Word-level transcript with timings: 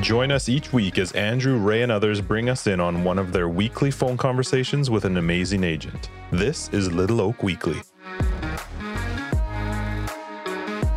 Join 0.00 0.32
us 0.32 0.48
each 0.48 0.72
week 0.72 0.98
as 0.98 1.12
Andrew, 1.12 1.58
Ray, 1.58 1.82
and 1.82 1.92
others 1.92 2.20
bring 2.20 2.48
us 2.48 2.66
in 2.66 2.80
on 2.80 3.04
one 3.04 3.18
of 3.18 3.32
their 3.32 3.48
weekly 3.48 3.90
phone 3.90 4.16
conversations 4.16 4.90
with 4.90 5.04
an 5.04 5.16
amazing 5.16 5.62
agent. 5.62 6.10
This 6.30 6.68
is 6.70 6.90
Little 6.90 7.20
Oak 7.20 7.42
Weekly. 7.42 7.80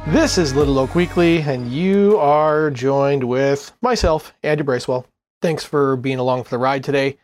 This 0.08 0.38
is 0.38 0.56
Little 0.56 0.80
Oak 0.80 0.96
Weekly, 0.96 1.42
and 1.42 1.72
you 1.72 2.18
are 2.18 2.72
joined 2.72 3.24
with 3.24 3.74
myself, 3.82 4.34
Andrew 4.44 4.64
Bracewell. 4.64 5.06
Thanks 5.42 5.64
for 5.64 5.96
being 5.98 6.20
along 6.20 6.46
for 6.46 6.52
the 6.52 6.58
ride 6.58 6.84
today. 6.84 7.18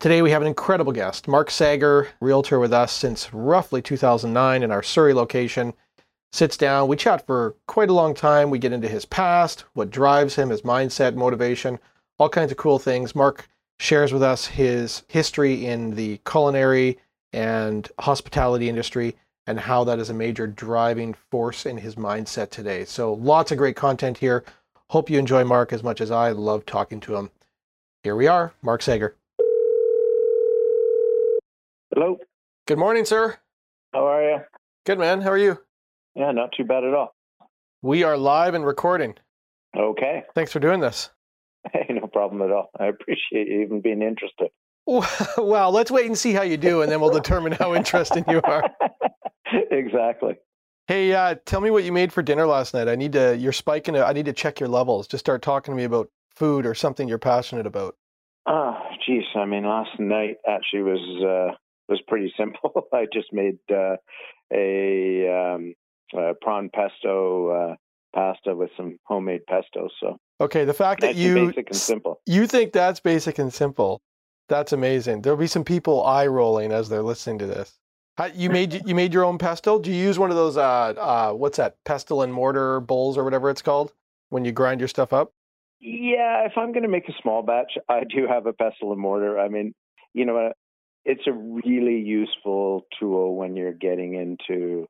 Today 0.00 0.20
we 0.20 0.32
have 0.32 0.42
an 0.42 0.48
incredible 0.48 0.92
guest, 0.92 1.28
Mark 1.28 1.50
Sager, 1.50 2.08
realtor 2.20 2.58
with 2.58 2.72
us 2.72 2.92
since 2.92 3.32
roughly 3.32 3.80
2009 3.80 4.62
in 4.62 4.72
our 4.72 4.82
Surrey 4.82 5.14
location. 5.14 5.72
Sits 6.32 6.56
down, 6.56 6.88
we 6.88 6.96
chat 6.96 7.26
for 7.26 7.54
quite 7.66 7.90
a 7.90 7.94
long 7.94 8.14
time. 8.14 8.48
We 8.48 8.58
get 8.58 8.72
into 8.72 8.88
his 8.88 9.04
past, 9.04 9.66
what 9.74 9.90
drives 9.90 10.34
him, 10.34 10.48
his 10.48 10.62
mindset, 10.62 11.14
motivation, 11.14 11.78
all 12.18 12.30
kinds 12.30 12.50
of 12.50 12.56
cool 12.56 12.78
things. 12.78 13.14
Mark 13.14 13.50
shares 13.78 14.14
with 14.14 14.22
us 14.22 14.46
his 14.46 15.02
history 15.08 15.66
in 15.66 15.94
the 15.94 16.18
culinary 16.26 16.98
and 17.34 17.86
hospitality 18.00 18.70
industry 18.70 19.14
and 19.46 19.60
how 19.60 19.84
that 19.84 19.98
is 19.98 20.08
a 20.08 20.14
major 20.14 20.46
driving 20.46 21.14
force 21.30 21.66
in 21.66 21.76
his 21.76 21.96
mindset 21.96 22.48
today. 22.48 22.86
So, 22.86 23.12
lots 23.12 23.52
of 23.52 23.58
great 23.58 23.76
content 23.76 24.16
here. 24.16 24.44
Hope 24.88 25.10
you 25.10 25.18
enjoy 25.18 25.44
Mark 25.44 25.72
as 25.72 25.82
much 25.82 26.00
as 26.00 26.10
I 26.10 26.30
love 26.30 26.64
talking 26.64 27.00
to 27.00 27.16
him. 27.16 27.30
Here 28.04 28.16
we 28.16 28.26
are, 28.26 28.54
Mark 28.62 28.80
Sager. 28.80 29.16
Hello. 31.92 32.18
Good 32.66 32.78
morning, 32.78 33.04
sir. 33.04 33.36
How 33.92 34.06
are 34.06 34.22
you? 34.22 34.38
Good, 34.86 34.98
man. 34.98 35.20
How 35.20 35.30
are 35.30 35.38
you? 35.38 35.58
Yeah, 36.14 36.32
not 36.32 36.50
too 36.56 36.64
bad 36.64 36.84
at 36.84 36.94
all. 36.94 37.14
We 37.80 38.04
are 38.04 38.16
live 38.16 38.54
and 38.54 38.64
recording. 38.64 39.14
Okay. 39.76 40.22
Thanks 40.34 40.52
for 40.52 40.60
doing 40.60 40.80
this. 40.80 41.10
Hey, 41.72 41.86
no 41.90 42.08
problem 42.08 42.42
at 42.42 42.50
all. 42.50 42.70
I 42.80 42.86
appreciate 42.86 43.46
you 43.46 43.62
even 43.62 43.80
being 43.80 44.02
interested. 44.02 44.48
Well, 45.38 45.70
let's 45.70 45.92
wait 45.92 46.06
and 46.06 46.18
see 46.18 46.32
how 46.32 46.42
you 46.42 46.56
do, 46.56 46.82
and 46.82 46.90
then 46.90 47.00
we'll 47.00 47.10
determine 47.12 47.52
how 47.52 47.72
interesting 47.76 48.24
you 48.28 48.40
are. 48.42 48.64
exactly. 49.70 50.34
Hey, 50.88 51.14
uh, 51.14 51.36
tell 51.46 51.60
me 51.60 51.70
what 51.70 51.84
you 51.84 51.92
made 51.92 52.12
for 52.12 52.20
dinner 52.20 52.46
last 52.46 52.74
night. 52.74 52.88
I 52.88 52.96
need 52.96 53.12
to. 53.12 53.36
You're 53.36 53.52
spiking. 53.52 53.96
I 53.96 54.12
need 54.12 54.24
to 54.24 54.32
check 54.32 54.58
your 54.58 54.68
levels. 54.68 55.06
Just 55.06 55.24
start 55.24 55.40
talking 55.40 55.72
to 55.72 55.76
me 55.76 55.84
about 55.84 56.10
food 56.34 56.66
or 56.66 56.74
something 56.74 57.08
you're 57.08 57.18
passionate 57.18 57.66
about. 57.66 57.96
Ah, 58.46 58.76
oh, 58.76 58.94
geez. 59.06 59.22
I 59.36 59.44
mean, 59.44 59.64
last 59.64 60.00
night 60.00 60.38
actually 60.48 60.82
was 60.82 61.24
uh, 61.24 61.54
was 61.88 62.02
pretty 62.08 62.32
simple. 62.36 62.88
I 62.92 63.06
just 63.12 63.32
made 63.32 63.58
uh, 63.70 63.96
a 64.52 65.54
um, 65.54 65.74
uh, 66.16 66.32
prawn 66.40 66.70
pesto 66.74 67.48
uh, 67.48 67.74
pasta 68.14 68.54
with 68.54 68.70
some 68.76 68.98
homemade 69.04 69.46
pesto. 69.46 69.88
So 70.00 70.18
okay, 70.40 70.64
the 70.64 70.74
fact 70.74 71.00
that 71.00 71.16
you 71.16 71.46
basic 71.46 71.70
and 71.70 71.76
simple. 71.76 72.20
You 72.26 72.46
think 72.46 72.72
that's 72.72 73.00
basic 73.00 73.38
and 73.38 73.52
simple? 73.52 74.00
That's 74.48 74.72
amazing. 74.72 75.22
There'll 75.22 75.38
be 75.38 75.46
some 75.46 75.64
people 75.64 76.04
eye 76.04 76.26
rolling 76.26 76.72
as 76.72 76.88
they're 76.88 77.02
listening 77.02 77.38
to 77.38 77.46
this. 77.46 77.78
How, 78.16 78.26
you 78.26 78.50
made 78.50 78.82
you 78.86 78.94
made 78.94 79.12
your 79.12 79.24
own 79.24 79.38
pesto? 79.38 79.78
Do 79.78 79.90
you 79.90 79.96
use 79.96 80.18
one 80.18 80.30
of 80.30 80.36
those 80.36 80.56
uh, 80.56 80.62
uh, 80.62 81.32
what's 81.32 81.56
that 81.56 81.76
pestle 81.84 82.22
and 82.22 82.32
mortar 82.32 82.80
bowls 82.80 83.16
or 83.16 83.24
whatever 83.24 83.50
it's 83.50 83.62
called 83.62 83.92
when 84.30 84.44
you 84.44 84.52
grind 84.52 84.80
your 84.80 84.88
stuff 84.88 85.12
up? 85.12 85.32
Yeah, 85.80 86.46
if 86.46 86.52
I'm 86.56 86.70
going 86.72 86.84
to 86.84 86.88
make 86.88 87.08
a 87.08 87.12
small 87.20 87.42
batch, 87.42 87.72
I 87.88 88.04
do 88.04 88.28
have 88.28 88.46
a 88.46 88.52
pestle 88.52 88.92
and 88.92 89.00
mortar. 89.00 89.40
I 89.40 89.48
mean, 89.48 89.74
you 90.14 90.24
know, 90.24 90.52
it's 91.04 91.26
a 91.26 91.32
really 91.32 91.98
useful 91.98 92.86
tool 93.00 93.34
when 93.34 93.56
you're 93.56 93.72
getting 93.72 94.14
into 94.14 94.86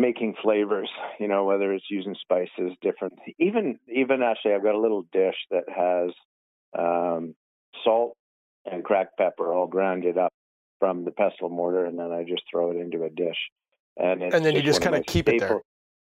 making 0.00 0.34
flavors. 0.42 0.88
You 1.18 1.28
know, 1.28 1.44
whether 1.44 1.72
it's 1.72 1.90
using 1.90 2.16
spices, 2.20 2.76
different. 2.82 3.14
Even 3.38 3.78
even 3.92 4.22
actually, 4.22 4.54
I've 4.54 4.62
got 4.62 4.74
a 4.74 4.80
little 4.80 5.06
dish 5.12 5.36
that 5.50 5.64
has 5.68 6.10
um, 6.78 7.34
salt 7.84 8.16
and 8.70 8.84
cracked 8.84 9.16
pepper 9.18 9.52
all 9.52 9.66
grounded 9.66 10.18
up 10.18 10.32
from 10.78 11.04
the 11.04 11.10
pestle 11.10 11.50
mortar, 11.50 11.84
and 11.84 11.98
then 11.98 12.10
I 12.10 12.24
just 12.24 12.42
throw 12.50 12.70
it 12.70 12.76
into 12.76 13.04
a 13.04 13.10
dish. 13.10 13.36
And, 13.96 14.22
and 14.22 14.44
then 14.44 14.54
you 14.54 14.62
just 14.62 14.80
kind 14.80 14.96
of 14.96 15.04
keep 15.04 15.26
staples. 15.26 15.42
it 15.42 15.48
there. 15.48 15.60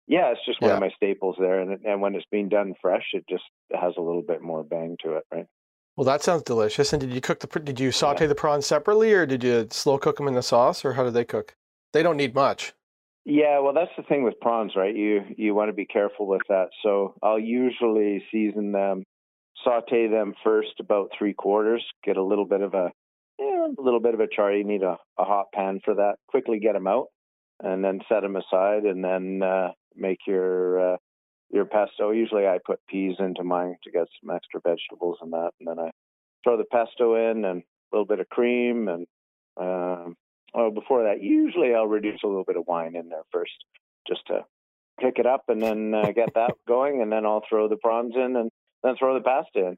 Yeah, 0.06 0.32
it's 0.32 0.44
just 0.44 0.60
one 0.60 0.70
yeah. 0.70 0.74
of 0.74 0.80
my 0.80 0.90
staples 0.96 1.36
there, 1.38 1.60
and 1.60 1.84
and 1.84 2.00
when 2.00 2.14
it's 2.14 2.26
being 2.30 2.48
done 2.48 2.74
fresh, 2.80 3.06
it 3.12 3.24
just 3.28 3.44
has 3.72 3.94
a 3.96 4.02
little 4.02 4.22
bit 4.22 4.42
more 4.42 4.62
bang 4.62 4.96
to 5.04 5.14
it, 5.14 5.24
right? 5.32 5.46
Well, 5.96 6.04
that 6.04 6.22
sounds 6.22 6.42
delicious. 6.42 6.92
And 6.92 7.00
did 7.00 7.12
you 7.12 7.20
cook 7.20 7.40
the? 7.40 7.60
Did 7.60 7.80
you 7.80 7.92
saute 7.92 8.24
yeah. 8.24 8.28
the 8.28 8.34
prawns 8.34 8.66
separately, 8.66 9.12
or 9.12 9.24
did 9.24 9.42
you 9.44 9.68
slow 9.70 9.96
cook 9.96 10.16
them 10.16 10.28
in 10.28 10.34
the 10.34 10.42
sauce, 10.42 10.84
or 10.84 10.94
how 10.94 11.04
did 11.04 11.14
they 11.14 11.24
cook? 11.24 11.54
They 11.92 12.02
don't 12.02 12.16
need 12.16 12.34
much. 12.34 12.74
Yeah, 13.24 13.60
well, 13.60 13.72
that's 13.72 13.90
the 13.96 14.02
thing 14.02 14.22
with 14.22 14.38
prawns, 14.40 14.72
right? 14.76 14.94
You 14.94 15.22
you 15.36 15.54
want 15.54 15.70
to 15.70 15.72
be 15.74 15.86
careful 15.86 16.26
with 16.26 16.42
that. 16.48 16.68
So 16.82 17.14
I'll 17.22 17.38
usually 17.38 18.22
season 18.30 18.72
them, 18.72 19.04
saute 19.64 20.08
them 20.08 20.34
first 20.44 20.78
about 20.78 21.10
three 21.18 21.32
quarters, 21.32 21.82
get 22.04 22.18
a 22.18 22.22
little 22.22 22.44
bit 22.44 22.60
of 22.60 22.74
a 22.74 22.90
yeah, 23.38 23.66
a 23.78 23.82
little 23.82 24.00
bit 24.00 24.14
of 24.14 24.20
a 24.20 24.28
char. 24.28 24.52
You 24.52 24.64
need 24.64 24.82
a, 24.82 24.98
a 25.18 25.24
hot 25.24 25.46
pan 25.54 25.80
for 25.84 25.94
that. 25.94 26.16
Quickly 26.28 26.58
get 26.58 26.74
them 26.74 26.86
out, 26.86 27.06
and 27.62 27.82
then 27.82 28.00
set 28.08 28.20
them 28.20 28.36
aside, 28.36 28.84
and 28.84 29.02
then 29.02 29.42
uh, 29.42 29.70
make 29.96 30.18
your 30.26 30.94
uh, 30.94 30.96
your 31.50 31.64
pesto. 31.64 32.10
Usually, 32.10 32.46
I 32.46 32.58
put 32.64 32.80
peas 32.88 33.16
into 33.20 33.42
mine 33.42 33.76
to 33.84 33.90
get 33.90 34.06
some 34.20 34.36
extra 34.36 34.60
vegetables 34.60 35.16
and 35.22 35.32
that, 35.32 35.50
and 35.60 35.68
then 35.68 35.78
I 35.78 35.90
throw 36.44 36.58
the 36.58 36.64
pesto 36.64 37.30
in 37.30 37.46
and 37.46 37.62
a 37.62 37.96
little 37.96 38.06
bit 38.06 38.20
of 38.20 38.28
cream 38.28 38.88
and. 38.88 39.06
Um, 39.56 40.16
oh, 40.54 40.70
before 40.70 41.04
that, 41.04 41.22
usually 41.22 41.74
I'll 41.74 41.86
reduce 41.86 42.20
a 42.24 42.26
little 42.26 42.44
bit 42.44 42.56
of 42.56 42.66
wine 42.66 42.96
in 42.96 43.08
there 43.08 43.22
first, 43.32 43.52
just 44.06 44.26
to 44.28 44.44
pick 45.00 45.18
it 45.18 45.26
up 45.26 45.44
and 45.48 45.62
then 45.62 45.94
uh, 45.94 46.12
get 46.12 46.34
that 46.34 46.52
going, 46.68 47.02
and 47.02 47.10
then 47.10 47.26
I'll 47.26 47.42
throw 47.48 47.68
the 47.68 47.76
prawns 47.76 48.14
in 48.14 48.36
and 48.36 48.50
then 48.82 48.96
throw 48.98 49.14
the 49.14 49.20
pasta 49.20 49.68
in. 49.68 49.76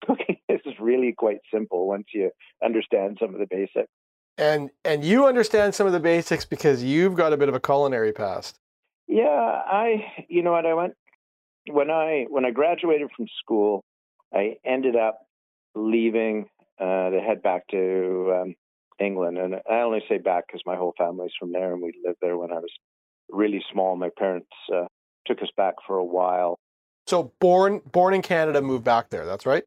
Cooking 0.06 0.36
is 0.48 0.60
really 0.80 1.12
quite 1.16 1.38
simple 1.52 1.88
once 1.88 2.06
you 2.14 2.30
understand 2.64 3.18
some 3.20 3.34
of 3.34 3.40
the 3.40 3.46
basics. 3.50 3.90
And 4.36 4.70
and 4.84 5.04
you 5.04 5.26
understand 5.26 5.74
some 5.74 5.88
of 5.88 5.92
the 5.92 5.98
basics 5.98 6.44
because 6.44 6.84
you've 6.84 7.16
got 7.16 7.32
a 7.32 7.36
bit 7.36 7.48
of 7.48 7.56
a 7.56 7.60
culinary 7.60 8.12
past. 8.12 8.60
Yeah, 9.08 9.26
I 9.26 10.04
you 10.28 10.42
know 10.42 10.52
what 10.52 10.66
I 10.66 10.74
went 10.74 10.94
when 11.70 11.90
I 11.90 12.26
when 12.28 12.44
I 12.44 12.50
graduated 12.50 13.08
from 13.16 13.26
school, 13.40 13.84
I 14.32 14.56
ended 14.64 14.96
up 14.96 15.26
leaving 15.74 16.46
uh, 16.80 17.10
to 17.10 17.20
head 17.20 17.42
back 17.42 17.66
to 17.68 18.40
um, 18.40 18.54
England, 19.00 19.38
and 19.38 19.56
I 19.70 19.80
only 19.80 20.02
say 20.08 20.18
back 20.18 20.44
because 20.46 20.62
my 20.66 20.76
whole 20.76 20.94
family's 20.98 21.32
from 21.38 21.52
there, 21.52 21.72
and 21.72 21.82
we 21.82 21.92
lived 22.04 22.18
there 22.20 22.36
when 22.36 22.50
I 22.50 22.58
was 22.58 22.72
really 23.30 23.62
small. 23.72 23.96
My 23.96 24.10
parents 24.16 24.48
uh, 24.74 24.86
took 25.26 25.42
us 25.42 25.50
back 25.56 25.74
for 25.86 25.96
a 25.96 26.04
while. 26.04 26.58
So 27.06 27.32
born 27.40 27.80
born 27.90 28.14
in 28.14 28.22
Canada, 28.22 28.60
moved 28.60 28.84
back 28.84 29.10
there. 29.10 29.24
That's 29.24 29.46
right. 29.46 29.64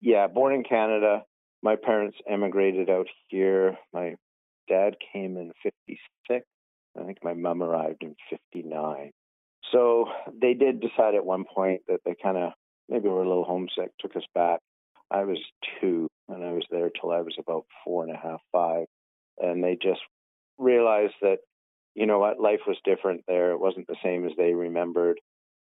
Yeah, 0.00 0.26
born 0.26 0.54
in 0.54 0.64
Canada. 0.64 1.22
My 1.62 1.76
parents 1.76 2.16
emigrated 2.28 2.90
out 2.90 3.06
here. 3.28 3.78
My 3.92 4.14
dad 4.68 4.96
came 5.12 5.36
in 5.36 5.52
'56 5.62 6.44
I 6.98 7.04
think 7.04 7.18
my 7.22 7.34
mom 7.34 7.62
arrived 7.62 8.02
in 8.02 8.14
59. 8.30 9.10
So 9.72 10.06
they 10.40 10.54
did 10.54 10.80
decide 10.80 11.14
at 11.14 11.24
one 11.24 11.44
point 11.44 11.82
that 11.88 12.00
they 12.04 12.14
kind 12.22 12.36
of 12.36 12.52
maybe 12.88 13.08
were 13.08 13.22
a 13.22 13.28
little 13.28 13.44
homesick, 13.44 13.90
took 13.98 14.14
us 14.16 14.26
back. 14.34 14.60
I 15.10 15.24
was 15.24 15.38
two, 15.80 16.08
and 16.28 16.44
I 16.44 16.52
was 16.52 16.64
there 16.70 16.90
till 16.90 17.10
I 17.10 17.20
was 17.20 17.34
about 17.38 17.66
four 17.84 18.04
and 18.04 18.14
a 18.14 18.18
half, 18.18 18.40
five. 18.52 18.86
And 19.38 19.62
they 19.62 19.76
just 19.80 20.00
realized 20.58 21.14
that, 21.22 21.38
you 21.94 22.06
know 22.06 22.18
what, 22.18 22.40
life 22.40 22.60
was 22.66 22.76
different 22.84 23.22
there. 23.26 23.52
It 23.52 23.60
wasn't 23.60 23.86
the 23.86 23.96
same 24.02 24.26
as 24.26 24.32
they 24.36 24.54
remembered. 24.54 25.20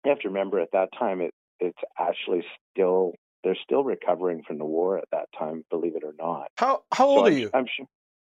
You 0.06 0.09
have 0.09 0.19
to 0.19 0.29
remember 0.29 0.59
at 0.59 0.72
that 0.73 0.90
time, 0.97 1.22
it 1.22 1.34
it's 1.59 1.78
actually 2.00 2.44
still 2.72 3.13
they're 3.44 3.57
still 3.63 3.84
recovering 3.84 4.44
from 4.45 4.57
the 4.57 4.66
war 4.66 4.97
at 4.97 5.07
that 5.12 5.28
time, 5.38 5.63
believe 5.69 5.95
it 5.95 6.03
or 6.03 6.13
not. 6.19 6.47
How 6.57 6.84
how 6.94 7.07
old 7.07 7.19
so 7.19 7.25
are 7.25 7.31
I'm, 7.31 7.38
you? 7.38 7.50
I'm 7.53 7.66
sure. 7.75 7.85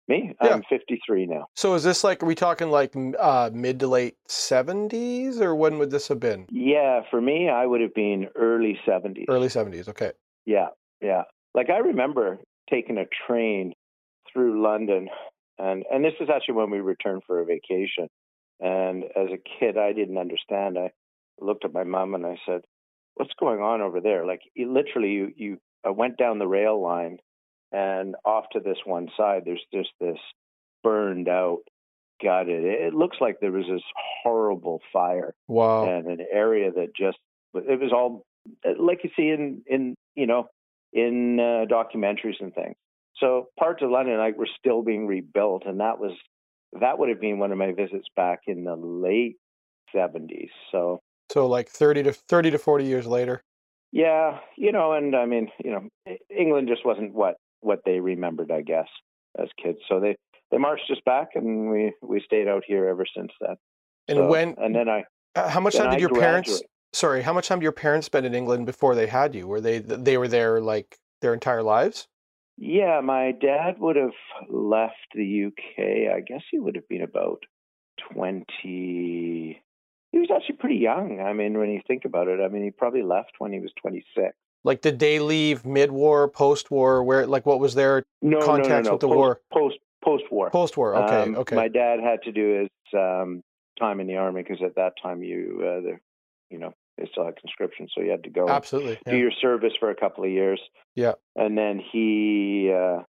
Me? 0.08 0.34
Yeah. 0.42 0.54
I'm 0.54 0.62
53 0.70 1.26
now. 1.26 1.48
So 1.54 1.74
is 1.74 1.82
this 1.84 2.02
like, 2.02 2.22
are 2.22 2.26
we 2.26 2.34
talking 2.34 2.70
like 2.70 2.94
uh, 3.18 3.50
mid 3.52 3.78
to 3.80 3.88
late 3.88 4.16
70s 4.26 5.38
or 5.38 5.54
when 5.54 5.78
would 5.78 5.90
this 5.90 6.08
have 6.08 6.18
been? 6.18 6.46
Yeah, 6.50 7.02
for 7.10 7.20
me, 7.20 7.50
I 7.50 7.66
would 7.66 7.82
have 7.82 7.92
been 7.92 8.28
early 8.34 8.78
70s. 8.88 9.26
Early 9.28 9.48
70s, 9.48 9.86
okay. 9.88 10.12
Yeah, 10.46 10.68
yeah. 11.02 11.24
Like 11.54 11.70
I 11.70 11.78
remember 11.78 12.38
taking 12.70 12.98
a 12.98 13.06
train 13.26 13.72
through 14.32 14.62
London, 14.62 15.08
and, 15.58 15.84
and 15.90 16.04
this 16.04 16.14
is 16.20 16.28
actually 16.32 16.54
when 16.54 16.70
we 16.70 16.80
returned 16.80 17.22
for 17.26 17.40
a 17.40 17.44
vacation. 17.44 18.08
And 18.60 19.04
as 19.04 19.28
a 19.32 19.58
kid, 19.60 19.78
I 19.78 19.92
didn't 19.92 20.18
understand. 20.18 20.78
I 20.78 20.90
looked 21.40 21.64
at 21.64 21.72
my 21.72 21.84
mom 21.84 22.14
and 22.14 22.26
I 22.26 22.36
said, 22.46 22.62
What's 23.14 23.32
going 23.40 23.60
on 23.60 23.80
over 23.80 24.00
there? 24.00 24.24
Like, 24.24 24.40
literally, 24.56 25.10
you, 25.10 25.32
you 25.36 25.58
I 25.84 25.90
went 25.90 26.18
down 26.18 26.38
the 26.38 26.46
rail 26.46 26.80
line 26.80 27.18
and 27.72 28.14
off 28.24 28.44
to 28.52 28.60
this 28.60 28.78
one 28.84 29.08
side 29.16 29.42
there's 29.44 29.64
just 29.72 29.90
this 30.00 30.18
burned 30.82 31.28
out 31.28 31.60
gutted 32.22 32.64
it 32.64 32.94
looks 32.94 33.18
like 33.20 33.38
there 33.40 33.52
was 33.52 33.66
this 33.70 33.82
horrible 34.22 34.80
fire 34.92 35.34
wow 35.46 35.88
and 35.88 36.06
an 36.06 36.26
area 36.32 36.70
that 36.72 36.88
just 36.96 37.18
it 37.54 37.80
was 37.80 37.92
all 37.92 38.24
like 38.78 39.00
you 39.04 39.10
see 39.16 39.28
in 39.28 39.62
in 39.66 39.94
you 40.14 40.26
know 40.26 40.48
in 40.92 41.38
uh, 41.40 41.64
documentaries 41.72 42.40
and 42.40 42.54
things 42.54 42.76
so 43.16 43.48
parts 43.58 43.82
of 43.82 43.90
london 43.90 44.18
like 44.18 44.36
were 44.36 44.48
still 44.58 44.82
being 44.82 45.06
rebuilt 45.06 45.64
and 45.66 45.80
that 45.80 45.98
was 45.98 46.12
that 46.80 46.98
would 46.98 47.08
have 47.08 47.20
been 47.20 47.38
one 47.38 47.52
of 47.52 47.58
my 47.58 47.72
visits 47.72 48.06
back 48.16 48.40
in 48.46 48.64
the 48.64 48.76
late 48.76 49.36
70s 49.94 50.50
so 50.70 51.00
so 51.30 51.46
like 51.46 51.68
30 51.68 52.04
to 52.04 52.12
30 52.12 52.50
to 52.52 52.58
40 52.58 52.84
years 52.84 53.06
later 53.06 53.42
Yeah, 53.90 54.40
you 54.56 54.70
know, 54.70 54.92
and 54.92 55.16
I 55.16 55.24
mean, 55.24 55.48
you 55.64 55.70
know, 55.72 55.88
England 56.28 56.68
just 56.68 56.84
wasn't 56.84 57.14
what 57.14 57.36
what 57.60 57.80
they 57.86 58.00
remembered, 58.00 58.50
I 58.52 58.60
guess, 58.60 58.86
as 59.42 59.48
kids. 59.62 59.78
So 59.88 59.98
they 59.98 60.14
they 60.50 60.58
marched 60.58 60.90
us 60.90 61.00
back, 61.06 61.28
and 61.34 61.70
we 61.70 61.92
we 62.02 62.20
stayed 62.20 62.48
out 62.48 62.64
here 62.66 62.86
ever 62.86 63.06
since 63.16 63.32
then. 63.40 63.56
And 64.08 64.18
So- 64.18 64.28
when? 64.28 64.54
and 64.58 64.74
then 64.74 64.88
I 64.90 65.04
How 65.34 65.60
much 65.60 65.74
time 65.76 65.90
did 65.90 65.96
I 65.96 66.00
your 66.00 66.10
parents? 66.10 66.62
Sorry, 66.92 67.22
how 67.22 67.32
much 67.32 67.48
time 67.48 67.58
did 67.58 67.64
your 67.64 67.72
parents 67.72 68.06
spend 68.06 68.26
in 68.26 68.34
England 68.34 68.66
before 68.66 68.94
they 68.94 69.06
had 69.06 69.34
you? 69.34 69.46
Were 69.46 69.60
they 69.60 69.78
they 69.78 70.16
were 70.16 70.28
there 70.28 70.60
like 70.60 70.98
their 71.20 71.34
entire 71.34 71.62
lives? 71.62 72.08
Yeah, 72.56 73.00
my 73.02 73.32
dad 73.32 73.76
would 73.78 73.96
have 73.96 74.16
left 74.48 74.94
the 75.14 75.44
UK. 75.46 76.12
I 76.12 76.20
guess 76.20 76.42
he 76.50 76.58
would 76.58 76.74
have 76.74 76.88
been 76.88 77.02
about 77.02 77.40
20. 78.12 79.62
He 80.10 80.18
was 80.18 80.28
actually 80.34 80.56
pretty 80.56 80.76
young. 80.76 81.20
I 81.20 81.32
mean, 81.34 81.58
when 81.58 81.70
you 81.70 81.80
think 81.86 82.04
about 82.04 82.28
it, 82.28 82.40
I 82.40 82.48
mean, 82.48 82.64
he 82.64 82.70
probably 82.70 83.02
left 83.02 83.32
when 83.38 83.52
he 83.52 83.60
was 83.60 83.70
26. 83.80 84.34
Like, 84.64 84.80
did 84.80 84.98
they 84.98 85.20
leave 85.20 85.64
mid-war, 85.64 86.28
post-war? 86.28 87.04
Where, 87.04 87.26
like, 87.26 87.46
what 87.46 87.60
was 87.60 87.74
their 87.74 88.02
No, 88.22 88.40
Contacts 88.40 88.68
no, 88.70 88.76
no, 88.76 88.82
no. 88.82 88.92
with 88.92 89.00
the 89.00 89.06
post, 89.08 89.16
war. 89.16 89.40
Post 89.52 89.78
post 90.02 90.24
war. 90.32 90.50
post-war? 90.50 90.96
Okay, 90.96 91.22
Um, 91.22 91.36
okay, 91.36 91.54
My 91.56 91.68
dad 91.68 92.00
had 92.00 92.22
to 92.22 92.32
do 92.32 92.60
his 92.62 92.98
um, 92.98 93.42
time 93.78 94.00
in 94.00 94.06
the 94.06 94.16
army 94.16 94.42
because 94.42 94.62
at 94.64 94.74
that 94.76 94.94
time 95.00 95.22
you, 95.22 95.58
uh, 95.60 95.80
the, 95.82 95.98
you 96.50 96.58
know, 96.58 96.72
they 96.96 97.08
still 97.10 97.24
had 97.26 97.36
conscription, 97.36 97.88
so 97.94 98.00
you 98.02 98.10
had 98.10 98.24
to 98.24 98.30
go 98.30 98.48
absolutely. 98.48 98.98
do 99.06 99.12
Yeah. 99.12 99.22
your 99.22 99.32
service 99.40 99.72
for 99.78 99.90
a 99.90 99.94
couple 99.96 100.24
of 100.24 100.30
years. 100.30 100.60
Yeah. 100.94 101.12
And 101.36 101.56
then 101.56 101.80
he 101.92 102.72
uh, 102.74 103.02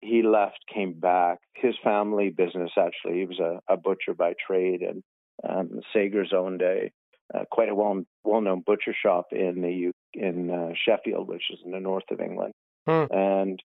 he 0.00 0.22
left, 0.22 0.58
came 0.72 0.92
back. 0.94 1.38
His 1.54 1.74
family 1.82 2.30
business 2.30 2.70
actually, 2.78 3.18
he 3.20 3.24
was 3.26 3.38
a, 3.40 3.60
a 3.72 3.76
butcher 3.76 4.14
by 4.14 4.34
trade, 4.46 4.82
and 4.82 5.02
um, 5.48 5.80
Sagers 5.94 6.32
owned 6.32 6.62
a 6.62 6.90
uh, 7.34 7.44
quite 7.50 7.68
a 7.68 7.74
well 7.74 8.02
well 8.22 8.40
known 8.40 8.62
butcher 8.64 8.94
shop 8.94 9.26
in 9.32 9.62
the 9.62 9.72
U- 9.72 9.92
in 10.14 10.50
uh, 10.50 10.72
Sheffield, 10.84 11.28
which 11.28 11.44
is 11.50 11.58
in 11.64 11.72
the 11.72 11.80
north 11.80 12.04
of 12.10 12.20
England. 12.20 12.52
Hmm. 12.86 13.04
And 13.10 13.62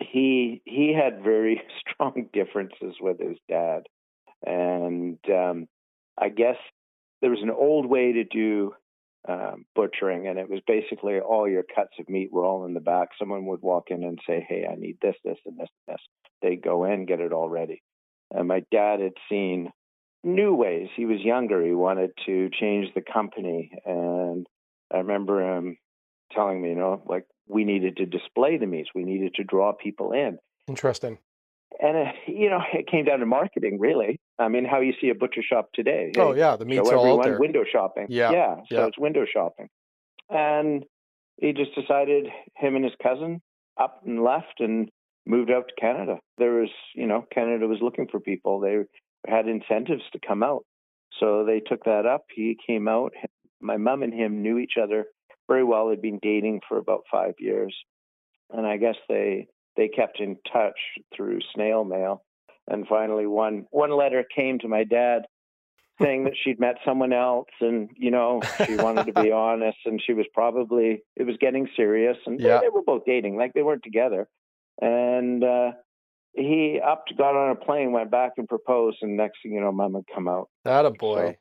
he 0.00 0.62
he 0.64 0.94
had 0.94 1.22
very 1.22 1.60
strong 1.80 2.28
differences 2.32 2.96
with 3.00 3.18
his 3.20 3.36
dad, 3.48 3.82
and 4.46 5.18
um, 5.28 5.66
I 6.18 6.28
guess 6.28 6.56
there 7.20 7.30
was 7.30 7.42
an 7.42 7.50
old 7.50 7.86
way 7.86 8.12
to 8.12 8.24
do 8.24 8.72
um, 9.28 9.66
butchering, 9.74 10.26
and 10.28 10.38
it 10.38 10.48
was 10.48 10.60
basically 10.66 11.20
all 11.20 11.48
your 11.48 11.62
cuts 11.62 11.92
of 11.98 12.08
meat 12.08 12.32
were 12.32 12.44
all 12.44 12.64
in 12.64 12.74
the 12.74 12.80
back. 12.80 13.08
Someone 13.18 13.46
would 13.46 13.60
walk 13.62 13.90
in 13.90 14.02
and 14.02 14.18
say, 14.26 14.44
"Hey, 14.48 14.66
I 14.70 14.76
need 14.76 14.96
this, 15.02 15.16
this, 15.24 15.38
and 15.44 15.58
this, 15.58 15.68
and 15.86 15.94
this." 15.94 16.02
They'd 16.42 16.62
go 16.62 16.84
in, 16.84 17.04
get 17.04 17.20
it 17.20 17.32
all 17.32 17.50
ready. 17.50 17.82
And 18.30 18.48
my 18.48 18.64
dad 18.70 19.00
had 19.00 19.12
seen 19.28 19.70
new 20.24 20.54
ways. 20.54 20.88
He 20.96 21.04
was 21.04 21.20
younger. 21.20 21.62
He 21.64 21.74
wanted 21.74 22.10
to 22.26 22.48
change 22.58 22.94
the 22.94 23.02
company, 23.02 23.72
and 23.84 24.46
I 24.92 24.98
remember 24.98 25.56
him 25.56 25.76
telling 26.32 26.62
me, 26.62 26.70
you 26.70 26.76
know, 26.76 27.02
like 27.06 27.26
we 27.46 27.64
needed 27.64 27.98
to 27.98 28.06
display 28.06 28.56
the 28.56 28.66
meats. 28.66 28.90
We 28.94 29.04
needed 29.04 29.34
to 29.34 29.44
draw 29.44 29.72
people 29.72 30.12
in. 30.12 30.38
Interesting. 30.68 31.18
And 31.78 31.96
uh, 31.96 32.12
you 32.26 32.50
know, 32.50 32.60
it 32.72 32.86
came 32.86 33.04
down 33.04 33.20
to 33.20 33.26
marketing, 33.26 33.78
really. 33.78 34.20
I 34.38 34.48
mean, 34.48 34.64
how 34.64 34.80
you 34.80 34.92
see 35.00 35.10
a 35.10 35.14
butcher 35.14 35.42
shop 35.42 35.70
today. 35.74 36.12
Oh 36.16 36.34
yeah, 36.34 36.56
the 36.56 36.64
meat's 36.64 36.88
show 36.88 36.96
all 36.96 37.04
everyone 37.06 37.28
there. 37.28 37.38
window 37.38 37.64
shopping. 37.70 38.06
Yeah, 38.08 38.32
yeah. 38.32 38.56
So 38.70 38.78
yeah. 38.78 38.86
it's 38.86 38.98
window 38.98 39.24
shopping, 39.30 39.68
and 40.28 40.84
he 41.36 41.52
just 41.52 41.74
decided 41.74 42.28
him 42.56 42.76
and 42.76 42.84
his 42.84 42.94
cousin 43.02 43.40
up 43.80 44.02
and 44.06 44.22
left 44.22 44.60
and 44.60 44.90
moved 45.26 45.50
out 45.50 45.68
to 45.68 45.80
Canada. 45.80 46.18
There 46.38 46.52
was, 46.52 46.70
you 46.94 47.06
know, 47.06 47.24
Canada 47.32 47.66
was 47.66 47.78
looking 47.80 48.06
for 48.10 48.20
people. 48.20 48.60
They 48.60 48.78
had 49.26 49.48
incentives 49.48 50.02
to 50.12 50.18
come 50.26 50.42
out, 50.42 50.64
so 51.18 51.44
they 51.44 51.60
took 51.60 51.84
that 51.84 52.06
up. 52.06 52.24
He 52.34 52.56
came 52.66 52.88
out. 52.88 53.12
My 53.60 53.76
mom 53.76 54.02
and 54.02 54.14
him 54.14 54.42
knew 54.42 54.58
each 54.58 54.74
other 54.82 55.06
very 55.48 55.64
well. 55.64 55.88
They'd 55.88 56.02
been 56.02 56.18
dating 56.22 56.60
for 56.68 56.78
about 56.78 57.04
five 57.10 57.34
years, 57.38 57.74
and 58.50 58.66
I 58.66 58.76
guess 58.76 58.96
they 59.08 59.48
they 59.80 59.88
kept 59.88 60.20
in 60.20 60.36
touch 60.52 60.78
through 61.16 61.40
snail 61.54 61.84
mail. 61.84 62.22
And 62.68 62.86
finally, 62.86 63.26
one 63.26 63.66
one 63.70 63.90
letter 63.96 64.22
came 64.36 64.58
to 64.60 64.68
my 64.68 64.84
dad 64.84 65.22
saying 66.00 66.24
that 66.24 66.34
she'd 66.42 66.60
met 66.60 66.76
someone 66.84 67.12
else, 67.12 67.48
and 67.60 67.88
you 67.96 68.10
know 68.10 68.40
she 68.66 68.76
wanted 68.76 69.06
to 69.06 69.12
be 69.22 69.32
honest, 69.46 69.78
and 69.86 70.00
she 70.04 70.12
was 70.12 70.26
probably 70.34 71.02
it 71.16 71.24
was 71.24 71.36
getting 71.40 71.66
serious, 71.76 72.16
and 72.26 72.38
they- 72.38 72.44
Yeah. 72.44 72.60
they, 72.60 72.68
were 72.68 72.82
both 72.82 73.04
dating, 73.06 73.36
like 73.36 73.52
they 73.54 73.62
weren't 73.62 73.82
together. 73.82 74.28
And 74.82 75.42
uh, 75.44 75.72
he 76.32 76.80
upped, 76.80 77.12
got 77.18 77.34
on 77.36 77.50
a 77.50 77.54
plane, 77.56 77.92
went 77.92 78.10
back 78.10 78.32
and 78.38 78.48
proposed, 78.48 78.98
and 79.02 79.16
next 79.16 79.38
thing 79.42 79.52
you 79.52 79.60
know, 79.60 79.72
mom 79.72 79.94
had 79.94 80.04
come 80.14 80.28
out. 80.28 80.48
That 80.64 80.86
a 80.86 80.90
boy. 80.90 81.36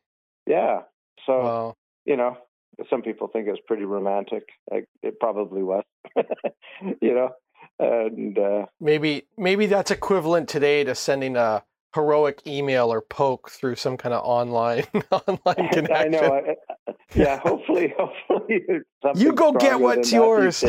Yeah, 0.47 0.81
so 1.25 1.33
Wow. 1.44 1.74
you 2.06 2.18
know, 2.18 2.38
some 2.89 3.01
people 3.01 3.27
think 3.27 3.47
it's 3.47 3.62
pretty 3.68 3.85
romantic. 3.85 4.44
Like 4.71 4.88
it 5.03 5.19
probably 5.19 5.63
was, 5.63 5.83
you 7.01 7.13
know, 7.13 7.30
and 7.80 8.38
uh, 8.38 8.66
Maybe 8.80 9.24
maybe 9.38 9.66
that's 9.66 9.92
equivalent 9.92 10.50
today 10.50 10.84
to 10.84 10.96
sending 10.96 11.36
a 11.36 11.64
heroic 11.96 12.42
email 12.46 12.92
or 12.94 13.02
poke 13.02 13.50
through 13.50 13.76
some 13.76 13.98
kind 13.98 14.14
of 14.14 14.24
online 14.24 14.84
online 15.12 15.70
connection. 15.72 15.94
I 15.94 16.06
know. 16.08 16.42
I, 16.88 16.94
yeah, 17.16 17.40
hopefully, 17.40 17.94
hopefully, 18.00 18.62
something 19.02 19.22
you 19.22 19.34
go 19.34 19.52
get 19.54 19.80
what's 19.80 20.12
yours. 20.12 20.64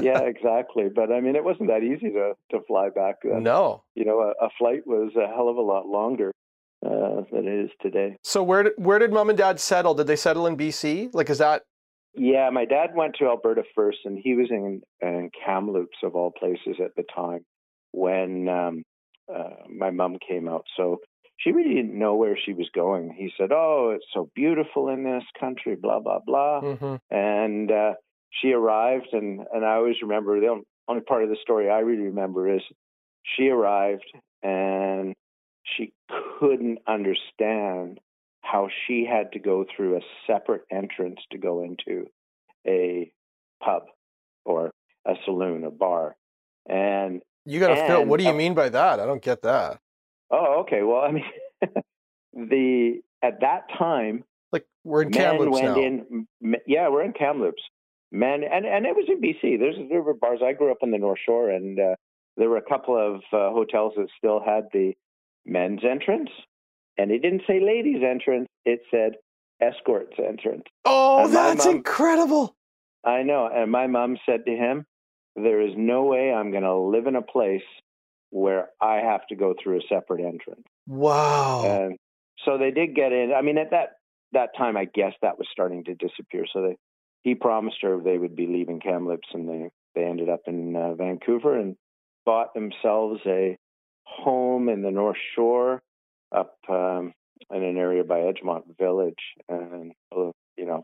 yeah, 0.00 0.20
exactly. 0.20 0.88
But 0.94 1.10
I 1.10 1.20
mean, 1.20 1.36
it 1.36 1.44
wasn't 1.44 1.68
that 1.68 1.82
easy 1.82 2.10
to 2.10 2.34
to 2.52 2.60
fly 2.66 2.90
back 2.90 3.16
then. 3.24 3.42
no. 3.42 3.82
You 3.94 4.04
know, 4.04 4.20
a, 4.20 4.44
a 4.44 4.50
flight 4.58 4.86
was 4.86 5.12
a 5.16 5.26
hell 5.26 5.48
of 5.48 5.56
a 5.56 5.62
lot 5.62 5.86
longer 5.86 6.32
uh, 6.84 7.22
than 7.32 7.46
it 7.48 7.64
is 7.64 7.70
today. 7.80 8.16
So 8.22 8.42
where 8.42 8.72
where 8.76 8.98
did 8.98 9.12
mom 9.12 9.30
and 9.30 9.38
dad 9.38 9.58
settle? 9.58 9.94
Did 9.94 10.06
they 10.06 10.16
settle 10.16 10.46
in 10.46 10.56
BC? 10.56 11.10
Like 11.14 11.30
is 11.30 11.38
that 11.38 11.62
Yeah, 12.16 12.50
my 12.50 12.64
dad 12.64 12.90
went 12.94 13.16
to 13.18 13.26
Alberta 13.26 13.62
first, 13.74 13.98
and 14.04 14.18
he 14.18 14.34
was 14.34 14.48
in, 14.50 14.82
in 15.02 15.30
Kamloops 15.44 15.98
of 16.02 16.14
all 16.14 16.30
places 16.30 16.76
at 16.82 16.94
the 16.96 17.04
time 17.14 17.44
when 17.92 18.48
um, 18.48 18.82
uh, 19.32 19.66
my 19.68 19.90
mom 19.90 20.16
came 20.26 20.48
out. 20.48 20.64
So 20.76 20.98
she 21.36 21.52
really 21.52 21.74
didn't 21.74 21.98
know 21.98 22.14
where 22.14 22.36
she 22.42 22.54
was 22.54 22.68
going. 22.74 23.14
He 23.16 23.30
said, 23.36 23.50
"Oh, 23.52 23.92
it's 23.94 24.06
so 24.14 24.30
beautiful 24.34 24.88
in 24.88 25.04
this 25.04 25.24
country," 25.38 25.76
blah 25.76 26.00
blah 26.00 26.20
blah. 26.26 26.60
Mhm. 26.62 26.98
and 27.10 27.70
uh, 27.70 27.94
she 28.30 28.52
arrived 28.52 29.08
and 29.12 29.46
and 29.52 29.64
I 29.64 29.74
always 29.74 29.96
remember 30.02 30.40
the 30.40 30.62
only 30.88 31.02
part 31.02 31.22
of 31.24 31.28
the 31.30 31.36
story 31.42 31.70
I 31.70 31.80
really 31.80 32.04
remember 32.04 32.54
is 32.54 32.62
she 33.24 33.48
arrived 33.48 34.10
and 34.42 35.14
she 35.64 35.92
couldn't 36.38 36.78
understand 36.86 37.98
how 38.50 38.68
she 38.86 39.04
had 39.04 39.32
to 39.32 39.38
go 39.38 39.64
through 39.74 39.96
a 39.96 40.00
separate 40.26 40.62
entrance 40.70 41.18
to 41.32 41.38
go 41.38 41.62
into 41.62 42.06
a 42.66 43.10
pub 43.62 43.84
or 44.44 44.70
a 45.06 45.14
saloon, 45.24 45.64
a 45.64 45.70
bar. 45.70 46.16
And 46.68 47.22
you 47.44 47.60
got 47.60 47.68
to 47.74 47.86
fill 47.86 48.04
what 48.04 48.18
do 48.18 48.24
you 48.24 48.30
uh, 48.30 48.34
mean 48.34 48.54
by 48.54 48.68
that? 48.68 49.00
I 49.00 49.06
don't 49.06 49.22
get 49.22 49.42
that. 49.42 49.78
oh, 50.30 50.60
okay, 50.60 50.82
well, 50.82 51.00
I 51.00 51.12
mean, 51.12 51.24
the 52.32 53.00
at 53.22 53.40
that 53.40 53.66
time 53.78 54.24
Like 54.52 54.66
we're 54.84 55.02
in 55.02 55.10
Kamloops 55.12 55.52
went 55.52 55.76
now. 55.76 55.76
in. 55.76 56.26
Yeah, 56.66 56.88
we're 56.88 57.04
in 57.04 57.12
Kamloops. 57.12 57.62
Men, 58.12 58.42
and 58.44 58.64
and 58.66 58.86
it 58.86 58.94
was 58.94 59.06
in 59.08 59.20
BC. 59.20 59.58
There's 59.58 59.76
there 59.88 60.02
were 60.02 60.14
bars. 60.14 60.40
I 60.44 60.52
grew 60.52 60.70
up 60.70 60.78
on 60.82 60.90
the 60.90 60.98
North 60.98 61.18
Shore, 61.24 61.50
and 61.50 61.78
uh, 61.78 61.94
there 62.36 62.48
were 62.48 62.56
a 62.56 62.62
couple 62.62 62.96
of 62.96 63.16
uh, 63.32 63.52
hotels 63.52 63.94
that 63.96 64.08
still 64.16 64.40
had 64.40 64.64
the 64.72 64.92
men's 65.44 65.80
entrance, 65.84 66.30
and 66.98 67.10
it 67.10 67.20
didn't 67.20 67.42
say 67.46 67.60
ladies' 67.60 68.02
entrance. 68.02 68.48
It 68.64 68.80
said 68.90 69.12
escorts 69.60 70.14
entrance. 70.18 70.64
Oh, 70.84 71.24
and 71.24 71.34
that's 71.34 71.64
mom- 71.64 71.76
incredible. 71.76 72.56
I 73.04 73.22
know. 73.22 73.48
And 73.52 73.70
my 73.70 73.86
mom 73.86 74.18
said 74.26 74.44
to 74.46 74.52
him, 74.52 74.84
"There 75.34 75.60
is 75.60 75.74
no 75.76 76.04
way 76.04 76.32
I'm 76.32 76.50
going 76.50 76.64
to 76.64 76.76
live 76.76 77.06
in 77.06 77.16
a 77.16 77.22
place 77.22 77.62
where 78.30 78.70
I 78.80 78.96
have 78.96 79.26
to 79.28 79.36
go 79.36 79.54
through 79.62 79.78
a 79.78 79.82
separate 79.88 80.20
entrance." 80.20 80.66
Wow. 80.86 81.64
And 81.64 81.98
so 82.44 82.58
they 82.58 82.70
did 82.70 82.94
get 82.94 83.12
in. 83.12 83.32
I 83.36 83.42
mean, 83.42 83.58
at 83.58 83.70
that 83.70 83.96
that 84.32 84.56
time, 84.56 84.76
I 84.76 84.86
guess 84.86 85.12
that 85.22 85.38
was 85.38 85.48
starting 85.50 85.84
to 85.84 85.94
disappear. 85.94 86.44
So 86.52 86.62
they, 86.62 86.76
he 87.22 87.34
promised 87.34 87.78
her 87.82 88.00
they 88.00 88.18
would 88.18 88.36
be 88.36 88.46
leaving 88.46 88.80
Kamloops, 88.80 89.28
and 89.32 89.48
they 89.48 89.70
they 89.94 90.04
ended 90.04 90.28
up 90.28 90.42
in 90.46 90.76
uh, 90.76 90.94
Vancouver 90.94 91.58
and 91.58 91.76
bought 92.24 92.54
themselves 92.54 93.20
a 93.26 93.56
home 94.04 94.68
in 94.68 94.82
the 94.82 94.90
North 94.90 95.16
Shore, 95.34 95.82
up 96.36 96.56
um, 96.68 97.12
in 97.50 97.62
an 97.62 97.76
area 97.76 98.04
by 98.04 98.20
Edgemont 98.20 98.76
Village, 98.78 99.14
and 99.48 99.92
uh, 100.16 100.30
you 100.56 100.66
know, 100.66 100.82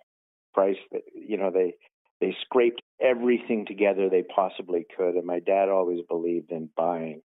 price. 0.55 0.77
You 1.15 1.37
know, 1.37 1.51
they 1.53 1.75
they 2.21 2.35
scraped 2.43 2.83
everything 3.01 3.67
together 3.67 4.09
they 4.09 4.23
possibly 4.23 4.87
could, 4.97 5.15
and 5.15 5.27
my 5.27 5.41
dad 5.41 5.69
always 5.69 6.01
believed 6.09 6.51
in 6.51 6.69
buying 6.77 7.21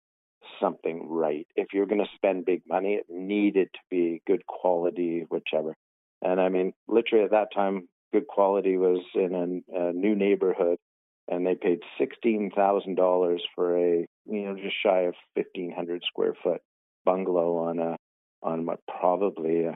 something 0.60 1.08
right. 1.08 1.46
If 1.56 1.68
you're 1.72 1.86
going 1.86 2.04
to 2.04 2.10
spend 2.14 2.44
big 2.44 2.62
money, 2.68 2.94
it 2.94 3.06
needed 3.08 3.68
to 3.72 3.80
be 3.90 4.22
good 4.26 4.46
quality, 4.46 5.24
whichever. 5.28 5.74
And 6.20 6.40
I 6.40 6.48
mean, 6.48 6.72
literally 6.88 7.24
at 7.24 7.30
that 7.32 7.48
time, 7.54 7.88
good 8.12 8.26
quality 8.26 8.76
was 8.76 9.00
in 9.14 9.64
a, 9.74 9.88
a 9.88 9.92
new 9.92 10.14
neighborhood, 10.14 10.78
and 11.28 11.46
they 11.46 11.54
paid 11.54 11.80
sixteen 11.98 12.50
thousand 12.54 12.96
dollars 12.96 13.42
for 13.54 13.76
a 13.76 14.06
you 14.26 14.42
know 14.44 14.56
just 14.56 14.76
shy 14.84 15.02
of 15.02 15.14
fifteen 15.34 15.72
hundred 15.72 16.02
square 16.06 16.34
foot 16.42 16.60
bungalow 17.04 17.56
on 17.56 17.78
a 17.78 17.96
on 18.42 18.66
what 18.66 18.80
probably 19.00 19.66
uh, 19.68 19.72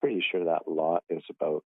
pretty 0.00 0.24
sure 0.30 0.44
that 0.44 0.62
lot 0.66 1.02
is 1.10 1.22
about 1.30 1.62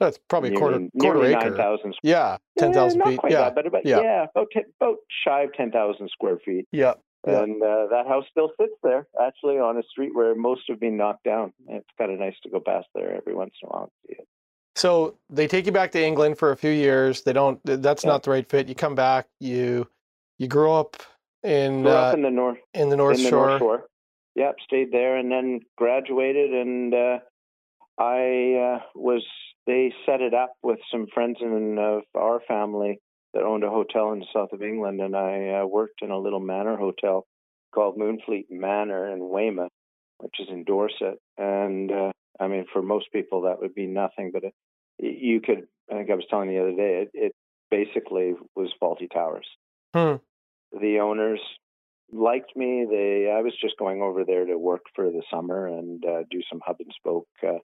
That's 0.00 0.18
probably 0.28 0.50
a 0.50 0.52
nearly- 0.52 0.60
quarter 0.60 0.88
quarter 1.00 1.18
nearly 1.20 1.34
acre. 1.34 1.48
nine 1.50 1.56
thousand. 1.56 1.94
Yeah, 2.02 2.36
ten 2.58 2.72
thousand 2.72 2.98
not 3.00 3.08
feet. 3.08 3.18
Quite 3.18 3.32
Yeah, 3.32 3.40
that, 3.44 3.54
but 3.54 3.66
about, 3.66 3.86
yeah. 3.86 4.00
yeah, 4.00 4.26
about 4.34 4.48
ten, 4.52 4.62
about 4.80 4.96
shy 5.24 5.42
of 5.42 5.52
ten 5.54 5.70
thousand 5.70 6.08
square 6.10 6.38
feet. 6.44 6.66
yeah. 6.72 6.94
Yeah. 7.26 7.42
And 7.42 7.60
uh, 7.60 7.88
that 7.90 8.06
house 8.06 8.24
still 8.30 8.52
sits 8.60 8.74
there, 8.84 9.08
actually, 9.20 9.58
on 9.58 9.76
a 9.76 9.82
street 9.90 10.14
where 10.14 10.36
most 10.36 10.62
have 10.68 10.78
been 10.78 10.96
knocked 10.96 11.24
down. 11.24 11.52
It's 11.66 11.84
kind 11.98 12.12
of 12.12 12.18
nice 12.20 12.36
to 12.44 12.48
go 12.48 12.60
past 12.60 12.86
there 12.94 13.12
every 13.12 13.34
once 13.34 13.52
in 13.60 13.68
a 13.68 13.72
while. 13.72 13.82
and 13.82 13.90
see 14.06 14.20
it. 14.22 14.28
So 14.76 15.16
they 15.28 15.48
take 15.48 15.66
you 15.66 15.72
back 15.72 15.90
to 15.92 16.02
England 16.02 16.38
for 16.38 16.52
a 16.52 16.56
few 16.56 16.70
years. 16.70 17.22
They 17.22 17.32
don't. 17.32 17.58
That's 17.64 18.04
Yeah. 18.04 18.10
not 18.12 18.22
the 18.22 18.30
right 18.30 18.48
fit. 18.48 18.68
You 18.68 18.76
come 18.76 18.94
back. 18.94 19.26
You 19.40 19.88
you 20.38 20.46
grow 20.46 20.76
up 20.78 20.96
in 21.42 21.82
Grew 21.82 21.90
uh, 21.90 21.94
up 21.94 22.14
in 22.14 22.22
the 22.22 22.30
north, 22.30 22.58
in 22.72 22.88
the 22.88 22.96
North 22.96 23.18
in 23.18 23.24
the 23.24 23.30
North 23.32 23.58
Shore. 23.58 23.88
Yep, 24.34 24.56
stayed 24.64 24.92
there 24.92 25.16
and 25.16 25.30
then 25.30 25.60
graduated. 25.76 26.52
And 26.52 26.94
uh, 26.94 27.18
I 27.98 28.76
uh, 28.76 28.78
was. 28.94 29.24
They 29.66 29.92
set 30.06 30.22
it 30.22 30.32
up 30.32 30.54
with 30.62 30.78
some 30.90 31.06
friends 31.12 31.36
in, 31.42 31.76
of 31.78 32.02
our 32.14 32.40
family 32.48 33.00
that 33.34 33.42
owned 33.42 33.64
a 33.64 33.70
hotel 33.70 34.12
in 34.12 34.20
the 34.20 34.26
south 34.32 34.52
of 34.52 34.62
England, 34.62 35.00
and 35.02 35.14
I 35.14 35.60
uh, 35.60 35.66
worked 35.66 36.00
in 36.00 36.10
a 36.10 36.18
little 36.18 36.40
manor 36.40 36.76
hotel 36.76 37.26
called 37.74 37.98
Moonfleet 37.98 38.46
Manor 38.50 39.12
in 39.12 39.28
Weymouth, 39.28 39.72
which 40.18 40.36
is 40.40 40.48
in 40.48 40.64
Dorset. 40.64 41.18
And 41.36 41.92
uh, 41.92 42.12
I 42.40 42.48
mean, 42.48 42.64
for 42.72 42.82
most 42.82 43.06
people, 43.12 43.42
that 43.42 43.60
would 43.60 43.74
be 43.74 43.86
nothing, 43.86 44.30
but 44.32 44.44
it, 44.44 44.54
you 44.98 45.40
could. 45.40 45.66
I 45.90 45.94
think 45.94 46.10
I 46.10 46.14
was 46.14 46.24
telling 46.28 46.48
the 46.48 46.60
other 46.60 46.72
day. 46.74 47.02
It, 47.02 47.10
it 47.14 47.32
basically 47.70 48.34
was 48.56 48.72
Fawlty 48.82 49.10
Towers. 49.12 49.46
Hmm. 49.94 50.16
The 50.72 51.00
owners 51.00 51.40
liked 52.12 52.56
me. 52.56 52.86
They. 52.88 53.32
I 53.34 53.42
was 53.42 53.54
just 53.60 53.78
going 53.78 54.02
over 54.02 54.24
there 54.24 54.46
to 54.46 54.58
work 54.58 54.82
for 54.94 55.10
the 55.10 55.22
summer 55.30 55.66
and 55.66 56.04
uh, 56.04 56.22
do 56.30 56.40
some 56.50 56.60
hub 56.64 56.76
and 56.80 56.92
spoke 56.96 57.28
uh, 57.46 57.58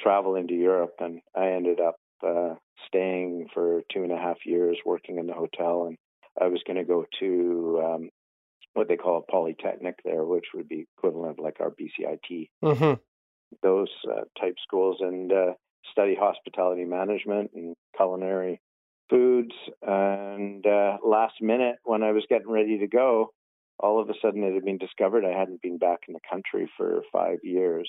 travel 0.00 0.36
into 0.36 0.54
Europe, 0.54 0.94
and 1.00 1.20
I 1.36 1.50
ended 1.52 1.80
up 1.80 1.96
uh, 2.26 2.54
staying 2.86 3.48
for 3.52 3.82
two 3.92 4.02
and 4.02 4.12
a 4.12 4.16
half 4.16 4.38
years 4.44 4.78
working 4.84 5.18
in 5.18 5.26
the 5.26 5.32
hotel, 5.32 5.86
and 5.86 5.96
I 6.40 6.48
was 6.48 6.62
going 6.66 6.76
to 6.76 6.84
go 6.84 7.04
to 7.20 7.82
um, 7.84 8.10
what 8.74 8.88
they 8.88 8.96
call 8.96 9.18
a 9.18 9.30
polytechnic 9.30 9.96
there, 10.04 10.24
which 10.24 10.46
would 10.54 10.68
be 10.68 10.86
equivalent 10.96 11.38
of 11.38 11.44
like 11.44 11.60
our 11.60 11.70
BCIT, 11.70 12.48
hmm 12.62 12.94
those 13.62 13.90
uh, 14.10 14.22
type 14.40 14.54
schools, 14.62 14.96
and 15.00 15.30
uh, 15.30 15.52
study 15.90 16.16
hospitality 16.18 16.84
management 16.84 17.50
and 17.54 17.74
culinary 17.94 18.60
foods. 19.10 19.52
And 19.82 20.66
uh, 20.66 20.96
last 21.04 21.34
minute, 21.42 21.76
when 21.84 22.02
I 22.02 22.12
was 22.12 22.24
getting 22.30 22.50
ready 22.50 22.78
to 22.78 22.86
go, 22.86 23.32
all 23.78 24.00
of 24.00 24.08
a 24.08 24.14
sudden 24.22 24.44
it 24.44 24.54
had 24.54 24.64
been 24.64 24.78
discovered 24.78 25.24
I 25.24 25.38
hadn't 25.38 25.62
been 25.62 25.78
back 25.78 26.00
in 26.08 26.14
the 26.14 26.20
country 26.30 26.70
for 26.76 27.02
five 27.12 27.38
years. 27.42 27.88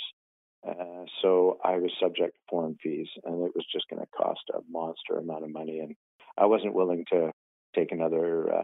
Uh, 0.68 1.06
so 1.22 1.58
I 1.64 1.78
was 1.78 1.92
subject 2.00 2.36
to 2.36 2.42
foreign 2.50 2.78
fees, 2.82 3.08
and 3.26 3.46
it 3.46 3.52
was 3.54 3.66
just 3.72 3.86
going 3.90 4.02
to 4.02 4.08
cost 4.18 4.42
a 4.54 4.60
monster 4.70 5.18
amount 5.18 5.44
of 5.44 5.52
money, 5.52 5.80
and 5.80 5.94
I 6.38 6.46
wasn't 6.46 6.74
willing 6.74 7.06
to 7.12 7.32
take 7.76 7.92
another 7.92 8.60
uh, 8.60 8.64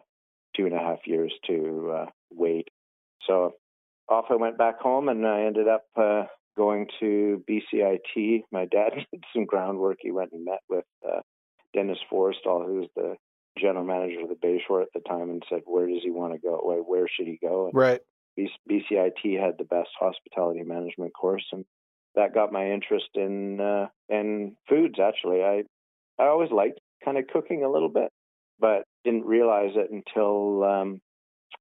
two 0.55 0.65
and 0.65 0.73
a 0.73 0.79
half 0.79 0.99
years 1.05 1.33
to 1.47 1.93
uh, 1.95 2.05
wait. 2.31 2.69
So 3.27 3.55
off 4.07 4.25
I 4.29 4.35
went 4.35 4.57
back 4.57 4.79
home, 4.79 5.09
and 5.09 5.27
I 5.27 5.43
ended 5.43 5.67
up 5.67 5.83
uh, 5.97 6.23
going 6.57 6.87
to 6.99 7.43
BCIT. 7.49 8.43
My 8.51 8.65
dad 8.65 8.91
did 9.11 9.23
some 9.33 9.45
groundwork. 9.45 9.97
He 9.99 10.11
went 10.11 10.31
and 10.31 10.45
met 10.45 10.59
with 10.69 10.85
uh, 11.05 11.19
Dennis 11.73 11.99
Forrestal, 12.11 12.65
who 12.65 12.75
was 12.75 12.89
the 12.95 13.15
general 13.59 13.85
manager 13.85 14.21
of 14.21 14.29
the 14.29 14.35
Bayshore 14.35 14.81
at 14.81 14.93
the 14.93 15.01
time, 15.01 15.29
and 15.29 15.43
said, 15.49 15.61
"Where 15.65 15.87
does 15.87 16.01
he 16.03 16.11
want 16.11 16.33
to 16.33 16.39
go? 16.39 16.59
Where, 16.63 16.81
where 16.81 17.07
should 17.07 17.27
he 17.27 17.39
go?" 17.41 17.65
And 17.67 17.75
Right. 17.75 18.01
BCIT 18.37 19.39
had 19.39 19.57
the 19.57 19.65
best 19.65 19.89
hospitality 19.99 20.63
management 20.63 21.13
course, 21.13 21.45
and 21.51 21.65
that 22.15 22.33
got 22.33 22.51
my 22.51 22.71
interest 22.71 23.09
in 23.15 23.59
uh, 23.59 23.87
in 24.07 24.55
foods. 24.67 24.99
Actually, 24.99 25.43
I 25.43 25.63
I 26.17 26.27
always 26.27 26.51
liked 26.51 26.79
kind 27.03 27.17
of 27.17 27.27
cooking 27.27 27.63
a 27.63 27.69
little 27.69 27.89
bit, 27.89 28.11
but 28.59 28.83
didn't 29.03 29.25
realize 29.25 29.71
it 29.75 29.91
until 29.91 30.63
um, 30.63 31.01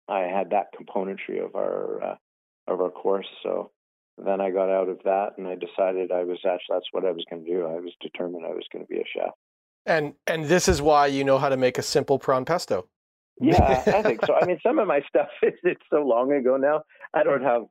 I 0.08 0.20
had 0.20 0.50
that 0.50 0.68
componentry 0.78 1.44
of 1.44 1.54
our 1.54 2.02
uh, 2.02 2.16
of 2.66 2.80
our 2.80 2.90
course. 2.90 3.28
So 3.42 3.70
then 4.16 4.40
I 4.40 4.50
got 4.50 4.70
out 4.70 4.88
of 4.88 4.98
that, 5.04 5.38
and 5.38 5.46
I 5.46 5.54
decided 5.54 6.10
I 6.10 6.24
was 6.24 6.38
actually 6.44 6.76
that's 6.76 6.92
what 6.92 7.04
I 7.04 7.12
was 7.12 7.24
going 7.30 7.44
to 7.44 7.50
do. 7.50 7.66
I 7.66 7.80
was 7.80 7.92
determined 8.00 8.44
I 8.44 8.50
was 8.50 8.66
going 8.72 8.84
to 8.84 8.88
be 8.88 9.00
a 9.00 9.04
chef. 9.14 9.32
And 9.88 10.12
and 10.26 10.44
this 10.44 10.68
is 10.68 10.82
why 10.82 11.06
you 11.06 11.24
know 11.24 11.38
how 11.38 11.48
to 11.48 11.56
make 11.56 11.78
a 11.78 11.82
simple 11.82 12.18
prawn 12.18 12.44
pesto. 12.44 12.86
Yeah, 13.40 13.82
I 13.86 14.02
think 14.02 14.24
so. 14.26 14.34
I 14.34 14.44
mean, 14.44 14.58
some 14.62 14.78
of 14.78 14.86
my 14.86 15.00
stuff 15.08 15.28
is 15.42 15.54
it's 15.62 15.82
so 15.90 16.02
long 16.02 16.32
ago 16.32 16.56
now. 16.56 16.82
I 17.14 17.22
don't 17.22 17.42
have, 17.42 17.62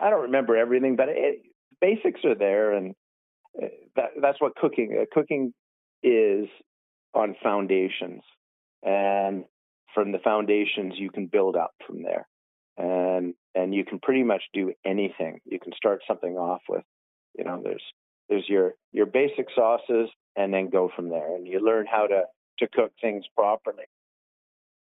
I 0.00 0.08
don't 0.08 0.22
remember 0.22 0.56
everything, 0.56 0.96
but 0.96 1.08
it, 1.08 1.42
basics 1.80 2.20
are 2.24 2.36
there, 2.36 2.72
and 2.72 2.94
uh, 3.60 3.66
that 3.96 4.10
that's 4.20 4.40
what 4.40 4.54
cooking 4.54 4.96
uh, 5.00 5.04
cooking 5.12 5.52
is 6.02 6.46
on 7.12 7.34
foundations, 7.42 8.22
and 8.84 9.44
from 9.94 10.12
the 10.12 10.18
foundations 10.18 10.94
you 10.96 11.10
can 11.10 11.26
build 11.26 11.56
up 11.56 11.72
from 11.86 12.04
there, 12.04 12.28
and 12.78 13.34
and 13.56 13.74
you 13.74 13.84
can 13.84 13.98
pretty 13.98 14.22
much 14.22 14.42
do 14.54 14.72
anything. 14.86 15.40
You 15.44 15.58
can 15.58 15.72
start 15.76 16.02
something 16.06 16.36
off 16.36 16.62
with, 16.68 16.84
you 17.36 17.44
know, 17.44 17.60
there's 17.62 17.82
there's 18.28 18.48
your 18.48 18.74
your 18.92 19.06
basic 19.06 19.46
sauces, 19.54 20.08
and 20.36 20.52
then 20.52 20.68
go 20.68 20.90
from 20.94 21.08
there, 21.08 21.34
and 21.34 21.46
you 21.46 21.60
learn 21.60 21.86
how 21.86 22.06
to 22.06 22.24
to 22.58 22.68
cook 22.68 22.92
things 23.00 23.24
properly. 23.34 23.84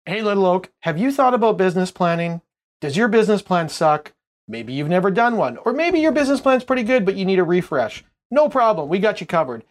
Hey, 0.05 0.23
Little 0.23 0.47
Oak, 0.47 0.71
have 0.81 0.99
you 0.99 1.11
thought 1.11 1.35
about 1.35 1.57
business 1.57 1.91
planning? 1.91 2.43
Does 2.81 2.97
your 2.97 3.09
business 3.09 3.43
plan 3.43 3.69
suck? 3.69 4.13
Maybe 4.47 4.73
you've 4.73 4.89
never 4.89 5.11
done 5.11 5.37
one, 5.37 5.57
or 5.59 5.73
maybe 5.73 5.99
your 5.99 6.13
business 6.13 6.41
plan's 6.41 6.65
pretty 6.65 6.85
good, 6.85 7.05
but 7.05 7.17
you 7.17 7.25
need 7.25 7.41
a 7.41 7.45
refresh. 7.45 8.05
No 8.31 8.49
problem, 8.49 8.89
we 8.89 8.99
got 8.99 9.21
you 9.21 9.27
covered. 9.27 9.65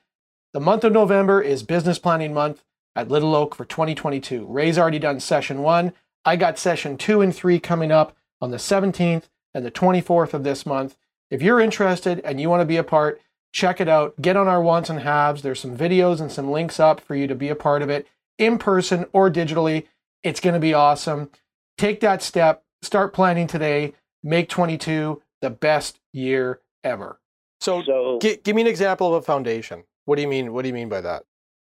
The 0.54 0.60
month 0.60 0.84
of 0.84 0.92
November 0.92 1.42
is 1.42 1.64
business 1.64 2.00
planning 2.00 2.34
month 2.34 2.64
at 2.96 3.10
Little 3.10 3.36
Oak 3.36 3.56
for 3.56 3.66
2022. 3.66 4.46
Ray's 4.46 4.78
already 4.78 5.00
done 5.00 5.20
session 5.20 5.62
one. 5.62 5.94
I 6.26 6.36
got 6.36 6.58
session 6.58 6.98
two 6.98 7.22
and 7.22 7.34
three 7.36 7.60
coming 7.60 7.92
up 7.92 8.16
on 8.42 8.52
the 8.52 8.58
17th 8.58 9.30
and 9.54 9.66
the 9.66 9.72
24th 9.72 10.34
of 10.34 10.44
this 10.44 10.66
month. 10.66 10.98
If 11.30 11.42
you're 11.42 11.60
interested 11.60 12.20
and 12.22 12.40
you 12.40 12.50
want 12.50 12.62
to 12.62 12.66
be 12.66 12.78
a 12.78 12.84
part, 12.84 13.22
check 13.56 13.80
it 13.80 13.88
out. 13.88 14.22
Get 14.22 14.36
on 14.36 14.50
our 14.50 14.62
wants 14.62 14.90
and 14.90 15.00
haves. 15.00 15.42
There's 15.42 15.62
some 15.62 15.78
videos 15.78 16.20
and 16.20 16.30
some 16.30 16.52
links 16.52 16.78
up 16.78 17.00
for 17.00 17.16
you 17.16 17.26
to 17.26 17.36
be 17.36 17.48
a 17.48 17.56
part 17.56 17.82
of 17.82 17.90
it 17.90 18.06
in 18.38 18.58
person 18.58 19.06
or 19.14 19.32
digitally. 19.32 19.88
It's 20.24 20.42
going 20.42 20.56
to 20.56 20.60
be 20.60 20.74
awesome. 20.74 21.30
Take 21.78 22.02
that 22.02 22.22
step, 22.22 22.64
start 22.82 23.14
planning 23.14 23.48
today, 23.48 23.94
make 24.22 24.50
22 24.50 25.22
the 25.42 25.50
best 25.50 26.00
year 26.12 26.60
ever. 26.84 27.22
So, 27.62 27.82
So 27.84 28.20
gi- 28.22 28.42
give 28.44 28.58
me 28.58 28.62
an 28.62 28.68
example 28.68 29.08
of 29.08 29.24
a 29.24 29.26
foundation. 29.26 29.86
What 30.04 30.18
do 30.18 30.22
you 30.22 30.28
mean? 30.28 30.52
What 30.52 30.64
do 30.64 30.68
you 30.68 30.74
mean 30.74 30.90
by 30.90 31.00
that? 31.02 31.24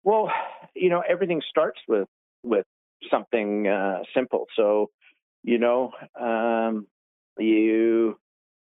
Well, 0.04 0.32
you 0.74 0.89
know, 0.89 1.04
everything 1.08 1.42
starts 1.48 1.80
with 1.88 2.08
with 2.44 2.65
something 3.12 3.68
uh, 3.68 4.00
simple. 4.13 4.46
So, 4.56 4.89
you 5.44 5.60
know, 5.60 5.92
um, 6.20 6.88
you 7.38 8.18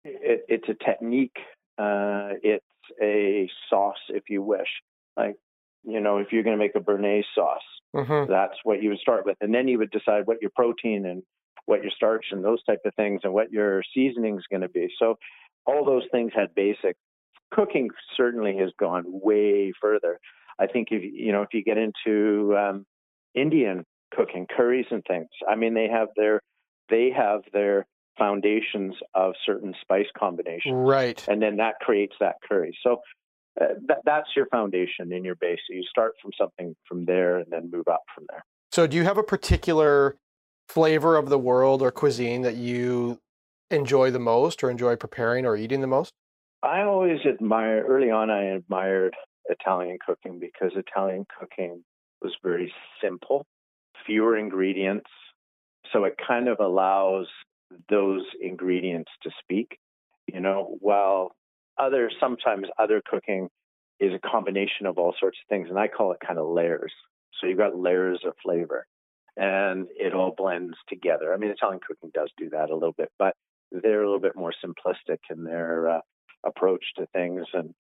it, 0.04 0.44
it's 0.48 0.68
a 0.68 0.84
technique. 0.84 1.36
Uh, 1.78 2.34
it's 2.42 2.64
a 3.00 3.48
sauce, 3.70 3.96
if 4.08 4.24
you 4.28 4.42
wish. 4.42 4.68
Like, 5.16 5.36
you 5.84 6.00
know, 6.00 6.18
if 6.18 6.28
you're 6.32 6.42
going 6.42 6.56
to 6.56 6.62
make 6.62 6.74
a 6.74 6.80
béarnaise 6.80 7.24
sauce, 7.34 7.62
Mm-hmm. 7.94 8.32
that's 8.32 8.54
what 8.64 8.82
you 8.82 8.88
would 8.88 9.00
start 9.00 9.26
with, 9.26 9.36
and 9.42 9.54
then 9.54 9.68
you 9.68 9.76
would 9.76 9.90
decide 9.90 10.26
what 10.26 10.38
your 10.40 10.50
protein 10.56 11.04
and 11.04 11.22
what 11.66 11.82
your 11.82 11.92
starch 11.94 12.24
and 12.30 12.42
those 12.42 12.64
type 12.64 12.80
of 12.86 12.94
things, 12.94 13.20
and 13.22 13.34
what 13.34 13.52
your 13.52 13.82
seasoning 13.92 14.38
is 14.38 14.46
going 14.50 14.62
to 14.62 14.68
be. 14.70 14.88
So, 14.98 15.18
all 15.66 15.84
those 15.84 16.04
things 16.10 16.32
had 16.34 16.54
basic. 16.54 16.96
Cooking 17.52 17.90
certainly 18.16 18.56
has 18.56 18.70
gone 18.80 19.04
way 19.06 19.74
further. 19.78 20.18
I 20.58 20.68
think 20.68 20.88
if 20.90 21.02
you 21.02 21.32
know 21.32 21.42
if 21.42 21.50
you 21.52 21.62
get 21.62 21.76
into 21.76 22.56
um, 22.56 22.86
Indian 23.34 23.84
cooking, 24.14 24.46
curries 24.54 24.86
and 24.90 25.04
things. 25.06 25.28
I 25.48 25.56
mean, 25.56 25.74
they 25.74 25.88
have 25.88 26.08
their 26.16 26.40
they 26.88 27.10
have 27.14 27.42
their 27.52 27.86
foundations 28.18 28.94
of 29.14 29.34
certain 29.44 29.74
spice 29.80 30.06
combinations, 30.18 30.74
Right. 30.74 31.24
and 31.28 31.40
then 31.40 31.56
that 31.56 31.74
creates 31.80 32.14
that 32.20 32.36
curry. 32.46 32.76
So 32.82 33.00
uh, 33.60 33.74
that, 33.86 33.98
that's 34.04 34.28
your 34.34 34.46
foundation 34.46 35.12
in 35.12 35.24
your 35.24 35.34
base. 35.36 35.58
So 35.68 35.74
you 35.74 35.82
start 35.84 36.12
from 36.22 36.30
something 36.38 36.74
from 36.88 37.04
there, 37.04 37.38
and 37.38 37.46
then 37.50 37.70
move 37.70 37.88
up 37.88 38.02
from 38.14 38.24
there. 38.30 38.44
So, 38.70 38.86
do 38.86 38.96
you 38.96 39.04
have 39.04 39.18
a 39.18 39.22
particular 39.22 40.16
flavor 40.68 41.16
of 41.16 41.28
the 41.28 41.38
world 41.38 41.82
or 41.82 41.90
cuisine 41.90 42.42
that 42.42 42.56
you 42.56 43.18
enjoy 43.70 44.10
the 44.10 44.18
most, 44.18 44.62
or 44.62 44.70
enjoy 44.70 44.96
preparing 44.96 45.44
or 45.44 45.56
eating 45.56 45.80
the 45.80 45.86
most? 45.86 46.12
I 46.62 46.82
always 46.82 47.18
admire 47.26 47.84
early 47.86 48.10
on. 48.10 48.30
I 48.30 48.44
admired 48.44 49.14
Italian 49.46 49.98
cooking 50.04 50.38
because 50.38 50.72
Italian 50.76 51.26
cooking 51.38 51.82
was 52.22 52.32
very 52.42 52.72
simple, 53.02 53.44
fewer 54.06 54.38
ingredients, 54.38 55.10
so 55.92 56.04
it 56.04 56.14
kind 56.26 56.48
of 56.48 56.60
allows 56.60 57.26
those 57.88 58.22
ingredients 58.40 59.10
to 59.22 59.30
speak. 59.40 59.78
You 60.32 60.40
know, 60.40 60.76
while 60.80 61.34
other 61.78 62.10
sometimes 62.20 62.68
other 62.78 63.02
cooking 63.04 63.48
is 64.00 64.12
a 64.12 64.28
combination 64.28 64.86
of 64.86 64.98
all 64.98 65.14
sorts 65.18 65.38
of 65.42 65.48
things, 65.48 65.68
and 65.68 65.78
I 65.78 65.88
call 65.88 66.12
it 66.12 66.18
kind 66.26 66.38
of 66.38 66.48
layers. 66.48 66.92
So 67.40 67.46
you've 67.46 67.58
got 67.58 67.76
layers 67.76 68.20
of 68.24 68.34
flavor, 68.42 68.86
and 69.36 69.88
it 69.96 70.14
all 70.14 70.34
blends 70.36 70.74
together. 70.88 71.32
I 71.32 71.36
mean, 71.36 71.50
Italian 71.50 71.80
cooking 71.86 72.10
does 72.14 72.30
do 72.36 72.50
that 72.50 72.70
a 72.70 72.74
little 72.74 72.94
bit, 72.96 73.10
but 73.18 73.34
they're 73.70 74.02
a 74.02 74.06
little 74.06 74.20
bit 74.20 74.36
more 74.36 74.52
simplistic 74.64 75.18
in 75.30 75.44
their 75.44 75.88
uh, 75.88 76.00
approach 76.44 76.84
to 76.96 77.06
things, 77.12 77.46
and 77.54 77.74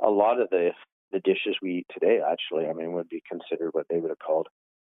a 0.00 0.10
lot 0.10 0.40
of 0.40 0.50
the 0.50 0.70
the 1.10 1.20
dishes 1.20 1.56
we 1.62 1.78
eat 1.78 1.86
today, 1.92 2.20
actually, 2.20 2.66
I 2.66 2.74
mean, 2.74 2.92
would 2.92 3.08
be 3.08 3.22
considered 3.26 3.70
what 3.72 3.86
they 3.88 3.98
would 3.98 4.10
have 4.10 4.18
called, 4.18 4.48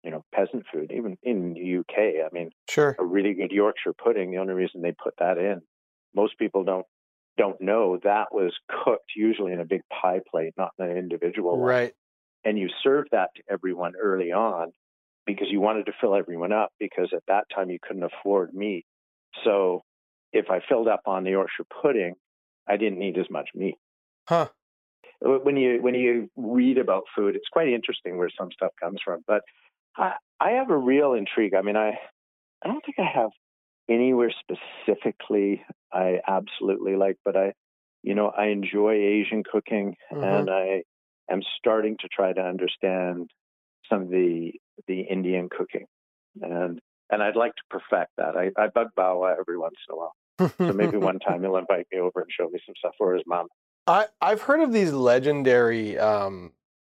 you 0.02 0.10
know, 0.10 0.24
peasant 0.34 0.64
food. 0.72 0.90
Even 0.92 1.16
in 1.22 1.54
the 1.54 1.78
UK, 1.78 2.24
I 2.24 2.28
mean, 2.32 2.50
Sure. 2.68 2.96
a 2.98 3.04
really 3.04 3.34
good 3.34 3.50
Yorkshire 3.52 3.92
pudding. 3.92 4.30
The 4.30 4.38
only 4.38 4.54
reason 4.54 4.82
they 4.82 4.92
put 4.92 5.14
that 5.18 5.38
in, 5.38 5.62
most 6.14 6.38
people 6.38 6.64
don't 6.64 6.86
don't 7.38 7.60
know 7.62 7.98
that 8.04 8.26
was 8.30 8.52
cooked 8.68 9.12
usually 9.16 9.52
in 9.52 9.60
a 9.60 9.64
big 9.64 9.80
pie 9.88 10.20
plate, 10.30 10.52
not 10.58 10.70
in 10.78 10.84
an 10.84 10.98
individual 10.98 11.52
one. 11.58 11.66
Right. 11.66 11.92
And 12.44 12.58
you 12.58 12.68
serve 12.82 13.06
that 13.12 13.30
to 13.36 13.42
everyone 13.50 13.94
early 13.98 14.32
on 14.32 14.72
because 15.24 15.46
you 15.50 15.60
wanted 15.60 15.86
to 15.86 15.92
fill 15.98 16.14
everyone 16.14 16.52
up 16.52 16.72
because 16.78 17.08
at 17.14 17.22
that 17.28 17.44
time 17.54 17.70
you 17.70 17.78
couldn't 17.80 18.02
afford 18.02 18.52
meat. 18.52 18.84
So 19.44 19.82
if 20.32 20.50
I 20.50 20.60
filled 20.68 20.88
up 20.88 21.02
on 21.06 21.24
the 21.24 21.30
Yorkshire 21.30 21.64
pudding, 21.82 22.14
I 22.68 22.76
didn't 22.76 22.98
need 22.98 23.16
as 23.18 23.30
much 23.30 23.48
meat. 23.54 23.76
Huh. 24.28 24.48
When 25.20 25.56
you 25.56 25.80
when 25.80 25.94
you 25.94 26.28
read 26.36 26.78
about 26.78 27.04
food, 27.14 27.36
it's 27.36 27.48
quite 27.52 27.68
interesting 27.68 28.18
where 28.18 28.30
some 28.36 28.50
stuff 28.52 28.72
comes 28.80 29.00
from. 29.04 29.22
But 29.26 29.42
I, 29.96 30.14
I 30.40 30.50
have 30.52 30.70
a 30.70 30.76
real 30.76 31.12
intrigue. 31.14 31.54
I 31.54 31.62
mean, 31.62 31.76
I 31.76 31.98
I 32.64 32.68
don't 32.68 32.84
think 32.84 32.98
I 32.98 33.10
have 33.20 33.30
anywhere 33.88 34.32
specifically 34.40 35.64
I 35.92 36.20
absolutely 36.26 36.96
like, 36.96 37.16
but 37.24 37.36
I, 37.36 37.52
you 38.02 38.14
know, 38.14 38.28
I 38.28 38.46
enjoy 38.46 38.92
Asian 38.94 39.42
cooking, 39.44 39.96
Mhm. 40.12 40.22
and 40.38 40.50
I 40.50 40.82
am 41.30 41.42
starting 41.58 41.96
to 41.98 42.08
try 42.08 42.32
to 42.32 42.40
understand 42.40 43.30
some 43.88 44.02
of 44.02 44.08
the 44.10 44.52
the 44.86 45.00
Indian 45.02 45.48
cooking, 45.48 45.86
and 46.40 46.80
and 47.10 47.22
I'd 47.22 47.36
like 47.36 47.54
to 47.56 47.62
perfect 47.70 48.12
that. 48.16 48.36
I, 48.36 48.50
I 48.56 48.68
bug 48.68 48.88
Bawa 48.96 49.36
every 49.38 49.58
once 49.58 49.76
in 49.88 49.94
a 49.94 49.96
while, 49.98 50.14
so 50.66 50.72
maybe 50.72 50.96
one 50.96 51.18
time 51.26 51.42
he'll 51.42 51.56
invite 51.56 51.86
me 51.92 51.98
over 51.98 52.20
and 52.22 52.30
show 52.30 52.48
me 52.48 52.58
some 52.64 52.74
stuff, 52.78 52.94
or 52.98 53.14
his 53.14 53.24
mom. 53.26 53.48
I 53.86 54.06
I've 54.20 54.42
heard 54.42 54.60
of 54.60 54.72
these 54.72 54.92
legendary 54.92 55.98
um, 55.98 56.52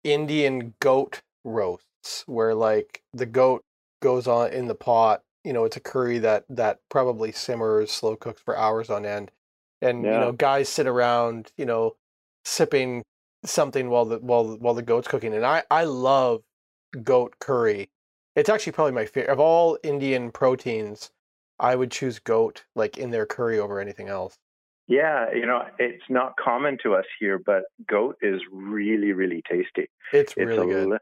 Indian 0.05 0.75
goat 0.81 1.23
roasts 1.45 1.87
where 2.27 2.55
like 2.55 3.03
the 3.13 3.27
goat 3.27 3.63
goes 4.03 4.27
on 4.27 4.53
in 4.53 4.67
the 4.69 4.75
pot. 4.75 5.23
You 5.45 5.53
know, 5.53 5.65
it's 5.65 5.77
a 5.77 5.81
curry 5.81 6.19
that 6.19 6.45
that 6.49 6.81
probably 6.91 7.33
simmers, 7.33 7.91
slow 7.91 8.17
cooks 8.17 8.41
for 8.43 8.57
hours 8.57 8.91
on 8.91 9.05
end, 9.05 9.31
and 9.83 10.05
you 10.15 10.21
know, 10.21 10.33
guys 10.33 10.69
sit 10.69 10.87
around, 10.87 11.53
you 11.57 11.67
know, 11.67 11.97
sipping 12.45 13.03
something 13.45 13.91
while 13.91 14.05
the 14.07 14.19
while 14.19 14.45
the- 14.45 14.57
while 14.57 14.75
the 14.75 14.83
goat's 14.83 15.09
cooking. 15.09 15.35
And 15.35 15.45
I 15.45 15.63
I 15.71 15.85
love 15.85 16.43
goat 17.03 17.35
curry. 17.41 17.91
It's 18.37 18.49
actually 18.49 18.73
probably 18.73 18.93
my 18.93 19.07
favorite 19.07 19.31
of 19.33 19.39
all 19.41 19.79
Indian 19.83 20.31
proteins. 20.33 21.11
I 21.61 21.77
would 21.77 21.91
choose 21.91 22.19
goat 22.19 22.65
like 22.75 22.99
in 22.99 23.11
their 23.11 23.27
curry 23.27 23.59
over 23.59 23.79
anything 23.79 24.09
else. 24.09 24.39
Yeah, 24.87 25.33
you 25.33 25.47
know, 25.47 25.63
it's 25.79 26.03
not 26.11 26.35
common 26.37 26.77
to 26.83 26.95
us 26.95 27.07
here, 27.19 27.39
but 27.39 27.63
goat 27.89 28.17
is 28.21 28.41
really, 28.53 29.13
really 29.13 29.43
tasty. 29.49 29.89
It's 30.13 30.33
It's 30.33 30.37
really 30.37 30.57
a 30.71 30.87
good. 30.87 30.99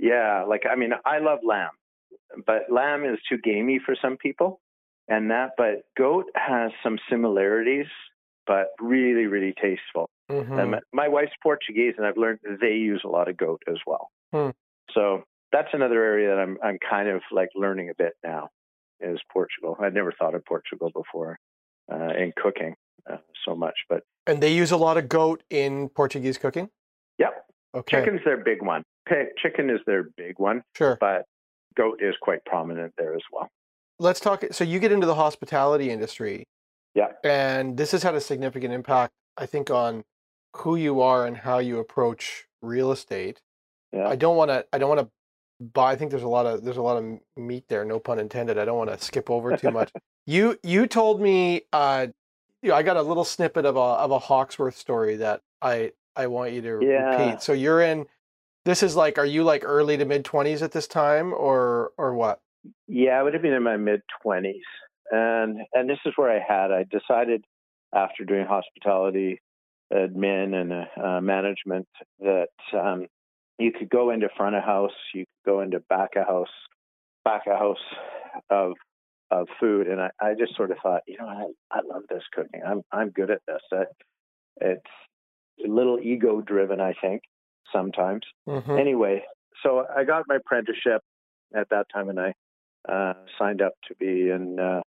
Yeah, 0.00 0.44
like 0.48 0.62
I 0.70 0.76
mean, 0.76 0.90
I 1.04 1.18
love 1.18 1.40
lamb, 1.44 1.70
but 2.46 2.70
lamb 2.70 3.04
is 3.04 3.18
too 3.28 3.38
gamey 3.38 3.78
for 3.84 3.94
some 4.00 4.16
people, 4.16 4.60
and 5.08 5.30
that. 5.30 5.50
But 5.56 5.82
goat 5.96 6.26
has 6.34 6.70
some 6.82 6.98
similarities, 7.10 7.86
but 8.46 8.68
really, 8.80 9.26
really 9.26 9.54
tasteful. 9.60 10.08
Mhm. 10.30 10.58
And 10.60 10.70
my, 10.70 10.78
my 10.92 11.08
wife's 11.08 11.32
Portuguese, 11.42 11.94
and 11.98 12.06
I've 12.06 12.16
learned 12.16 12.38
they 12.60 12.74
use 12.74 13.02
a 13.04 13.08
lot 13.08 13.28
of 13.28 13.36
goat 13.36 13.62
as 13.68 13.76
well. 13.86 14.08
Hmm. 14.32 14.50
So 14.94 15.24
that's 15.52 15.68
another 15.72 16.02
area 16.02 16.28
that 16.34 16.40
I'm 16.40 16.56
I'm 16.62 16.78
kind 16.78 17.08
of 17.08 17.20
like 17.32 17.48
learning 17.54 17.90
a 17.90 17.94
bit 17.98 18.14
now 18.24 18.48
is 19.00 19.18
Portugal. 19.32 19.76
I'd 19.80 19.94
never 19.94 20.12
thought 20.12 20.34
of 20.34 20.44
Portugal 20.44 20.90
before 20.94 21.38
uh, 21.92 22.12
in 22.16 22.32
cooking 22.36 22.74
uh, 23.10 23.16
so 23.44 23.54
much, 23.54 23.74
but 23.88 24.02
And 24.26 24.42
they 24.42 24.52
use 24.52 24.70
a 24.70 24.76
lot 24.76 24.96
of 24.96 25.08
goat 25.08 25.42
in 25.50 25.88
Portuguese 25.88 26.38
cooking. 26.38 26.68
yep, 27.18 27.44
Okay, 27.74 27.98
chicken's 27.98 28.20
their 28.24 28.36
big 28.36 28.62
one. 28.62 28.82
Chicken 29.38 29.70
is 29.70 29.80
their 29.86 30.04
big 30.16 30.38
one, 30.38 30.62
sure. 30.76 30.96
but 31.00 31.24
goat 31.76 32.00
is 32.02 32.14
quite 32.20 32.44
prominent 32.44 32.92
there 32.98 33.14
as 33.14 33.22
well. 33.32 33.48
Let's 33.98 34.20
talk. 34.20 34.44
So 34.52 34.64
you 34.64 34.78
get 34.78 34.92
into 34.92 35.06
the 35.06 35.14
hospitality 35.14 35.90
industry, 35.90 36.46
Yeah. 36.94 37.08
and 37.24 37.76
this 37.76 37.92
has 37.92 38.02
had 38.02 38.14
a 38.14 38.20
significant 38.20 38.72
impact, 38.72 39.12
I 39.36 39.46
think, 39.46 39.70
on 39.70 40.04
who 40.56 40.76
you 40.76 41.00
are 41.00 41.26
and 41.26 41.36
how 41.36 41.58
you 41.58 41.78
approach 41.78 42.46
real 42.62 42.92
estate. 42.92 43.40
Yeah. 43.92 44.06
I 44.08 44.16
don't 44.16 44.36
want 44.36 44.50
to. 44.50 44.64
I 44.72 44.78
don't 44.78 44.88
want 44.88 45.00
to 45.00 45.10
buy. 45.60 45.92
I 45.92 45.96
think 45.96 46.10
there's 46.10 46.22
a 46.22 46.28
lot 46.28 46.46
of 46.46 46.64
there's 46.64 46.76
a 46.76 46.82
lot 46.82 46.96
of 47.02 47.18
meat 47.36 47.64
there. 47.68 47.84
No 47.84 47.98
pun 47.98 48.18
intended. 48.18 48.58
I 48.58 48.64
don't 48.64 48.78
want 48.78 48.90
to 48.90 48.98
skip 49.04 49.28
over 49.30 49.56
too 49.56 49.70
much. 49.70 49.90
you 50.26 50.58
you 50.62 50.86
told 50.86 51.20
me. 51.20 51.62
Uh, 51.72 52.06
you 52.62 52.68
know, 52.70 52.74
I 52.76 52.82
got 52.82 52.96
a 52.96 53.02
little 53.02 53.24
snippet 53.24 53.64
of 53.64 53.76
a 53.76 53.80
of 53.80 54.10
a 54.12 54.18
Hawksworth 54.18 54.76
story 54.76 55.16
that 55.16 55.40
I 55.62 55.92
I 56.16 56.26
want 56.28 56.52
you 56.52 56.60
to 56.62 56.78
Yeah. 56.82 57.16
repeat. 57.26 57.42
So 57.42 57.52
you're 57.52 57.80
in. 57.80 58.06
This 58.64 58.82
is 58.82 58.94
like, 58.94 59.18
are 59.18 59.26
you 59.26 59.42
like 59.42 59.62
early 59.64 59.96
to 59.96 60.04
mid 60.04 60.24
twenties 60.24 60.62
at 60.62 60.72
this 60.72 60.86
time, 60.86 61.32
or 61.32 61.92
or 61.96 62.14
what? 62.14 62.40
Yeah, 62.86 63.18
I 63.18 63.22
would 63.22 63.32
have 63.34 63.42
been 63.42 63.54
in 63.54 63.62
my 63.62 63.76
mid 63.76 64.02
twenties, 64.22 64.64
and 65.10 65.60
and 65.72 65.88
this 65.88 65.98
is 66.04 66.12
where 66.16 66.30
I 66.30 66.40
had 66.46 66.70
I 66.70 66.84
decided 66.84 67.44
after 67.94 68.24
doing 68.24 68.46
hospitality 68.46 69.40
admin 69.92 70.54
and 70.54 70.72
uh, 70.72 71.20
management 71.20 71.88
that 72.20 72.48
um, 72.72 73.06
you 73.58 73.72
could 73.72 73.90
go 73.90 74.10
into 74.10 74.28
front 74.36 74.56
of 74.56 74.62
house, 74.62 74.92
you 75.14 75.24
could 75.24 75.50
go 75.50 75.60
into 75.62 75.80
back 75.88 76.10
of 76.16 76.26
house, 76.26 76.48
back 77.24 77.42
of 77.46 77.58
house 77.58 77.78
of 78.50 78.72
of 79.30 79.46
food, 79.58 79.86
and 79.86 80.00
I, 80.00 80.10
I 80.20 80.34
just 80.34 80.56
sort 80.56 80.70
of 80.70 80.78
thought, 80.82 81.02
you 81.06 81.16
know, 81.18 81.26
I 81.26 81.46
I 81.70 81.80
love 81.86 82.02
this 82.08 82.22
cooking. 82.32 82.60
I'm 82.66 82.82
I'm 82.92 83.10
good 83.10 83.30
at 83.30 83.40
this. 83.46 83.62
I, 83.72 83.84
it's 84.60 84.82
a 85.64 85.68
little 85.68 85.98
ego 86.00 86.40
driven, 86.40 86.80
I 86.80 86.94
think, 87.00 87.22
sometimes 87.72 88.24
Mhm. 88.46 88.78
anyway, 88.78 89.24
so 89.62 89.86
I 89.94 90.04
got 90.04 90.24
my 90.28 90.36
apprenticeship 90.36 91.02
at 91.54 91.68
that 91.70 91.88
time, 91.92 92.08
and 92.08 92.20
I 92.20 92.34
uh, 92.88 93.14
signed 93.38 93.62
up 93.62 93.74
to 93.88 93.94
be 93.96 94.30
in. 94.30 94.58
Uh, 94.58 94.82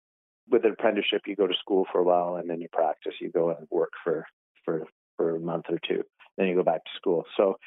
with 0.50 0.66
an 0.66 0.74
apprenticeship, 0.74 1.22
you 1.26 1.38
go 1.38 1.48
to 1.48 1.54
school 1.54 1.86
for 1.90 2.00
a 2.00 2.04
while, 2.04 2.36
and 2.36 2.50
then 2.50 2.60
you 2.60 2.68
practice. 2.70 3.14
You 3.22 3.30
go 3.32 3.52
and 3.52 3.66
work 3.72 3.92
for 4.04 4.26
for 4.66 4.86
for 5.16 5.36
a 5.36 5.40
month 5.40 5.66
or 5.70 5.80
two, 5.88 6.04
then 6.38 6.48
you 6.48 6.56
go 6.56 6.64
back 6.64 6.84
to 6.84 6.92
school. 6.98 7.26
So, 7.38 7.58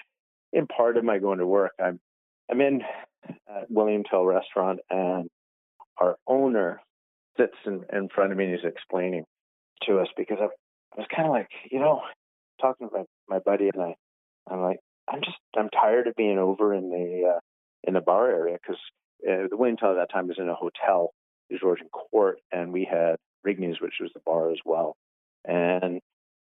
in 0.53 0.67
part 0.67 0.97
of 0.97 1.05
my 1.05 1.19
going 1.19 1.39
to 1.39 1.47
work, 1.47 1.73
I'm 1.83 1.99
I'm 2.51 2.61
in 2.61 2.83
at 3.49 3.71
William 3.71 4.05
Tell 4.05 4.25
Restaurant, 4.27 4.81
and 4.91 5.31
our 5.99 6.19
owner 6.27 6.81
sits 7.37 7.57
in, 7.65 7.85
in 7.93 8.09
front 8.09 8.33
of 8.33 8.39
me 8.39 8.45
and 8.45 8.55
he's 8.55 8.65
explaining 8.65 9.25
to 9.83 9.99
us 9.99 10.09
because 10.17 10.39
I, 10.41 10.45
I 10.45 10.97
was 10.97 11.07
kind 11.15 11.27
of 11.27 11.33
like, 11.33 11.49
you 11.71 11.79
know, 11.79 12.03
talking 12.61 12.89
to 12.89 12.95
my, 12.95 13.05
my 13.29 13.39
buddy 13.41 13.71
and 13.73 13.83
I, 13.83 13.95
I'm 14.51 14.63
like, 14.63 14.79
I'm 15.09 15.21
just 15.23 15.37
I'm 15.57 15.69
tired 15.71 16.07
of 16.07 16.15
being 16.17 16.39
over 16.39 16.75
in 16.75 16.91
the 16.91 17.35
uh, 17.37 17.41
in 17.85 17.95
the 17.95 18.01
bar 18.01 18.31
area 18.31 18.59
because 18.61 18.81
uh, 19.29 19.49
the 19.51 19.57
William 19.57 19.77
Tell 19.77 19.91
at 19.93 19.95
that 19.97 20.13
time 20.13 20.29
was 20.29 20.39
in 20.39 20.49
a 20.49 20.55
hotel, 20.55 21.13
the 21.51 21.59
Georgian 21.59 21.89
Court, 21.89 22.39
and 22.53 22.73
we 22.73 22.85
had 22.91 23.17
Rigny's, 23.45 23.81
which 23.81 23.95
was 24.01 24.11
the 24.15 24.21
bar 24.27 24.51
as 24.51 24.59
well. 24.65 24.97
And 25.45 26.01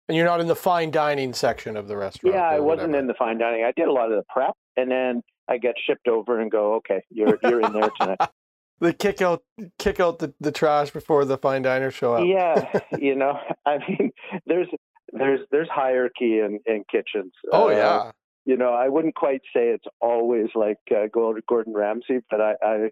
And 0.07 0.17
you're 0.17 0.25
not 0.25 0.39
in 0.41 0.47
the 0.47 0.55
fine 0.55 0.91
dining 0.91 1.33
section 1.33 1.75
of 1.77 1.87
the 1.87 1.97
restaurant. 1.97 2.35
yeah, 2.35 2.43
I 2.47 2.59
wasn't 2.59 2.89
whatever. 2.91 2.99
in 2.99 3.07
the 3.07 3.13
fine 3.15 3.37
dining. 3.37 3.63
I 3.65 3.73
did 3.75 3.87
a 3.87 3.91
lot 3.91 4.11
of 4.11 4.17
the 4.17 4.23
prep, 4.29 4.53
and 4.77 4.89
then 4.89 5.21
I 5.49 5.57
get 5.57 5.75
shipped 5.85 6.07
over 6.07 6.39
and 6.39 6.49
go, 6.49 6.75
okay, 6.75 7.03
you're 7.09 7.37
you're 7.43 7.61
in 7.61 7.73
there 7.73 7.89
tonight. 7.99 8.19
the 8.79 8.93
kick 8.93 9.21
out 9.21 9.43
kick 9.77 9.99
out 9.99 10.19
the, 10.19 10.33
the 10.39 10.51
trash 10.53 10.91
before 10.91 11.25
the 11.25 11.37
fine 11.37 11.61
diners 11.63 11.93
show 11.93 12.13
up. 12.15 12.25
yeah, 12.25 12.79
you 12.97 13.15
know, 13.15 13.37
I 13.65 13.77
mean, 13.87 14.11
there's 14.45 14.67
there's 15.11 15.41
there's 15.51 15.69
hierarchy 15.69 16.39
in 16.39 16.59
in 16.65 16.85
kitchens. 16.89 17.33
Oh 17.51 17.67
Uh, 17.67 17.71
yeah. 17.71 18.11
You 18.45 18.57
know, 18.57 18.73
I 18.73 18.89
wouldn't 18.89 19.15
quite 19.15 19.41
say 19.55 19.69
it's 19.69 19.85
always 20.01 20.47
like 20.55 20.77
uh, 20.91 21.07
Gordon 21.13 21.43
Gordon 21.47 21.73
Ramsay, 21.73 22.19
but 22.29 22.41
I, 22.41 22.53
I 22.63 22.89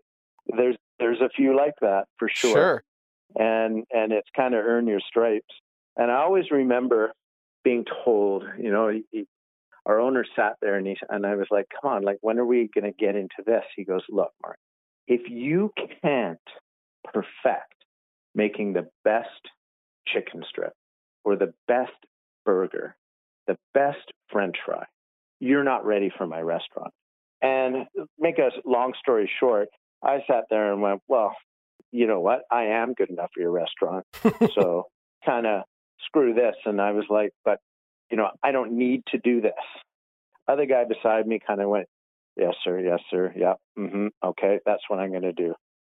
there's 0.58 0.78
there's 1.00 1.22
a 1.22 1.30
few 1.36 1.56
like 1.56 1.74
that 1.82 2.06
for 2.18 2.30
sure. 2.30 2.54
Sure. 2.54 2.84
and 3.36 3.84
and 3.92 4.12
it's 4.12 4.30
kind 4.36 4.54
of 4.56 4.64
earn 4.66 4.88
your 4.88 5.02
stripes. 5.02 5.54
And 5.98 6.10
I 6.12 6.18
always 6.18 6.52
remember 6.52 7.14
being 7.64 7.86
told, 8.06 8.44
you 8.58 8.72
know, 8.72 8.90
he, 8.90 9.04
he- 9.12 9.28
our 9.86 10.00
owner 10.00 10.24
sat 10.36 10.58
there 10.62 10.76
and 10.76 10.86
he 10.86 10.96
and 11.10 11.26
I 11.26 11.36
was 11.36 11.48
like, 11.50 11.66
"Come 11.82 11.92
on, 11.92 12.04
like 12.04 12.18
when 12.22 12.38
are 12.40 12.46
we 12.46 12.70
going 12.74 12.86
to 12.86 12.98
get 12.98 13.16
into 13.16 13.42
this?" 13.46 13.64
He 13.76 13.84
goes, 13.84 14.04
"Look, 14.10 14.32
Mark, 14.44 14.58
if 15.08 15.22
you 15.30 15.74
can't 16.04 16.38
perfect 17.04 17.74
making 18.36 18.74
the 18.74 18.88
best 19.04 19.50
chicken 20.08 20.44
strip 20.48 20.74
or 21.26 21.36
the 21.36 21.54
best 21.68 21.92
burger, 22.46 22.96
the 23.48 23.58
best 23.74 24.12
French 24.32 24.56
fry, 24.66 24.86
you're 25.42 25.66
not 25.66 25.86
ready 25.86 26.10
for 26.18 26.26
my 26.26 26.40
restaurant." 26.40 26.94
And 27.42 27.88
make 28.18 28.38
a 28.40 28.52
long 28.66 28.94
story 29.00 29.30
short, 29.40 29.68
I 30.04 30.20
sat 30.28 30.46
there 30.50 30.72
and 30.72 30.82
went, 30.82 31.02
"Well, 31.08 31.36
you 31.92 32.08
know 32.08 32.20
what? 32.20 32.42
I 32.50 32.66
am 32.66 32.94
good 32.94 33.10
enough 33.10 33.32
for 33.34 33.42
your 33.42 33.52
restaurant. 33.52 34.06
so 34.56 34.88
kind 35.26 35.46
of 35.46 35.64
screw 36.06 36.34
this. 36.34 36.56
And 36.66 36.82
I 36.82 36.92
was 36.92 37.06
like, 37.10 37.32
but, 37.44 37.60
you 38.10 38.18
know, 38.18 38.30
I 38.44 38.52
don't 38.52 38.74
need 38.74 39.04
to 39.12 39.18
do 39.18 39.42
this. 39.42 39.52
Other 40.48 40.66
guy 40.66 40.86
beside 40.86 41.28
me 41.28 41.40
kind 41.46 41.62
of 41.62 41.70
went, 41.70 41.88
yes, 42.36 42.54
sir. 42.64 42.80
Yes, 42.80 43.00
sir. 43.10 43.34
Yeah. 43.36 43.54
mm-hmm. 43.78 44.08
Okay. 44.24 44.60
That's 44.66 44.82
what 44.88 45.00
I'm 45.00 45.12
going 45.12 45.22
to 45.24 45.34
do. 45.34 45.54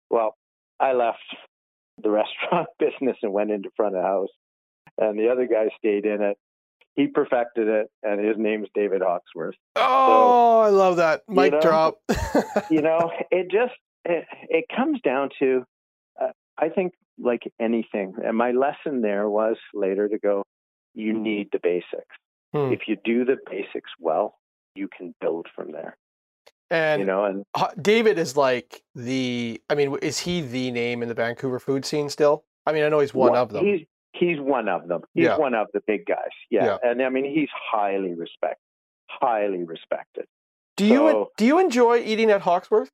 Well, 0.10 0.36
I 0.79 0.93
left 0.93 1.19
the 2.01 2.10
restaurant 2.10 2.67
business 2.79 3.17
and 3.21 3.32
went 3.32 3.51
into 3.51 3.69
front 3.75 3.95
of 3.95 4.03
house. 4.03 4.29
And 4.97 5.17
the 5.17 5.29
other 5.29 5.47
guy 5.47 5.69
stayed 5.77 6.06
in 6.06 6.21
it. 6.21 6.38
He 6.95 7.08
perfected 7.08 7.67
it, 7.67 7.88
and 8.03 8.23
his 8.23 8.38
name's 8.38 8.67
David 8.75 9.01
Hawksworth. 9.01 9.56
Oh, 9.75 10.60
I 10.60 10.69
love 10.69 10.97
that 10.97 11.21
mic 11.27 11.51
know, 11.53 11.62
drop. 11.62 11.95
you 12.69 12.82
know, 12.82 13.12
it 13.32 13.49
just 13.51 13.73
it, 14.06 14.25
it 14.49 14.65
comes 14.75 14.99
down 15.01 15.29
to, 15.39 15.63
uh, 16.21 16.32
I 16.58 16.69
think, 16.69 16.93
like 17.17 17.41
anything, 17.60 18.13
and 18.23 18.38
my 18.38 18.51
lesson 18.51 19.01
there 19.01 19.29
was 19.29 19.58
later 19.73 20.08
to 20.08 20.17
go. 20.19 20.43
You 20.95 21.13
need 21.13 21.49
the 21.51 21.60
basics. 21.63 22.15
Hmm. 22.53 22.71
If 22.71 22.82
you 22.88 22.97
do 23.03 23.25
the 23.25 23.38
basics 23.49 23.89
well, 23.99 24.36
you 24.75 24.88
can 24.95 25.15
build 25.19 25.47
from 25.56 25.71
there. 25.71 25.97
and 26.69 26.99
you 26.99 27.06
know, 27.08 27.25
and 27.25 27.43
David 27.82 28.19
is 28.19 28.38
like 28.38 28.84
the. 28.93 29.60
I 29.69 29.75
mean, 29.75 29.97
is 30.03 30.19
he 30.19 30.41
the 30.41 30.69
name 30.69 31.01
in 31.01 31.10
the 31.10 31.15
Vancouver 31.15 31.60
food 31.60 31.86
scene 31.86 32.10
still? 32.10 32.43
I 32.67 32.71
mean, 32.71 32.84
I 32.84 32.89
know 32.89 32.99
he's 32.99 33.13
one 33.13 33.32
Well, 33.32 33.41
of 33.41 33.49
them. 33.51 33.65
He's 33.65 33.88
he's 34.13 34.39
one 34.39 34.67
of 34.69 34.88
them. 34.88 35.02
He's 35.13 35.26
Yeah. 35.26 35.38
one 35.38 35.54
of 35.54 35.67
the 35.73 35.82
big 35.86 36.06
guys. 36.06 36.30
Yeah. 36.49 36.65
Yeah. 36.65 36.78
And 36.84 37.02
I 37.02 37.10
mean 37.10 37.26
he's 37.26 37.49
highly 37.71 38.13
respected. 38.13 38.58
Highly 39.08 39.63
respected. 39.63 40.26
Do 40.78 40.86
you 40.86 40.97
So- 41.10 41.32
do 41.38 41.45
you 41.45 41.60
enjoy 41.60 41.97
eating 41.99 42.32
at 42.32 42.41
Hawksworth? 42.41 42.89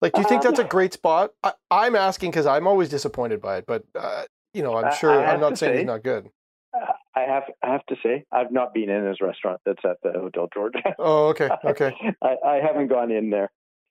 Like, 0.00 0.12
do 0.12 0.20
you 0.20 0.28
think 0.28 0.44
Um, 0.44 0.50
that's 0.50 0.58
a 0.60 0.64
great 0.68 0.92
spot? 0.92 1.30
I, 1.42 1.52
I'm 1.70 1.96
asking 1.96 2.30
because 2.30 2.46
I'm 2.46 2.66
always 2.66 2.88
disappointed 2.90 3.40
by 3.40 3.58
it, 3.58 3.64
but 3.66 3.84
uh, 3.94 4.24
you 4.52 4.62
know, 4.62 4.76
I'm 4.76 4.92
sure 4.94 5.10
I'm 5.12 5.40
not 5.40 5.56
saying 5.58 5.72
say- 5.74 5.78
he's 5.78 5.86
not 5.86 6.02
good. 6.02 6.28
Uh, 6.74 6.92
I 7.16 7.20
have 7.22 7.44
I 7.62 7.70
have 7.72 7.86
to 7.86 7.96
say 8.02 8.24
I've 8.32 8.50
not 8.52 8.74
been 8.74 8.90
in 8.90 9.06
his 9.06 9.20
restaurant 9.20 9.60
that's 9.64 9.84
at 9.84 9.96
the 10.02 10.12
Hotel 10.12 10.48
Georgia. 10.52 10.82
Oh, 10.98 11.28
okay, 11.28 11.48
okay. 11.64 11.92
I, 12.22 12.36
I 12.44 12.54
haven't 12.56 12.88
gone 12.88 13.10
in 13.12 13.30
there. 13.30 13.50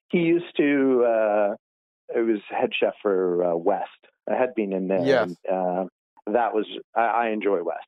He 0.10 0.20
used 0.20 0.56
to 0.58 1.04
uh 1.06 1.56
it 2.16 2.20
was 2.22 2.40
head 2.50 2.72
chef 2.78 2.94
for 3.02 3.44
uh, 3.44 3.56
West. 3.56 3.90
I 4.30 4.36
had 4.36 4.54
been 4.56 4.72
in 4.74 4.88
there. 4.90 5.02
Yes. 5.04 5.36
and, 5.50 5.58
uh, 5.58 5.86
that 6.32 6.54
was 6.54 6.66
I, 6.96 7.02
I 7.02 7.30
enjoy 7.30 7.64
West. 7.64 7.86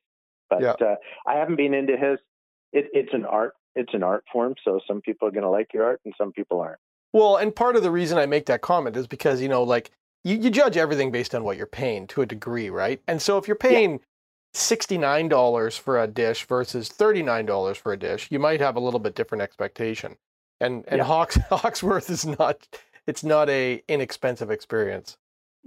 But 0.50 0.60
Yeah. 0.62 0.72
uh, 0.80 0.96
I 1.26 1.34
haven't 1.34 1.56
been 1.56 1.74
into 1.74 1.96
his 1.96 2.18
it, 2.72 2.86
it's 2.92 3.12
an 3.12 3.24
art 3.24 3.54
it's 3.74 3.92
an 3.94 4.02
art 4.02 4.24
form, 4.32 4.54
so 4.64 4.80
some 4.86 5.00
people 5.00 5.28
are 5.28 5.30
gonna 5.30 5.50
like 5.50 5.72
your 5.74 5.84
art 5.84 6.00
and 6.04 6.14
some 6.16 6.32
people 6.32 6.60
aren't. 6.60 6.78
Well, 7.12 7.36
and 7.36 7.54
part 7.54 7.76
of 7.76 7.82
the 7.82 7.90
reason 7.90 8.18
I 8.18 8.26
make 8.26 8.46
that 8.46 8.60
comment 8.62 8.96
is 8.96 9.06
because 9.06 9.40
you 9.40 9.48
know, 9.48 9.62
like 9.62 9.90
you, 10.24 10.36
you 10.36 10.50
judge 10.50 10.76
everything 10.76 11.10
based 11.10 11.34
on 11.34 11.44
what 11.44 11.56
you're 11.56 11.66
paying 11.66 12.06
to 12.08 12.22
a 12.22 12.26
degree, 12.26 12.68
right? 12.70 13.00
And 13.06 13.20
so 13.22 13.38
if 13.38 13.46
you're 13.46 13.56
paying 13.56 14.00
sixty 14.54 14.98
nine 14.98 15.28
dollars 15.28 15.76
for 15.76 16.02
a 16.02 16.06
dish 16.06 16.46
versus 16.46 16.88
thirty 16.88 17.22
nine 17.22 17.46
dollars 17.46 17.76
for 17.78 17.92
a 17.92 17.96
dish, 17.96 18.28
you 18.30 18.38
might 18.38 18.60
have 18.60 18.76
a 18.76 18.80
little 18.80 19.00
bit 19.00 19.14
different 19.14 19.42
expectation. 19.42 20.16
And 20.60 20.84
and 20.88 20.98
Yeah. 20.98 21.04
Hawks 21.04 21.36
Hawksworth 21.50 22.10
is 22.10 22.24
not 22.26 22.66
it's 23.06 23.22
not 23.24 23.48
a 23.50 23.82
inexpensive 23.88 24.50
experience. 24.50 25.16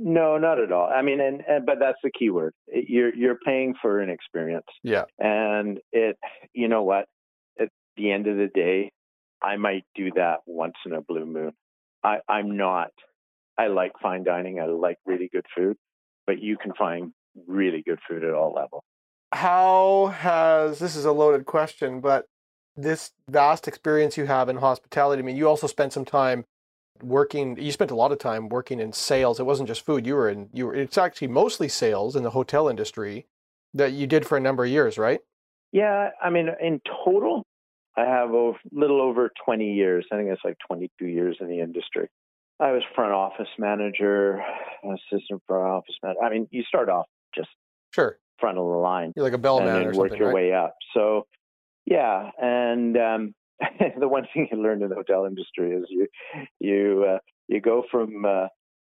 No, 0.02 0.38
not 0.38 0.60
at 0.60 0.72
all. 0.72 0.90
I 0.90 1.02
mean, 1.02 1.20
and, 1.20 1.44
and 1.48 1.66
but 1.66 1.78
that's 1.80 1.98
the 2.02 2.10
key 2.10 2.30
word. 2.30 2.54
You're 2.68 3.14
you're 3.14 3.38
paying 3.46 3.76
for 3.82 4.00
an 4.00 4.10
experience, 4.10 4.66
Yeah. 4.82 5.04
and 5.20 5.80
it. 5.92 6.18
You 6.54 6.70
know 6.70 6.84
what? 6.84 7.06
At 7.60 7.68
the 7.98 8.10
end 8.10 8.26
of 8.28 8.38
the 8.38 8.48
day, 8.48 8.92
I 9.44 9.58
might 9.58 9.84
do 9.96 10.10
that 10.16 10.38
once 10.46 10.76
in 10.86 10.94
a 10.94 11.02
blue 11.02 11.26
moon. 11.26 11.52
I, 12.02 12.20
I'm 12.30 12.56
not. 12.56 12.92
I 13.58 13.68
like 13.68 13.92
fine 14.02 14.24
dining. 14.24 14.62
I 14.62 14.66
like 14.68 14.98
really 15.06 15.30
good 15.34 15.46
food, 15.54 15.76
but 16.26 16.42
you 16.42 16.56
can 16.58 16.72
find 16.76 17.12
really 17.46 17.84
good 17.86 18.00
food 18.10 18.24
at 18.24 18.34
all 18.34 18.54
levels. 18.54 18.84
How 19.34 20.14
has 20.18 20.80
this 20.80 20.96
is 20.96 21.04
a 21.04 21.12
loaded 21.12 21.46
question, 21.46 22.00
but 22.00 22.26
this 22.78 23.12
vast 23.30 23.68
experience 23.68 24.16
you 24.16 24.28
have 24.28 24.48
in 24.48 24.56
hospitality, 24.56 25.22
I 25.22 25.26
mean, 25.26 25.36
you 25.36 25.48
also 25.50 25.68
spent 25.68 25.92
some 25.92 26.06
time 26.06 26.46
working 27.02 27.58
you 27.60 27.72
spent 27.72 27.92
a 27.92 27.96
lot 27.96 28.12
of 28.12 28.18
time 28.20 28.50
working 28.50 28.80
in 28.80 28.94
sales. 28.94 29.40
It 29.40 29.46
wasn't 29.46 29.68
just 29.68 29.86
food. 29.86 30.06
You 30.06 30.16
were 30.16 30.30
in 30.30 30.50
you 30.54 30.68
were 30.68 30.76
it's 30.76 30.98
actually 30.98 31.28
mostly 31.30 31.68
sales 31.68 32.16
in 32.16 32.24
the 32.24 32.32
hotel 32.32 32.68
industry 32.70 33.26
that 33.74 33.92
you 33.94 34.08
did 34.08 34.26
for 34.26 34.38
a 34.38 34.42
number 34.42 34.64
of 34.64 34.70
years, 34.70 34.98
right? 34.98 35.20
Yeah, 35.72 36.10
I 36.22 36.30
mean, 36.32 36.50
in 36.60 36.82
total, 37.06 37.46
I 37.96 38.02
have 38.06 38.32
a 38.32 38.54
little 38.72 39.02
over 39.02 39.30
20 39.46 39.74
years. 39.74 40.06
I 40.12 40.16
think 40.18 40.30
it's 40.30 40.42
like 40.44 40.58
22 40.68 41.06
years 41.06 41.38
in 41.40 41.48
the 41.48 41.60
industry. 41.60 42.08
I 42.60 42.72
was 42.72 42.82
front 42.96 43.14
office 43.14 43.48
manager, 43.58 44.42
assistant 44.84 45.42
front 45.48 45.64
office 45.66 45.96
manager. 46.02 46.22
I 46.24 46.30
mean, 46.32 46.48
you 46.52 46.64
start 46.64 46.90
off 46.90 47.06
just 47.36 47.50
Sure. 47.94 48.18
front 48.40 48.58
of 48.58 48.66
the 48.66 48.78
line 48.78 49.14
You're 49.16 49.24
like 49.24 49.34
a 49.34 49.36
and 49.36 49.44
bellman 49.44 49.68
then 49.68 49.88
or 49.88 49.92
work 49.98 50.18
your 50.18 50.28
right? 50.28 50.36
way 50.36 50.54
up. 50.54 50.76
So, 50.94 51.28
yeah, 51.86 52.32
and 52.42 52.98
um, 52.98 53.34
the 54.00 54.08
one 54.08 54.26
thing 54.34 54.48
you 54.52 54.62
learn 54.62 54.82
in 54.82 54.89
the 54.89 54.95
hotel 54.95 55.26
industry 55.26 55.72
is 55.72 55.86
you 55.89 56.08
you 56.60 57.06
uh, 57.08 57.17
you 57.48 57.60
go 57.62 57.84
from 57.91 58.26
uh, 58.26 58.48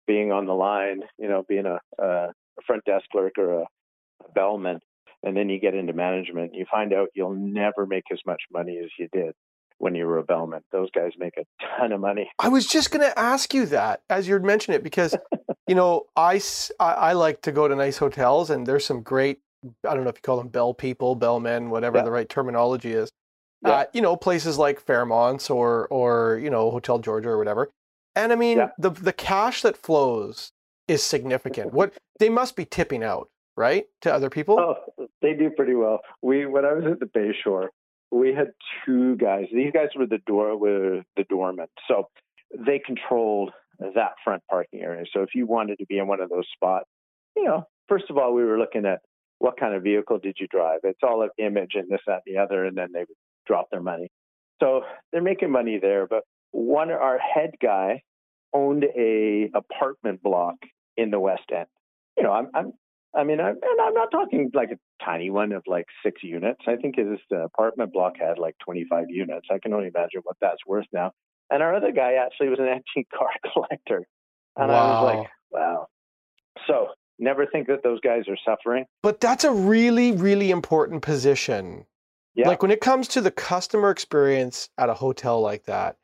being 0.07 0.33
on 0.33 0.47
the 0.47 0.53
line, 0.55 1.01
you 1.19 1.29
know, 1.29 1.45
being 1.49 1.67
a, 1.67 1.79
a 2.03 2.29
front 2.67 2.85
desk 2.85 3.05
clerk 3.11 3.33
or 3.39 3.61
a, 3.61 3.63
a 3.63 4.33
bellman, 4.35 4.79
and 5.23 5.37
then 5.37 5.49
you 5.49 5.59
get 5.61 5.75
into 5.75 5.93
management. 5.93 6.55
You 6.55 6.67
find 6.71 6.93
out 6.93 7.09
you'll 7.15 7.35
never 7.35 7.87
make 7.87 8.05
as 8.13 8.21
much 8.27 8.43
money 8.53 8.79
as 8.83 8.91
you 8.99 9.09
did 9.13 9.35
when 9.79 9.95
you 9.97 10.07
were 10.07 10.19
a 10.19 10.23
bellman. 10.25 10.61
Those 10.71 10.91
guys 10.93 11.13
make 11.19 11.35
a 11.39 11.45
ton 11.79 11.93
of 11.93 12.01
money. 12.01 12.31
I 12.39 12.49
was 12.49 12.67
just 12.67 12.91
going 12.93 13.09
to 13.09 13.19
ask 13.19 13.53
you 13.53 13.67
that 13.67 14.03
as 14.11 14.29
you 14.29 14.39
mentioned 14.39 14.77
it 14.77 14.85
because, 14.85 15.17
you 15.67 15.75
know, 15.75 16.05
I 16.17 16.41
I 16.79 17.15
like 17.15 17.43
to 17.43 17.53
go 17.53 17.67
to 17.67 17.75
nice 17.75 17.99
hotels 17.99 18.51
and 18.51 18.67
there's 18.67 18.85
some 18.85 19.03
great, 19.03 19.41
I 19.89 19.95
don't 19.95 20.05
know 20.05 20.11
if 20.11 20.17
you 20.19 20.23
call 20.23 20.37
them 20.37 20.49
bell 20.49 20.73
people, 20.75 21.15
bellmen, 21.17 21.71
whatever 21.71 21.99
Yeah. 21.99 22.05
the 22.05 22.13
right 22.13 22.29
terminology 22.29 22.93
is. 22.93 23.11
Yeah. 23.65 23.71
Uh, 23.71 23.85
you 23.93 24.01
know, 24.03 24.17
places 24.17 24.59
like 24.59 24.81
Fairmont's 24.81 25.49
or, 25.51 25.87
or, 25.89 26.39
you 26.43 26.51
know, 26.51 26.71
Hotel 26.71 26.99
Georgia 26.99 27.29
or 27.31 27.39
whatever. 27.39 27.71
And 28.17 28.33
I 28.33 28.37
mean, 28.37 28.59
Yeah. 28.59 28.69
the, 28.79 28.91
the 28.91 29.13
cash 29.13 29.63
that 29.63 29.77
flows 29.77 30.53
is 30.89 31.03
significant. 31.03 31.73
What 31.73 31.95
they 32.19 32.29
must 32.29 32.57
be 32.57 32.65
tipping 32.65 33.03
out, 33.05 33.29
right? 33.57 33.85
To 34.03 34.13
other 34.13 34.31
people. 34.31 34.59
Oh, 34.59 35.07
they 35.23 35.35
do 35.35 35.51
pretty 35.51 35.75
well. 35.75 36.01
We 36.21 36.47
when 36.47 36.65
I 36.65 36.73
was 36.73 36.85
at 36.91 37.01
the 37.01 37.07
Bay 37.07 37.33
Shore, 37.43 37.71
we 38.11 38.35
had 38.35 38.49
two 38.85 39.17
guys. 39.17 39.47
These 39.55 39.73
guys 39.73 39.89
were 39.97 40.07
the 40.07 40.19
door 40.27 40.57
were 40.59 41.03
the 41.17 41.25
doormen, 41.31 41.69
so 41.89 42.09
they 42.59 42.79
controlled 42.79 43.53
that 43.79 44.13
front 44.23 44.43
parking 44.51 44.81
area. 44.83 45.05
So 45.13 45.23
if 45.23 45.31
you 45.35 45.47
wanted 45.47 45.79
to 45.79 45.87
be 45.87 45.99
in 45.99 46.07
one 46.09 46.21
of 46.21 46.29
those 46.29 46.47
spots, 46.55 46.87
you 47.37 47.45
know, 47.45 47.65
first 47.89 48.11
of 48.11 48.19
all, 48.19 48.35
we 48.35 48.45
were 48.45 48.59
looking 48.59 48.85
at 48.85 48.99
what 49.39 49.59
kind 49.59 49.75
of 49.75 49.83
vehicle 49.83 50.19
did 50.19 50.37
you 50.39 50.47
drive. 50.49 50.81
It's 50.85 51.01
all 51.03 51.23
an 51.23 51.31
image 51.39 51.73
and 51.75 51.89
this, 51.89 52.01
that, 52.07 52.21
and 52.27 52.37
the 52.37 52.41
other, 52.41 52.65
and 52.67 52.77
then 52.77 52.89
they 52.93 53.01
would 53.01 53.17
drop 53.47 53.71
their 53.71 53.83
money. 53.83 54.09
So 54.63 54.83
they're 55.13 55.23
making 55.23 55.51
money 55.51 55.79
there. 55.81 56.07
But 56.07 56.23
one, 56.53 56.91
our 56.91 57.19
head 57.19 57.51
guy 57.61 58.03
owned 58.55 58.85
a 58.85 59.51
apartment 59.55 60.23
block 60.23 60.57
in 60.97 61.11
the 61.11 61.19
West 61.19 61.45
End. 61.55 61.67
You 62.17 62.25
know, 62.25 62.33
I'm, 62.33 62.49
I'm 62.55 62.73
I 63.15 63.25
mean, 63.25 63.41
I, 63.41 63.51
and 63.51 63.81
I'm 63.83 63.95
not 63.95 64.11
talking 64.11 64.51
like 64.55 64.71
a 64.71 65.05
tiny 65.05 65.31
one 65.31 65.53
of 65.53 65.63
like 65.67 65.87
six 66.05 66.23
units. 66.23 66.61
I 66.67 66.77
think 66.77 66.97
his 66.97 67.19
apartment 67.31 67.93
block 67.93 68.15
had 68.19 68.39
like 68.39 68.57
25 68.65 69.07
units. 69.09 69.49
I 69.51 69.59
can 69.59 69.75
only 69.75 69.89
imagine 69.89 70.21
what 70.25 70.37
that's 70.41 70.65
worth 70.67 70.87
now. 70.93 71.13
And 71.51 71.63
our 71.63 71.75
other 71.75 71.93
guy 71.93 72.15
actually 72.15 72.49
was 72.49 72.59
an 72.59 72.67
antique 72.69 73.09
car 73.17 73.29
collector. 73.53 74.07
And 74.57 74.71
I 74.71 74.75
was 74.75 75.17
like, 75.17 75.29
wow. 75.51 75.87
So 76.67 76.89
never 77.19 77.47
think 77.47 77.67
that 77.69 77.83
those 77.83 78.01
guys 78.01 78.25
are 78.29 78.37
suffering. 78.47 78.85
But 79.03 79.21
that's 79.21 79.45
a 79.45 79.53
really, 79.53 80.13
really 80.13 80.51
important 80.51 81.03
position. 81.03 81.87
Yeah. 82.35 82.49
Like 82.49 82.63
when 82.63 82.71
it 82.71 82.81
comes 82.81 83.09
to 83.09 83.21
the 83.21 83.31
customer 83.31 83.91
experience 83.91 84.71
at 84.79 84.89
a 84.89 84.95
hotel 84.95 85.41
like 85.41 85.65
that, 85.65 85.97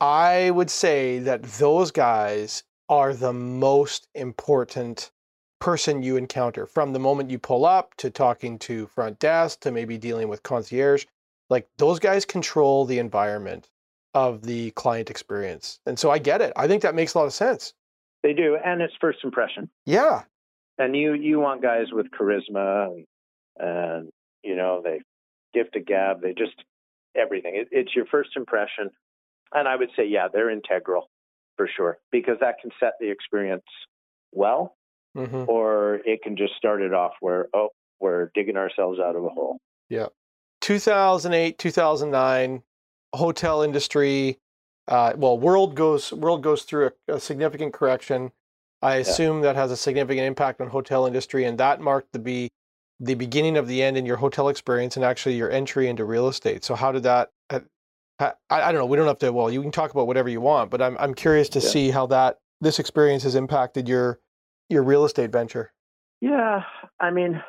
I 0.00 0.50
would 0.50 0.70
say 0.70 1.20
that 1.20 1.42
those 1.42 1.90
guys 1.90 2.64
are 2.88 3.14
the 3.14 3.32
most 3.32 4.08
important 4.14 5.10
person 5.60 6.02
you 6.02 6.16
encounter 6.16 6.66
from 6.66 6.92
the 6.92 6.98
moment 6.98 7.30
you 7.30 7.38
pull 7.38 7.64
up 7.64 7.94
to 7.96 8.10
talking 8.10 8.58
to 8.58 8.86
front 8.88 9.18
desk 9.18 9.60
to 9.60 9.70
maybe 9.70 9.96
dealing 9.96 10.28
with 10.28 10.42
concierge. 10.42 11.06
Like 11.48 11.68
those 11.78 11.98
guys 11.98 12.24
control 12.24 12.84
the 12.84 12.98
environment 12.98 13.70
of 14.12 14.42
the 14.42 14.70
client 14.72 15.10
experience. 15.10 15.80
And 15.86 15.98
so 15.98 16.10
I 16.10 16.18
get 16.18 16.42
it. 16.42 16.52
I 16.56 16.66
think 16.66 16.82
that 16.82 16.94
makes 16.94 17.14
a 17.14 17.18
lot 17.18 17.26
of 17.26 17.32
sense. 17.32 17.74
They 18.22 18.32
do. 18.32 18.58
And 18.64 18.82
it's 18.82 18.94
first 19.00 19.20
impression. 19.24 19.70
Yeah. 19.84 20.22
And 20.78 20.96
you, 20.96 21.14
you 21.14 21.38
want 21.38 21.62
guys 21.62 21.86
with 21.92 22.06
charisma 22.10 22.86
and, 22.86 23.06
and 23.58 24.08
you 24.42 24.56
know, 24.56 24.82
they 24.82 25.00
gift 25.56 25.76
a 25.76 25.80
gab. 25.80 26.20
They 26.20 26.32
just, 26.32 26.54
everything. 27.16 27.54
It, 27.56 27.68
it's 27.70 27.94
your 27.96 28.06
first 28.06 28.30
impression. 28.36 28.90
And 29.52 29.66
I 29.66 29.76
would 29.76 29.90
say, 29.96 30.06
yeah, 30.06 30.28
they're 30.32 30.50
integral 30.50 31.08
for 31.56 31.68
sure 31.76 31.98
because 32.12 32.36
that 32.40 32.56
can 32.60 32.70
set 32.78 32.92
the 33.00 33.10
experience 33.10 33.64
well 34.32 34.76
hmm 35.16 35.44
or 35.48 36.00
it 36.04 36.20
can 36.22 36.36
just 36.36 36.54
start 36.56 36.82
it 36.82 36.92
off 36.92 37.12
where 37.20 37.48
oh 37.54 37.70
we're 38.00 38.30
digging 38.34 38.56
ourselves 38.56 39.00
out 39.00 39.16
of 39.16 39.24
a 39.24 39.28
hole 39.28 39.58
Yeah, 39.88 40.08
2008 40.60 41.58
2009 41.58 42.62
hotel 43.14 43.62
industry 43.62 44.38
uh, 44.88 45.14
well 45.16 45.38
world 45.38 45.74
goes 45.74 46.12
world 46.12 46.42
goes 46.42 46.62
through 46.62 46.90
a, 47.08 47.14
a 47.14 47.20
significant 47.20 47.72
correction 47.72 48.30
i 48.82 48.96
assume 48.96 49.40
that 49.40 49.56
has 49.56 49.70
a 49.70 49.76
significant 49.76 50.26
impact 50.26 50.60
on 50.60 50.68
hotel 50.68 51.06
industry 51.06 51.44
and 51.44 51.58
that 51.58 51.80
marked 51.80 52.12
the 52.12 52.18
be 52.18 52.50
the 53.00 53.14
beginning 53.14 53.56
of 53.56 53.68
the 53.68 53.82
end 53.82 53.96
in 53.96 54.06
your 54.06 54.16
hotel 54.16 54.48
experience 54.48 54.96
and 54.96 55.04
actually 55.04 55.36
your 55.36 55.50
entry 55.50 55.88
into 55.88 56.04
real 56.04 56.28
estate 56.28 56.64
so 56.64 56.74
how 56.74 56.90
did 56.92 57.02
that 57.02 57.30
uh, 57.50 57.60
I, 58.18 58.32
I 58.50 58.72
don't 58.72 58.80
know 58.80 58.86
we 58.86 58.96
don't 58.96 59.06
have 59.06 59.18
to 59.18 59.32
well 59.32 59.50
you 59.50 59.60
can 59.62 59.70
talk 59.70 59.90
about 59.90 60.06
whatever 60.06 60.28
you 60.28 60.40
want 60.40 60.70
but 60.70 60.80
i'm, 60.80 60.96
I'm 60.98 61.14
curious 61.14 61.48
to 61.50 61.60
Yeah. 61.60 61.68
see 61.68 61.90
how 61.90 62.06
that 62.06 62.38
this 62.60 62.78
experience 62.78 63.22
has 63.24 63.34
impacted 63.34 63.88
your 63.88 64.18
your 64.68 64.82
real 64.82 65.04
estate 65.04 65.30
venture 65.30 65.72
yeah 66.20 66.62
i 67.00 67.10
mean 67.10 67.42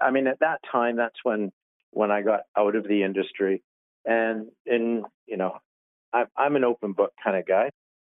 i 0.00 0.10
mean 0.10 0.26
at 0.26 0.40
that 0.40 0.60
time 0.70 0.96
that's 0.96 1.18
when 1.22 1.52
when 1.96 2.10
I 2.10 2.22
got 2.22 2.40
out 2.58 2.74
of 2.74 2.88
the 2.88 3.04
industry. 3.04 3.62
And 4.04 4.48
in, 4.66 5.04
you 5.26 5.36
know, 5.36 5.58
I'm, 6.12 6.26
I'm 6.36 6.56
an 6.56 6.64
open 6.64 6.92
book 6.92 7.12
kind 7.22 7.36
of 7.36 7.46
guy, 7.46 7.70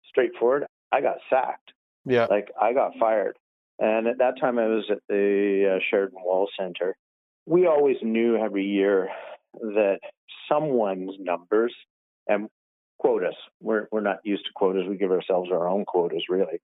straightforward. 0.09 0.65
I 0.91 0.99
got 0.99 1.19
sacked. 1.29 1.71
Yeah. 2.05 2.27
Like 2.29 2.49
I 2.61 2.73
got 2.73 2.97
fired. 2.99 3.37
And 3.79 4.07
at 4.07 4.17
that 4.17 4.39
time, 4.39 4.59
I 4.59 4.67
was 4.67 4.85
at 4.91 4.99
the 5.07 5.75
uh, 5.75 5.79
Sheraton 5.89 6.19
Wall 6.21 6.49
Center. 6.59 6.95
We 7.45 7.65
always 7.65 7.95
knew 8.03 8.35
every 8.35 8.65
year 8.65 9.09
that 9.53 9.99
someone's 10.51 11.15
numbers 11.17 11.73
and 12.27 12.49
quotas, 12.99 13.35
we're, 13.61 13.87
we're 13.91 14.01
not 14.01 14.19
used 14.23 14.45
to 14.45 14.51
quotas. 14.53 14.85
We 14.87 14.97
give 14.97 15.11
ourselves 15.11 15.49
our 15.51 15.67
own 15.67 15.85
quotas, 15.85 16.23
really. 16.29 16.61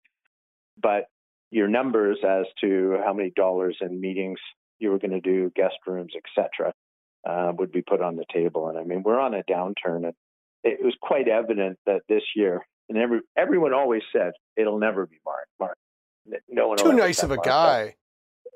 But 0.80 1.04
your 1.50 1.68
numbers 1.68 2.18
as 2.26 2.46
to 2.60 2.98
how 3.04 3.12
many 3.12 3.30
dollars 3.36 3.76
in 3.80 4.00
meetings 4.00 4.40
you 4.80 4.90
were 4.90 4.98
going 4.98 5.12
to 5.12 5.20
do, 5.20 5.52
guest 5.54 5.76
rooms, 5.86 6.12
etc., 6.16 6.72
uh, 7.28 7.52
would 7.56 7.70
be 7.70 7.82
put 7.82 8.02
on 8.02 8.16
the 8.16 8.24
table. 8.32 8.68
And 8.68 8.76
I 8.76 8.82
mean, 8.82 9.02
we're 9.04 9.20
on 9.20 9.34
a 9.34 9.44
downturn. 9.44 10.04
And 10.04 10.14
it 10.64 10.82
was 10.82 10.94
quite 11.00 11.28
evident 11.28 11.78
that 11.86 12.02
this 12.08 12.22
year, 12.34 12.66
and 12.88 12.98
every 12.98 13.20
everyone 13.36 13.72
always 13.72 14.02
said 14.12 14.32
it'll 14.56 14.78
never 14.78 15.06
be 15.06 15.18
Mark. 15.24 15.46
Mark, 15.60 15.78
no 16.48 16.68
one. 16.68 16.78
Too 16.78 16.92
nice 16.92 17.22
of 17.22 17.30
a 17.30 17.38
guy. 17.38 17.88
Up. 17.88 17.94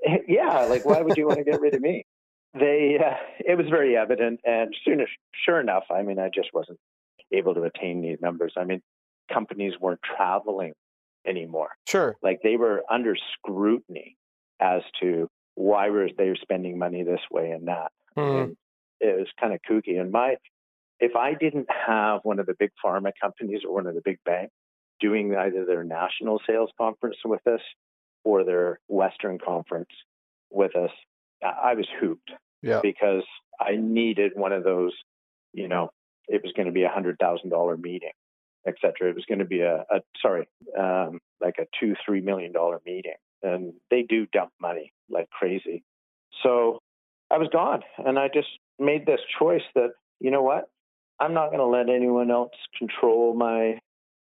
Yeah, 0.29 0.61
like 0.67 0.85
why 0.85 1.03
would 1.03 1.17
you 1.17 1.27
want 1.27 1.39
to 1.39 1.45
get 1.45 1.61
rid 1.61 1.75
of 1.75 1.81
me? 1.81 2.05
They, 2.59 2.99
uh, 2.99 3.15
it 3.41 3.59
was 3.59 3.67
very 3.69 3.95
evident, 3.95 4.41
and 4.43 4.75
soon, 4.83 5.05
sure 5.45 5.61
enough, 5.61 5.85
I 5.91 6.03
mean, 6.03 6.19
I 6.19 6.31
just 6.35 6.49
wasn't 6.55 6.79
able 7.31 7.55
to 7.55 7.63
attain 7.65 8.01
these 8.01 8.17
numbers. 8.23 8.55
I 8.57 8.65
mean, 8.65 8.81
companies 9.33 9.75
weren't 9.79 10.01
traveling 10.03 10.73
anymore. 11.27 11.71
Sure. 11.87 12.17
Like 12.23 12.41
they 12.43 12.57
were 12.57 12.83
under 12.91 13.15
scrutiny 13.35 14.17
as 14.61 14.83
to 15.01 15.29
why 15.55 15.91
were 15.91 16.09
they 16.17 16.35
spending 16.41 16.79
money 16.79 17.03
this 17.03 17.21
way 17.31 17.51
and 17.51 17.69
that. 17.69 17.93
Mm. 18.17 18.43
And 18.43 18.57
it 19.01 19.19
was 19.19 19.29
kind 19.41 19.53
of 19.53 19.61
kooky. 19.69 20.01
And 20.01 20.11
my, 20.11 20.37
if 21.01 21.17
I 21.17 21.35
didn't 21.35 21.69
have 21.87 22.21
one 22.23 22.39
of 22.39 22.47
the 22.47 22.55
big 22.59 22.71
pharma 22.85 23.13
companies 23.21 23.61
or 23.67 23.75
one 23.75 23.87
of 23.87 23.95
the 23.95 24.03
big 24.05 24.19
banks 24.25 24.55
doing 25.01 25.35
either 25.35 25.65
their 25.65 25.85
national 25.85 26.41
sales 26.47 26.71
conference 26.79 27.17
with 27.25 27.47
us 27.47 27.61
or 28.25 28.45
their 28.45 28.81
Western 28.89 29.39
conference 29.39 29.91
with 30.51 30.75
us, 30.77 30.91
I 31.43 31.75
was 31.75 31.87
hooped. 32.01 32.31
Yeah. 32.63 32.81
Because 32.83 33.23
I 33.61 33.77
needed 33.77 34.33
one 34.35 34.53
of 34.53 34.65
those, 34.65 34.93
you 35.53 35.69
know, 35.69 35.91
it 36.27 36.43
was 36.43 36.53
going 36.57 36.67
to 36.67 36.73
be 36.73 36.83
a 36.83 36.89
hundred 36.89 37.17
thousand 37.21 37.51
dollar 37.51 37.77
meeting, 37.77 38.11
et 38.67 38.75
cetera. 38.81 39.11
It 39.11 39.15
was 39.15 39.25
going 39.27 39.39
to 39.39 39.45
be 39.45 39.61
a, 39.61 39.85
a 39.91 40.01
sorry, 40.21 40.49
um, 40.77 41.21
like 41.41 41.55
a 41.59 41.67
two, 41.79 41.95
three 42.05 42.21
million 42.21 42.53
dollar 42.53 42.81
meeting. 42.85 43.15
And 43.43 43.75
they 43.91 44.03
do 44.03 44.27
dump 44.33 44.51
money 44.61 44.93
like 45.09 45.31
crazy. 45.31 45.85
So 46.43 46.81
I 47.31 47.39
was 47.39 47.49
gone 47.53 47.83
and 48.05 48.19
I 48.19 48.29
just 48.29 48.49
made 48.79 49.07
this 49.07 49.21
choice 49.39 49.63
that, 49.75 49.91
you 50.19 50.33
know 50.33 50.43
what? 50.43 50.69
I'm 51.21 51.35
not 51.35 51.49
going 51.49 51.61
to 51.61 51.67
let 51.67 51.89
anyone 51.89 52.31
else 52.31 52.53
control 52.77 53.35
my 53.35 53.79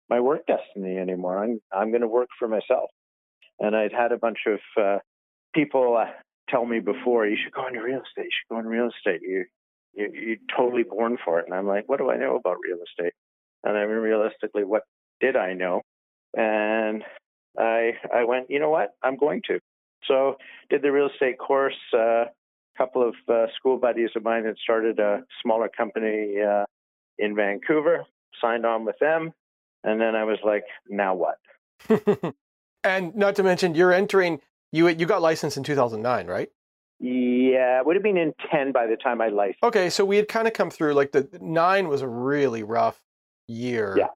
my 0.08 0.20
work 0.20 0.46
destiny 0.46 0.98
anymore. 0.98 1.42
I'm 1.42 1.60
I'm 1.72 1.90
going 1.90 2.02
to 2.02 2.08
work 2.08 2.28
for 2.38 2.48
myself. 2.48 2.90
And 3.58 3.74
I'd 3.74 3.92
had 3.92 4.12
a 4.12 4.18
bunch 4.18 4.38
of 4.46 4.58
uh, 4.80 4.98
people 5.54 5.96
uh, 5.96 6.10
tell 6.48 6.66
me 6.66 6.80
before, 6.80 7.26
you 7.26 7.36
should 7.42 7.52
go 7.52 7.66
into 7.66 7.82
real 7.82 8.02
estate. 8.02 8.24
You 8.24 8.30
should 8.30 8.54
go 8.54 8.58
into 8.58 8.68
real 8.68 8.90
estate. 8.96 9.20
You, 9.22 9.44
you 9.94 10.10
you're 10.12 10.36
totally 10.56 10.82
born 10.82 11.16
for 11.24 11.40
it. 11.40 11.46
And 11.46 11.54
I'm 11.54 11.66
like, 11.66 11.88
what 11.88 11.98
do 11.98 12.10
I 12.10 12.16
know 12.16 12.36
about 12.36 12.58
real 12.62 12.78
estate? 12.84 13.14
And 13.64 13.76
I 13.76 13.86
mean, 13.86 13.96
realistically, 13.96 14.64
what 14.64 14.82
did 15.20 15.36
I 15.36 15.54
know? 15.54 15.82
And 16.36 17.02
I 17.58 17.92
I 18.14 18.24
went, 18.24 18.50
you 18.50 18.60
know 18.60 18.70
what? 18.70 18.90
I'm 19.02 19.16
going 19.16 19.42
to. 19.48 19.58
So 20.06 20.36
did 20.70 20.82
the 20.82 20.92
real 20.92 21.08
estate 21.12 21.38
course. 21.38 21.74
Uh, 21.92 22.26
a 22.26 22.78
couple 22.78 23.08
of 23.08 23.14
uh, 23.28 23.46
school 23.56 23.78
buddies 23.78 24.10
of 24.16 24.22
mine 24.22 24.44
had 24.44 24.56
started 24.62 24.98
a 24.98 25.22
smaller 25.42 25.70
company 25.74 26.34
uh, 26.46 26.64
in 27.18 27.34
Vancouver. 27.34 28.04
Signed 28.40 28.66
on 28.66 28.84
with 28.84 28.96
them, 29.00 29.32
and 29.86 29.98
then 30.00 30.14
I 30.14 30.24
was 30.24 30.38
like, 30.44 30.64
now 30.88 31.14
what? 31.14 31.38
and 32.84 33.14
not 33.16 33.36
to 33.36 33.42
mention, 33.42 33.74
you're 33.74 33.92
entering. 33.92 34.40
You 34.72 34.88
you 34.88 35.06
got 35.06 35.22
licensed 35.22 35.56
in 35.56 35.62
2009, 35.62 36.26
right? 36.26 36.48
Yeah, 36.98 37.78
it 37.80 37.86
would 37.86 37.96
have 37.96 38.02
been 38.02 38.16
in 38.16 38.32
10 38.50 38.72
by 38.72 38.86
the 38.86 38.96
time 38.96 39.20
I 39.20 39.28
licensed. 39.28 39.62
Okay, 39.62 39.90
so 39.90 40.04
we 40.04 40.16
had 40.16 40.28
kind 40.28 40.46
of 40.46 40.54
come 40.54 40.70
through. 40.70 40.94
Like 40.94 41.12
the 41.12 41.28
nine 41.40 41.88
was 41.88 42.02
a 42.02 42.08
really 42.08 42.62
rough 42.62 43.00
year 43.48 43.94
Yeah. 43.98 44.08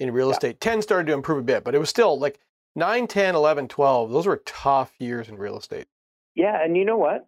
in 0.00 0.12
real 0.12 0.28
Yeah. 0.28 0.32
estate. 0.32 0.60
10 0.60 0.82
started 0.82 1.06
to 1.08 1.12
improve 1.14 1.38
a 1.38 1.42
bit, 1.42 1.64
but 1.64 1.74
it 1.74 1.78
was 1.78 1.88
still 1.88 2.18
like 2.18 2.38
9, 2.76 3.06
10, 3.06 3.34
11, 3.34 3.68
12. 3.68 4.10
Those 4.10 4.26
were 4.26 4.42
tough 4.44 4.92
years 4.98 5.28
in 5.28 5.36
real 5.36 5.56
estate. 5.56 5.86
Yeah, 6.34 6.60
and 6.62 6.76
you 6.76 6.84
know 6.84 6.98
what? 6.98 7.26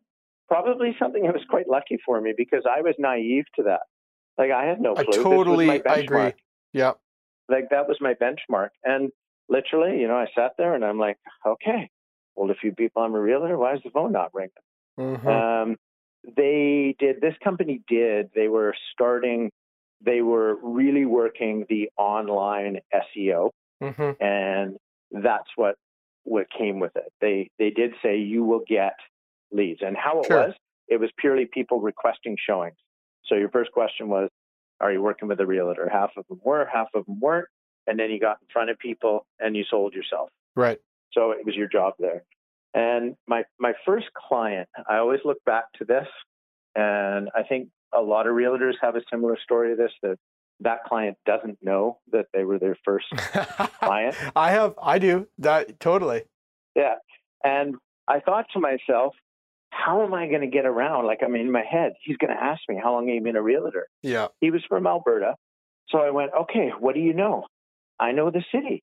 Probably 0.48 0.94
something 0.98 1.22
that 1.22 1.32
was 1.32 1.44
quite 1.48 1.68
lucky 1.68 1.98
for 2.04 2.20
me 2.20 2.34
because 2.36 2.64
I 2.68 2.80
was 2.82 2.94
naive 2.98 3.44
to 3.56 3.62
that. 3.64 3.82
Like 4.36 4.50
I 4.50 4.64
had 4.64 4.80
no 4.80 4.92
I 4.96 5.04
clue. 5.04 5.06
Was 5.06 5.16
totally- 5.16 5.70
I 5.86 5.96
agree. 5.98 6.32
Yeah. 6.72 6.92
Like 7.48 7.70
that 7.70 7.88
was 7.88 7.98
my 8.00 8.14
benchmark. 8.14 8.70
And 8.84 9.10
literally, 9.48 10.00
you 10.00 10.08
know, 10.08 10.16
I 10.16 10.26
sat 10.34 10.52
there 10.58 10.74
and 10.74 10.84
I'm 10.84 10.98
like, 10.98 11.18
okay, 11.46 11.90
well, 12.34 12.50
a 12.50 12.54
few 12.54 12.72
people, 12.74 13.02
I'm 13.02 13.14
a 13.14 13.20
realtor. 13.20 13.56
Why 13.56 13.74
is 13.74 13.80
the 13.84 13.90
phone 13.90 14.12
not 14.12 14.34
ringing? 14.34 14.50
Mhm. 14.98 15.26
Um, 15.26 15.76
they 16.36 16.96
did, 16.98 17.20
this 17.20 17.34
company 17.42 17.82
did, 17.88 18.30
they 18.34 18.48
were 18.48 18.74
starting, 18.92 19.50
they 20.00 20.22
were 20.22 20.56
really 20.62 21.04
working 21.06 21.66
the 21.68 21.90
online 21.96 22.80
SEO. 22.92 23.50
Mhm. 23.82 24.16
and 24.20 24.78
that's 25.10 25.48
what 25.56 25.76
what 26.24 26.46
came 26.50 26.80
with 26.80 26.96
it. 26.96 27.12
They 27.20 27.50
they 27.58 27.70
did 27.70 27.92
say 28.02 28.18
you 28.18 28.42
will 28.42 28.64
get 28.66 28.94
leads, 29.52 29.82
and 29.82 29.96
how 29.96 30.20
it 30.22 30.26
Sure. 30.26 30.46
was, 30.46 30.54
it 30.88 30.98
was 30.98 31.10
purely 31.18 31.46
people 31.46 31.80
requesting 31.80 32.36
showings. 32.44 32.76
So 33.26 33.34
your 33.34 33.50
first 33.50 33.70
question 33.72 34.08
was, 34.08 34.30
are 34.80 34.92
you 34.92 35.02
working 35.02 35.28
with 35.28 35.40
a 35.40 35.46
realtor? 35.46 35.88
Half 35.90 36.10
of 36.16 36.26
them 36.28 36.40
were, 36.44 36.66
half 36.70 36.88
of 36.94 37.06
them 37.06 37.20
weren't, 37.20 37.48
and 37.86 37.98
then 37.98 38.10
you 38.10 38.20
got 38.20 38.38
in 38.42 38.48
front 38.52 38.70
of 38.70 38.78
people 38.78 39.26
and 39.38 39.56
you 39.56 39.64
sold 39.70 39.94
yourself. 39.94 40.30
Right. 40.54 40.78
So 41.12 41.30
it 41.30 41.44
was 41.44 41.54
your 41.54 41.68
job 41.68 41.94
there. 41.98 42.24
And 42.74 43.16
my 43.26 43.44
my 43.58 43.72
first 43.86 44.06
client, 44.14 44.68
I 44.88 44.98
always 44.98 45.20
look 45.24 45.42
back 45.44 45.64
to 45.78 45.84
this, 45.84 46.06
and 46.74 47.30
I 47.34 47.42
think 47.42 47.68
a 47.94 48.00
lot 48.02 48.26
of 48.26 48.34
realtors 48.34 48.74
have 48.82 48.96
a 48.96 49.00
similar 49.10 49.38
story 49.42 49.70
to 49.70 49.76
this 49.76 49.92
that 50.02 50.18
that 50.60 50.84
client 50.84 51.16
doesn't 51.24 51.58
know 51.62 51.98
that 52.12 52.26
they 52.32 52.44
were 52.44 52.58
their 52.58 52.76
first 52.84 53.06
client. 53.80 54.14
I 54.34 54.50
have. 54.50 54.74
I 54.82 54.98
do 54.98 55.26
that 55.38 55.80
totally. 55.80 56.24
Yeah. 56.74 56.96
And 57.44 57.76
I 58.08 58.20
thought 58.20 58.46
to 58.52 58.60
myself, 58.60 59.14
how 59.76 60.04
am 60.04 60.14
I 60.14 60.26
going 60.28 60.40
to 60.40 60.46
get 60.46 60.66
around? 60.66 61.06
Like, 61.06 61.20
I'm 61.24 61.34
in 61.34 61.50
my 61.50 61.64
head. 61.68 61.92
He's 62.02 62.16
going 62.16 62.34
to 62.34 62.42
ask 62.42 62.60
me, 62.68 62.78
how 62.82 62.92
long 62.92 63.08
have 63.08 63.14
you 63.14 63.20
been 63.20 63.36
a 63.36 63.42
realtor? 63.42 63.86
Yeah. 64.02 64.28
He 64.40 64.50
was 64.50 64.62
from 64.68 64.86
Alberta. 64.86 65.34
So 65.90 65.98
I 65.98 66.10
went, 66.10 66.30
okay, 66.42 66.70
what 66.78 66.94
do 66.94 67.00
you 67.00 67.12
know? 67.12 67.44
I 68.00 68.12
know 68.12 68.30
the 68.30 68.44
city. 68.52 68.82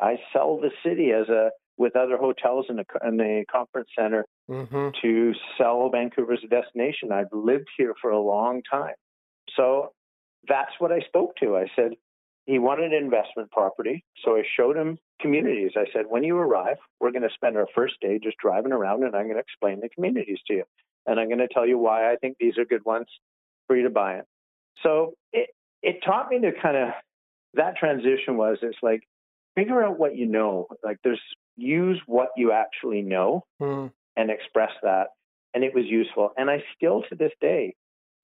I 0.00 0.16
sell 0.32 0.58
the 0.60 0.70
city 0.84 1.10
as 1.12 1.28
a, 1.28 1.50
with 1.76 1.96
other 1.96 2.16
hotels 2.16 2.66
in 2.68 2.76
the, 2.76 2.84
in 3.06 3.16
the 3.16 3.44
conference 3.50 3.88
center 3.98 4.24
hmm 4.48 4.90
to 5.02 5.32
sell 5.56 5.88
Vancouver 5.90 6.34
as 6.34 6.40
a 6.44 6.48
destination. 6.48 7.10
I've 7.10 7.32
lived 7.32 7.68
here 7.78 7.94
for 8.00 8.10
a 8.10 8.20
long 8.20 8.60
time. 8.70 8.94
So 9.56 9.92
that's 10.46 10.72
what 10.78 10.92
I 10.92 11.00
spoke 11.08 11.36
to. 11.36 11.56
I 11.56 11.66
said, 11.74 11.92
he 12.46 12.58
wanted 12.58 12.92
an 12.92 13.02
investment 13.02 13.50
property. 13.50 14.04
So 14.24 14.36
I 14.36 14.42
showed 14.56 14.76
him 14.76 14.98
communities. 15.20 15.72
I 15.76 15.84
said, 15.92 16.04
when 16.08 16.24
you 16.24 16.36
arrive, 16.36 16.76
we're 17.00 17.12
going 17.12 17.22
to 17.22 17.34
spend 17.34 17.56
our 17.56 17.66
first 17.74 17.94
day 18.00 18.18
just 18.22 18.36
driving 18.38 18.72
around 18.72 19.04
and 19.04 19.14
I'm 19.14 19.24
going 19.24 19.36
to 19.36 19.40
explain 19.40 19.80
the 19.80 19.88
communities 19.88 20.38
to 20.48 20.54
you. 20.54 20.64
And 21.06 21.20
I'm 21.20 21.28
going 21.28 21.38
to 21.38 21.48
tell 21.48 21.66
you 21.66 21.78
why 21.78 22.10
I 22.12 22.16
think 22.16 22.36
these 22.38 22.58
are 22.58 22.64
good 22.64 22.84
ones 22.84 23.06
for 23.66 23.76
you 23.76 23.84
to 23.84 23.90
buy 23.90 24.14
it. 24.16 24.24
So 24.82 25.14
it, 25.32 25.50
it 25.82 26.02
taught 26.04 26.28
me 26.28 26.40
to 26.40 26.52
kind 26.60 26.76
of, 26.76 26.88
that 27.54 27.76
transition 27.76 28.36
was, 28.36 28.58
it's 28.62 28.78
like, 28.82 29.02
figure 29.54 29.82
out 29.84 29.98
what 29.98 30.16
you 30.16 30.26
know. 30.26 30.66
Like 30.82 30.98
there's, 31.04 31.20
use 31.56 32.00
what 32.06 32.28
you 32.36 32.52
actually 32.52 33.02
know 33.02 33.44
Mm. 33.62 33.92
and 34.16 34.30
express 34.30 34.72
that. 34.82 35.08
And 35.54 35.62
it 35.62 35.72
was 35.74 35.84
useful. 35.86 36.30
And 36.36 36.50
I 36.50 36.64
still 36.76 37.02
to 37.08 37.14
this 37.14 37.30
day 37.40 37.74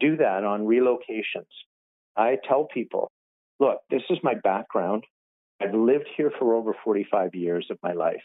do 0.00 0.16
that 0.16 0.42
on 0.44 0.62
relocations. 0.62 1.46
I 2.16 2.38
tell 2.48 2.64
people, 2.64 3.11
look, 3.61 3.79
this 3.90 4.03
is 4.11 4.18
my 4.24 4.35
background. 4.35 5.05
I've 5.61 5.75
lived 5.75 6.09
here 6.16 6.33
for 6.38 6.55
over 6.55 6.75
45 6.85 7.35
years 7.35 7.66
of 7.70 7.79
my 7.83 7.92
life. 7.92 8.23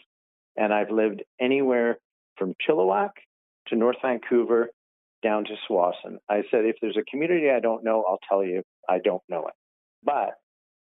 And 0.56 0.72
I've 0.72 0.90
lived 0.90 1.22
anywhere 1.40 1.98
from 2.38 2.54
Chilliwack 2.66 3.10
to 3.68 3.76
North 3.76 3.96
Vancouver 4.02 4.70
down 5.22 5.44
to 5.44 5.54
Tsawwassen. 5.68 6.18
I 6.28 6.42
said, 6.50 6.64
if 6.64 6.76
there's 6.80 6.96
a 6.96 7.10
community 7.10 7.50
I 7.50 7.60
don't 7.60 7.84
know, 7.84 8.04
I'll 8.08 8.20
tell 8.28 8.44
you 8.44 8.62
I 8.88 8.98
don't 8.98 9.22
know 9.28 9.46
it. 9.46 9.54
But 10.02 10.34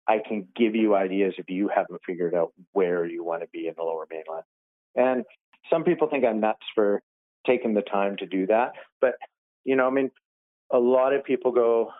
I 0.07 0.19
can 0.27 0.47
give 0.55 0.75
you 0.75 0.95
ideas 0.95 1.33
if 1.37 1.49
you 1.49 1.69
haven't 1.73 2.01
figured 2.05 2.35
out 2.35 2.51
where 2.73 3.05
you 3.05 3.23
want 3.23 3.41
to 3.41 3.47
be 3.53 3.67
in 3.67 3.73
the 3.77 3.83
lower 3.83 4.05
mainland. 4.09 4.43
And 4.95 5.23
some 5.71 5.83
people 5.83 6.09
think 6.09 6.25
I'm 6.25 6.39
nuts 6.39 6.65
for 6.75 7.01
taking 7.47 7.73
the 7.73 7.81
time 7.81 8.17
to 8.17 8.25
do 8.25 8.45
that. 8.47 8.73
But, 8.99 9.13
you 9.63 9.75
know, 9.75 9.87
I 9.87 9.91
mean, 9.91 10.11
a 10.71 10.77
lot 10.77 11.13
of 11.13 11.23
people 11.23 11.51
go, 11.51 11.91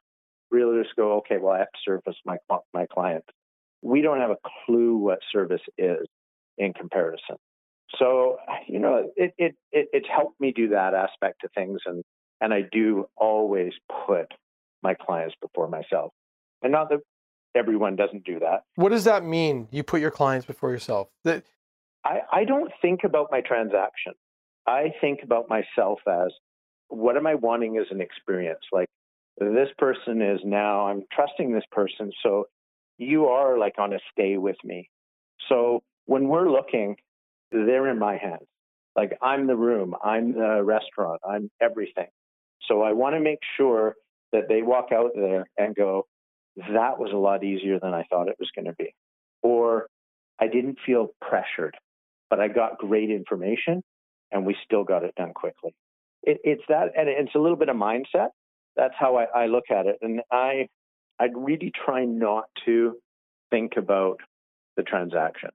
realtors 0.54 0.86
go, 0.98 1.14
okay, 1.18 1.38
well, 1.38 1.54
I 1.54 1.60
have 1.60 1.72
to 1.72 1.80
service 1.86 2.18
my, 2.26 2.38
my 2.74 2.86
clients. 2.88 3.28
We 3.84 4.02
don't 4.02 4.20
have 4.20 4.32
a 4.32 4.38
clue 4.66 4.98
what 4.98 5.20
service 5.32 5.62
is 5.78 6.08
in 6.58 6.74
comparison. 6.74 7.36
So, 8.00 8.38
you 8.68 8.80
know, 8.80 9.12
it, 9.16 9.34
it, 9.38 9.56
it, 9.72 9.88
it's 9.94 10.08
helped 10.10 10.40
me 10.42 10.52
do 10.56 10.70
that 10.70 10.96
aspect 10.96 11.44
of 11.44 11.52
things. 11.54 11.80
And 11.86 12.04
And 12.42 12.54
I 12.54 12.62
do 12.72 13.06
always 13.16 13.74
put 14.08 14.28
my 14.82 14.96
clients 14.96 15.36
before 15.42 15.68
myself. 15.68 16.12
And 16.62 16.72
not 16.72 16.90
that 16.90 17.00
everyone 17.56 17.96
doesn't 17.96 18.24
do 18.26 18.40
that. 18.40 18.64
What 18.76 18.90
does 18.90 19.04
that 19.04 19.24
mean? 19.24 19.68
You 19.72 19.84
put 19.84 20.02
your 20.02 20.12
clients 20.12 20.46
before 20.46 20.72
yourself. 20.72 21.10
That 21.24 21.44
I, 22.04 22.22
I 22.32 22.44
don't 22.46 22.72
think 22.82 23.02
about 23.04 23.28
my 23.32 23.42
transaction. 23.42 24.14
I 24.66 24.92
think 25.00 25.20
about 25.24 25.48
myself 25.50 26.00
as 26.08 26.32
what 26.88 27.16
am 27.16 27.28
I 27.28 27.36
wanting 27.36 27.78
as 27.78 27.88
an 27.92 28.02
experience? 28.02 28.66
Like 28.72 28.88
this 29.38 29.70
person 29.78 30.22
is 30.22 30.40
now, 30.44 30.88
I'm 30.88 31.04
trusting 31.14 31.54
this 31.54 31.64
person. 31.72 32.12
So 32.24 32.46
you 33.04 33.28
are 33.28 33.58
like 33.58 33.76
on 33.78 33.94
a 33.94 34.00
stay 34.12 34.38
with 34.38 34.58
me. 34.64 34.90
So 35.50 35.84
when 36.06 36.28
we're 36.28 36.50
looking, 36.50 36.96
they're 37.52 37.90
in 37.90 38.00
my 38.00 38.18
hands. 38.18 38.48
Like 38.96 39.18
I'm 39.22 39.48
the 39.48 39.56
room, 39.56 39.96
I'm 40.04 40.34
the 40.34 40.64
restaurant, 40.64 41.22
I'm 41.28 41.50
everything. 41.62 42.08
So 42.68 42.82
I 42.82 42.94
want 42.94 43.16
to 43.16 43.20
make 43.20 43.40
sure 43.58 43.96
that 44.32 44.44
they 44.48 44.62
walk 44.62 44.92
out 44.94 45.12
there 45.16 45.48
and 45.58 45.76
go, 45.76 46.06
that 46.56 47.00
was 47.00 47.12
a 47.12 47.18
lot 47.18 47.44
easier 47.44 47.80
than 47.80 47.94
I 47.94 48.04
thought 48.10 48.28
it 48.28 48.36
was 48.40 48.50
going 48.56 48.66
to 48.66 48.74
be. 48.78 48.94
Or 49.42 49.88
I 50.40 50.48
didn't 50.48 50.78
feel 50.86 51.10
pressured, 51.22 51.76
but 52.30 52.40
I 52.40 52.48
got 52.48 52.78
great 52.78 53.10
information 53.10 53.84
and 54.32 54.46
we 54.46 54.56
still 54.64 54.84
got 54.84 55.04
it 55.04 55.14
done 55.16 55.34
quickly. 55.34 55.74
It, 56.24 56.40
it's 56.44 56.64
that, 56.70 56.90
and 56.98 57.10
it's 57.10 57.36
a 57.36 57.40
little 57.40 57.58
bit 57.58 57.70
of 57.70 57.76
mindset. 57.76 58.30
That's 58.76 58.94
how 58.98 59.18
I, 59.18 59.44
I 59.44 59.46
look 59.48 59.66
at 59.70 59.86
it. 59.86 59.98
And 60.02 60.22
I, 60.32 60.68
I 61.20 61.26
really 61.36 61.72
try 61.86 62.06
not 62.06 62.46
to 62.66 62.98
think 63.52 63.74
about 63.78 64.20
the 64.76 64.84
transaction. 64.84 65.50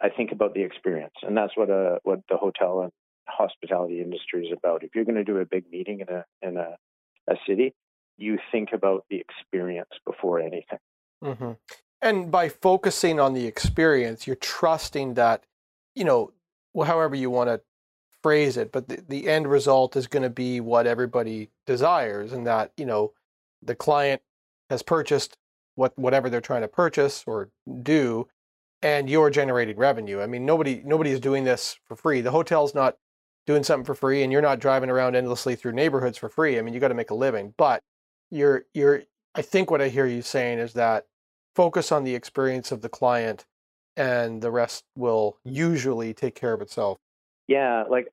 I 0.00 0.10
think 0.10 0.32
about 0.32 0.54
the 0.54 0.62
experience, 0.62 1.14
and 1.22 1.36
that's 1.36 1.56
what 1.56 1.70
a 1.70 1.94
uh, 1.94 1.98
what 2.04 2.20
the 2.28 2.36
hotel 2.36 2.82
and 2.82 2.92
hospitality 3.26 4.00
industry 4.00 4.46
is 4.46 4.52
about. 4.56 4.84
If 4.84 4.90
you're 4.94 5.04
going 5.04 5.16
to 5.16 5.24
do 5.24 5.38
a 5.38 5.44
big 5.44 5.64
meeting 5.70 6.00
in 6.00 6.08
a 6.08 6.24
in 6.42 6.56
a, 6.56 6.76
a 7.28 7.36
city, 7.46 7.74
you 8.16 8.38
think 8.52 8.70
about 8.72 9.04
the 9.10 9.16
experience 9.16 9.90
before 10.06 10.40
anything. 10.40 10.78
Mm-hmm. 11.24 11.52
And 12.00 12.30
by 12.30 12.48
focusing 12.48 13.18
on 13.18 13.34
the 13.34 13.46
experience, 13.46 14.26
you're 14.26 14.36
trusting 14.36 15.14
that, 15.14 15.44
you 15.96 16.04
know, 16.04 16.32
however 16.84 17.16
you 17.16 17.28
want 17.28 17.48
to 17.48 17.60
phrase 18.22 18.56
it, 18.56 18.70
but 18.70 18.88
the, 18.88 19.02
the 19.08 19.28
end 19.28 19.48
result 19.48 19.96
is 19.96 20.06
going 20.06 20.22
to 20.22 20.30
be 20.30 20.60
what 20.60 20.86
everybody 20.86 21.50
desires, 21.66 22.32
and 22.32 22.46
that 22.46 22.72
you 22.76 22.86
know, 22.86 23.12
the 23.62 23.74
client 23.74 24.22
has 24.70 24.82
purchased 24.82 25.36
what 25.74 25.96
whatever 25.98 26.28
they're 26.28 26.40
trying 26.40 26.62
to 26.62 26.68
purchase 26.68 27.24
or 27.26 27.50
do, 27.82 28.26
and 28.82 29.08
you're 29.08 29.30
generating 29.30 29.76
revenue. 29.76 30.20
I 30.20 30.26
mean, 30.26 30.44
nobody 30.44 30.82
nobody 30.84 31.10
is 31.10 31.20
doing 31.20 31.44
this 31.44 31.78
for 31.84 31.96
free. 31.96 32.20
The 32.20 32.30
hotel's 32.30 32.74
not 32.74 32.96
doing 33.46 33.62
something 33.62 33.84
for 33.84 33.94
free, 33.94 34.22
and 34.22 34.32
you're 34.32 34.42
not 34.42 34.58
driving 34.58 34.90
around 34.90 35.14
endlessly 35.14 35.56
through 35.56 35.72
neighborhoods 35.72 36.18
for 36.18 36.28
free. 36.28 36.58
I 36.58 36.62
mean, 36.62 36.74
you 36.74 36.80
got 36.80 36.88
to 36.88 36.94
make 36.94 37.10
a 37.10 37.14
living. 37.14 37.54
But 37.56 37.82
you're 38.30 38.64
you're. 38.74 39.02
I 39.34 39.42
think 39.42 39.70
what 39.70 39.80
I 39.80 39.88
hear 39.88 40.06
you 40.06 40.22
saying 40.22 40.58
is 40.58 40.72
that 40.72 41.06
focus 41.54 41.92
on 41.92 42.04
the 42.04 42.14
experience 42.14 42.72
of 42.72 42.82
the 42.82 42.88
client, 42.88 43.46
and 43.96 44.42
the 44.42 44.50
rest 44.50 44.84
will 44.96 45.38
usually 45.44 46.12
take 46.12 46.34
care 46.34 46.52
of 46.52 46.60
itself. 46.60 46.98
Yeah, 47.46 47.84
like, 47.88 48.08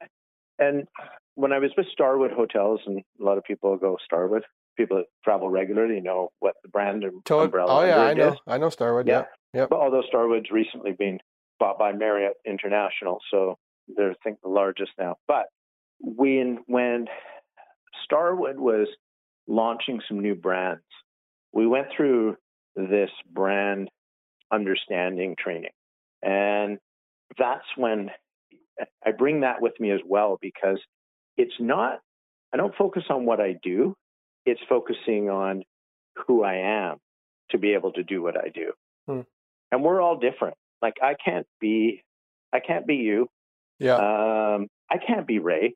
and 0.60 0.88
when 1.34 1.52
I 1.52 1.60
was 1.60 1.72
with 1.76 1.88
Starwood 1.92 2.32
Hotels, 2.32 2.80
and 2.86 3.00
a 3.20 3.24
lot 3.24 3.38
of 3.38 3.44
people 3.44 3.76
go 3.78 3.98
Starwood. 4.06 4.44
People 4.78 4.98
that 4.98 5.06
travel 5.24 5.50
regularly 5.50 6.02
know 6.02 6.30
what 6.40 6.56
the 6.64 6.70
brand 6.70 7.04
and 7.04 7.22
umbrella. 7.30 7.72
Oh 7.72 7.86
yeah, 7.86 8.00
I 8.00 8.14
know. 8.14 8.34
Is. 8.34 8.40
I 8.48 8.58
know 8.58 8.70
Starwood. 8.70 9.08
Yeah. 9.08 9.26
Yep. 9.54 9.70
But 9.70 9.80
although 9.80 10.04
Starwood's 10.08 10.52
recently 10.52 10.92
been 10.92 11.20
bought 11.60 11.80
by 11.80 11.94
Marriott 11.94 12.34
International, 12.46 13.20
so 13.32 13.58
they're 13.96 14.12
I 14.12 14.16
think 14.24 14.40
the 14.44 14.50
largest 14.50 14.92
now. 15.00 15.16
But 15.28 15.46
when 16.00 16.60
when 16.68 17.08
Starwood 18.04 18.60
was 18.60 18.88
launching 19.48 20.02
some 20.08 20.20
new 20.20 20.36
brands, 20.36 20.84
we 21.54 21.68
went 21.68 21.88
through 21.96 22.36
this 22.76 23.10
brand 23.32 23.90
understanding 24.52 25.36
training. 25.40 25.72
And 26.22 26.78
that's 27.38 27.66
when 27.78 28.10
I 29.06 29.12
bring 29.12 29.42
that 29.42 29.62
with 29.62 29.74
me 29.80 29.92
as 29.92 30.02
well 30.06 30.38
because 30.42 30.80
it's 31.38 31.54
not, 31.60 32.00
I 32.54 32.58
don't 32.58 32.76
focus 32.76 33.04
on 33.10 33.26
what 33.26 33.40
I 33.40 33.56
do, 33.64 33.96
it's 34.46 34.62
focusing 34.68 35.30
on 35.30 35.64
who 36.28 36.44
I 36.44 36.56
am 36.56 36.98
to 37.52 37.58
be 37.58 37.74
able 37.74 37.92
to 37.94 38.04
do 38.04 38.22
what 38.22 38.38
I 38.38 38.50
do. 38.50 38.72
Hmm. 39.08 39.22
And 39.72 39.84
we're 39.84 40.02
all 40.02 40.18
different. 40.18 40.56
Like 40.82 40.96
I 41.02 41.16
can't 41.24 41.48
be, 41.60 42.04
I 42.54 42.60
can't 42.60 42.88
be 42.88 42.96
you. 42.96 43.28
Yeah. 43.80 43.96
Um, 43.96 44.68
I 44.90 44.98
can't 45.06 45.28
be 45.28 45.40
Ray. 45.40 45.76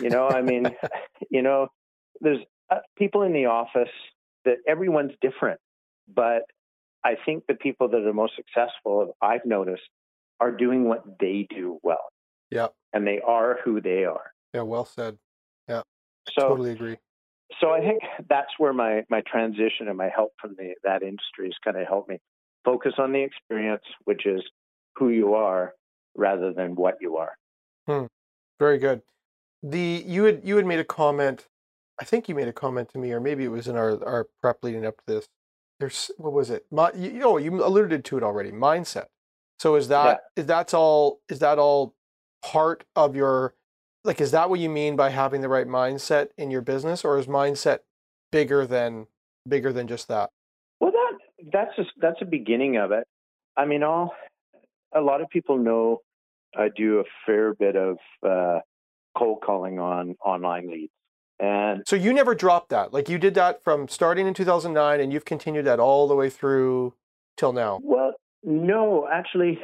You 0.00 0.10
know, 0.10 0.28
I 0.28 0.42
mean, 0.42 0.66
you 1.30 1.42
know, 1.42 1.68
there's 2.20 2.40
uh, 2.70 2.78
people 2.96 3.22
in 3.22 3.32
the 3.32 3.46
office 3.46 3.92
that 4.44 4.56
everyone's 4.66 5.12
different, 5.20 5.60
but 6.12 6.42
I 7.04 7.16
think 7.24 7.44
the 7.48 7.54
people 7.54 7.88
that 7.88 8.06
are 8.06 8.12
most 8.12 8.34
successful, 8.36 9.16
I've 9.20 9.44
noticed, 9.44 9.82
are 10.40 10.52
doing 10.52 10.88
what 10.88 11.04
they 11.20 11.46
do 11.50 11.78
well. 11.82 12.12
Yeah. 12.50 12.68
And 12.92 13.06
they 13.06 13.20
are 13.26 13.58
who 13.64 13.80
they 13.80 14.04
are. 14.04 14.32
Yeah, 14.52 14.62
well 14.62 14.84
said. 14.84 15.18
Yeah. 15.68 15.82
So 16.38 16.48
totally 16.48 16.72
agree. 16.72 16.96
So 17.60 17.70
I 17.70 17.80
think 17.80 18.02
that's 18.28 18.50
where 18.58 18.72
my 18.72 19.04
my 19.10 19.22
transition 19.22 19.88
and 19.88 19.96
my 19.96 20.08
help 20.14 20.32
from 20.40 20.54
the 20.56 20.74
that 20.84 21.02
industry 21.02 21.46
has 21.46 21.54
kind 21.64 21.76
of 21.76 21.86
helped 21.86 22.08
me 22.08 22.18
focus 22.64 22.94
on 22.98 23.12
the 23.12 23.20
experience, 23.20 23.82
which 24.04 24.26
is 24.26 24.42
who 24.96 25.10
you 25.10 25.34
are 25.34 25.74
rather 26.14 26.52
than 26.52 26.74
what 26.74 26.96
you 27.00 27.16
are. 27.16 27.32
Hmm. 27.86 28.06
Very 28.58 28.78
good. 28.78 29.02
The 29.62 30.04
you 30.06 30.24
had 30.24 30.42
you 30.44 30.56
had 30.56 30.66
made 30.66 30.78
a 30.78 30.84
comment. 30.84 31.46
I 32.00 32.04
think 32.04 32.28
you 32.28 32.34
made 32.34 32.48
a 32.48 32.52
comment 32.52 32.90
to 32.90 32.98
me, 32.98 33.12
or 33.12 33.20
maybe 33.20 33.44
it 33.44 33.48
was 33.48 33.68
in 33.68 33.76
our 33.76 34.02
our 34.04 34.28
prep 34.40 34.58
leading 34.62 34.86
up 34.86 34.96
to 34.98 35.14
this. 35.14 35.28
There's 35.80 36.10
what 36.16 36.32
was 36.32 36.50
it? 36.50 36.66
My, 36.70 36.92
you, 36.94 37.12
know, 37.14 37.38
you 37.38 37.64
alluded 37.64 38.04
to 38.06 38.16
it 38.16 38.22
already. 38.22 38.52
Mindset. 38.52 39.06
So 39.58 39.74
is 39.74 39.88
that 39.88 40.22
yeah. 40.36 40.42
is 40.42 40.46
that's 40.46 40.74
all? 40.74 41.20
Is 41.28 41.40
that 41.40 41.58
all 41.58 41.94
part 42.42 42.84
of 42.96 43.14
your 43.14 43.54
like? 44.04 44.20
Is 44.20 44.30
that 44.30 44.50
what 44.50 44.60
you 44.60 44.68
mean 44.68 44.96
by 44.96 45.10
having 45.10 45.40
the 45.40 45.48
right 45.48 45.66
mindset 45.66 46.28
in 46.36 46.50
your 46.50 46.62
business, 46.62 47.04
or 47.04 47.18
is 47.18 47.26
mindset 47.26 47.80
bigger 48.30 48.66
than 48.66 49.06
bigger 49.48 49.72
than 49.72 49.86
just 49.86 50.08
that? 50.08 50.30
Well, 50.80 50.92
that 50.92 51.18
that's 51.52 51.76
just 51.76 51.90
that's 52.00 52.20
a 52.20 52.26
beginning 52.26 52.76
of 52.76 52.92
it. 52.92 53.06
I 53.56 53.64
mean, 53.64 53.82
all 53.82 54.14
a 54.94 55.00
lot 55.00 55.20
of 55.20 55.28
people 55.30 55.58
know 55.58 56.00
I 56.56 56.68
do 56.74 57.00
a 57.00 57.04
fair 57.26 57.54
bit 57.54 57.76
of 57.76 57.98
uh, 58.26 58.60
cold 59.16 59.42
calling 59.44 59.78
on 59.78 60.16
online 60.24 60.70
leads. 60.70 60.92
And 61.40 61.82
so 61.86 61.96
you 61.96 62.12
never 62.12 62.34
dropped 62.34 62.68
that. 62.70 62.92
Like 62.92 63.08
you 63.08 63.18
did 63.18 63.34
that 63.34 63.64
from 63.64 63.88
starting 63.88 64.26
in 64.26 64.34
2009 64.34 65.00
and 65.00 65.12
you've 65.12 65.24
continued 65.24 65.64
that 65.64 65.80
all 65.80 66.06
the 66.06 66.14
way 66.14 66.30
through 66.30 66.94
till 67.36 67.52
now. 67.52 67.80
Well, 67.82 68.12
no, 68.44 69.08
actually, 69.12 69.58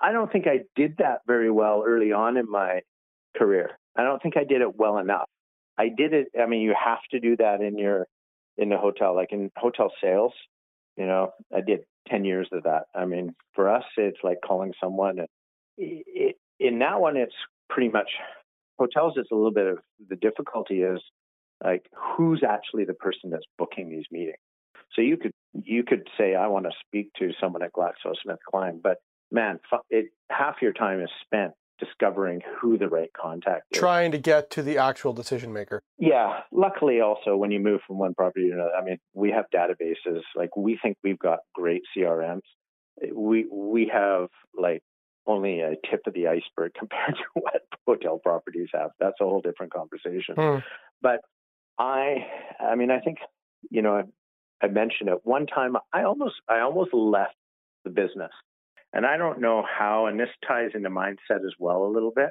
I 0.00 0.12
don't 0.12 0.30
think 0.30 0.46
I 0.46 0.60
did 0.76 0.96
that 0.98 1.20
very 1.26 1.50
well 1.50 1.82
early 1.84 2.12
on 2.12 2.36
in 2.36 2.48
my 2.48 2.80
career. 3.36 3.78
I 3.96 4.02
don't 4.02 4.22
think 4.22 4.36
I 4.36 4.44
did 4.44 4.60
it 4.60 4.76
well 4.76 4.98
enough. 4.98 5.28
I 5.78 5.88
did 5.88 6.12
it. 6.12 6.28
I 6.40 6.46
mean, 6.46 6.62
you 6.62 6.74
have 6.82 7.00
to 7.10 7.20
do 7.20 7.36
that 7.36 7.60
in 7.60 7.78
your 7.78 8.06
in 8.56 8.68
the 8.68 8.76
hotel, 8.76 9.14
like 9.14 9.32
in 9.32 9.50
hotel 9.56 9.92
sales. 10.02 10.32
You 10.96 11.06
know, 11.06 11.32
I 11.52 11.60
did 11.60 11.80
10 12.08 12.24
years 12.24 12.48
of 12.52 12.62
that. 12.64 12.84
I 12.94 13.04
mean, 13.04 13.34
for 13.54 13.68
us, 13.68 13.84
it's 13.96 14.18
like 14.22 14.38
calling 14.46 14.72
someone. 14.80 15.18
It, 15.76 16.36
in 16.60 16.78
that 16.78 17.00
one, 17.00 17.16
it's 17.16 17.34
pretty 17.68 17.88
much 17.88 18.08
hotels. 18.78 19.14
It's 19.16 19.32
a 19.32 19.34
little 19.34 19.52
bit 19.52 19.66
of 19.66 19.78
the 20.08 20.16
difficulty 20.16 20.82
is 20.82 21.00
like 21.62 21.86
who's 22.16 22.42
actually 22.48 22.84
the 22.84 22.94
person 22.94 23.30
that's 23.30 23.46
booking 23.58 23.90
these 23.90 24.06
meetings. 24.10 24.38
So 24.94 25.02
you 25.02 25.16
could 25.16 25.32
you 25.52 25.82
could 25.82 26.08
say 26.18 26.34
I 26.34 26.46
want 26.46 26.66
to 26.66 26.72
speak 26.86 27.10
to 27.18 27.30
someone 27.40 27.62
at 27.62 27.72
GlaxoSmithKline, 27.72 28.82
but 28.82 28.98
man, 29.32 29.58
it 29.90 30.06
half 30.30 30.56
your 30.62 30.72
time 30.72 31.00
is 31.00 31.10
spent 31.24 31.52
discovering 31.78 32.40
who 32.60 32.78
the 32.78 32.88
right 32.88 33.10
contact 33.12 33.64
is. 33.70 33.78
Trying 33.78 34.12
to 34.12 34.18
get 34.18 34.50
to 34.50 34.62
the 34.62 34.78
actual 34.78 35.12
decision 35.12 35.52
maker. 35.52 35.82
Yeah. 35.98 36.40
Luckily, 36.52 37.00
also, 37.00 37.36
when 37.36 37.50
you 37.50 37.60
move 37.60 37.80
from 37.86 37.98
one 37.98 38.14
property 38.14 38.48
to 38.48 38.54
another, 38.54 38.74
I 38.74 38.84
mean, 38.84 38.98
we 39.12 39.30
have 39.30 39.46
databases. 39.54 40.20
Like, 40.36 40.56
we 40.56 40.78
think 40.82 40.96
we've 41.02 41.18
got 41.18 41.40
great 41.54 41.82
CRMs. 41.96 42.42
We, 43.12 43.46
we 43.50 43.90
have 43.92 44.28
like 44.56 44.82
only 45.26 45.60
a 45.60 45.74
tip 45.90 46.02
of 46.06 46.14
the 46.14 46.28
iceberg 46.28 46.72
compared 46.78 47.16
to 47.16 47.24
what 47.34 47.62
hotel 47.86 48.18
properties 48.18 48.68
have. 48.72 48.90
That's 49.00 49.20
a 49.20 49.24
whole 49.24 49.40
different 49.40 49.72
conversation. 49.72 50.34
Hmm. 50.36 50.58
But 51.02 51.20
I, 51.78 52.26
I 52.60 52.76
mean, 52.76 52.90
I 52.90 53.00
think, 53.00 53.18
you 53.70 53.82
know, 53.82 53.96
I, 53.96 54.64
I 54.64 54.68
mentioned 54.68 55.08
it 55.08 55.18
one 55.24 55.46
time. 55.46 55.76
I 55.92 56.04
almost, 56.04 56.36
I 56.48 56.60
almost 56.60 56.94
left 56.94 57.34
the 57.84 57.90
business 57.90 58.30
and 58.94 59.04
I 59.04 59.16
don't 59.16 59.40
know 59.40 59.62
how, 59.62 60.06
and 60.06 60.18
this 60.18 60.28
ties 60.46 60.70
into 60.74 60.88
mindset 60.88 61.44
as 61.44 61.52
well 61.58 61.84
a 61.84 61.92
little 61.92 62.12
bit. 62.14 62.30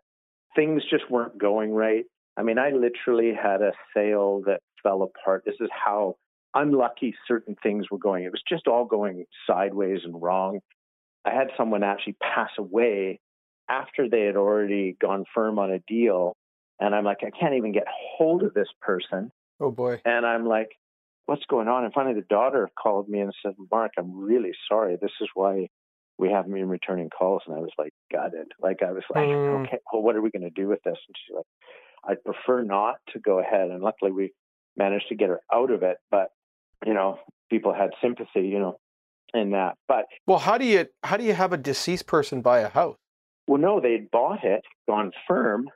Things 0.55 0.81
just 0.89 1.11
weren't 1.11 1.37
going 1.37 1.71
right. 1.71 2.05
I 2.37 2.43
mean, 2.43 2.57
I 2.57 2.71
literally 2.71 3.33
had 3.33 3.61
a 3.61 3.73
sale 3.95 4.41
that 4.45 4.61
fell 4.81 5.03
apart. 5.03 5.43
This 5.45 5.55
is 5.59 5.69
how 5.71 6.15
unlucky 6.53 7.15
certain 7.27 7.55
things 7.61 7.87
were 7.91 7.97
going. 7.97 8.23
It 8.23 8.31
was 8.31 8.41
just 8.47 8.67
all 8.67 8.85
going 8.85 9.25
sideways 9.45 9.99
and 10.05 10.19
wrong. 10.19 10.59
I 11.25 11.31
had 11.31 11.49
someone 11.57 11.83
actually 11.83 12.15
pass 12.21 12.49
away 12.57 13.19
after 13.69 14.09
they 14.09 14.21
had 14.21 14.35
already 14.35 14.95
gone 15.01 15.25
firm 15.33 15.59
on 15.59 15.71
a 15.71 15.79
deal. 15.87 16.33
And 16.79 16.95
I'm 16.95 17.03
like, 17.03 17.19
I 17.21 17.31
can't 17.37 17.55
even 17.55 17.71
get 17.73 17.85
hold 17.89 18.43
of 18.43 18.53
this 18.53 18.67
person. 18.81 19.31
Oh 19.59 19.71
boy. 19.71 20.01
And 20.05 20.25
I'm 20.25 20.45
like, 20.45 20.69
what's 21.25 21.45
going 21.49 21.67
on? 21.67 21.85
And 21.85 21.93
finally, 21.93 22.15
the 22.15 22.25
daughter 22.29 22.69
called 22.81 23.09
me 23.09 23.19
and 23.19 23.33
said, 23.43 23.53
Mark, 23.71 23.91
I'm 23.97 24.17
really 24.17 24.53
sorry. 24.69 24.97
This 25.01 25.11
is 25.21 25.29
why 25.33 25.67
we 26.17 26.29
haven't 26.29 26.53
been 26.53 26.69
returning 26.69 27.09
calls. 27.09 27.41
And 27.47 27.55
I 27.55 27.59
was 27.59 27.71
like, 27.77 27.91
got 28.11 28.33
it. 28.33 28.47
Like, 28.61 28.83
I 28.83 28.91
was 28.91 29.03
like, 29.13 29.27
Mm. 29.27 29.65
okay, 29.65 29.77
well, 29.91 30.01
what 30.03 30.15
are 30.15 30.21
we 30.21 30.29
going 30.31 30.43
to 30.43 30.49
do 30.49 30.67
with 30.67 30.79
this? 30.83 30.97
And 31.07 31.15
she's 31.17 31.35
like, 31.35 31.45
I'd 32.05 32.23
prefer 32.23 32.63
not 32.63 32.95
to 33.13 33.19
go 33.19 33.39
ahead. 33.39 33.69
And 33.71 33.81
luckily, 33.81 34.11
we 34.11 34.33
managed 34.77 35.07
to 35.09 35.15
get 35.15 35.29
her 35.29 35.41
out 35.51 35.71
of 35.71 35.83
it. 35.83 35.97
But, 36.11 36.29
you 36.85 36.93
know, 36.93 37.19
people 37.49 37.73
had 37.73 37.91
sympathy, 38.01 38.47
you 38.47 38.59
know, 38.59 38.77
in 39.33 39.51
that. 39.51 39.75
But, 39.87 40.05
Well, 40.27 40.39
how 40.39 40.57
do 40.57 40.65
you 40.65 40.87
how 41.03 41.17
do 41.17 41.23
you 41.23 41.33
have 41.33 41.53
a 41.53 41.57
deceased 41.57 42.05
person 42.07 42.41
buy 42.41 42.59
a 42.59 42.69
house? 42.69 42.97
well, 43.47 43.59
no, 43.59 43.79
they'd 43.81 44.09
bought 44.11 44.43
it, 44.43 44.63
gone 44.87 45.11
firm. 45.27 45.69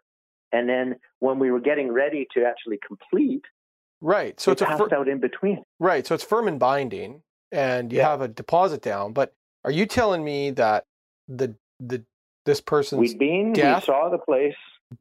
And 0.54 0.70
then 0.70 0.96
when 1.20 1.38
we 1.40 1.52
were 1.52 1.60
getting 1.60 1.92
ready 1.92 2.26
to 2.34 2.46
actually 2.46 2.80
complete, 2.86 3.44
Right. 4.00 4.40
So 4.40 4.52
it's 4.52 4.62
a 4.62 4.66
passed 4.66 4.78
fir- 4.90 4.96
out 4.96 5.08
in 5.08 5.20
between. 5.20 5.64
right. 5.80 6.06
So 6.06 6.14
it's 6.14 6.24
firm 6.24 6.48
and 6.48 6.60
binding, 6.60 7.24
and 7.52 7.92
you 7.92 7.98
Yeah. 8.00 8.10
have 8.10 8.22
a 8.22 8.28
deposit 8.28 8.82
down. 8.84 9.12
But 9.12 9.34
are 9.68 9.72
you 9.72 9.86
telling 9.86 10.24
me 10.24 10.52
that 10.52 10.86
the 11.28 11.56
the 11.80 12.04
this 12.46 12.62
person's 12.62 13.02
We'd 13.02 13.20
been, 13.20 13.52
death? 13.54 13.84
we 13.84 13.86
saw 13.88 14.10
the 14.10 14.18
place. 14.18 14.56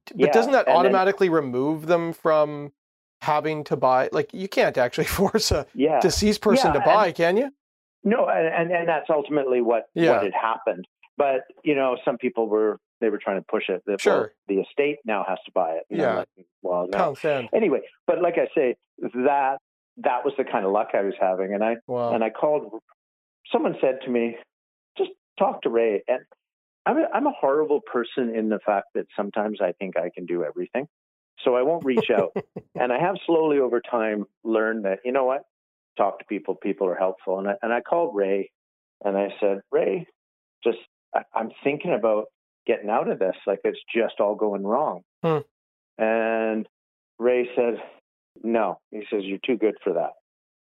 but 0.09 0.19
yeah, 0.19 0.33
doesn't 0.33 0.51
that 0.53 0.67
and 0.67 0.75
then- 0.75 0.77
automatically 0.77 1.29
remove 1.29 1.87
them 1.87 2.13
from 2.13 2.73
having 3.21 3.63
to 3.65 3.77
buy? 3.77 4.09
Like 4.11 4.35
you 4.35 4.49
can't 4.49 4.77
actually 4.77 5.05
force 5.21 5.53
a 5.53 5.67
Yeah. 5.75 6.01
deceased 6.01 6.41
person 6.43 6.75
Yeah, 6.75 6.81
to 6.81 6.85
buy, 6.85 7.13
can 7.13 7.37
you? 7.37 7.51
No, 8.03 8.27
and, 8.29 8.47
and 8.49 8.73
and 8.73 8.89
that's 8.89 9.09
ultimately 9.09 9.61
what 9.61 9.85
what 9.95 10.23
had 10.25 10.33
happened. 10.35 10.87
But 11.17 11.43
you 11.63 11.75
know, 11.77 11.97
some 12.05 12.19
people 12.19 12.49
were 12.49 12.79
they 13.01 13.09
were 13.11 13.19
trying 13.19 13.39
to 13.41 13.47
push 13.49 13.69
it. 13.69 13.83
That, 13.87 14.01
Sure. 14.01 14.21
well, 14.21 14.29
the 14.49 14.61
estate 14.63 14.99
now 15.05 15.25
has 15.29 15.39
to 15.47 15.53
buy 15.53 15.73
it. 15.75 15.85
Yeah. 15.91 16.15
like, 16.17 16.29
well, 16.63 16.89
no. 16.91 17.15
Anyway, 17.55 17.83
but 18.09 18.21
like 18.21 18.35
I 18.39 18.49
say, 18.55 18.75
that 18.99 19.59
that 19.99 20.25
was 20.25 20.35
the 20.37 20.45
kind 20.45 20.67
of 20.67 20.73
luck 20.73 20.89
I 20.95 21.03
was 21.03 21.15
having, 21.21 21.55
and 21.55 21.63
I 21.63 21.77
Wow. 21.87 22.13
and 22.15 22.25
I 22.25 22.31
called. 22.31 22.81
Someone 23.53 23.77
said 23.81 24.01
to 24.05 24.11
me, 24.11 24.37
"Just 25.39 25.53
talk 25.53 25.63
to 25.63 25.71
Ray." 25.71 26.03
And 26.09 26.21
I'm 26.87 26.99
a, 26.99 27.07
I'm 27.13 27.27
a 27.27 27.33
horrible 27.33 27.81
person 27.81 28.35
in 28.35 28.49
the 28.49 28.61
fact 28.65 28.89
that 28.95 29.07
sometimes 29.17 29.59
I 29.61 29.73
think 29.73 29.97
I 29.97 30.11
can 30.15 30.27
do 30.27 30.45
everything, 30.45 30.87
so 31.45 31.57
I 31.57 31.63
won't 31.63 31.85
reach 31.85 32.11
out. 32.15 32.37
and 32.75 32.93
I 32.93 32.99
have 32.99 33.17
slowly 33.27 33.59
over 33.59 33.81
time 33.81 34.25
learned 34.45 34.85
that 34.85 35.01
you 35.05 35.13
know 35.13 35.25
what, 35.25 35.43
talk 35.97 36.19
to 36.19 36.25
people. 36.27 36.55
People 36.55 36.89
are 36.89 36.97
helpful. 36.97 37.39
And 37.39 37.49
I 37.49 37.55
and 37.63 37.73
I 37.73 37.81
called 37.81 38.15
Ray, 38.15 38.51
and 39.05 39.17
I 39.17 39.29
said, 39.41 39.61
Ray, 39.73 40.07
just 40.63 40.79
I, 41.15 41.23
I'm 41.35 41.51
thinking 41.65 41.95
about 41.95 42.27
getting 42.67 42.91
out 42.91 43.09
of 43.11 43.19
this. 43.19 43.37
Like 43.47 43.61
it's 43.65 43.81
just 43.95 44.21
all 44.21 44.35
going 44.35 44.65
wrong. 44.65 45.03
Hmm. 45.25 45.39
And 45.99 46.69
Ray 47.19 47.49
said, 47.57 47.75
No. 48.43 48.79
He 48.91 49.03
says 49.11 49.23
you're 49.25 49.39
too 49.45 49.57
good 49.57 49.77
for 49.83 49.95
that. 49.95 50.13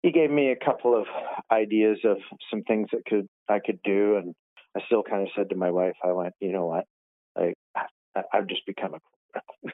He 0.02 0.12
gave 0.12 0.32
me 0.32 0.52
a 0.52 0.66
couple 0.66 0.98
of 0.98 1.06
ideas 1.52 2.00
of 2.06 2.18
some 2.50 2.64
things 2.64 2.88
that 2.92 3.06
could 3.06 3.28
I 3.50 3.60
could 3.60 3.80
do, 3.84 4.16
and 4.18 4.36
I 4.78 4.82
still 4.86 5.04
kind 5.04 5.24
of 5.24 5.30
said 5.36 5.50
to 5.50 5.56
my 5.56 5.72
wife, 5.72 5.96
I 6.04 6.12
went, 6.12 6.34
you 6.40 6.52
know 6.52 6.66
what, 6.68 6.86
like 7.38 7.56
I, 7.76 8.22
I've 8.34 8.48
just 8.48 8.66
become 8.66 8.96
a 8.96 9.00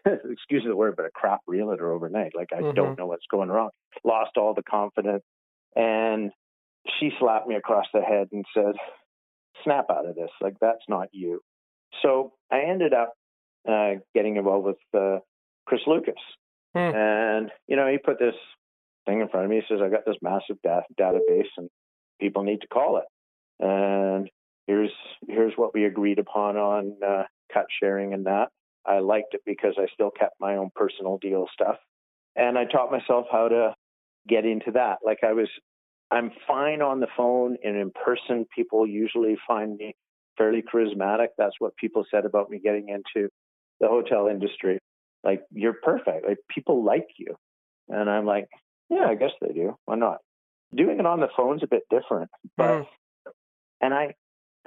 excuse 0.30 0.64
the 0.66 0.76
word, 0.76 0.96
but 0.98 1.06
a 1.06 1.12
crap 1.14 1.42
realtor 1.48 1.92
overnight. 1.92 2.34
Like 2.36 2.50
I 2.54 2.62
Mhm. 2.62 2.76
don't 2.76 2.98
know 2.98 3.08
what's 3.08 3.26
going 3.30 3.50
wrong. 3.50 3.70
Lost 4.04 4.38
all 4.38 4.54
the 4.54 4.64
confidence, 4.64 5.24
and 5.76 6.32
she 7.00 7.12
slapped 7.20 7.48
me 7.48 7.56
across 7.56 7.86
the 7.94 8.02
head 8.02 8.28
and 8.32 8.46
said, 8.54 8.76
"Snap 9.64 9.86
out 9.90 10.06
of 10.06 10.16
this. 10.16 10.30
Like 10.42 10.56
that's 10.60 10.84
not 10.90 11.08
you." 11.14 11.42
So 12.02 12.34
I 12.52 12.62
ended 12.62 12.94
up 12.94 13.14
uh, 13.68 13.96
getting 14.14 14.36
involved 14.36 14.66
with 14.66 14.78
uh, 15.02 15.20
Chris 15.66 15.82
Lucas, 15.88 16.16
Hmm. 16.76 16.94
and 16.96 17.52
you 17.68 17.76
know 17.76 17.88
he 17.88 17.98
put 17.98 18.20
this 18.20 18.36
thing 19.06 19.22
in 19.22 19.30
front 19.30 19.46
of 19.46 19.50
me. 19.50 19.58
He 19.62 19.74
says, 19.74 19.82
"I 19.82 19.90
got 19.90 20.06
this 20.06 20.18
massive 20.22 20.62
da- 20.64 20.82
database, 21.00 21.50
and 21.58 21.70
people 22.20 22.44
need 22.44 22.62
to 22.62 22.68
call 22.68 22.98
it." 22.98 23.06
And 23.60 24.30
here's 24.68 24.92
here's 25.28 25.54
what 25.56 25.74
we 25.74 25.86
agreed 25.86 26.20
upon 26.20 26.58
on 26.58 26.98
uh, 27.06 27.24
cut 27.54 27.66
sharing 27.80 28.14
and 28.14 28.26
that. 28.26 28.50
I 28.86 29.00
liked 29.00 29.34
it 29.34 29.42
because 29.46 29.76
I 29.78 29.88
still 29.94 30.12
kept 30.12 30.36
my 30.40 30.58
own 30.58 30.70
personal 30.76 31.18
deal 31.18 31.48
stuff, 31.54 31.78
and 32.36 32.58
I 32.58 32.66
taught 32.66 32.92
myself 32.92 33.26
how 33.32 33.48
to 33.48 33.74
get 34.28 34.46
into 34.46 34.72
that. 34.72 35.00
Like 35.04 35.20
I 35.24 35.34
was, 35.34 35.48
I'm 36.12 36.32
fine 36.48 36.82
on 36.82 37.00
the 37.00 37.08
phone 37.18 37.58
and 37.64 37.76
in 37.78 37.92
person. 37.92 38.46
People 38.56 38.86
usually 38.86 39.38
find 39.48 39.76
me 39.78 39.96
fairly 40.38 40.62
charismatic. 40.62 41.28
That's 41.38 41.56
what 41.60 41.76
people 41.78 42.06
said 42.12 42.26
about 42.26 42.50
me 42.50 42.60
getting 42.60 42.90
into 42.90 43.30
the 43.80 43.88
hotel 43.88 44.28
industry. 44.28 44.80
Like 45.24 45.42
you're 45.52 45.74
perfect. 45.82 46.28
Like 46.28 46.38
people 46.50 46.84
like 46.84 47.08
you, 47.18 47.36
and 47.90 48.10
I'm 48.10 48.26
like, 48.26 48.48
yeah, 48.90 49.06
I 49.08 49.16
guess 49.16 49.32
they 49.42 49.54
do. 49.54 49.76
Why 49.86 49.96
not? 49.96 50.18
Doing 50.76 51.00
it 51.00 51.06
on 51.06 51.20
the 51.20 51.30
phone's 51.36 51.64
a 51.64 51.68
bit 51.68 51.84
different, 51.90 52.30
but 52.58 52.70
Mm. 52.70 52.88
and 53.82 53.94
I 53.94 54.14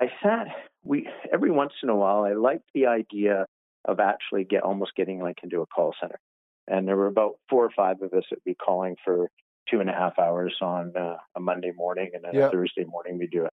I 0.01 0.07
sat 0.23 0.49
we 0.85 1.09
every 1.33 1.51
once 1.51 1.73
in 1.83 1.89
a 1.89 1.97
while 1.97 2.23
I 2.25 2.33
liked 2.35 2.69
the 2.75 2.87
idea 2.87 3.47
of 3.85 4.01
actually 4.01 4.45
get 4.45 4.63
almost 4.63 4.93
getting 4.97 5.21
like 5.21 5.39
into 5.43 5.61
a 5.61 5.67
call 5.67 5.95
center. 6.01 6.19
And 6.67 6.87
there 6.87 6.97
were 6.97 7.07
about 7.07 7.37
four 7.49 7.65
or 7.65 7.71
five 7.75 8.03
of 8.03 8.13
us 8.13 8.25
that 8.31 8.37
would 8.37 8.45
be 8.45 8.55
calling 8.55 8.97
for 9.05 9.29
two 9.71 9.81
and 9.81 9.89
a 9.91 9.93
half 9.93 10.19
hours 10.19 10.55
on 10.61 10.93
uh, 10.97 11.17
a 11.37 11.41
Monday 11.41 11.73
morning 11.75 12.11
and 12.15 12.25
then 12.25 12.35
Yeah. 12.35 12.49
a 12.49 12.51
Thursday 12.51 12.85
morning 12.85 13.19
we 13.19 13.27
do 13.27 13.45
it. 13.45 13.53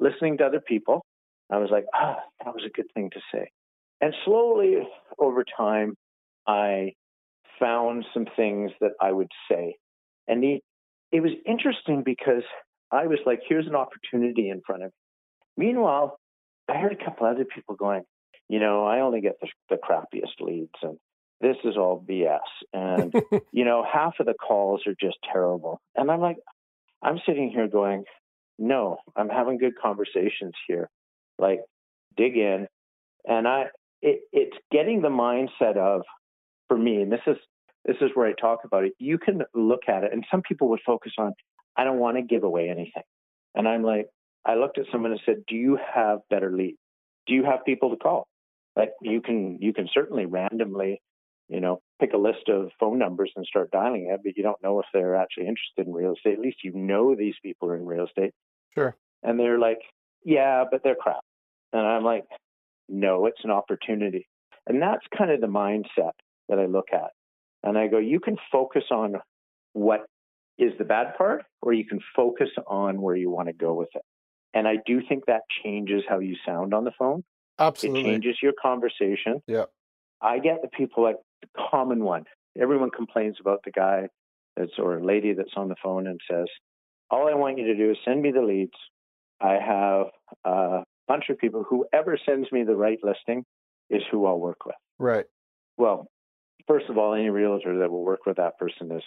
Listening 0.00 0.38
to 0.38 0.44
other 0.46 0.60
people, 0.60 1.04
I 1.50 1.58
was 1.58 1.70
like, 1.70 1.86
ah, 1.94 2.16
that 2.44 2.54
was 2.54 2.64
a 2.64 2.70
good 2.70 2.86
thing 2.94 3.10
to 3.10 3.20
say. 3.32 3.48
And 4.00 4.14
slowly 4.24 4.76
over 5.18 5.44
time, 5.56 5.94
I 6.46 6.92
found 7.58 8.04
some 8.12 8.26
things 8.36 8.72
that 8.80 8.92
I 9.00 9.12
would 9.12 9.30
say. 9.50 9.76
And 10.28 10.42
the, 10.42 10.60
it 11.12 11.20
was 11.20 11.32
interesting 11.46 12.02
because 12.04 12.42
I 12.90 13.06
was 13.06 13.18
like, 13.24 13.40
here's 13.48 13.66
an 13.66 13.74
opportunity 13.74 14.50
in 14.50 14.60
front 14.66 14.82
of 14.82 14.88
me. 14.88 14.94
Meanwhile, 15.56 16.18
I 16.68 16.78
heard 16.78 16.92
a 16.92 17.04
couple 17.04 17.26
other 17.26 17.44
people 17.44 17.74
going, 17.74 18.02
you 18.48 18.60
know, 18.60 18.84
I 18.84 19.00
only 19.00 19.20
get 19.20 19.40
the, 19.40 19.48
the 19.70 19.76
crappiest 19.76 20.40
leads 20.40 20.74
and 20.82 20.98
this 21.40 21.56
is 21.64 21.76
all 21.76 22.04
BS. 22.08 22.38
And, 22.72 23.12
you 23.52 23.64
know, 23.64 23.84
half 23.90 24.14
of 24.20 24.26
the 24.26 24.34
calls 24.34 24.82
are 24.86 24.94
just 25.00 25.18
terrible. 25.30 25.80
And 25.94 26.10
I'm 26.10 26.20
like, 26.20 26.38
I'm 27.02 27.20
sitting 27.26 27.50
here 27.50 27.68
going, 27.68 28.04
no, 28.58 28.98
I'm 29.14 29.28
having 29.28 29.58
good 29.58 29.74
conversations 29.80 30.54
here. 30.66 30.88
Like, 31.38 31.60
dig 32.16 32.36
in. 32.36 32.66
And 33.26 33.46
I, 33.46 33.66
it, 34.00 34.20
it's 34.32 34.56
getting 34.72 35.02
the 35.02 35.08
mindset 35.08 35.76
of, 35.76 36.02
for 36.68 36.78
me, 36.78 37.02
and 37.02 37.12
this 37.12 37.20
is, 37.26 37.36
this 37.84 37.96
is 38.00 38.10
where 38.14 38.26
I 38.26 38.32
talk 38.32 38.60
about 38.64 38.84
it. 38.84 38.92
You 38.98 39.18
can 39.18 39.42
look 39.54 39.82
at 39.88 40.04
it, 40.04 40.12
and 40.12 40.24
some 40.30 40.42
people 40.42 40.70
would 40.70 40.80
focus 40.84 41.12
on, 41.18 41.32
I 41.76 41.84
don't 41.84 41.98
want 41.98 42.16
to 42.16 42.22
give 42.22 42.42
away 42.42 42.70
anything. 42.70 43.02
And 43.54 43.68
I'm 43.68 43.82
like, 43.82 44.06
I 44.46 44.54
looked 44.54 44.78
at 44.78 44.86
someone 44.92 45.10
and 45.10 45.20
said, 45.26 45.42
Do 45.48 45.56
you 45.56 45.78
have 45.94 46.20
better 46.30 46.52
leads? 46.52 46.78
Do 47.26 47.34
you 47.34 47.44
have 47.44 47.64
people 47.64 47.90
to 47.90 47.96
call? 47.96 48.28
Like 48.76 48.92
you 49.02 49.20
can 49.20 49.58
you 49.60 49.72
can 49.72 49.88
certainly 49.92 50.26
randomly, 50.26 51.02
you 51.48 51.60
know, 51.60 51.80
pick 52.00 52.12
a 52.12 52.18
list 52.18 52.48
of 52.48 52.70
phone 52.78 52.98
numbers 52.98 53.32
and 53.34 53.44
start 53.44 53.70
dialing 53.70 54.08
it, 54.12 54.20
but 54.22 54.36
you 54.36 54.42
don't 54.42 54.62
know 54.62 54.78
if 54.80 54.86
they're 54.92 55.16
actually 55.16 55.48
interested 55.48 55.86
in 55.86 55.92
real 55.92 56.14
estate. 56.14 56.34
At 56.34 56.40
least 56.40 56.58
you 56.62 56.72
know 56.72 57.14
these 57.16 57.34
people 57.42 57.68
are 57.68 57.76
in 57.76 57.86
real 57.86 58.06
estate. 58.06 58.32
Sure. 58.74 58.94
And 59.22 59.40
they're 59.40 59.58
like, 59.58 59.80
Yeah, 60.24 60.64
but 60.70 60.82
they're 60.84 60.94
crap. 60.94 61.24
And 61.72 61.84
I'm 61.84 62.04
like, 62.04 62.24
No, 62.88 63.26
it's 63.26 63.42
an 63.42 63.50
opportunity. 63.50 64.28
And 64.68 64.80
that's 64.80 65.04
kind 65.16 65.30
of 65.30 65.40
the 65.40 65.46
mindset 65.46 66.12
that 66.48 66.58
I 66.58 66.66
look 66.66 66.88
at. 66.92 67.10
And 67.62 67.76
I 67.76 67.88
go, 67.88 67.98
you 67.98 68.20
can 68.20 68.36
focus 68.52 68.84
on 68.90 69.16
what 69.72 70.06
is 70.58 70.72
the 70.78 70.84
bad 70.84 71.16
part, 71.16 71.44
or 71.62 71.72
you 71.72 71.84
can 71.84 72.00
focus 72.14 72.48
on 72.66 73.00
where 73.00 73.16
you 73.16 73.30
want 73.30 73.48
to 73.48 73.52
go 73.52 73.74
with 73.74 73.88
it. 73.94 74.02
And 74.56 74.66
I 74.66 74.76
do 74.86 75.02
think 75.06 75.26
that 75.26 75.42
changes 75.62 76.02
how 76.08 76.18
you 76.18 76.34
sound 76.46 76.72
on 76.72 76.84
the 76.84 76.92
phone. 76.98 77.22
Absolutely. 77.58 78.00
It 78.00 78.04
changes 78.04 78.38
your 78.42 78.54
conversation. 78.60 79.42
Yeah. 79.46 79.66
I 80.22 80.38
get 80.38 80.62
the 80.62 80.68
people 80.68 81.02
like 81.02 81.16
the 81.42 81.48
common 81.70 82.02
one. 82.02 82.24
Everyone 82.58 82.88
complains 82.88 83.36
about 83.38 83.60
the 83.66 83.70
guy 83.70 84.08
that's 84.56 84.72
or 84.78 85.04
lady 85.04 85.34
that's 85.34 85.52
on 85.56 85.68
the 85.68 85.76
phone 85.82 86.06
and 86.06 86.18
says, 86.30 86.46
All 87.10 87.28
I 87.28 87.34
want 87.34 87.58
you 87.58 87.66
to 87.66 87.76
do 87.76 87.90
is 87.90 87.98
send 88.02 88.22
me 88.22 88.32
the 88.32 88.40
leads. 88.40 88.72
I 89.42 89.58
have 89.62 90.06
a 90.46 90.84
bunch 91.06 91.24
of 91.28 91.36
people. 91.36 91.62
Whoever 91.68 92.18
sends 92.24 92.50
me 92.50 92.64
the 92.64 92.76
right 92.76 92.98
listing 93.02 93.44
is 93.90 94.00
who 94.10 94.24
I'll 94.24 94.40
work 94.40 94.64
with. 94.64 94.76
Right. 94.98 95.26
Well, 95.76 96.06
first 96.66 96.86
of 96.88 96.96
all, 96.96 97.12
any 97.12 97.28
realtor 97.28 97.80
that 97.80 97.90
will 97.90 98.04
work 98.04 98.24
with 98.24 98.38
that 98.38 98.56
person 98.58 98.90
is 98.90 99.02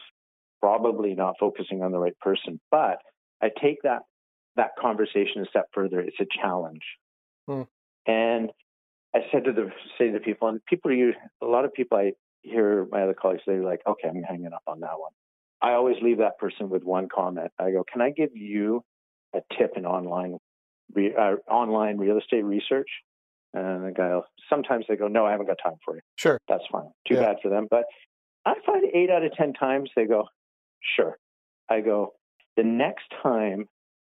probably 0.61 1.15
not 1.15 1.37
focusing 1.39 1.81
on 1.81 1.91
the 1.91 1.97
right 1.97 2.17
person. 2.19 2.59
But 2.69 2.99
I 3.41 3.49
take 3.59 3.77
that 3.81 4.03
that 4.59 4.71
conversation 4.79 5.41
a 5.41 5.45
step 5.49 5.67
further. 5.73 5.99
It's 6.01 6.19
a 6.19 6.25
challenge, 6.41 6.83
Hmm. 7.47 7.63
and 8.05 8.51
I 9.15 9.19
said 9.31 9.43
to 9.45 9.53
the 9.53 9.71
say 9.97 10.11
to 10.11 10.19
people, 10.19 10.47
and 10.49 10.63
people 10.65 10.91
are 10.91 11.13
a 11.41 11.45
lot 11.45 11.65
of 11.65 11.73
people 11.73 11.97
I 11.97 12.13
hear 12.41 12.87
my 12.91 13.01
other 13.03 13.13
colleagues 13.15 13.43
they're 13.47 13.63
like, 13.63 13.81
okay, 13.87 14.07
I'm 14.07 14.21
hanging 14.23 14.53
up 14.53 14.63
on 14.67 14.79
that 14.81 14.99
one. 14.99 15.11
I 15.61 15.73
always 15.73 15.97
leave 16.01 16.19
that 16.19 16.37
person 16.37 16.69
with 16.69 16.83
one 16.83 17.07
comment. 17.13 17.51
I 17.59 17.71
go, 17.71 17.83
can 17.91 18.01
I 18.01 18.11
give 18.11 18.35
you 18.35 18.83
a 19.33 19.41
tip 19.57 19.73
in 19.75 19.85
online 19.85 20.37
re, 20.93 21.13
uh, 21.13 21.35
online 21.51 21.97
real 21.97 22.17
estate 22.17 22.43
research? 22.45 22.89
And 23.53 23.87
the 23.87 23.91
guy, 23.91 24.09
will, 24.09 24.23
sometimes 24.49 24.85
they 24.87 24.95
go, 24.95 25.07
no, 25.07 25.25
I 25.25 25.31
haven't 25.31 25.47
got 25.47 25.57
time 25.63 25.77
for 25.83 25.95
you 25.95 26.01
Sure. 26.17 26.39
that's 26.47 26.63
fine. 26.71 26.91
Too 27.07 27.15
Yeah. 27.15 27.21
bad 27.21 27.37
for 27.41 27.49
them. 27.49 27.67
But 27.69 27.85
I 28.45 28.53
find 28.65 28.85
eight 28.93 29.09
out 29.09 29.23
of 29.23 29.33
10 29.33 29.53
times 29.53 29.89
they 29.95 30.05
go, 30.05 30.27
Sure. 30.95 31.17
I 31.67 31.81
go, 31.81 32.13
the 32.55 32.63
next 32.63 33.05
time 33.23 33.67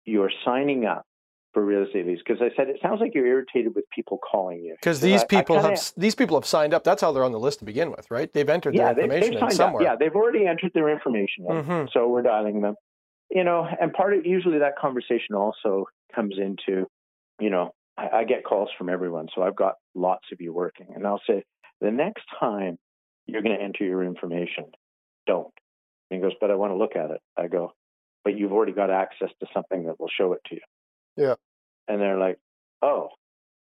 you're 0.08 0.32
signing 0.44 0.86
up 0.86 1.04
for 1.54 1.64
real 1.66 1.84
estate 1.84 2.06
leads, 2.08 2.22
because 2.26 2.42
I 2.42 2.50
said, 2.56 2.70
it 2.70 2.78
sounds 2.82 3.00
like 3.02 3.14
you're 3.16 3.26
irritated 3.26 3.74
with 3.76 3.86
people 3.94 4.20
calling 4.20 4.60
you. 4.64 4.74
Because 4.80 5.02
these 5.02 5.22
I- 5.22 5.24
I 5.24 5.28
people 5.28 5.56
kinda- 5.58 5.70
have 5.72 5.80
these 5.98 6.14
people 6.16 6.36
have 6.38 6.46
signed 6.46 6.74
up. 6.74 6.84
That's 6.84 7.02
how 7.02 7.12
they're 7.12 7.24
on 7.24 7.32
the 7.32 7.40
list 7.40 7.60
to 7.60 7.66
begin 7.66 7.90
with, 7.92 8.10
right? 8.12 8.32
They've 8.32 8.48
entered 8.50 8.76
yeah, 8.76 8.94
their 8.94 9.06
information 9.06 9.32
they've 9.34 9.40
signed 9.42 9.54
somewhere. 9.54 9.82
up. 9.84 9.86
Yeah, 9.88 9.96
they've 9.96 10.16
already 10.16 10.46
entered 10.48 10.72
their 10.74 10.90
information. 10.90 11.46
in. 11.50 11.64
Mhm. 11.64 11.92
So 11.92 12.08
we're 12.08 12.22
dialing 12.22 12.62
them. 12.62 12.76
You 13.30 13.44
know, 13.44 13.68
and 13.82 13.92
part 13.94 14.14
of 14.14 14.26
usually 14.26 14.60
that 14.60 14.78
conversation 14.78 15.36
also 15.36 15.86
comes 16.16 16.38
into, 16.38 16.88
you 17.40 17.50
know, 17.50 17.74
I, 17.98 18.20
I 18.20 18.24
get 18.24 18.44
calls 18.46 18.70
from 18.78 18.88
everyone. 18.90 19.28
So 19.36 19.42
I've 19.42 19.56
got 19.56 19.76
lots 19.96 20.32
of 20.32 20.40
you 20.40 20.54
working. 20.54 20.88
And 20.96 21.06
I'll 21.06 21.22
say, 21.28 21.44
the 21.82 21.92
next 21.92 22.24
time 22.40 22.78
you're 23.26 23.42
going 23.42 23.58
to 23.58 23.62
enter 23.62 23.84
your 23.84 24.04
information, 24.04 24.66
don't. 25.26 25.52
And 26.10 26.18
he 26.18 26.22
goes, 26.22 26.36
but 26.40 26.52
I 26.52 26.56
want 26.56 26.72
to 26.72 26.78
look 26.78 26.96
at 26.96 27.12
it. 27.12 27.20
I 27.36 27.48
go, 27.48 27.74
but 28.28 28.38
you've 28.38 28.52
already 28.52 28.74
got 28.74 28.90
access 28.90 29.30
to 29.40 29.48
something 29.54 29.86
that 29.86 29.98
will 30.02 30.10
show 30.10 30.34
it 30.34 30.42
to 30.48 30.56
you. 30.56 30.62
Yeah. 31.16 31.36
And 31.88 32.02
they're 32.02 32.18
like, 32.20 32.38
oh. 32.82 33.08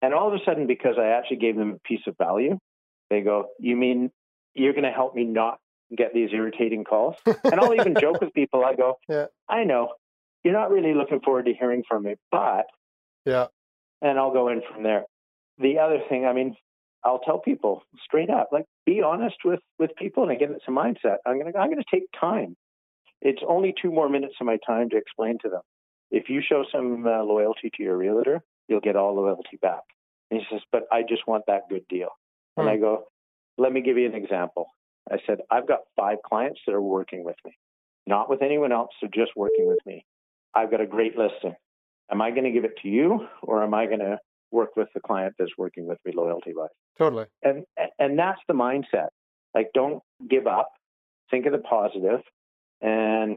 And 0.00 0.14
all 0.14 0.28
of 0.28 0.34
a 0.34 0.44
sudden, 0.44 0.68
because 0.68 0.94
I 1.00 1.08
actually 1.08 1.38
gave 1.38 1.56
them 1.56 1.72
a 1.72 1.78
piece 1.88 2.02
of 2.06 2.16
value, 2.16 2.58
they 3.10 3.22
go, 3.22 3.48
you 3.58 3.74
mean 3.74 4.12
you're 4.54 4.72
going 4.72 4.84
to 4.84 4.92
help 4.92 5.16
me 5.16 5.24
not 5.24 5.58
get 5.98 6.14
these 6.14 6.30
irritating 6.32 6.84
calls? 6.84 7.16
and 7.26 7.54
I'll 7.54 7.74
even 7.74 7.96
joke 8.00 8.20
with 8.20 8.32
people. 8.34 8.64
I 8.64 8.76
go, 8.76 8.98
Yeah. 9.08 9.26
I 9.48 9.64
know 9.64 9.94
you're 10.44 10.54
not 10.54 10.70
really 10.70 10.94
looking 10.94 11.18
forward 11.24 11.46
to 11.46 11.54
hearing 11.54 11.82
from 11.88 12.04
me, 12.04 12.14
but, 12.30 12.66
Yeah. 13.26 13.46
and 14.00 14.16
I'll 14.16 14.32
go 14.32 14.46
in 14.46 14.62
from 14.72 14.84
there. 14.84 15.06
The 15.58 15.80
other 15.80 15.98
thing, 16.08 16.24
I 16.24 16.32
mean, 16.32 16.54
I'll 17.04 17.18
tell 17.18 17.40
people 17.40 17.82
straight 18.04 18.30
up, 18.30 18.50
like, 18.52 18.66
be 18.86 19.02
honest 19.02 19.38
with 19.44 19.58
with 19.80 19.90
people, 19.96 20.22
and 20.22 20.30
again, 20.30 20.52
it's 20.54 20.64
a 20.68 20.70
mindset. 20.70 21.16
I'm 21.26 21.36
gonna 21.36 21.50
I'm 21.58 21.68
gonna 21.68 21.82
take 21.92 22.04
time. 22.18 22.54
It's 23.22 23.42
only 23.48 23.72
two 23.80 23.90
more 23.92 24.08
minutes 24.08 24.34
of 24.40 24.46
my 24.46 24.58
time 24.66 24.90
to 24.90 24.96
explain 24.96 25.38
to 25.42 25.48
them. 25.48 25.60
If 26.10 26.28
you 26.28 26.42
show 26.46 26.64
some 26.70 27.06
uh, 27.06 27.22
loyalty 27.22 27.70
to 27.76 27.82
your 27.82 27.96
realtor, 27.96 28.42
you'll 28.68 28.80
get 28.80 28.96
all 28.96 29.14
loyalty 29.14 29.58
back. 29.62 29.82
And 30.30 30.40
he 30.40 30.46
says, 30.50 30.60
but 30.72 30.82
I 30.90 31.02
just 31.02 31.26
want 31.26 31.44
that 31.46 31.68
good 31.70 31.86
deal. 31.88 32.08
And 32.56 32.66
Hmm. 32.66 32.74
I 32.74 32.76
go, 32.76 33.04
let 33.58 33.72
me 33.72 33.80
give 33.80 33.96
you 33.96 34.06
an 34.06 34.14
example. 34.14 34.66
I 35.10 35.18
said, 35.26 35.38
I've 35.50 35.66
got 35.68 35.80
five 35.96 36.18
clients 36.26 36.60
that 36.66 36.74
are 36.74 36.82
working 36.82 37.24
with 37.24 37.36
me, 37.44 37.56
not 38.06 38.28
with 38.28 38.42
anyone 38.42 38.72
else, 38.72 38.90
so 39.00 39.08
just 39.12 39.32
working 39.36 39.66
with 39.66 39.80
me. 39.86 40.04
I've 40.54 40.70
got 40.70 40.80
a 40.80 40.86
great 40.86 41.16
listing. 41.16 41.54
Am 42.10 42.20
I 42.20 42.30
going 42.30 42.44
to 42.44 42.50
give 42.50 42.64
it 42.64 42.76
to 42.82 42.88
you 42.88 43.26
or 43.42 43.62
am 43.62 43.72
I 43.72 43.86
going 43.86 44.00
to 44.00 44.18
work 44.50 44.76
with 44.76 44.88
the 44.94 45.00
client 45.00 45.34
that's 45.38 45.56
working 45.56 45.86
with 45.86 45.98
me 46.04 46.12
loyalty 46.14 46.52
wise? 46.54 46.68
Totally. 46.98 47.26
And, 47.42 47.64
and 47.98 48.18
that's 48.18 48.40
the 48.48 48.54
mindset. 48.54 49.08
Like, 49.54 49.68
don't 49.74 50.02
give 50.28 50.46
up, 50.46 50.68
think 51.30 51.46
of 51.46 51.52
the 51.52 51.58
positive, 51.58 52.20
and 52.82 53.36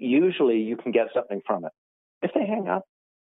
usually 0.00 0.58
you 0.58 0.76
can 0.76 0.92
get 0.92 1.08
something 1.14 1.40
from 1.46 1.64
it. 1.64 1.72
If 2.22 2.32
they 2.34 2.46
hang 2.46 2.68
up, 2.68 2.84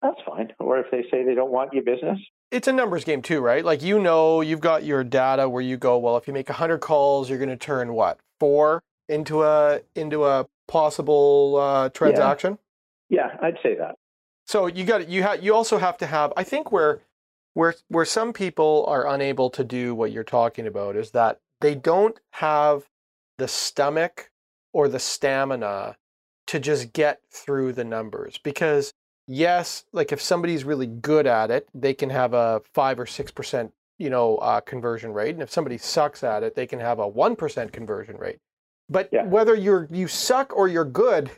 that's 0.02 0.20
fine. 0.26 0.50
Or 0.60 0.78
if 0.78 0.88
they 0.92 1.04
say 1.10 1.24
they 1.24 1.34
don't 1.34 1.52
want 1.52 1.74
your 1.74 1.84
business, 1.84 2.20
It's 2.52 2.68
a 2.68 2.74
numbers 2.74 3.04
game 3.04 3.22
too, 3.22 3.40
right? 3.40 3.66
Like 3.66 3.82
you 3.82 4.00
know, 4.00 4.42
you've 4.42 4.60
got 4.60 4.84
your 4.84 5.04
data 5.04 5.50
where 5.50 5.64
you 5.64 5.78
go, 5.78 5.98
well, 5.98 6.18
if 6.18 6.28
you 6.28 6.34
make 6.34 6.50
100 6.50 6.80
calls, 6.80 7.30
you're 7.30 7.40
going 7.40 7.50
to 7.50 7.58
turn 7.58 7.94
what? 7.94 8.20
4 8.40 8.84
into 9.10 9.44
a 9.44 9.82
into 9.96 10.26
a 10.26 10.46
possible 10.68 11.58
uh, 11.60 11.90
transaction. 11.90 12.58
yeah, 13.10 13.38
I'd 13.42 13.58
say 13.64 13.76
that. 13.76 13.96
So 14.46 14.68
you 14.68 14.84
got 14.84 15.10
you 15.10 15.24
have 15.24 15.44
you 15.44 15.56
also 15.56 15.78
have 15.78 15.98
to 15.98 16.06
have 16.06 16.34
I 16.38 16.44
think 16.44 16.72
where 16.72 17.02
where 17.54 17.76
where 17.88 18.06
some 18.06 18.34
people 18.34 18.86
are 18.88 19.08
unable 19.08 19.50
to 19.52 19.64
do 19.64 19.96
what 19.96 20.12
you're 20.12 20.24
talking 20.24 20.68
about 20.68 20.96
is 20.96 21.12
that 21.12 21.40
they 21.62 21.74
don't 21.74 22.20
have 22.34 22.84
the 23.38 23.48
stomach 23.48 24.32
or 24.76 24.90
the 24.90 25.00
stamina 25.00 25.96
to 26.48 26.60
just 26.60 26.92
get 26.92 27.22
through 27.32 27.72
the 27.72 27.84
numbers 27.84 28.38
because 28.44 28.94
yes 29.26 29.86
like 29.94 30.12
if 30.12 30.22
somebody's 30.22 30.66
really 30.66 30.86
good 30.86 31.26
at 31.26 31.50
it 31.50 31.68
they 31.74 31.94
can 31.94 32.10
have 32.10 32.34
a 32.34 32.62
5 32.74 33.00
or 33.00 33.06
6% 33.06 33.72
you 33.98 34.10
know 34.10 34.36
uh, 34.38 34.60
conversion 34.60 35.14
rate 35.14 35.34
and 35.34 35.42
if 35.42 35.50
somebody 35.50 35.78
sucks 35.78 36.24
at 36.24 36.44
it 36.44 36.56
they 36.56 36.68
can 36.68 36.80
have 36.80 37.00
a 37.00 37.10
1% 37.10 37.72
conversion 37.72 38.18
rate 38.18 38.40
but 38.90 39.10
Yeah. 39.14 39.24
whether 39.24 39.56
you're 39.56 39.88
you 39.90 40.08
suck 40.10 40.54
or 40.56 40.68
you're 40.68 40.84
good 40.84 41.32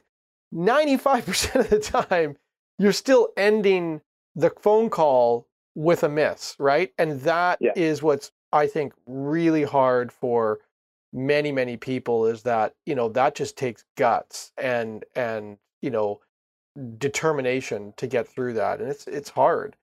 95% 0.54 1.56
of 1.56 1.70
the 1.70 1.80
time 1.80 2.36
you're 2.80 2.92
still 2.92 3.30
ending 3.38 4.02
the 4.36 4.50
phone 4.62 4.90
call 4.90 5.48
with 5.76 6.04
a 6.04 6.10
miss, 6.10 6.56
right? 6.58 6.92
And 6.98 7.22
that 7.22 7.60
is 7.76 8.00
Yeah. 8.00 8.06
what's 8.06 8.32
I 8.52 8.66
think 8.66 8.94
really 9.06 9.64
hard 9.64 10.12
for 10.12 10.60
many 11.18 11.52
many 11.52 11.78
people 11.78 12.26
is 12.28 12.44
that, 12.44 12.74
you 12.86 12.96
know, 12.96 13.10
that 13.10 13.36
just 13.36 13.58
takes 13.58 13.84
guts 13.98 14.52
and 14.58 15.04
and, 15.16 15.58
you 15.82 15.90
know, 15.90 16.20
determination 16.98 17.94
to 17.98 18.08
get 18.08 18.28
through 18.28 18.54
that. 18.54 18.80
And 18.80 18.90
it's 18.90 19.08
it's 19.08 19.30
hard. 19.30 19.76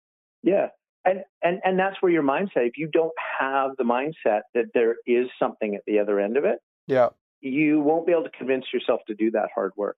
Yeah. 0.42 0.68
And, 1.04 1.22
and 1.42 1.60
and 1.64 1.78
that's 1.78 1.96
where 2.00 2.10
your 2.12 2.22
mindset, 2.22 2.66
if 2.68 2.78
you 2.78 2.88
don't 2.92 3.12
have 3.40 3.72
the 3.76 3.84
mindset 3.84 4.40
that 4.54 4.66
there 4.72 4.96
is 5.06 5.26
something 5.38 5.74
at 5.74 5.82
the 5.86 5.98
other 5.98 6.18
end 6.20 6.36
of 6.36 6.44
it, 6.44 6.58
Yeah. 6.86 7.08
you 7.40 7.80
won't 7.80 8.06
be 8.06 8.12
able 8.12 8.24
to 8.24 8.30
convince 8.30 8.64
yourself 8.72 9.00
to 9.08 9.14
do 9.14 9.30
that 9.32 9.48
hard 9.54 9.72
work. 9.76 9.96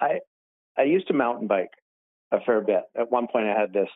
I 0.00 0.20
I 0.76 0.82
used 0.82 1.06
to 1.08 1.14
mountain 1.14 1.46
bike 1.46 1.70
a 2.32 2.40
fair 2.40 2.60
bit. 2.60 2.82
At 2.98 3.10
one 3.10 3.26
point, 3.32 3.46
I 3.46 3.58
had 3.58 3.72
this 3.72 3.88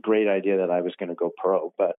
great 0.00 0.28
idea 0.28 0.56
that 0.58 0.70
I 0.70 0.80
was 0.80 0.94
going 0.98 1.08
to 1.10 1.14
go 1.14 1.30
pro, 1.36 1.72
but 1.76 1.96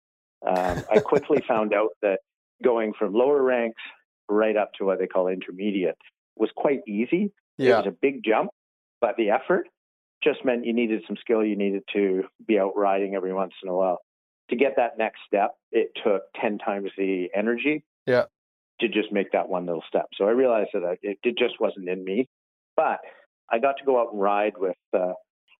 um, 0.47 0.83
I 0.91 0.99
quickly 0.99 1.43
found 1.47 1.73
out 1.73 1.89
that 2.01 2.19
going 2.63 2.93
from 2.97 3.13
lower 3.13 3.41
ranks 3.41 3.81
right 4.29 4.55
up 4.57 4.71
to 4.77 4.85
what 4.85 4.99
they 4.99 5.07
call 5.07 5.27
intermediate 5.27 5.97
was 6.35 6.49
quite 6.55 6.81
easy. 6.87 7.31
Yeah. 7.57 7.75
It 7.75 7.85
was 7.85 7.87
a 7.87 7.97
big 8.01 8.23
jump, 8.23 8.49
but 9.01 9.15
the 9.17 9.29
effort 9.29 9.67
just 10.23 10.43
meant 10.43 10.65
you 10.65 10.73
needed 10.73 11.03
some 11.07 11.17
skill. 11.19 11.43
You 11.43 11.55
needed 11.55 11.83
to 11.93 12.23
be 12.47 12.59
out 12.59 12.73
riding 12.75 13.15
every 13.15 13.33
once 13.33 13.53
in 13.63 13.69
a 13.69 13.73
while. 13.75 13.99
To 14.49 14.55
get 14.55 14.73
that 14.77 14.97
next 14.97 15.19
step, 15.27 15.51
it 15.71 15.91
took 16.03 16.23
10 16.41 16.57
times 16.59 16.89
the 16.97 17.27
energy 17.35 17.83
Yeah. 18.05 18.25
to 18.81 18.87
just 18.87 19.11
make 19.11 19.31
that 19.31 19.49
one 19.49 19.65
little 19.65 19.83
step. 19.87 20.05
So 20.15 20.25
I 20.25 20.31
realized 20.31 20.69
that 20.73 20.83
I, 20.83 20.97
it, 21.01 21.17
it 21.23 21.37
just 21.37 21.59
wasn't 21.59 21.89
in 21.89 22.03
me. 22.03 22.27
But 22.75 22.99
I 23.49 23.59
got 23.59 23.77
to 23.77 23.85
go 23.85 23.99
out 24.01 24.11
and 24.11 24.21
ride 24.21 24.53
with 24.57 24.75
uh, 24.93 25.13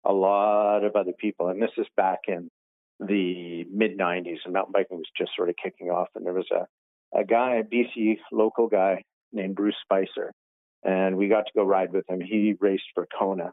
a 0.03 0.13
lot 0.13 0.83
of 0.83 0.95
other 0.95 1.13
people. 1.17 1.47
And 1.47 1.61
this 1.61 1.71
is 1.77 1.87
back 1.95 2.19
in 2.27 2.49
the 2.99 3.65
mid 3.71 3.97
90s, 3.97 4.37
and 4.45 4.53
mountain 4.53 4.73
biking 4.73 4.97
was 4.97 5.07
just 5.17 5.31
sort 5.35 5.49
of 5.49 5.55
kicking 5.61 5.89
off. 5.89 6.09
And 6.15 6.25
there 6.25 6.33
was 6.33 6.49
a, 6.51 6.65
a 7.13 7.23
guy, 7.23 7.55
a 7.55 7.63
BC 7.63 8.17
local 8.31 8.67
guy 8.67 9.03
named 9.31 9.55
Bruce 9.55 9.75
Spicer, 9.83 10.31
and 10.83 11.17
we 11.17 11.27
got 11.27 11.45
to 11.45 11.51
go 11.55 11.63
ride 11.63 11.91
with 11.91 12.09
him. 12.09 12.21
He 12.21 12.55
raced 12.59 12.85
for 12.93 13.07
Kona. 13.17 13.51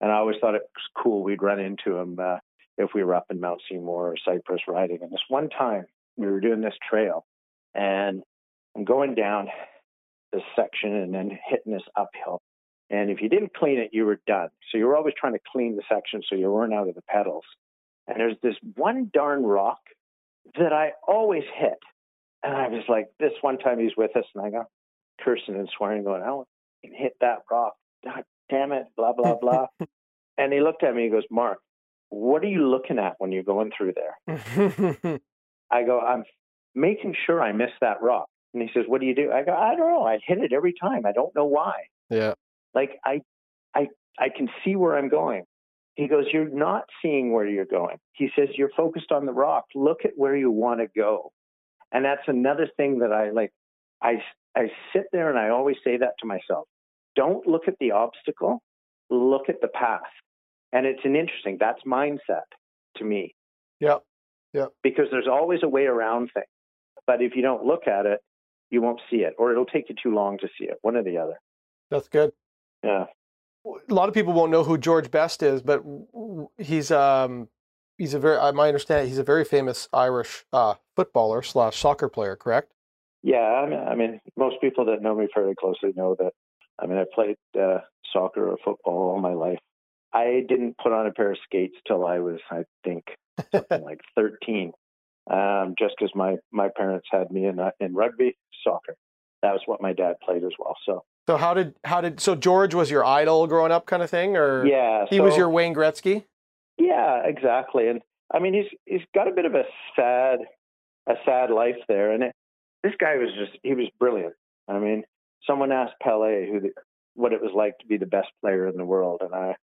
And 0.00 0.10
I 0.10 0.16
always 0.16 0.36
thought 0.40 0.56
it 0.56 0.62
was 0.62 1.02
cool. 1.02 1.22
We'd 1.22 1.42
run 1.42 1.60
into 1.60 1.96
him 1.96 2.18
uh, 2.20 2.38
if 2.76 2.90
we 2.92 3.04
were 3.04 3.14
up 3.14 3.26
in 3.30 3.40
Mount 3.40 3.60
Seymour 3.70 4.08
or 4.08 4.16
Cypress 4.24 4.62
riding. 4.66 4.98
And 5.00 5.12
this 5.12 5.20
one 5.28 5.48
time, 5.48 5.84
we 6.16 6.26
were 6.26 6.40
doing 6.40 6.60
this 6.60 6.74
trail, 6.88 7.24
and 7.74 8.22
I'm 8.76 8.84
going 8.84 9.14
down 9.14 9.48
this 10.32 10.42
section 10.56 10.94
and 10.94 11.14
then 11.14 11.38
hitting 11.48 11.72
this 11.72 11.82
uphill. 11.96 12.40
And 12.90 13.10
if 13.10 13.22
you 13.22 13.28
didn't 13.28 13.54
clean 13.54 13.78
it, 13.78 13.90
you 13.92 14.04
were 14.04 14.20
done. 14.26 14.48
So 14.70 14.78
you 14.78 14.86
were 14.86 14.96
always 14.96 15.14
trying 15.18 15.32
to 15.34 15.40
clean 15.50 15.76
the 15.76 15.82
section 15.90 16.22
so 16.28 16.34
you 16.34 16.50
weren't 16.50 16.74
out 16.74 16.88
of 16.88 16.94
the 16.94 17.02
pedals. 17.02 17.44
And 18.06 18.18
there's 18.18 18.36
this 18.42 18.56
one 18.74 19.10
darn 19.14 19.42
rock 19.44 19.78
that 20.58 20.72
I 20.72 20.92
always 21.06 21.44
hit. 21.54 21.78
And 22.42 22.54
I 22.56 22.68
was 22.68 22.84
like, 22.88 23.06
this 23.20 23.32
one 23.40 23.58
time 23.58 23.78
he's 23.78 23.96
with 23.96 24.16
us, 24.16 24.24
and 24.34 24.44
I 24.44 24.50
got 24.50 24.66
cursing 25.24 25.54
and 25.54 25.68
swearing, 25.76 26.04
going, 26.04 26.22
I 26.22 26.26
don't 26.26 26.48
hit 26.82 27.14
that 27.20 27.38
rock. 27.50 27.74
God 28.04 28.24
damn 28.50 28.72
it, 28.72 28.86
blah, 28.96 29.12
blah, 29.12 29.34
blah. 29.40 29.66
and 30.38 30.52
he 30.52 30.60
looked 30.60 30.82
at 30.82 30.94
me, 30.94 31.04
he 31.04 31.08
goes, 31.10 31.24
Mark, 31.30 31.58
what 32.08 32.42
are 32.42 32.48
you 32.48 32.68
looking 32.68 32.98
at 32.98 33.14
when 33.18 33.32
you're 33.32 33.42
going 33.42 33.70
through 33.76 33.94
there? 33.94 35.20
I 35.70 35.84
go, 35.84 36.00
I'm 36.00 36.24
making 36.74 37.14
sure 37.26 37.40
I 37.40 37.52
miss 37.52 37.70
that 37.80 38.02
rock. 38.02 38.28
And 38.52 38.62
he 38.62 38.68
says, 38.74 38.84
What 38.86 39.00
do 39.00 39.06
you 39.06 39.14
do? 39.14 39.32
I 39.32 39.42
go, 39.44 39.54
I 39.54 39.74
don't 39.74 39.90
know. 39.90 40.04
I 40.04 40.18
hit 40.26 40.38
it 40.38 40.52
every 40.52 40.74
time. 40.78 41.06
I 41.06 41.12
don't 41.12 41.34
know 41.34 41.46
why. 41.46 41.72
yeah. 42.10 42.34
Like 42.74 42.98
I 43.04 43.22
I 43.74 43.88
I 44.18 44.28
can 44.28 44.48
see 44.64 44.76
where 44.76 44.98
I'm 44.98 45.08
going. 45.08 45.44
He 45.94 46.06
goes, 46.06 46.26
You're 46.32 46.48
not 46.50 46.84
seeing 47.00 47.32
where 47.32 47.46
you're 47.46 47.64
going. 47.64 47.96
He 48.12 48.28
says, 48.36 48.48
You're 48.56 48.70
focused 48.76 49.10
on 49.10 49.24
the 49.24 49.32
rock. 49.32 49.64
Look 49.74 50.04
at 50.04 50.12
where 50.16 50.36
you 50.36 50.50
want 50.50 50.80
to 50.80 50.86
go. 50.94 51.32
And 51.92 52.04
that's 52.04 52.22
another 52.26 52.68
thing 52.76 53.00
that 53.00 53.12
I 53.12 53.30
like. 53.30 53.52
I, 54.02 54.14
I 54.56 54.70
sit 54.92 55.04
there 55.12 55.30
and 55.30 55.38
I 55.38 55.50
always 55.50 55.76
say 55.84 55.96
that 55.98 56.12
to 56.20 56.26
myself. 56.26 56.66
Don't 57.14 57.46
look 57.46 57.68
at 57.68 57.74
the 57.80 57.92
obstacle, 57.92 58.62
look 59.10 59.48
at 59.48 59.60
the 59.60 59.68
path. 59.68 60.00
And 60.72 60.86
it's 60.86 61.04
an 61.04 61.16
interesting, 61.16 61.58
that's 61.60 61.80
mindset 61.86 62.48
to 62.96 63.04
me 63.04 63.34
Yeah. 63.80 63.98
Yeah. 64.52 64.66
Because 64.82 65.06
there's 65.10 65.28
always 65.28 65.60
a 65.62 65.68
way 65.68 65.84
around 65.84 66.30
things. 66.34 66.46
But 67.06 67.22
if 67.22 67.34
you 67.36 67.42
don't 67.42 67.64
look 67.64 67.86
at 67.86 68.06
it, 68.06 68.20
you 68.70 68.80
won't 68.80 69.00
see 69.10 69.18
it, 69.18 69.34
or 69.38 69.52
it'll 69.52 69.66
take 69.66 69.88
you 69.88 69.94
too 70.02 70.14
long 70.14 70.38
to 70.38 70.48
see 70.58 70.64
it, 70.64 70.78
one 70.82 70.96
or 70.96 71.02
the 71.02 71.18
other. 71.18 71.38
That's 71.90 72.08
good. 72.08 72.32
Yeah. 72.82 73.04
a 73.66 73.94
lot 73.94 74.08
of 74.08 74.14
people 74.14 74.32
won't 74.32 74.50
know 74.50 74.64
who 74.64 74.78
George 74.78 75.10
Best 75.10 75.42
is, 75.42 75.62
but 75.62 75.82
he's 76.58 76.90
um 76.90 77.48
he's 77.98 78.14
a 78.14 78.18
very 78.18 78.38
I 78.38 78.50
my 78.52 78.68
understanding 78.68 79.08
he's 79.08 79.18
a 79.18 79.24
very 79.24 79.44
famous 79.44 79.88
Irish 79.92 80.44
uh, 80.52 80.74
footballer 80.96 81.42
slash 81.42 81.78
soccer 81.78 82.08
player, 82.08 82.36
correct? 82.36 82.72
Yeah, 83.22 83.38
I 83.38 83.68
mean, 83.68 83.78
I 83.78 83.94
mean, 83.94 84.20
most 84.36 84.56
people 84.60 84.84
that 84.86 85.00
know 85.00 85.14
me 85.14 85.28
fairly 85.32 85.54
closely 85.58 85.92
know 85.94 86.16
that 86.18 86.32
I 86.80 86.86
mean, 86.86 86.98
I 86.98 87.04
played 87.14 87.36
uh, 87.58 87.78
soccer 88.12 88.48
or 88.48 88.56
football 88.64 89.10
all 89.10 89.20
my 89.20 89.34
life. 89.34 89.58
I 90.12 90.44
didn't 90.46 90.76
put 90.82 90.92
on 90.92 91.06
a 91.06 91.12
pair 91.12 91.30
of 91.30 91.38
skates 91.44 91.76
till 91.86 92.04
I 92.06 92.18
was, 92.18 92.40
I 92.50 92.64
think, 92.84 93.04
something 93.52 93.82
like 93.84 94.00
13, 94.16 94.72
um, 95.30 95.74
just 95.78 95.94
because 95.98 96.12
my 96.14 96.36
my 96.52 96.68
parents 96.76 97.06
had 97.10 97.30
me 97.30 97.46
in 97.46 97.58
uh, 97.58 97.70
in 97.80 97.94
rugby, 97.94 98.36
soccer. 98.64 98.96
That 99.42 99.52
was 99.52 99.62
what 99.66 99.80
my 99.80 99.92
dad 99.92 100.16
played 100.24 100.44
as 100.44 100.52
well. 100.58 100.76
So 100.84 101.04
So 101.28 101.36
how 101.36 101.54
did 101.54 101.74
how 101.84 102.00
did 102.00 102.20
so 102.20 102.34
George 102.34 102.74
was 102.74 102.90
your 102.90 103.04
idol 103.04 103.46
growing 103.46 103.72
up, 103.72 103.86
kind 103.86 104.02
of 104.02 104.10
thing, 104.10 104.36
or 104.36 104.66
yeah, 104.66 105.06
he 105.08 105.20
was 105.20 105.36
your 105.36 105.48
Wayne 105.48 105.74
Gretzky? 105.74 106.24
Yeah, 106.78 107.22
exactly. 107.24 107.88
And 107.88 108.00
I 108.32 108.38
mean, 108.38 108.54
he's 108.54 108.78
he's 108.86 109.06
got 109.14 109.28
a 109.28 109.34
bit 109.34 109.44
of 109.44 109.54
a 109.54 109.64
sad 109.96 110.40
a 111.08 111.14
sad 111.24 111.50
life 111.50 111.76
there. 111.88 112.12
And 112.12 112.24
it, 112.24 112.32
this 112.82 112.94
guy 112.98 113.16
was 113.16 113.30
just 113.38 113.58
he 113.62 113.74
was 113.74 113.88
brilliant. 113.98 114.34
I 114.68 114.78
mean, 114.78 115.04
someone 115.46 115.72
asked 115.72 115.94
Pele 116.02 116.46
who 116.50 116.60
the, 116.60 116.70
what 117.14 117.32
it 117.32 117.42
was 117.42 117.52
like 117.54 117.78
to 117.78 117.86
be 117.86 117.98
the 117.98 118.06
best 118.06 118.28
player 118.40 118.66
in 118.66 118.76
the 118.76 118.84
world, 118.84 119.20
and 119.22 119.34
I 119.34 119.56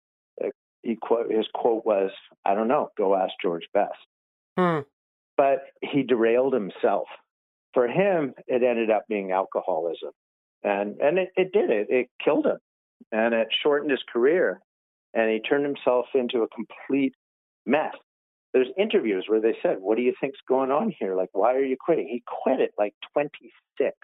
he 0.86 0.96
quote 0.96 1.30
his 1.30 1.46
quote 1.52 1.84
was, 1.84 2.10
"I 2.44 2.54
don't 2.54 2.68
know. 2.68 2.90
Go 2.96 3.14
ask 3.14 3.34
George 3.42 3.66
Best." 3.74 3.98
Hmm. 4.56 4.80
But 5.36 5.64
he 5.82 6.02
derailed 6.02 6.54
himself. 6.54 7.08
For 7.74 7.86
him, 7.88 8.34
it 8.46 8.62
ended 8.62 8.90
up 8.90 9.04
being 9.08 9.32
alcoholism, 9.32 10.12
and 10.62 10.98
and 11.00 11.18
it, 11.18 11.30
it 11.36 11.52
did 11.52 11.70
it. 11.70 11.88
It 11.90 12.08
killed 12.24 12.46
him, 12.46 12.58
and 13.12 13.34
it 13.34 13.48
shortened 13.62 13.90
his 13.90 14.02
career 14.10 14.60
and 15.16 15.30
he 15.30 15.40
turned 15.40 15.64
himself 15.64 16.06
into 16.14 16.42
a 16.42 16.48
complete 16.48 17.14
mess. 17.64 17.94
There's 18.52 18.68
interviews 18.78 19.24
where 19.28 19.40
they 19.40 19.56
said, 19.62 19.78
"What 19.80 19.96
do 19.96 20.02
you 20.02 20.14
think's 20.20 20.38
going 20.46 20.70
on 20.70 20.90
here? 20.98 21.16
Like, 21.16 21.30
why 21.32 21.54
are 21.54 21.64
you 21.64 21.76
quitting?" 21.78 22.06
He 22.06 22.22
quit 22.26 22.60
at 22.60 22.70
like 22.78 22.94
26, 23.12 23.96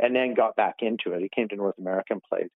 and 0.00 0.16
then 0.16 0.34
got 0.34 0.56
back 0.56 0.76
into 0.80 1.12
it. 1.12 1.20
He 1.22 1.28
came 1.28 1.48
to 1.48 1.56
North 1.56 1.78
America 1.78 2.14
and 2.14 2.22
played. 2.22 2.48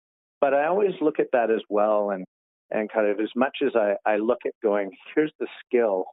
But 0.41 0.55
I 0.55 0.67
always 0.67 0.95
look 1.01 1.19
at 1.21 1.33
that 1.33 1.51
as 1.51 1.63
well, 1.69 2.11
and 2.11 2.25
and 2.71 2.91
kind 2.91 3.09
of 3.09 3.21
as 3.21 3.31
much 3.37 3.59
as 3.65 3.75
I 3.77 3.97
I 4.07 4.17
look 4.17 4.41
at 4.47 4.55
going, 4.63 4.97
here's 5.15 5.33
the 5.41 5.49
skill, 5.67 6.07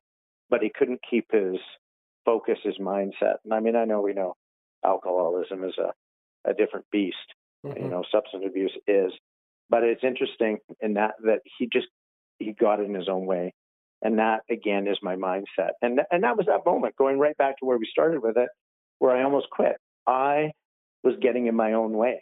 but 0.50 0.62
he 0.64 0.70
couldn't 0.70 1.02
keep 1.10 1.32
his 1.32 1.58
focus, 2.26 2.60
his 2.64 2.78
mindset. 2.80 3.38
And 3.44 3.54
I 3.54 3.60
mean, 3.60 3.76
I 3.76 3.86
know 3.86 4.02
we 4.02 4.14
know 4.14 4.36
alcoholism 4.84 5.64
is 5.64 5.78
a 5.78 5.94
a 6.50 6.54
different 6.54 6.86
beast. 6.92 7.34
You 7.76 7.84
Mhm. 7.84 7.90
know, 7.90 8.04
substance 8.12 8.44
abuse 8.46 8.76
is 8.88 9.12
but 9.70 9.84
it's 9.84 10.04
interesting 10.04 10.58
in 10.82 10.94
that 10.96 11.16
that 11.24 11.40
he 11.58 11.68
just 11.72 11.88
he 12.40 12.54
got 12.54 12.80
in 12.80 12.94
his 12.94 13.10
own 13.10 13.26
way. 13.26 13.54
And 14.02 14.20
that 14.20 14.42
again 14.50 14.88
is 14.88 14.98
my 15.02 15.16
mindset. 15.16 15.72
And 15.82 16.02
and 16.12 16.24
that 16.24 16.38
was 16.38 16.46
that 16.48 16.66
moment 16.66 16.96
going 16.98 17.20
right 17.20 17.38
back 17.38 17.58
to 17.60 17.66
where 17.66 17.78
we 17.78 17.88
started 17.92 18.22
with 18.22 18.38
it 18.38 18.50
where 19.00 19.16
i 19.16 19.24
almost 19.24 19.48
quit. 19.52 19.76
I 20.08 20.52
was 21.04 21.16
getting 21.22 21.48
in 21.48 21.56
my 21.56 21.74
own 21.74 21.94
way. 21.94 22.20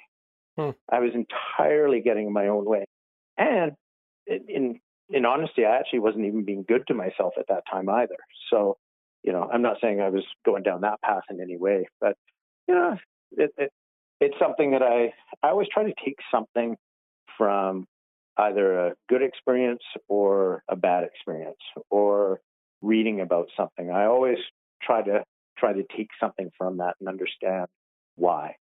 Hmm. 0.57 0.71
i 0.89 0.99
was 0.99 1.11
entirely 1.13 2.01
getting 2.01 2.27
in 2.27 2.33
my 2.33 2.47
own 2.47 2.65
way. 2.65 2.85
And 3.37 3.73
in- 4.27 4.45
in 4.49 4.79
in 5.09 5.25
honesty 5.25 5.65
i 5.65 5.77
actually 5.77 5.99
wasn't 5.99 6.25
even 6.25 6.45
being 6.45 6.65
good 6.67 6.87
to 6.87 6.93
myself 6.93 7.33
at 7.37 7.45
that 7.49 7.63
time 7.71 7.89
either. 7.89 8.17
So 8.49 8.77
you 9.23 9.33
know 9.33 9.49
i'm 9.51 9.61
not 9.61 9.77
saying 9.81 9.99
i 10.01 10.09
was 10.09 10.23
going 10.45 10.63
down 10.63 10.81
that 10.81 11.01
path 11.01 11.23
in 11.29 11.41
any 11.41 11.57
way 11.57 11.87
but 11.99 12.15
you 12.67 12.75
know 12.75 12.95
it, 13.31 13.51
it 13.57 13.71
it's 14.21 14.35
something 14.39 14.71
that 14.71 14.83
i 14.83 15.11
i 15.43 15.49
always 15.49 15.67
try 15.73 15.83
to 15.83 15.93
take 16.03 16.15
something 16.31 16.77
from 17.37 17.85
either 18.37 18.87
a 18.87 18.93
good 19.09 19.21
experience 19.21 19.83
or 20.07 20.63
a 20.69 20.75
bad 20.75 21.03
experience 21.03 21.57
or 21.89 22.41
reading 22.81 23.21
about 23.21 23.47
something. 23.55 23.89
I 23.89 24.05
always 24.05 24.37
try 24.81 25.01
to 25.01 25.23
try 25.57 25.73
to 25.73 25.83
take 25.95 26.09
something 26.19 26.49
from 26.57 26.77
that 26.77 26.95
and 26.99 27.07
understand 27.07 27.67
why. 28.15 28.55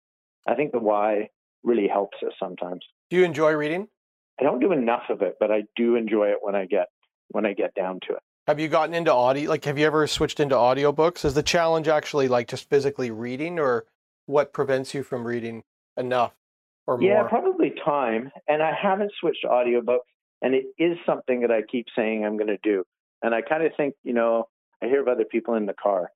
I 0.47 0.55
think 0.55 0.72
the 0.72 0.80
why 0.80 1.30
really 1.63 1.88
helps 1.88 2.17
us 2.26 2.34
sometimes. 2.39 2.82
Do 3.09 3.17
you 3.17 3.24
enjoy 3.24 3.53
reading? 3.53 3.88
I 4.39 4.43
don't 4.43 4.59
do 4.59 4.72
enough 4.72 5.03
of 5.09 5.22
it, 5.22 5.36
but 5.39 5.51
I 5.51 5.63
do 5.76 5.95
enjoy 5.95 6.30
it 6.30 6.38
when 6.41 6.55
I 6.55 6.65
get 6.65 6.88
when 7.30 7.45
I 7.45 7.53
get 7.53 7.74
down 7.76 7.99
to 8.07 8.15
it. 8.15 8.22
Have 8.47 8.59
you 8.59 8.67
gotten 8.67 8.95
into 8.95 9.13
audio? 9.13 9.49
Like, 9.49 9.63
have 9.65 9.78
you 9.78 9.86
ever 9.86 10.07
switched 10.07 10.39
into 10.39 10.55
audiobooks? 10.55 11.24
Is 11.24 11.34
the 11.34 11.43
challenge 11.43 11.88
actually 11.88 12.28
like 12.28 12.47
just 12.47 12.69
physically 12.69 13.11
reading, 13.11 13.59
or 13.59 13.86
what 14.26 14.51
prevents 14.51 14.93
you 14.93 15.03
from 15.03 15.26
reading 15.26 15.63
enough 15.95 16.34
or 16.91 17.01
Yeah, 17.01 17.27
probably 17.27 17.71
time. 17.83 18.31
And 18.47 18.61
I 18.61 18.73
haven't 18.73 19.11
switched 19.19 19.41
to 19.41 19.47
audiobooks, 19.47 19.99
and 20.41 20.53
it 20.55 20.65
is 20.77 20.97
something 21.05 21.41
that 21.41 21.51
I 21.51 21.61
keep 21.61 21.85
saying 21.95 22.25
I'm 22.25 22.37
going 22.37 22.47
to 22.47 22.57
do. 22.63 22.83
And 23.21 23.33
I 23.35 23.41
kind 23.41 23.63
of 23.63 23.71
think, 23.77 23.95
you 24.03 24.13
know, 24.13 24.45
I 24.81 24.87
hear 24.87 25.01
of 25.01 25.07
other 25.07 25.25
people 25.25 25.53
in 25.55 25.65
the 25.65 25.73
car. 25.73 26.11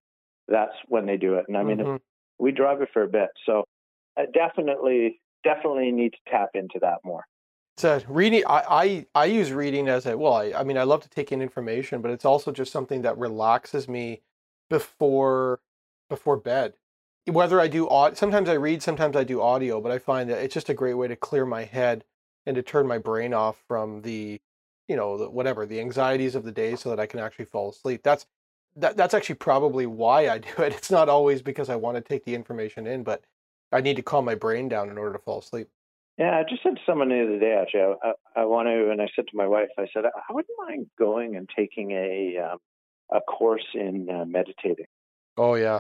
That's 0.48 0.74
when 0.88 1.06
they 1.06 1.18
do 1.18 1.36
it. 1.36 1.46
And 1.48 1.58
I 1.58 1.64
mean, 1.64 1.78
Mhm. 1.80 2.00
we 2.40 2.52
drive 2.52 2.82
it 2.82 2.90
for 2.92 3.04
a 3.04 3.08
bit, 3.08 3.30
so 3.46 3.64
I 4.18 4.26
definitely, 4.34 5.22
definitely 5.44 5.92
need 5.92 6.14
to 6.14 6.32
tap 6.32 6.50
into 6.54 6.80
that 6.82 7.00
more. 7.04 7.26
So 7.78 8.02
reading, 8.08 8.44
I, 8.48 8.64
I 8.70 9.06
I 9.16 9.26
use 9.26 9.52
reading 9.52 9.88
as 9.90 10.06
a 10.06 10.18
well. 10.18 10.34
I, 10.34 10.54
I 10.54 10.64
mean, 10.64 10.78
I 10.78 10.84
love 10.84 11.02
to 11.04 11.10
take 11.10 11.32
in 11.32 11.42
information, 11.42 12.02
but 12.02 12.12
it's 12.12 12.26
also 12.26 12.52
just 12.52 12.72
something 12.72 13.02
that 13.02 13.18
relaxes 13.18 13.88
me 13.88 14.22
before 14.70 15.60
before 16.10 16.38
bed. 16.38 16.76
Whether 17.28 17.60
I 17.60 17.68
do 17.68 17.90
sometimes 18.14 18.50
I 18.50 18.54
read, 18.54 18.84
sometimes 18.84 19.16
I 19.16 19.24
do 19.24 19.42
audio, 19.42 19.82
but 19.82 19.92
I 19.92 19.98
find 19.98 20.30
that 20.30 20.44
it's 20.44 20.54
just 20.54 20.70
a 20.70 20.74
great 20.74 20.94
way 20.94 21.08
to 21.08 21.16
clear 21.16 21.46
my 21.46 21.64
head 21.64 22.04
and 22.46 22.56
to 22.56 22.62
turn 22.62 22.86
my 22.86 23.00
brain 23.00 23.34
off 23.34 23.64
from 23.68 24.04
the, 24.04 24.40
you 24.88 24.96
know, 24.96 25.18
the, 25.18 25.30
whatever 25.30 25.66
the 25.66 25.80
anxieties 25.80 26.36
of 26.36 26.44
the 26.44 26.52
day, 26.52 26.76
so 26.76 26.90
that 26.90 27.00
I 27.00 27.08
can 27.08 27.20
actually 27.20 27.46
fall 27.46 27.70
asleep. 27.70 28.02
That's 28.04 28.28
that 28.76 28.98
that's 28.98 29.14
actually 29.14 29.36
probably 29.36 29.86
why 29.86 30.30
I 30.30 30.38
do 30.38 30.50
it. 30.60 30.74
It's 30.78 30.92
not 30.92 31.10
always 31.10 31.42
because 31.42 31.70
I 31.70 31.76
want 31.76 31.96
to 31.96 32.02
take 32.02 32.26
the 32.26 32.36
information 32.36 32.86
in, 32.86 33.04
but 33.04 33.24
I 33.72 33.82
need 33.82 33.96
to 33.96 34.04
calm 34.04 34.26
my 34.26 34.36
brain 34.36 34.70
down 34.70 34.90
in 34.90 34.98
order 34.98 35.14
to 35.14 35.20
fall 35.20 35.40
asleep. 35.40 35.68
Yeah, 36.18 36.38
I 36.38 36.44
just 36.48 36.64
said 36.64 36.76
to 36.76 36.82
someone 36.86 37.10
the 37.10 37.24
other 37.24 37.40
day, 37.40 37.60
actually, 37.62 37.82
I, 37.82 38.10
I, 38.10 38.42
I 38.42 38.46
want 38.46 38.68
to, 38.68 38.90
and 38.90 39.02
I 39.02 39.08
said 39.16 39.26
to 39.28 39.36
my 39.36 39.48
wife, 39.48 39.68
I 39.78 39.86
said, 39.94 40.06
I 40.06 40.34
wouldn't 40.34 40.58
mind 40.66 40.88
going 40.98 41.36
and 41.36 41.50
taking 41.54 41.92
a 41.92 42.52
um, 42.52 42.60
a 43.12 43.22
course 43.22 43.66
in 43.74 44.08
uh, 44.10 44.26
meditating. 44.26 44.86
Oh 45.38 45.56
yeah. 45.56 45.80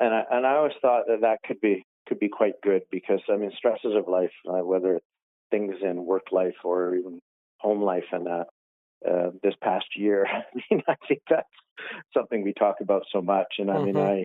And 0.00 0.14
I, 0.14 0.24
and 0.30 0.46
I 0.46 0.56
always 0.56 0.74
thought 0.82 1.04
that 1.08 1.22
that 1.22 1.40
could 1.46 1.60
be 1.60 1.84
could 2.08 2.18
be 2.18 2.28
quite 2.28 2.54
good 2.62 2.82
because 2.90 3.20
I 3.30 3.36
mean 3.36 3.52
stresses 3.56 3.94
of 3.96 4.08
life, 4.08 4.32
uh, 4.48 4.64
whether 4.64 5.00
things 5.50 5.76
in 5.82 6.04
work 6.06 6.32
life 6.32 6.56
or 6.64 6.96
even 6.96 7.20
home 7.60 7.82
life, 7.82 8.04
and 8.12 8.26
that 8.26 8.46
uh, 9.08 9.30
this 9.42 9.54
past 9.62 9.86
year, 9.96 10.26
I 10.28 10.42
mean 10.70 10.82
I 10.88 10.96
think 11.08 11.22
that's 11.30 11.48
something 12.16 12.42
we 12.42 12.54
talk 12.54 12.76
about 12.80 13.04
so 13.12 13.22
much. 13.22 13.54
And 13.58 13.70
I 13.70 13.78
mean 13.78 13.98
Mhm. 13.98 13.98
I, 13.98 14.24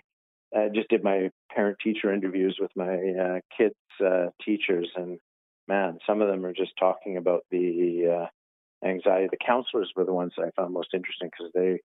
I 0.55 0.69
just 0.73 0.89
did 0.89 1.03
my 1.03 1.29
parent 1.53 1.77
teacher 1.83 2.13
interviews 2.13 2.57
with 2.59 2.71
my 2.75 2.95
uh, 2.95 3.39
kids 3.57 3.75
uh, 4.05 4.27
teachers, 4.43 4.89
and 4.95 5.19
man, 5.67 5.99
some 6.07 6.21
of 6.21 6.29
them 6.29 6.45
are 6.45 6.53
just 6.53 6.73
talking 6.79 7.17
about 7.17 7.41
the 7.51 8.27
uh, 8.83 8.87
anxiety. 8.87 9.27
The 9.31 9.45
counselors 9.45 9.91
were 9.95 10.05
the 10.05 10.13
ones 10.13 10.33
that 10.37 10.45
I 10.45 10.51
found 10.61 10.73
most 10.73 10.93
interesting 10.93 11.29
because 11.31 11.51
they 11.53 11.79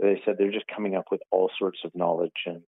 they 0.00 0.20
said 0.24 0.36
they're 0.38 0.52
just 0.52 0.66
coming 0.74 0.96
up 0.96 1.06
with 1.10 1.20
all 1.30 1.50
sorts 1.58 1.80
of 1.84 1.92
knowledge 1.94 2.32
and 2.46 2.62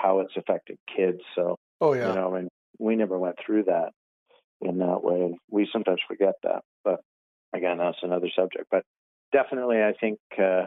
how 0.00 0.20
it's 0.20 0.36
affected 0.36 0.78
kids. 0.94 1.20
So, 1.34 1.56
Oh 1.80 1.92
yeah. 1.92 2.08
you 2.08 2.14
know, 2.14 2.34
and 2.34 2.48
we 2.78 2.96
never 2.96 3.18
went 3.18 3.36
through 3.44 3.64
that 3.64 3.90
in 4.60 4.78
that 4.78 5.02
way. 5.02 5.20
And 5.22 5.36
we 5.50 5.68
sometimes 5.72 6.00
forget 6.06 6.34
that. 6.42 6.62
But 6.84 7.00
again, 7.54 7.78
that's 7.78 7.98
another 8.02 8.28
subject. 8.34 8.66
But 8.70 8.82
definitely, 9.32 9.78
I 9.78 9.92
think 10.00 10.18
uh, 10.38 10.66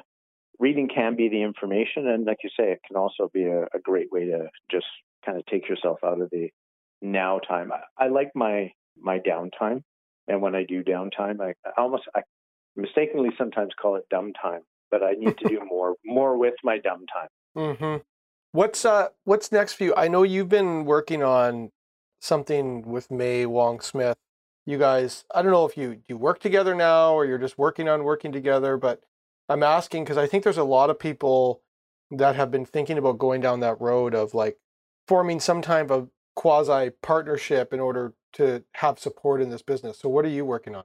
reading 0.59 0.87
can 0.93 1.15
be 1.15 1.29
the 1.29 1.43
information. 1.43 2.07
And 2.07 2.25
like 2.25 2.37
you 2.43 2.49
say, 2.49 2.71
it 2.71 2.79
can 2.87 2.97
also 2.97 3.29
be 3.33 3.43
a, 3.45 3.63
a 3.63 3.79
great 3.81 4.11
way 4.11 4.25
to 4.25 4.49
just 4.69 4.85
kind 5.25 5.37
of 5.37 5.45
take 5.45 5.67
yourself 5.69 5.99
out 6.03 6.21
of 6.21 6.29
the 6.31 6.49
now 7.01 7.39
time. 7.39 7.71
I, 7.71 8.05
I 8.05 8.07
like 8.09 8.31
my, 8.35 8.71
my 8.99 9.19
downtime. 9.19 9.81
And 10.27 10.41
when 10.41 10.55
I 10.55 10.63
do 10.63 10.83
downtime, 10.83 11.41
I, 11.41 11.53
I 11.65 11.71
almost, 11.81 12.03
I 12.15 12.21
mistakenly 12.75 13.29
sometimes 13.37 13.71
call 13.81 13.95
it 13.95 14.03
dumb 14.09 14.31
time, 14.41 14.61
but 14.89 15.03
I 15.03 15.13
need 15.13 15.37
to 15.39 15.49
do 15.49 15.61
more, 15.69 15.95
more 16.05 16.37
with 16.37 16.53
my 16.63 16.77
dumb 16.77 17.05
time. 17.13 17.29
Mm-hmm. 17.57 18.01
What's 18.53 18.83
uh 18.83 19.09
what's 19.23 19.51
next 19.51 19.73
for 19.73 19.85
you? 19.85 19.93
I 19.95 20.09
know 20.09 20.23
you've 20.23 20.49
been 20.49 20.83
working 20.83 21.23
on 21.23 21.71
something 22.19 22.81
with 22.81 23.09
May 23.09 23.45
Wong 23.45 23.79
Smith. 23.79 24.17
You 24.65 24.77
guys, 24.77 25.23
I 25.33 25.41
don't 25.41 25.53
know 25.53 25.65
if 25.65 25.77
you 25.77 26.01
you 26.07 26.17
work 26.17 26.39
together 26.39 26.75
now 26.75 27.13
or 27.13 27.25
you're 27.25 27.37
just 27.37 27.57
working 27.57 27.87
on 27.87 28.03
working 28.03 28.33
together, 28.33 28.75
but 28.75 29.01
I'm 29.47 29.63
asking 29.63 30.03
because 30.03 30.17
I 30.17 30.27
think 30.27 30.43
there's 30.43 30.57
a 30.57 30.65
lot 30.65 30.89
of 30.89 30.99
people 30.99 31.61
that 32.11 32.35
have 32.35 32.51
been 32.51 32.65
thinking 32.65 32.97
about 32.97 33.19
going 33.19 33.39
down 33.39 33.61
that 33.61 33.79
road 33.79 34.13
of 34.13 34.33
like 34.33 34.57
forming 35.07 35.39
some 35.39 35.61
type 35.61 35.89
of 35.89 36.09
quasi 36.35 36.89
partnership 37.01 37.71
in 37.71 37.79
order 37.79 38.13
to 38.33 38.63
have 38.73 38.99
support 38.99 39.41
in 39.41 39.49
this 39.49 39.61
business. 39.61 39.97
So 39.97 40.09
what 40.09 40.25
are 40.25 40.29
you 40.29 40.43
working 40.43 40.75
on? 40.75 40.83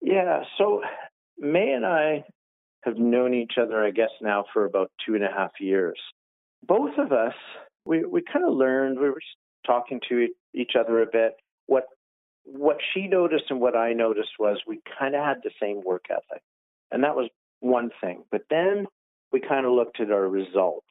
Yeah. 0.00 0.44
So 0.56 0.82
May 1.36 1.72
and 1.72 1.84
I 1.84 2.24
have 2.84 2.96
known 2.96 3.34
each 3.34 3.54
other, 3.60 3.84
I 3.84 3.90
guess, 3.90 4.10
now 4.20 4.44
for 4.52 4.64
about 4.64 4.92
two 5.04 5.16
and 5.16 5.24
a 5.24 5.28
half 5.28 5.50
years. 5.60 5.98
Both 6.66 6.98
of 6.98 7.12
us, 7.12 7.34
we, 7.84 8.04
we 8.04 8.22
kind 8.22 8.44
of 8.44 8.54
learned, 8.54 8.98
we 8.98 9.08
were 9.08 9.20
talking 9.66 10.00
to 10.08 10.28
each 10.54 10.72
other 10.78 11.02
a 11.02 11.06
bit. 11.06 11.34
What 11.66 11.84
what 12.44 12.78
she 12.94 13.06
noticed 13.06 13.44
and 13.50 13.60
what 13.60 13.76
I 13.76 13.92
noticed 13.92 14.30
was 14.38 14.58
we 14.66 14.80
kind 14.98 15.14
of 15.14 15.22
had 15.22 15.38
the 15.44 15.50
same 15.60 15.82
work 15.84 16.06
ethic. 16.10 16.42
And 16.90 17.04
that 17.04 17.14
was 17.14 17.28
one 17.60 17.90
thing. 18.00 18.24
But 18.30 18.42
then 18.48 18.86
we 19.32 19.40
kind 19.40 19.66
of 19.66 19.72
looked 19.72 20.00
at 20.00 20.10
our 20.10 20.26
results. 20.26 20.86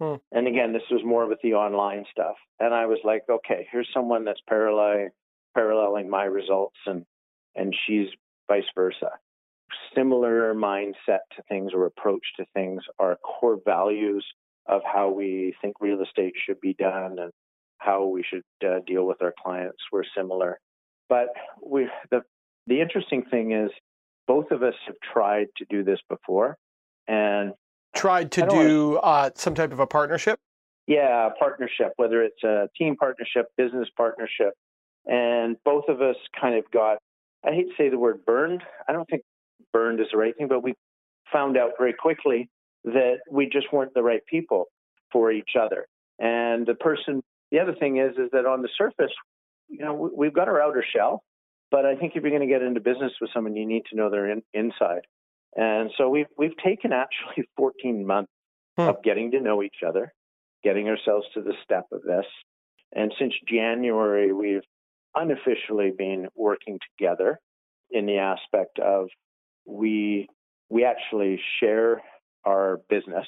Hmm. 0.00 0.14
And 0.32 0.48
again, 0.48 0.72
this 0.72 0.88
was 0.90 1.02
more 1.04 1.26
with 1.26 1.38
the 1.42 1.52
online 1.52 2.04
stuff. 2.10 2.36
And 2.60 2.72
I 2.72 2.86
was 2.86 2.98
like, 3.04 3.24
okay, 3.28 3.68
here's 3.70 3.88
someone 3.92 4.24
that's 4.24 4.40
paralyzed, 4.48 5.12
paralleling 5.54 6.08
my 6.08 6.24
results 6.24 6.76
and 6.86 7.04
and 7.54 7.74
she's 7.86 8.08
vice 8.48 8.64
versa. 8.74 9.10
Similar 9.94 10.54
mindset 10.54 11.24
to 11.36 11.42
things 11.48 11.72
or 11.74 11.86
approach 11.86 12.24
to 12.38 12.46
things, 12.54 12.82
our 12.98 13.16
core 13.16 13.58
values 13.64 14.24
of 14.68 14.82
how 14.84 15.10
we 15.10 15.54
think 15.62 15.76
real 15.80 16.02
estate 16.02 16.34
should 16.44 16.60
be 16.60 16.74
done 16.74 17.18
and 17.18 17.30
how 17.78 18.06
we 18.06 18.24
should 18.28 18.42
uh, 18.66 18.80
deal 18.86 19.06
with 19.06 19.22
our 19.22 19.34
clients. 19.42 19.78
Were 19.92 20.04
similar. 20.16 20.58
But 21.08 21.28
we 21.64 21.88
the 22.10 22.22
the 22.66 22.80
interesting 22.80 23.24
thing 23.30 23.52
is 23.52 23.70
both 24.26 24.50
of 24.50 24.62
us 24.62 24.74
have 24.86 24.96
tried 25.12 25.46
to 25.56 25.64
do 25.70 25.84
this 25.84 26.00
before 26.08 26.56
and 27.06 27.52
tried 27.94 28.32
to 28.32 28.46
do 28.46 28.96
uh, 28.96 29.30
some 29.34 29.54
type 29.54 29.72
of 29.72 29.78
a 29.78 29.86
partnership? 29.86 30.38
Yeah 30.86 31.30
partnership 31.38 31.92
whether 31.96 32.22
it's 32.22 32.42
a 32.44 32.68
team 32.78 32.96
partnership 32.96 33.46
business 33.56 33.88
partnership 33.96 34.54
and 35.06 35.56
both 35.64 35.84
of 35.88 36.00
us 36.00 36.16
kind 36.40 36.56
of 36.56 36.68
got 36.70 36.98
i 37.44 37.50
hate 37.50 37.66
to 37.68 37.74
say 37.76 37.88
the 37.88 37.98
word 37.98 38.24
burned. 38.24 38.62
I 38.88 38.92
don't 38.92 39.08
think 39.08 39.22
burned 39.72 40.00
is 40.00 40.06
the 40.12 40.18
right 40.18 40.36
thing 40.36 40.48
but 40.48 40.62
we 40.62 40.74
found 41.32 41.56
out 41.56 41.72
very 41.78 41.92
quickly 41.92 42.48
that 42.86 43.18
we 43.30 43.48
just 43.48 43.72
weren't 43.72 43.94
the 43.94 44.02
right 44.02 44.24
people 44.26 44.64
for 45.12 45.30
each 45.30 45.50
other 45.60 45.86
and 46.18 46.66
the 46.66 46.74
person 46.74 47.22
the 47.52 47.60
other 47.60 47.74
thing 47.74 47.98
is 47.98 48.12
is 48.16 48.30
that 48.32 48.46
on 48.46 48.62
the 48.62 48.68
surface 48.76 49.12
you 49.68 49.84
know 49.84 50.10
we've 50.16 50.34
got 50.34 50.48
our 50.48 50.60
outer 50.60 50.84
shell 50.94 51.22
but 51.70 51.84
I 51.84 51.96
think 51.96 52.12
if 52.14 52.22
you're 52.22 52.30
going 52.30 52.46
to 52.46 52.52
get 52.52 52.62
into 52.62 52.80
business 52.80 53.12
with 53.20 53.30
someone, 53.34 53.56
you 53.56 53.66
need 53.66 53.82
to 53.90 53.96
know 53.96 54.10
their 54.10 54.30
in, 54.30 54.42
inside. 54.54 55.02
And 55.56 55.90
so 55.96 56.08
we've 56.08 56.26
we've 56.38 56.56
taken 56.64 56.92
actually 56.92 57.44
14 57.56 58.06
months 58.06 58.30
hmm. 58.76 58.88
of 58.88 59.02
getting 59.02 59.30
to 59.32 59.40
know 59.40 59.62
each 59.62 59.82
other, 59.86 60.12
getting 60.62 60.88
ourselves 60.88 61.26
to 61.34 61.42
the 61.42 61.54
step 61.64 61.86
of 61.92 62.02
this. 62.02 62.26
And 62.94 63.12
since 63.18 63.34
January, 63.48 64.32
we've 64.32 64.62
unofficially 65.14 65.92
been 65.96 66.28
working 66.34 66.78
together 66.96 67.38
in 67.90 68.06
the 68.06 68.18
aspect 68.18 68.78
of 68.78 69.08
we 69.66 70.28
we 70.68 70.84
actually 70.84 71.40
share 71.60 72.02
our 72.46 72.80
business. 72.88 73.26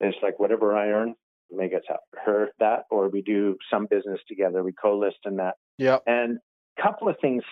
It's 0.00 0.16
like 0.22 0.38
whatever 0.38 0.76
I 0.76 0.88
earn, 0.88 1.14
make 1.50 1.72
it 1.72 1.84
her 2.24 2.48
that, 2.58 2.84
or 2.90 3.08
we 3.08 3.22
do 3.22 3.56
some 3.70 3.86
business 3.86 4.20
together. 4.28 4.62
We 4.62 4.72
co-list 4.72 5.18
in 5.24 5.36
that. 5.36 5.54
Yeah. 5.78 5.98
And 6.06 6.38
a 6.78 6.82
couple 6.82 7.08
of 7.08 7.16
things 7.20 7.42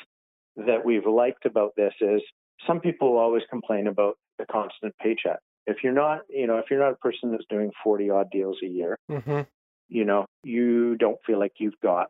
that 0.56 0.84
we've 0.84 1.06
liked 1.06 1.46
about 1.46 1.72
this 1.76 1.92
is 2.00 2.20
some 2.66 2.80
people 2.80 3.16
always 3.16 3.42
complain 3.50 3.86
about 3.86 4.16
the 4.38 4.46
constant 4.50 4.94
paycheck. 5.00 5.38
If 5.66 5.78
you're 5.84 5.92
not, 5.92 6.20
you 6.28 6.46
know, 6.46 6.58
if 6.58 6.66
you're 6.70 6.80
not 6.80 6.92
a 6.92 6.96
person 6.96 7.30
that's 7.30 7.44
doing 7.48 7.70
40 7.84 8.10
odd 8.10 8.30
deals 8.30 8.56
a 8.64 8.66
year, 8.66 8.98
mm-hmm. 9.10 9.42
you 9.88 10.04
know, 10.04 10.26
you 10.42 10.96
don't 10.96 11.18
feel 11.26 11.38
like 11.38 11.52
you've 11.58 11.78
got 11.82 12.08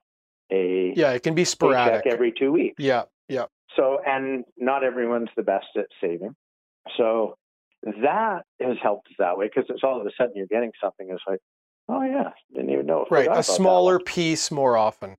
a 0.53 0.93
yeah, 0.97 1.13
it 1.13 1.23
can 1.23 1.35
be 1.35 1.45
sporadic 1.45 2.07
every 2.07 2.33
two 2.33 2.53
weeks. 2.53 2.77
Yeah, 2.79 3.03
yeah. 3.29 3.45
So, 3.77 3.99
and 4.05 4.45
not 4.57 4.83
everyone's 4.83 5.29
the 5.37 5.43
best 5.43 5.67
at 5.77 5.87
saving. 6.01 6.35
So 6.97 7.35
that 7.83 8.43
has 8.61 8.77
helped 8.83 9.09
us 9.09 9.15
that 9.19 9.39
way 9.39 9.47
because 9.47 9.71
it's 9.71 9.83
all 9.83 10.01
of 10.01 10.07
a 10.07 10.11
sudden 10.17 10.33
you're 10.37 10.47
getting 10.47 10.73
something. 10.83 11.09
It's 11.11 11.23
like, 11.27 11.41
oh 11.89 12.03
yeah, 12.03 12.31
didn't 12.55 12.71
even 12.71 12.87
know. 12.87 13.07
Right, 13.11 13.29
a 13.31 13.43
smaller 13.43 13.99
piece 13.99 14.51
more 14.51 14.77
often. 14.77 15.17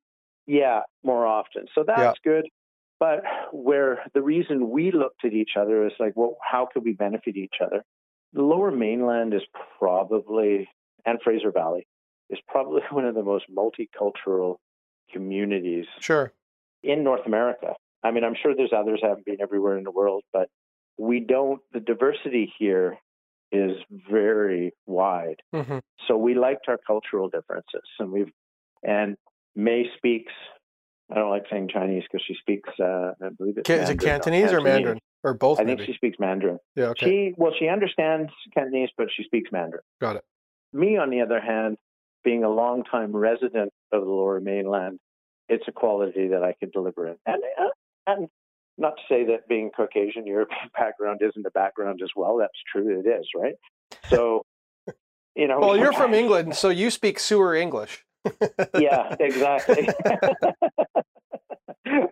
Yeah, 0.48 0.82
more 1.04 1.26
often. 1.26 1.66
So 1.74 1.84
that's 1.86 2.20
yeah. 2.26 2.32
good. 2.32 2.50
But 3.00 3.24
where 3.52 4.04
the 4.14 4.22
reason 4.22 4.70
we 4.70 4.92
looked 4.92 5.26
at 5.26 5.34
each 5.34 5.52
other 5.60 5.88
is 5.88 5.94
like, 6.00 6.14
well, 6.16 6.38
how 6.44 6.68
could 6.72 6.84
we 6.84 6.94
benefit 6.94 7.36
each 7.36 7.56
other? 7.64 7.84
The 8.34 8.44
lower 8.44 8.70
mainland 8.70 9.34
is 9.34 9.42
probably, 9.80 10.70
and 11.06 11.20
Fraser 11.24 11.52
Valley, 11.52 11.88
is 12.30 12.40
probably 12.48 12.82
one 12.92 13.06
of 13.06 13.16
the 13.16 13.24
most 13.24 13.46
multicultural 13.50 14.58
communities 15.12 15.86
sure. 16.00 16.32
in 16.84 17.04
North 17.04 17.26
America. 17.26 17.74
I 18.04 18.12
mean, 18.12 18.24
I'm 18.24 18.36
sure 18.42 18.56
there's 18.56 18.74
others 18.76 19.02
I 19.04 19.08
haven't 19.08 19.26
been 19.26 19.42
everywhere 19.42 19.78
in 19.78 19.84
the 19.84 19.92
world, 19.92 20.24
but 20.32 20.48
we 21.02 21.20
don't, 21.20 21.62
the 21.74 21.80
diversity 21.80 22.54
here 22.58 22.98
is 23.52 23.72
very 24.10 24.74
wide. 24.86 25.42
Mm-hmm. 25.54 25.80
So 26.08 26.18
we 26.18 26.36
liked 26.36 26.68
our 26.68 26.80
cultural 26.86 27.30
differences 27.30 27.82
and 28.00 28.12
we've, 28.12 28.32
and 28.84 29.18
May 29.56 29.86
speaks 29.98 30.32
I 31.12 31.16
don't 31.16 31.30
like 31.30 31.44
saying 31.52 31.70
Chinese 31.74 32.04
because 32.10 32.24
she 32.26 32.36
speaks. 32.40 32.70
Uh, 32.80 33.12
I 33.22 33.30
believe 33.38 33.58
it's 33.58 33.70
is 33.70 33.90
it 33.90 34.00
Cantonese, 34.00 34.54
or 34.54 34.62
Mandarin 34.62 35.00
or 35.24 35.34
both? 35.34 35.60
I 35.60 35.64
maybe? 35.64 35.78
think 35.78 35.88
she 35.88 35.96
speaks 35.96 36.18
Mandarin. 36.20 36.58
Yeah. 36.76 36.86
Okay. 36.86 37.06
She 37.06 37.34
well, 37.38 37.52
she 37.60 37.68
understands 37.68 38.32
Cantonese, 38.54 38.90
but 38.98 39.08
she 39.16 39.24
speaks 39.24 39.52
Mandarin. 39.52 39.84
Got 40.00 40.18
it. 40.18 40.24
Me, 40.72 40.98
on 40.98 41.10
the 41.10 41.20
other 41.20 41.42
hand, 41.42 41.78
being 42.24 42.46
a 42.46 42.50
long-time 42.50 43.14
resident 43.14 43.74
of 43.92 44.04
the 44.06 44.10
Lower 44.10 44.40
Mainland, 44.40 45.00
it's 45.50 45.66
a 45.68 45.72
quality 45.74 46.30
that 46.30 46.44
I 46.44 46.56
can 46.58 46.70
deliver 46.70 47.08
in. 47.08 47.16
And 47.26 47.44
uh, 47.60 47.68
and 48.08 48.28
not 48.78 48.96
to 48.98 49.02
say 49.10 49.26
that 49.26 49.48
being 49.48 49.72
Caucasian 49.76 50.26
European 50.26 50.70
background 50.78 51.22
isn't 51.22 51.46
a 51.46 51.52
background 51.52 52.02
as 52.04 52.10
well. 52.16 52.38
That's 52.38 52.52
true. 52.72 53.00
It 53.00 53.08
is, 53.08 53.28
right? 53.36 53.56
So, 54.10 54.46
you 55.36 55.48
know. 55.48 55.60
well, 55.60 55.78
you're 55.78 55.94
from 55.94 56.14
England, 56.14 56.56
so 56.56 56.70
you 56.70 56.90
speak 56.90 57.20
sewer 57.20 57.56
English. 57.56 58.04
yeah, 58.78 59.16
exactly. 59.20 59.90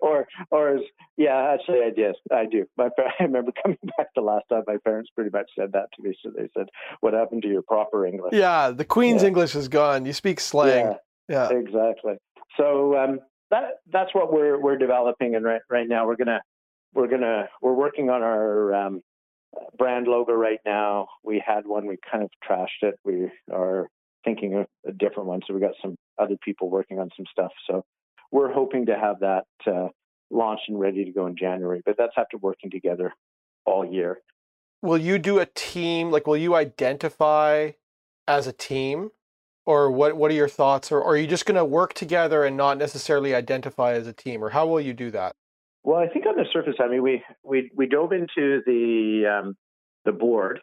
or, 0.01 0.28
or 0.51 0.76
as, 0.76 0.82
yeah, 1.18 1.53
actually, 1.53 1.80
I 1.86 1.91
did. 1.95 2.16
I 2.32 2.45
do. 2.45 2.66
My, 2.78 2.89
I 3.20 3.24
remember 3.24 3.51
coming 3.62 3.78
back 3.97 4.07
the 4.16 4.22
last 4.22 4.45
time. 4.49 4.64
My 4.68 4.78
parents 4.84 5.10
pretty 5.16 5.32
much 5.32 5.49
said 5.57 5.72
that 5.74 5.89
to 5.95 6.03
me. 6.03 6.16
So 6.24 6.32
they 6.36 6.49
said, 6.57 6.68
"What 7.01 7.14
happened 7.14 7.43
to 7.43 7.47
your 7.47 7.62
proper 7.62 8.05
English?" 8.05 8.34
Yeah, 8.34 8.72
the 8.72 8.86
Queen's 8.86 9.22
yeah. 9.22 9.30
English 9.30 9.55
is 9.55 9.68
gone. 9.68 10.05
You 10.05 10.14
speak 10.14 10.39
slang. 10.39 10.95
Yeah, 11.28 11.49
yeah. 11.51 11.57
exactly. 11.57 12.16
So 12.57 12.97
um, 12.97 13.20
that 13.52 13.80
that's 13.91 14.14
what 14.14 14.32
we're 14.32 14.60
we're 14.60 14.78
developing, 14.78 15.36
and 15.36 15.45
right 15.45 15.62
right 15.70 15.88
now 15.88 16.06
we're 16.08 16.16
gonna 16.16 16.41
we're 16.93 17.08
gonna 17.08 17.50
we're 17.62 17.74
working 17.74 18.10
on 18.10 18.22
our 18.22 18.74
um, 18.74 19.02
brand 19.78 20.08
logo 20.08 20.34
right 20.34 20.60
now. 20.66 21.08
We 21.24 21.43
had 21.45 21.66
one, 21.66 21.88
we 21.88 21.97
kind 22.10 22.24
of 22.24 22.30
trashed 22.47 22.84
it. 22.84 22.95
We 23.04 23.30
are 23.52 23.88
thinking 24.24 24.56
of 24.56 24.68
a 24.88 24.91
different 24.91 25.28
one. 25.28 25.41
So 25.47 25.54
we 25.54 25.60
got 25.60 25.74
some 25.82 25.95
other 26.18 26.36
people 26.43 26.70
working 26.70 27.00
on 27.00 27.10
some 27.16 27.26
stuff. 27.32 27.52
So 27.68 27.84
we're 28.32 28.52
hoping 28.52 28.86
to 28.88 28.97
have 28.97 29.20
that 29.22 29.45
uh, 29.66 29.88
launched 30.30 30.64
and 30.68 30.80
ready 30.80 31.06
to 31.06 31.12
go 31.12 31.28
in 31.28 31.36
January. 31.38 31.82
But 31.86 31.95
that's 31.97 32.14
after 32.18 32.38
working 32.38 32.70
together 32.70 33.14
all 33.66 33.86
year. 33.86 34.20
Will 34.82 34.97
you 34.97 35.18
do 35.18 35.39
a 35.39 35.45
team? 35.45 36.12
Like, 36.12 36.28
will 36.28 36.38
you 36.38 36.56
identify 36.56 37.72
as 38.28 38.47
a 38.47 38.54
team? 38.54 39.12
Or 39.70 39.91
what, 39.91 40.17
what 40.17 40.32
are 40.32 40.34
your 40.34 40.47
thoughts? 40.49 40.91
Or, 40.91 40.99
or 40.99 41.13
are 41.13 41.17
you 41.17 41.28
just 41.28 41.45
going 41.45 41.55
to 41.55 41.63
work 41.63 41.93
together 41.93 42.43
and 42.43 42.57
not 42.57 42.80
necessarily 42.80 43.36
identify 43.36 43.93
as 43.93 44.07
a 44.07 44.13
team? 44.13 44.43
Or 44.43 44.49
how 44.49 44.65
will 44.65 44.82
you 44.82 44.93
do 44.93 45.11
that? 45.11 45.36
Well, 45.84 45.99
I 45.99 46.07
think 46.07 46.26
on 46.26 46.36
the 46.36 46.45
surface, 46.51 46.74
I 46.80 46.88
mean, 46.88 47.03
we 47.03 47.24
we, 47.43 47.70
we 47.76 47.86
dove 47.86 48.11
into 48.11 48.63
the 48.65 49.26
um, 49.32 49.55
the 50.05 50.11
board 50.11 50.59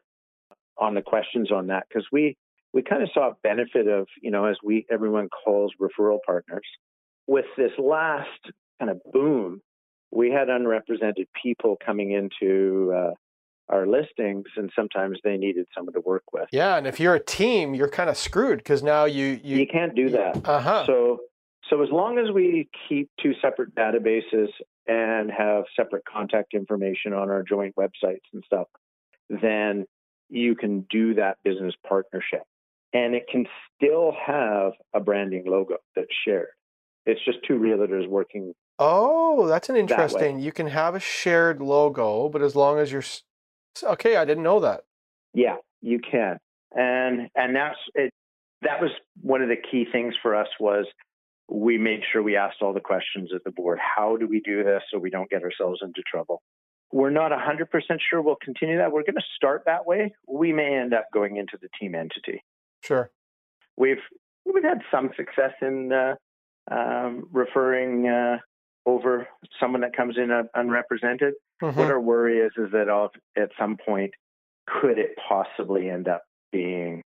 on 0.76 0.94
the 0.94 1.02
questions 1.02 1.52
on 1.52 1.68
that 1.68 1.84
because 1.88 2.04
we 2.10 2.36
we 2.72 2.82
kind 2.82 3.04
of 3.04 3.08
saw 3.14 3.30
a 3.30 3.36
benefit 3.44 3.86
of, 3.86 4.08
you 4.20 4.32
know, 4.32 4.46
as 4.46 4.56
we 4.64 4.84
everyone 4.90 5.28
calls 5.28 5.72
referral 5.80 6.18
partners. 6.26 6.66
With 7.28 7.46
this 7.56 7.70
last 7.78 8.40
kind 8.80 8.90
of 8.90 9.00
boom, 9.12 9.60
we 10.10 10.32
had 10.32 10.48
unrepresented 10.48 11.28
people 11.40 11.76
coming 11.86 12.10
into 12.10 12.92
uh, 12.92 13.10
our 13.68 13.86
listings, 13.86 14.46
and 14.56 14.70
sometimes 14.76 15.18
they 15.24 15.36
needed 15.36 15.66
someone 15.74 15.94
to 15.94 16.00
work 16.00 16.22
with. 16.32 16.48
Yeah, 16.52 16.76
and 16.76 16.86
if 16.86 17.00
you're 17.00 17.14
a 17.14 17.24
team, 17.24 17.74
you're 17.74 17.88
kind 17.88 18.08
of 18.08 18.16
screwed 18.16 18.58
because 18.58 18.82
now 18.82 19.04
you, 19.04 19.40
you 19.42 19.58
you 19.58 19.66
can't 19.66 19.94
do 19.94 20.10
that. 20.10 20.46
Uh 20.46 20.60
huh. 20.60 20.86
So 20.86 21.20
so 21.70 21.82
as 21.82 21.90
long 21.90 22.18
as 22.18 22.32
we 22.32 22.68
keep 22.88 23.10
two 23.20 23.32
separate 23.42 23.74
databases 23.74 24.48
and 24.86 25.30
have 25.30 25.64
separate 25.74 26.04
contact 26.04 26.54
information 26.54 27.12
on 27.12 27.28
our 27.28 27.42
joint 27.42 27.74
websites 27.76 28.20
and 28.32 28.42
stuff, 28.44 28.68
then 29.28 29.84
you 30.28 30.54
can 30.54 30.86
do 30.90 31.14
that 31.14 31.38
business 31.44 31.74
partnership 31.88 32.42
and 32.92 33.14
it 33.14 33.26
can 33.30 33.46
still 33.74 34.12
have 34.24 34.72
a 34.94 35.00
branding 35.00 35.44
logo 35.46 35.76
that's 35.94 36.08
shared. 36.24 36.48
It's 37.04 37.24
just 37.24 37.38
two 37.46 37.54
realtors 37.54 38.08
working. 38.08 38.52
Oh, 38.78 39.46
that's 39.46 39.68
an 39.68 39.76
interesting. 39.76 40.36
That 40.36 40.42
you 40.42 40.52
can 40.52 40.68
have 40.68 40.94
a 40.94 41.00
shared 41.00 41.60
logo, 41.60 42.28
but 42.28 42.42
as 42.42 42.56
long 42.56 42.78
as 42.78 42.90
you're 42.92 43.04
okay, 43.84 44.16
I 44.16 44.24
didn't 44.24 44.44
know 44.44 44.60
that. 44.60 44.84
Yeah, 45.34 45.56
you 45.82 45.98
can, 45.98 46.38
and 46.74 47.28
and 47.34 47.54
that's 47.54 47.78
it. 47.94 48.10
That 48.62 48.80
was 48.80 48.90
one 49.20 49.42
of 49.42 49.48
the 49.48 49.56
key 49.56 49.86
things 49.90 50.14
for 50.22 50.34
us 50.34 50.48
was 50.58 50.86
we 51.48 51.78
made 51.78 52.00
sure 52.12 52.22
we 52.22 52.36
asked 52.36 52.56
all 52.60 52.72
the 52.72 52.80
questions 52.80 53.30
at 53.34 53.44
the 53.44 53.50
board. 53.50 53.78
How 53.78 54.16
do 54.16 54.26
we 54.26 54.40
do 54.40 54.64
this 54.64 54.82
so 54.90 54.98
we 54.98 55.10
don't 55.10 55.30
get 55.30 55.42
ourselves 55.42 55.80
into 55.82 56.02
trouble? 56.10 56.42
We're 56.92 57.10
not 57.10 57.32
100% 57.32 57.66
sure 58.08 58.22
we'll 58.22 58.36
continue 58.42 58.78
that. 58.78 58.92
We're 58.92 59.02
going 59.02 59.16
to 59.16 59.24
start 59.34 59.62
that 59.66 59.86
way. 59.86 60.14
We 60.28 60.52
may 60.52 60.76
end 60.76 60.94
up 60.94 61.06
going 61.12 61.36
into 61.36 61.58
the 61.60 61.68
team 61.78 61.94
entity. 61.94 62.42
Sure. 62.82 63.10
We've 63.76 64.02
we've 64.44 64.64
had 64.64 64.80
some 64.90 65.10
success 65.16 65.52
in 65.60 65.92
uh, 65.92 66.14
um, 66.70 67.28
referring 67.32 68.08
uh, 68.08 68.38
over 68.86 69.26
someone 69.60 69.80
that 69.82 69.96
comes 69.96 70.16
in 70.16 70.30
unrepresented. 70.54 71.34
Mm-hmm. 71.62 71.78
What 71.78 71.90
our 71.90 72.00
worry 72.00 72.38
is 72.38 72.52
is 72.56 72.70
that 72.72 72.88
all, 72.88 73.10
at 73.36 73.50
some 73.58 73.76
point, 73.84 74.12
could 74.66 74.98
it 74.98 75.16
possibly 75.28 75.90
end 75.90 76.08
up 76.08 76.22
being, 76.52 77.02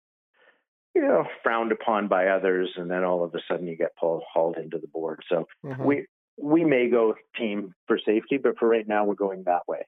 you 0.94 1.02
know, 1.02 1.24
frowned 1.42 1.72
upon 1.72 2.08
by 2.08 2.28
others, 2.28 2.70
and 2.76 2.90
then 2.90 3.02
all 3.02 3.24
of 3.24 3.34
a 3.34 3.38
sudden 3.48 3.66
you 3.66 3.76
get 3.76 3.96
pulled, 3.98 4.22
hauled 4.32 4.56
into 4.56 4.78
the 4.78 4.88
board. 4.88 5.22
So 5.28 5.46
mm-hmm. 5.64 5.84
we 5.84 6.06
we 6.36 6.64
may 6.64 6.88
go 6.88 7.14
team 7.36 7.74
for 7.86 7.98
safety, 7.98 8.38
but 8.38 8.58
for 8.58 8.68
right 8.68 8.86
now, 8.86 9.04
we're 9.04 9.14
going 9.14 9.44
that 9.44 9.62
way. 9.68 9.82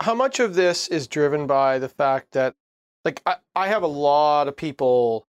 How 0.00 0.14
much 0.14 0.40
of 0.40 0.54
this 0.54 0.88
is 0.88 1.06
driven 1.06 1.46
by 1.46 1.78
the 1.78 1.88
fact 1.88 2.32
that, 2.32 2.54
like, 3.04 3.22
I, 3.24 3.36
I 3.54 3.68
have 3.68 3.84
a 3.84 3.88
lot 3.88 4.48
of 4.48 4.56
people, 4.56 5.26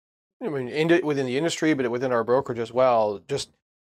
I 0.43 0.49
mean, 0.49 0.69
in, 0.69 1.05
within 1.05 1.25
the 1.25 1.39
industry, 1.39 1.73
but 1.73 1.91
within 1.91 2.13
our 2.13 2.23
brokerage 2.23 2.59
as 2.59 2.71
well, 2.71 3.21
just 3.29 3.51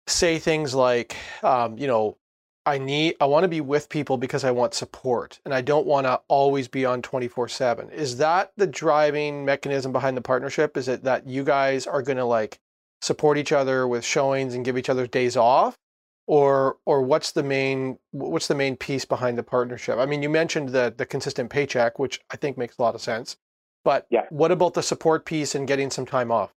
say 0.07 0.39
things 0.39 0.75
like, 0.75 1.15
um, 1.43 1.77
you 1.77 1.87
know, 1.87 2.17
I 2.65 2.77
need, 2.77 3.15
I 3.19 3.25
want 3.25 3.43
to 3.43 3.49
be 3.49 3.61
with 3.61 3.89
people 3.89 4.17
because 4.17 4.43
I 4.43 4.51
want 4.51 4.73
support 4.73 5.39
and 5.43 5.53
I 5.53 5.61
don't 5.61 5.85
want 5.85 6.07
to 6.07 6.21
always 6.27 6.67
be 6.67 6.85
on 6.85 7.01
24 7.01 7.49
7. 7.49 7.89
Is 7.89 8.17
that 8.17 8.53
the 8.55 8.67
driving 8.67 9.43
mechanism 9.43 9.91
behind 9.91 10.15
the 10.15 10.21
partnership? 10.21 10.77
Is 10.77 10.87
it 10.87 11.03
that 11.03 11.27
you 11.27 11.43
guys 11.43 11.85
are 11.85 12.01
going 12.01 12.17
to 12.17 12.25
like 12.25 12.59
support 13.01 13.37
each 13.37 13.51
other 13.51 13.87
with 13.87 14.05
showings 14.05 14.55
and 14.55 14.63
give 14.63 14.77
each 14.77 14.89
other 14.89 15.07
days 15.07 15.35
off? 15.35 15.77
Or, 16.25 16.77
or 16.85 17.01
what's 17.01 17.33
the 17.33 17.43
main 17.43 17.97
what's 18.11 18.47
the 18.47 18.55
main 18.55 18.77
piece 18.77 19.03
behind 19.03 19.37
the 19.37 19.43
partnership? 19.43 19.97
I 19.97 20.05
mean, 20.05 20.23
you 20.23 20.29
mentioned 20.29 20.69
the 20.69 20.93
the 20.95 21.05
consistent 21.05 21.49
paycheck, 21.49 21.99
which 21.99 22.21
I 22.31 22.37
think 22.37 22.57
makes 22.57 22.77
a 22.77 22.81
lot 22.81 22.95
of 22.95 23.01
sense. 23.01 23.35
But 23.83 24.07
yeah. 24.09 24.21
what 24.29 24.49
about 24.49 24.73
the 24.73 24.83
support 24.83 25.25
piece 25.25 25.53
and 25.53 25.67
getting 25.67 25.89
some 25.89 26.05
time 26.05 26.31
off? 26.31 26.53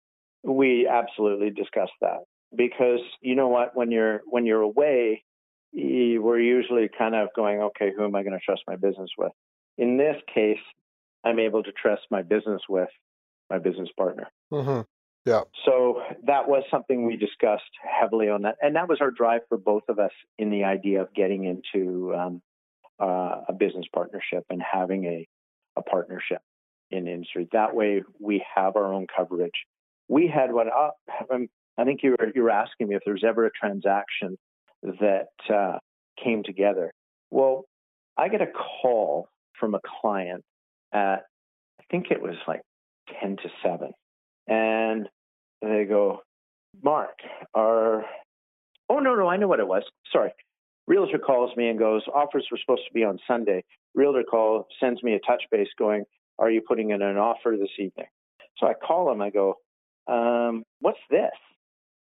We 0.43 0.85
absolutely 0.85 1.49
discussed 1.49 1.93
that 2.01 2.23
because 2.55 2.99
you 3.21 3.35
know 3.35 3.47
what, 3.47 3.75
when 3.75 3.91
you're 3.91 4.21
when 4.25 4.45
you're 4.45 4.61
away, 4.61 5.23
we're 5.73 6.39
usually 6.39 6.89
kind 6.97 7.15
of 7.15 7.29
going, 7.35 7.61
okay, 7.61 7.91
who 7.95 8.03
am 8.03 8.15
I 8.15 8.23
going 8.23 8.37
to 8.37 8.45
trust 8.45 8.61
my 8.67 8.75
business 8.75 9.09
with? 9.17 9.31
In 9.77 9.97
this 9.97 10.17
case, 10.33 10.59
I'm 11.23 11.39
able 11.39 11.63
to 11.63 11.71
trust 11.71 12.03
my 12.11 12.21
business 12.21 12.61
with 12.69 12.89
my 13.49 13.59
business 13.59 13.89
partner. 13.97 14.27
Mm-hmm. 14.51 14.81
Yeah. 15.25 15.41
So 15.65 16.01
that 16.25 16.49
was 16.49 16.63
something 16.69 17.05
we 17.05 17.15
discussed 17.15 17.63
heavily 17.81 18.29
on 18.29 18.41
that, 18.41 18.57
and 18.61 18.75
that 18.75 18.89
was 18.89 18.99
our 19.01 19.11
drive 19.11 19.41
for 19.47 19.57
both 19.57 19.83
of 19.87 19.97
us 19.99 20.11
in 20.37 20.49
the 20.51 20.65
idea 20.65 21.01
of 21.01 21.13
getting 21.13 21.45
into 21.45 22.13
um, 22.13 22.41
uh, 23.01 23.41
a 23.47 23.53
business 23.53 23.85
partnership 23.93 24.45
and 24.49 24.61
having 24.61 25.05
a 25.05 25.27
a 25.75 25.81
partnership 25.81 26.39
in 26.91 27.07
industry. 27.07 27.47
That 27.51 27.75
way, 27.75 28.03
we 28.19 28.45
have 28.55 28.75
our 28.75 28.93
own 28.93 29.07
coverage. 29.15 29.65
We 30.07 30.27
had 30.27 30.51
what 30.53 30.67
uh, 30.67 31.37
I 31.77 31.83
think 31.85 32.01
you 32.03 32.11
were 32.11 32.31
you 32.33 32.43
were 32.43 32.51
asking 32.51 32.87
me 32.89 32.95
if 32.95 33.01
there's 33.05 33.23
ever 33.25 33.45
a 33.45 33.51
transaction 33.51 34.37
that 34.83 35.29
uh, 35.53 35.77
came 36.21 36.43
together. 36.43 36.91
Well, 37.31 37.65
I 38.17 38.27
get 38.29 38.41
a 38.41 38.47
call 38.47 39.27
from 39.59 39.75
a 39.75 39.79
client 40.01 40.43
at, 40.93 41.25
I 41.79 41.83
think 41.89 42.07
it 42.11 42.21
was 42.21 42.35
like 42.47 42.61
10 43.21 43.37
to 43.37 43.49
7. 43.63 43.91
And 44.47 45.07
they 45.61 45.85
go, 45.85 46.19
Mark, 46.83 47.17
our, 47.53 48.05
oh, 48.89 48.99
no, 48.99 49.15
no, 49.15 49.27
I 49.27 49.37
know 49.37 49.47
what 49.47 49.59
it 49.59 49.67
was. 49.67 49.83
Sorry. 50.11 50.31
Realtor 50.85 51.17
calls 51.17 51.55
me 51.55 51.69
and 51.69 51.79
goes, 51.79 52.01
offers 52.13 52.45
were 52.51 52.59
supposed 52.59 52.83
to 52.87 52.93
be 52.93 53.03
on 53.03 53.17
Sunday. 53.25 53.63
Realtor 53.95 54.23
call 54.23 54.67
sends 54.79 55.01
me 55.01 55.13
a 55.13 55.19
touch 55.19 55.43
base 55.49 55.69
going, 55.79 56.03
are 56.39 56.51
you 56.51 56.61
putting 56.67 56.89
in 56.89 57.01
an 57.01 57.17
offer 57.17 57.55
this 57.57 57.69
evening? 57.77 58.07
So 58.57 58.67
I 58.67 58.73
call 58.73 59.11
him. 59.11 59.21
I 59.21 59.29
go, 59.29 59.55
um, 60.07 60.63
what's 60.81 60.99
this? 61.09 61.31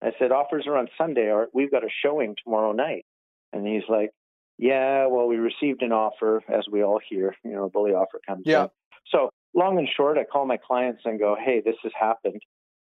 I 0.02 0.12
said, 0.18 0.32
offers 0.32 0.66
are 0.66 0.76
on 0.76 0.88
Sunday. 0.96 1.30
Or 1.30 1.48
we've 1.52 1.70
got 1.70 1.84
a 1.84 1.88
showing 2.02 2.36
tomorrow 2.42 2.72
night. 2.72 3.04
And 3.52 3.66
he's 3.66 3.82
like, 3.88 4.10
yeah, 4.58 5.06
well, 5.06 5.26
we 5.26 5.36
received 5.36 5.82
an 5.82 5.92
offer, 5.92 6.42
as 6.48 6.64
we 6.70 6.82
all 6.82 7.00
hear. 7.08 7.34
You 7.44 7.52
know, 7.52 7.64
a 7.64 7.70
bully 7.70 7.92
offer 7.92 8.20
comes 8.26 8.42
yeah. 8.44 8.64
in. 8.64 8.68
So 9.10 9.30
long 9.54 9.78
and 9.78 9.88
short, 9.96 10.18
I 10.18 10.24
call 10.24 10.46
my 10.46 10.58
clients 10.58 11.02
and 11.04 11.18
go, 11.18 11.36
hey, 11.42 11.62
this 11.64 11.76
has 11.82 11.92
happened. 11.98 12.40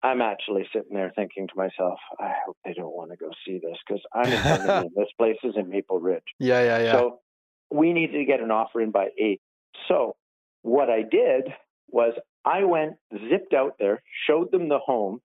I'm 0.02 0.20
actually 0.20 0.66
sitting 0.70 0.94
there 0.94 1.10
thinking 1.16 1.48
to 1.48 1.54
myself, 1.56 1.98
I 2.20 2.32
hope 2.44 2.58
they 2.64 2.74
don't 2.74 2.94
want 2.94 3.10
to 3.10 3.16
go 3.16 3.30
see 3.46 3.58
this 3.58 3.78
because 3.86 4.02
I'm 4.12 4.30
in 4.30 4.90
this 4.96 5.08
place 5.18 5.38
is 5.42 5.54
in 5.56 5.70
Maple 5.70 5.98
Ridge. 5.98 6.22
Yeah, 6.38 6.62
yeah, 6.62 6.82
yeah. 6.82 6.92
So 6.92 7.20
we 7.70 7.94
needed 7.94 8.18
to 8.18 8.24
get 8.26 8.40
an 8.40 8.50
offer 8.50 8.82
in 8.82 8.90
by 8.90 9.08
eight. 9.18 9.40
So 9.88 10.14
what 10.60 10.90
I 10.90 11.02
did 11.02 11.48
was 11.88 12.12
I 12.44 12.64
went, 12.64 12.96
zipped 13.30 13.54
out 13.54 13.76
there, 13.78 14.02
showed 14.26 14.52
them 14.52 14.68
the 14.68 14.78
home, 14.78 15.20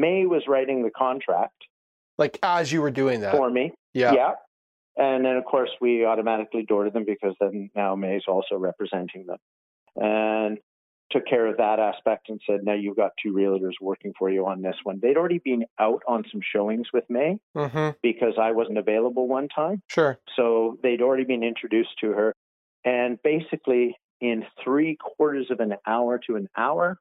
May 0.00 0.26
was 0.26 0.42
writing 0.48 0.82
the 0.82 0.90
contract. 0.90 1.54
Like 2.18 2.38
as 2.42 2.72
you 2.72 2.80
were 2.80 2.90
doing 2.90 3.20
that 3.20 3.32
for 3.32 3.50
me. 3.50 3.72
Yeah. 3.92 4.12
Yeah. 4.12 4.32
And 4.96 5.24
then 5.24 5.36
of 5.36 5.44
course 5.44 5.70
we 5.80 6.04
automatically 6.04 6.64
doored 6.64 6.92
them 6.92 7.04
because 7.04 7.34
then 7.40 7.70
now 7.74 7.96
May's 7.96 8.24
also 8.28 8.56
representing 8.56 9.26
them. 9.26 9.38
And 9.96 10.58
took 11.10 11.26
care 11.26 11.46
of 11.46 11.56
that 11.58 11.78
aspect 11.78 12.28
and 12.28 12.40
said, 12.48 12.60
now 12.64 12.74
you've 12.74 12.96
got 12.96 13.12
two 13.22 13.32
realtors 13.32 13.74
working 13.80 14.12
for 14.18 14.30
you 14.30 14.46
on 14.46 14.62
this 14.62 14.74
one. 14.82 14.98
They'd 15.00 15.16
already 15.16 15.40
been 15.44 15.64
out 15.78 16.02
on 16.08 16.24
some 16.30 16.40
showings 16.42 16.88
with 16.92 17.04
May 17.08 17.38
mm-hmm. 17.56 17.90
because 18.02 18.34
I 18.40 18.52
wasn't 18.52 18.78
available 18.78 19.28
one 19.28 19.48
time. 19.48 19.82
Sure. 19.88 20.18
So 20.36 20.78
they'd 20.82 21.02
already 21.02 21.24
been 21.24 21.44
introduced 21.44 21.90
to 22.00 22.10
her. 22.10 22.34
And 22.84 23.18
basically, 23.22 23.96
in 24.20 24.44
three 24.62 24.96
quarters 25.00 25.46
of 25.50 25.60
an 25.60 25.74
hour 25.86 26.20
to 26.26 26.36
an 26.36 26.48
hour, 26.56 26.98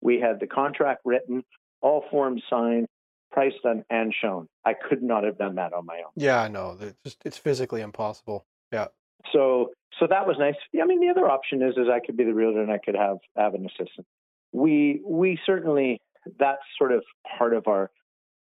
we 0.00 0.20
had 0.20 0.40
the 0.40 0.46
contract 0.46 1.00
written 1.04 1.42
all 1.86 2.04
forms 2.10 2.42
signed, 2.50 2.88
priced 3.30 3.64
on, 3.64 3.84
and 3.90 4.12
shown. 4.20 4.48
I 4.64 4.74
could 4.74 5.04
not 5.04 5.22
have 5.22 5.38
done 5.38 5.54
that 5.54 5.72
on 5.72 5.86
my 5.86 5.98
own. 5.98 6.10
Yeah, 6.16 6.48
no, 6.48 6.76
it's 6.80 6.98
just 7.04 7.18
it's 7.24 7.38
physically 7.38 7.80
impossible. 7.80 8.44
Yeah. 8.72 8.88
So 9.32 9.70
so 10.00 10.08
that 10.08 10.26
was 10.26 10.36
nice. 10.38 10.56
I 10.80 10.84
mean, 10.84 11.00
the 11.00 11.08
other 11.08 11.30
option 11.30 11.62
is 11.62 11.74
is 11.76 11.86
I 11.88 12.00
could 12.04 12.16
be 12.16 12.24
the 12.24 12.34
realtor 12.34 12.60
and 12.60 12.72
I 12.72 12.78
could 12.84 12.96
have 12.96 13.18
have 13.36 13.54
an 13.54 13.66
assistant. 13.66 14.06
We 14.52 15.00
we 15.06 15.38
certainly 15.46 16.00
that's 16.40 16.62
sort 16.76 16.90
of 16.90 17.04
part 17.38 17.54
of 17.54 17.68
our 17.68 17.90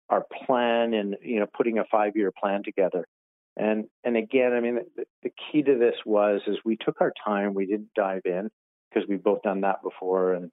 our 0.10 0.24
plan 0.46 0.94
and 0.94 1.18
you 1.22 1.42
know 1.42 1.48
putting 1.54 1.80
a 1.80 1.84
five 1.92 2.14
year 2.16 2.32
plan 2.32 2.64
together. 2.64 3.06
And 3.58 3.86
and 4.06 4.16
again, 4.16 4.54
I 4.54 4.62
mean, 4.62 4.80
the, 4.96 5.04
the 5.24 5.32
key 5.52 5.64
to 5.64 5.78
this 5.78 5.96
was 6.06 6.40
is 6.48 6.56
we 6.64 6.78
took 6.78 7.02
our 7.02 7.12
time. 7.26 7.54
We 7.54 7.66
didn't 7.66 7.94
dive 7.94 8.22
in 8.24 8.50
because 8.90 9.08
we've 9.10 9.24
both 9.24 9.42
done 9.42 9.62
that 9.62 9.84
before, 9.84 10.34
and 10.34 10.50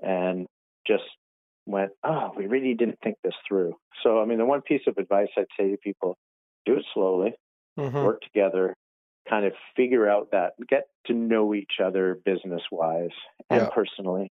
and 0.00 0.48
just 0.84 1.04
went, 1.66 1.90
oh, 2.04 2.32
we 2.36 2.46
really 2.46 2.74
didn't 2.74 2.98
think 3.02 3.16
this 3.22 3.34
through. 3.46 3.74
So, 4.02 4.20
I 4.20 4.24
mean, 4.24 4.38
the 4.38 4.44
one 4.44 4.62
piece 4.62 4.82
of 4.86 4.96
advice 4.98 5.28
I'd 5.36 5.46
say 5.58 5.70
to 5.70 5.76
people 5.76 6.16
do 6.66 6.74
it 6.74 6.84
slowly, 6.92 7.34
mm-hmm. 7.78 7.96
work 7.96 8.20
together, 8.20 8.74
kind 9.28 9.46
of 9.46 9.52
figure 9.76 10.08
out 10.08 10.28
that, 10.32 10.52
get 10.68 10.84
to 11.06 11.14
know 11.14 11.54
each 11.54 11.74
other 11.82 12.18
business 12.24 12.62
wise 12.70 13.10
and 13.50 13.62
yeah. 13.62 13.68
personally, 13.68 14.30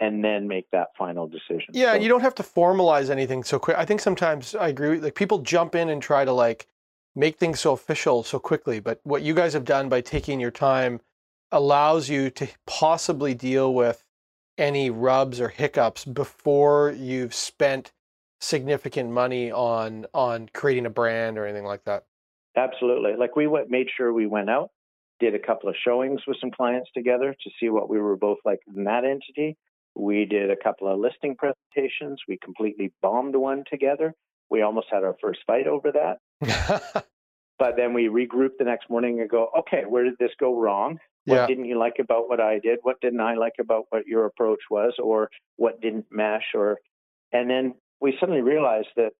and 0.00 0.24
then 0.24 0.48
make 0.48 0.66
that 0.72 0.88
final 0.98 1.28
decision. 1.28 1.66
Yeah, 1.72 1.94
so, 1.94 2.00
you 2.00 2.08
don't 2.08 2.22
have 2.22 2.34
to 2.36 2.42
formalize 2.42 3.10
anything 3.10 3.44
so 3.44 3.58
quick. 3.58 3.76
I 3.78 3.84
think 3.84 4.00
sometimes 4.00 4.54
I 4.54 4.68
agree, 4.68 4.98
like 4.98 5.14
people 5.14 5.38
jump 5.38 5.74
in 5.74 5.88
and 5.88 6.02
try 6.02 6.24
to 6.24 6.32
like 6.32 6.66
make 7.14 7.38
things 7.38 7.60
so 7.60 7.72
official 7.72 8.22
so 8.22 8.38
quickly. 8.38 8.80
But 8.80 9.00
what 9.04 9.22
you 9.22 9.34
guys 9.34 9.52
have 9.52 9.64
done 9.64 9.88
by 9.88 10.00
taking 10.00 10.40
your 10.40 10.50
time 10.50 11.00
allows 11.52 12.08
you 12.08 12.30
to 12.30 12.48
possibly 12.66 13.34
deal 13.34 13.74
with 13.74 14.04
any 14.62 14.90
rubs 14.90 15.40
or 15.40 15.48
hiccups 15.48 16.04
before 16.04 16.94
you've 16.96 17.34
spent 17.34 17.90
significant 18.40 19.10
money 19.10 19.50
on 19.50 20.06
on 20.14 20.48
creating 20.54 20.86
a 20.86 20.90
brand 20.90 21.36
or 21.36 21.44
anything 21.44 21.66
like 21.66 21.84
that. 21.84 22.04
Absolutely. 22.56 23.14
Like 23.18 23.34
we 23.34 23.48
went, 23.48 23.70
made 23.70 23.88
sure 23.96 24.12
we 24.12 24.26
went 24.26 24.48
out, 24.48 24.70
did 25.18 25.34
a 25.34 25.38
couple 25.38 25.68
of 25.68 25.74
showings 25.84 26.20
with 26.28 26.36
some 26.40 26.52
clients 26.52 26.90
together 26.94 27.34
to 27.42 27.50
see 27.58 27.70
what 27.70 27.90
we 27.90 27.98
were 27.98 28.16
both 28.16 28.38
like 28.44 28.60
in 28.74 28.84
that 28.84 29.04
entity. 29.04 29.56
We 29.96 30.26
did 30.26 30.50
a 30.50 30.56
couple 30.56 30.86
of 30.86 30.98
listing 31.00 31.36
presentations. 31.36 32.20
We 32.28 32.38
completely 32.42 32.92
bombed 33.02 33.34
one 33.34 33.64
together. 33.68 34.14
We 34.48 34.62
almost 34.62 34.86
had 34.92 35.02
our 35.02 35.16
first 35.20 35.40
fight 35.46 35.66
over 35.66 35.92
that. 35.92 37.04
but 37.62 37.76
then 37.76 37.94
we 37.94 38.08
regrouped 38.08 38.58
the 38.58 38.64
next 38.64 38.90
morning 38.90 39.20
and 39.20 39.30
go, 39.30 39.48
okay, 39.60 39.84
where 39.88 40.02
did 40.02 40.18
this 40.18 40.32
go 40.40 40.60
wrong? 40.60 40.98
What 41.26 41.36
yeah. 41.36 41.46
didn't 41.46 41.66
you 41.66 41.78
like 41.78 42.00
about 42.00 42.28
what 42.28 42.40
I 42.40 42.58
did? 42.58 42.80
What 42.82 43.00
didn't 43.00 43.20
I 43.20 43.36
like 43.36 43.52
about 43.60 43.84
what 43.90 44.04
your 44.04 44.24
approach 44.24 44.58
was, 44.68 44.94
or 45.00 45.30
what 45.58 45.80
didn't 45.80 46.06
mesh? 46.10 46.42
Or, 46.54 46.78
and 47.30 47.48
then 47.48 47.74
we 48.00 48.16
suddenly 48.18 48.40
realized 48.40 48.88
that 48.96 49.12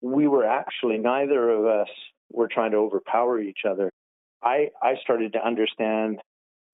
we 0.00 0.26
were 0.28 0.46
actually 0.46 0.96
neither 0.96 1.50
of 1.50 1.66
us 1.66 1.88
were 2.32 2.48
trying 2.48 2.70
to 2.70 2.78
overpower 2.78 3.38
each 3.38 3.66
other. 3.68 3.90
I 4.42 4.70
I 4.80 4.94
started 5.02 5.34
to 5.34 5.46
understand 5.46 6.20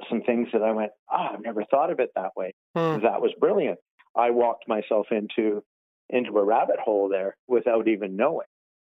some 0.09 0.22
things 0.22 0.47
that 0.53 0.62
I 0.62 0.70
went, 0.70 0.93
ah, 1.11 1.31
oh, 1.33 1.35
I've 1.35 1.43
never 1.43 1.64
thought 1.64 1.91
of 1.91 1.99
it 1.99 2.11
that 2.14 2.37
way. 2.37 2.55
Hmm. 2.77 3.03
That 3.03 3.20
was 3.20 3.33
brilliant. 3.41 3.81
I 4.14 4.31
walked 4.31 4.68
myself 4.68 5.09
into 5.11 5.64
into 6.09 6.39
a 6.39 6.45
rabbit 6.45 6.79
hole 6.79 7.09
there 7.09 7.35
without 7.49 7.89
even 7.89 8.14
knowing. 8.14 8.47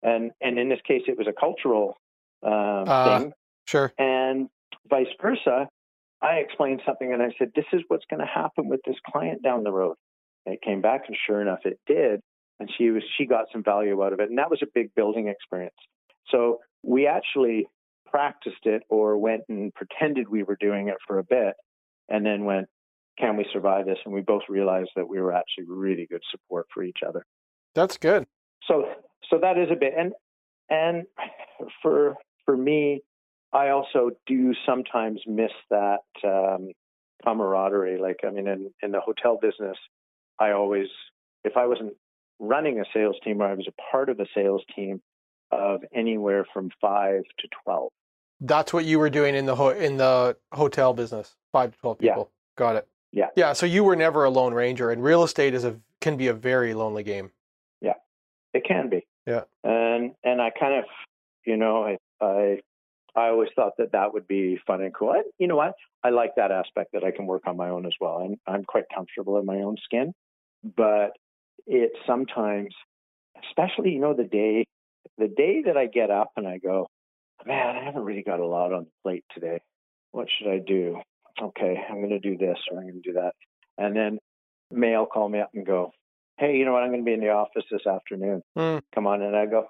And 0.03 0.31
and 0.41 0.59
in 0.59 0.71
this 0.71 0.81
case, 0.89 1.03
it 1.09 1.19
was 1.19 1.27
a 1.27 1.39
cultural 1.39 1.99
uh, 2.45 2.49
uh, 2.49 3.19
thing. 3.19 3.33
Sure. 3.67 3.93
And 3.99 4.49
vice 4.89 5.07
versa. 5.21 5.69
I 6.23 6.35
explained 6.35 6.83
something 6.87 7.13
and 7.13 7.23
I 7.23 7.35
said, 7.39 7.51
This 7.55 7.65
is 7.73 7.83
what's 7.89 8.05
going 8.09 8.21
to 8.21 8.27
happen 8.27 8.69
with 8.69 8.81
this 8.87 8.97
client 9.11 9.43
down 9.43 9.65
the 9.65 9.73
road. 9.73 9.97
And 10.47 10.55
it 10.55 10.63
came 10.63 10.81
back, 10.81 11.03
and 11.07 11.17
sure 11.27 11.41
enough, 11.41 11.61
it 11.65 11.79
did. 11.87 12.21
And 12.61 12.71
she 12.77 12.91
was 12.91 13.03
she 13.17 13.27
got 13.27 13.47
some 13.53 13.63
value 13.63 14.03
out 14.03 14.13
of 14.13 14.21
it, 14.21 14.29
and 14.29 14.39
that 14.39 14.51
was 14.51 14.61
a 14.63 14.67
big 14.75 14.95
building 14.95 15.29
experience. 15.29 15.75
So 16.29 16.59
we 16.83 17.07
actually 17.07 17.67
practiced 18.07 18.65
it, 18.65 18.83
or 18.89 19.19
went 19.19 19.43
and 19.49 19.73
pretended 19.75 20.29
we 20.29 20.43
were 20.43 20.57
doing 20.61 20.89
it 20.89 20.97
for 21.07 21.19
a 21.19 21.25
bit, 21.25 21.55
and 22.09 22.25
then 22.25 22.45
went, 22.45 22.69
"Can 23.19 23.37
we 23.37 23.47
survive 23.53 23.87
this?" 23.87 23.99
And 24.05 24.15
we 24.15 24.21
both 24.21 24.43
realized 24.49 24.91
that 24.97 25.09
we 25.09 25.21
were 25.21 25.33
actually 25.33 25.65
really 25.69 26.07
good 26.07 26.23
support 26.31 26.67
for 26.73 26.83
each 26.83 26.99
other. 27.07 27.25
That's 27.75 27.97
good. 27.97 28.27
So 28.69 28.85
so 29.31 29.39
that 29.39 29.59
is 29.59 29.69
a 29.71 29.77
bit, 29.77 29.95
and 29.97 30.13
and 30.71 31.05
for 31.83 32.17
for 32.45 32.57
me, 32.57 33.03
I 33.53 33.69
also 33.69 34.11
do 34.27 34.55
sometimes 34.67 35.21
miss 35.27 35.53
that 35.71 36.05
um, 36.25 36.71
camaraderie. 37.25 37.99
Like, 38.01 38.21
I 38.27 38.31
mean, 38.31 38.49
in, 38.49 38.71
in 38.83 38.93
the 38.93 39.01
hotel 39.01 39.39
business, 39.41 39.77
I 40.39 40.53
always, 40.53 40.89
if 41.45 41.57
I 41.57 41.67
wasn't 41.67 41.95
running 42.39 42.81
a 42.81 42.85
sales 42.93 43.17
team 43.25 43.41
or 43.41 43.47
I 43.47 43.55
was 43.55 43.69
a 43.69 43.83
part 43.91 44.09
of 44.09 44.19
a 44.21 44.27
sales 44.35 44.63
team 44.75 45.01
of 45.51 45.83
anywhere 45.95 46.47
from 46.53 46.71
five 46.81 47.23
to 47.39 47.49
12. 47.65 47.91
That's 48.41 48.73
what 48.73 48.85
you 48.85 48.99
were 48.99 49.11
doing 49.11 49.35
in 49.37 49.47
the 49.47 49.55
ho- 49.55 49.69
in 49.69 49.99
the 49.99 50.37
hotel 50.53 50.93
business, 50.95 51.37
five 51.53 51.73
to 51.73 51.79
twelve 51.79 51.99
people. 52.01 52.31
Yeah. 52.33 52.65
Got 52.65 52.77
it. 52.77 52.89
Yeah. 53.13 53.29
Yeah. 53.37 53.53
So 53.53 53.67
you 53.67 53.85
were 53.85 53.95
never 53.95 54.25
a 54.25 54.31
lone 54.31 54.53
ranger, 54.53 54.91
and 54.91 55.01
real 55.01 55.23
estate 55.23 55.55
is 55.55 55.65
a 55.65 55.77
can 56.01 56.17
be 56.17 56.27
a 56.27 56.33
very 56.33 56.75
lonely 56.75 57.05
game. 57.05 57.31
Yeah, 57.81 57.95
it 58.53 58.65
can 58.65 58.89
be. 58.89 59.07
Yeah. 59.27 59.43
And, 59.63 60.13
and 60.25 60.43
I 60.43 60.51
kind 60.51 60.75
of, 60.79 60.85
you 61.45 61.57
know, 61.57 61.85
I, 61.85 62.25
I, 62.25 62.61
I 63.15 63.29
always 63.29 63.51
thought 63.55 63.73
that 63.79 63.93
that 63.93 64.13
would 64.13 64.27
be 64.27 64.59
fun 64.67 64.83
and 64.83 64.95
cool. 64.95 65.13
And 65.13 65.25
you 65.39 65.47
know 65.47 65.57
what? 65.57 65.75
I 66.03 66.11
like 66.11 66.33
that 66.37 66.51
aspect 66.51 66.93
that 66.93 67.05
I 67.05 67.11
can 67.11 67.27
work 67.27 67.43
on 67.47 67.57
my 67.57 67.69
own 67.69 67.87
as 67.87 67.93
well. 68.01 68.19
I'm, 68.19 68.37
I'm 68.53 68.65
quite 68.65 68.85
comfortable 68.95 69.39
in 69.39 69.47
my 69.47 69.57
own 69.57 69.77
skin, 69.85 70.13
but 70.77 71.11
it 71.67 71.93
sometimes, 72.07 72.75
especially, 73.49 73.91
you 73.93 74.01
know, 74.01 74.15
the 74.15 74.25
day, 74.25 74.67
the 75.19 75.29
day 75.29 75.63
that 75.67 75.77
I 75.77 75.87
get 75.87 76.11
up 76.11 76.31
and 76.37 76.49
I 76.49 76.59
go, 76.59 76.89
man, 77.47 77.77
I 77.77 77.85
haven't 77.85 78.05
really 78.05 78.23
got 78.23 78.41
a 78.41 78.47
lot 78.47 78.73
on 78.73 78.85
the 78.85 78.91
plate 79.03 79.25
today. 79.35 79.61
What 80.13 80.29
should 80.31 80.51
I 80.51 80.59
do? 80.59 81.01
Okay, 81.41 81.77
I'm 81.89 81.97
going 81.97 82.11
to 82.11 82.19
do 82.19 82.37
this 82.37 82.59
or 82.71 82.79
I'm 82.79 82.85
going 82.85 83.03
to 83.03 83.13
do 83.13 83.15
that. 83.15 83.33
And 83.79 83.97
then 83.97 84.19
May 84.71 84.97
will 84.97 85.07
call 85.07 85.29
me 85.29 85.41
up 85.41 85.51
and 85.55 85.67
go, 85.67 85.93
hey, 86.39 86.57
you 86.57 86.65
know 86.65 86.73
what? 86.73 86.83
I'm 86.83 86.91
going 86.91 87.01
to 87.01 87.05
be 87.05 87.15
in 87.15 87.21
the 87.21 87.31
office 87.31 87.65
this 87.71 87.87
afternoon. 87.87 88.43
Hmm. 88.57 88.79
Come 88.95 89.07
on. 89.07 89.23
And 89.23 89.37
I 89.37 89.47
go, 89.47 89.67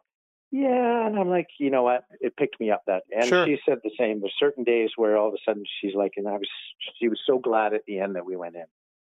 yeah. 0.52 1.06
And 1.06 1.18
I'm 1.18 1.28
like, 1.28 1.48
you 1.58 1.70
know 1.70 1.82
what? 1.82 2.04
It 2.20 2.36
picked 2.36 2.60
me 2.60 2.70
up 2.70 2.82
that. 2.86 3.02
And 3.10 3.26
Sure. 3.26 3.46
she 3.46 3.58
said 3.66 3.78
the 3.82 3.90
same. 3.98 4.20
There's 4.20 4.34
certain 4.38 4.62
days 4.62 4.90
where 4.96 5.16
all 5.16 5.28
of 5.28 5.34
a 5.34 5.38
sudden 5.44 5.64
she's 5.80 5.94
like, 5.94 6.12
and 6.16 6.28
I 6.28 6.32
was, 6.32 6.48
she 7.00 7.08
was 7.08 7.18
so 7.26 7.38
glad 7.38 7.74
at 7.74 7.84
the 7.86 7.98
end 7.98 8.14
that 8.14 8.24
we 8.24 8.36
went 8.36 8.54
in. 8.54 8.66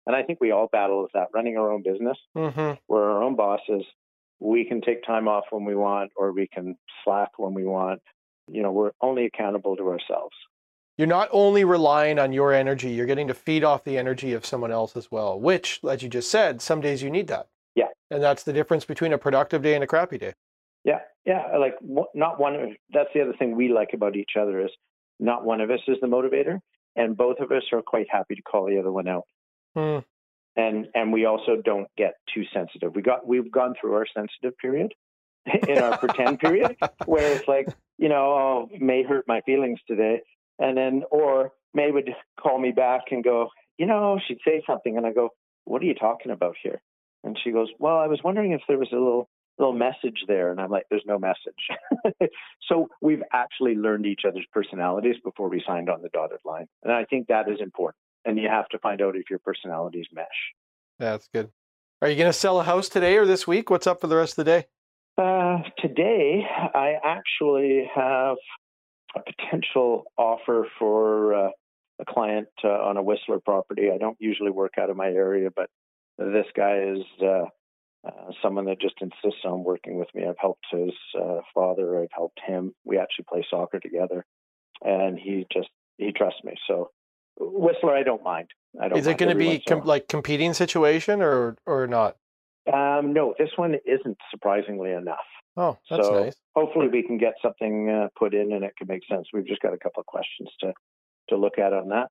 And 0.05 0.15
I 0.15 0.23
think 0.23 0.39
we 0.39 0.51
all 0.51 0.67
battle 0.71 1.01
with 1.01 1.11
that 1.13 1.27
running 1.33 1.57
our 1.57 1.71
own 1.71 1.83
business. 1.83 2.17
Mm-hmm. 2.37 2.73
We're 2.87 3.11
our 3.11 3.23
own 3.23 3.35
bosses. 3.35 3.83
We 4.39 4.65
can 4.65 4.81
take 4.81 5.03
time 5.03 5.27
off 5.27 5.45
when 5.51 5.65
we 5.65 5.75
want, 5.75 6.11
or 6.15 6.31
we 6.31 6.47
can 6.47 6.77
slack 7.03 7.37
when 7.37 7.53
we 7.53 7.65
want. 7.65 8.01
You 8.47 8.63
know, 8.63 8.71
we're 8.71 8.91
only 9.01 9.25
accountable 9.25 9.75
to 9.75 9.87
ourselves. 9.89 10.35
You're 10.97 11.07
not 11.07 11.29
only 11.31 11.63
relying 11.63 12.19
on 12.19 12.33
your 12.33 12.53
energy, 12.53 12.89
you're 12.89 13.05
getting 13.05 13.27
to 13.27 13.33
feed 13.33 13.63
off 13.63 13.83
the 13.83 13.97
energy 13.97 14.33
of 14.33 14.45
someone 14.45 14.71
else 14.71 14.95
as 14.95 15.11
well, 15.11 15.39
which, 15.39 15.79
as 15.87 16.03
you 16.03 16.09
just 16.09 16.29
said, 16.29 16.61
some 16.61 16.81
days 16.81 17.01
you 17.01 17.09
need 17.09 17.27
that. 17.27 17.47
Yeah. 17.75 17.87
And 18.09 18.21
that's 18.21 18.43
the 18.43 18.53
difference 18.53 18.85
between 18.85 19.13
a 19.13 19.17
productive 19.17 19.61
day 19.61 19.75
and 19.75 19.83
a 19.83 19.87
crappy 19.87 20.17
day. 20.17 20.33
Yeah, 20.83 20.99
yeah. 21.25 21.57
Like 21.59 21.75
not 22.13 22.39
one. 22.39 22.55
of 22.55 22.69
That's 22.93 23.09
the 23.13 23.21
other 23.21 23.33
thing 23.37 23.55
we 23.55 23.69
like 23.69 23.89
about 23.93 24.15
each 24.15 24.31
other 24.39 24.61
is 24.61 24.71
not 25.19 25.45
one 25.45 25.61
of 25.61 25.69
us 25.69 25.79
is 25.87 25.97
the 26.01 26.07
motivator, 26.07 26.59
and 26.95 27.15
both 27.15 27.39
of 27.39 27.51
us 27.51 27.63
are 27.71 27.81
quite 27.81 28.07
happy 28.09 28.35
to 28.35 28.41
call 28.41 28.65
the 28.65 28.79
other 28.79 28.91
one 28.91 29.07
out. 29.07 29.25
Hmm. 29.75 29.99
And 30.55 30.87
and 30.95 31.13
we 31.13 31.25
also 31.25 31.61
don't 31.63 31.87
get 31.97 32.15
too 32.33 32.43
sensitive. 32.53 32.95
We 32.95 33.01
got 33.01 33.25
we've 33.25 33.51
gone 33.51 33.75
through 33.79 33.93
our 33.93 34.05
sensitive 34.13 34.57
period 34.57 34.93
in 35.67 35.77
our 35.77 35.97
pretend 35.97 36.39
period 36.39 36.75
where 37.05 37.35
it's 37.35 37.47
like 37.47 37.67
you 37.97 38.09
know 38.09 38.33
oh, 38.33 38.69
May 38.79 39.03
hurt 39.03 39.25
my 39.27 39.41
feelings 39.41 39.79
today, 39.87 40.21
and 40.59 40.75
then 40.75 41.03
or 41.11 41.51
May 41.73 41.91
would 41.91 42.09
call 42.39 42.59
me 42.59 42.71
back 42.71 43.03
and 43.11 43.23
go 43.23 43.49
you 43.77 43.85
know 43.85 44.19
she'd 44.27 44.39
say 44.45 44.61
something 44.67 44.97
and 44.97 45.05
I 45.05 45.13
go 45.13 45.29
what 45.65 45.81
are 45.81 45.85
you 45.85 45.93
talking 45.93 46.31
about 46.31 46.55
here? 46.61 46.81
And 47.23 47.37
she 47.41 47.51
goes 47.51 47.69
well 47.79 47.97
I 47.97 48.07
was 48.07 48.19
wondering 48.23 48.51
if 48.51 48.61
there 48.67 48.79
was 48.79 48.89
a 48.91 48.95
little 48.95 49.29
little 49.61 49.73
message 49.77 50.23
there 50.27 50.51
and 50.51 50.59
i'm 50.59 50.69
like 50.69 50.85
there's 50.89 51.05
no 51.05 51.19
message 51.19 52.31
so 52.69 52.89
we've 52.99 53.23
actually 53.31 53.75
learned 53.75 54.05
each 54.05 54.21
other's 54.27 54.45
personalities 54.51 55.15
before 55.23 55.49
we 55.49 55.63
signed 55.65 55.89
on 55.89 56.01
the 56.01 56.09
dotted 56.09 56.39
line 56.43 56.67
and 56.83 56.91
i 56.91 57.05
think 57.05 57.27
that 57.27 57.47
is 57.47 57.61
important 57.61 58.01
and 58.25 58.37
you 58.37 58.49
have 58.49 58.67
to 58.69 58.79
find 58.79 59.01
out 59.01 59.15
if 59.15 59.29
your 59.29 59.39
personalities 59.39 60.07
mesh 60.13 60.27
That's 60.99 61.27
good. 61.27 61.49
Are 62.01 62.09
you 62.09 62.15
going 62.15 62.29
to 62.29 62.33
sell 62.33 62.59
a 62.59 62.63
house 62.63 62.89
today 62.89 63.15
or 63.17 63.27
this 63.27 63.45
week? 63.45 63.69
What's 63.69 63.85
up 63.85 64.01
for 64.01 64.07
the 64.07 64.15
rest 64.15 64.33
of 64.33 64.45
the 64.45 64.51
day? 64.51 64.65
uh, 65.17 65.59
today 65.77 66.43
i 66.73 66.95
actually 67.03 67.89
have 67.93 68.37
a 69.15 69.19
potential 69.19 70.05
offer 70.17 70.67
for 70.79 71.33
uh, 71.33 71.49
a 71.99 72.05
client 72.05 72.47
uh, 72.63 72.69
on 72.69 72.97
a 72.97 73.03
whistler 73.03 73.39
property 73.39 73.91
i 73.93 73.97
don't 73.97 74.17
usually 74.19 74.51
work 74.51 74.73
out 74.79 74.89
of 74.89 74.97
my 74.97 75.07
area 75.07 75.49
but 75.55 75.69
this 76.17 76.45
guy 76.55 76.79
is 76.79 77.03
uh, 78.07 78.31
someone 78.41 78.65
that 78.65 78.81
just 78.81 78.95
insists 79.01 79.45
on 79.45 79.63
working 79.63 79.97
with 79.97 80.07
me. 80.15 80.23
I've 80.27 80.37
helped 80.39 80.65
his 80.71 80.91
uh, 81.19 81.41
father. 81.53 82.01
I've 82.01 82.09
helped 82.11 82.39
him. 82.45 82.73
We 82.83 82.97
actually 82.97 83.25
play 83.29 83.45
soccer 83.49 83.79
together, 83.79 84.25
and 84.81 85.19
he 85.19 85.45
just 85.51 85.69
he 85.97 86.11
trusts 86.11 86.43
me. 86.43 86.53
So 86.67 86.89
Whistler, 87.39 87.95
I 87.95 88.03
don't 88.03 88.23
mind. 88.23 88.47
I 88.81 88.87
don't. 88.87 88.97
Is 88.97 89.07
it 89.07 89.17
going 89.17 89.29
to 89.29 89.35
be 89.35 89.59
com- 89.59 89.85
like 89.85 90.07
competing 90.07 90.53
situation 90.53 91.21
or 91.21 91.57
or 91.65 91.87
not? 91.87 92.17
Um, 92.71 93.13
no, 93.13 93.33
this 93.37 93.49
one 93.55 93.75
isn't 93.85 94.17
surprisingly 94.29 94.91
enough. 94.91 95.17
Oh, 95.57 95.77
that's 95.89 96.07
so 96.07 96.23
nice. 96.23 96.35
hopefully 96.55 96.87
we 96.87 97.03
can 97.03 97.17
get 97.17 97.33
something 97.41 97.89
uh, 97.89 98.07
put 98.17 98.33
in 98.33 98.53
and 98.53 98.63
it 98.63 98.73
can 98.77 98.87
make 98.87 99.01
sense. 99.09 99.27
We've 99.33 99.45
just 99.45 99.61
got 99.61 99.73
a 99.73 99.77
couple 99.77 99.99
of 99.99 100.05
questions 100.05 100.49
to 100.61 100.73
to 101.29 101.37
look 101.37 101.59
at 101.59 101.73
on 101.73 101.89
that, 101.89 102.07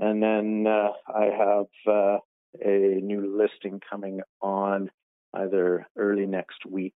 and 0.00 0.22
then 0.22 0.66
uh, 0.66 0.90
I 1.06 1.24
have 1.26 1.66
uh, 1.86 2.18
a 2.60 3.00
new 3.00 3.36
listing 3.36 3.80
coming 3.88 4.20
on 4.40 4.90
either 5.38 5.86
early 5.96 6.26
next 6.26 6.66
week 6.68 6.94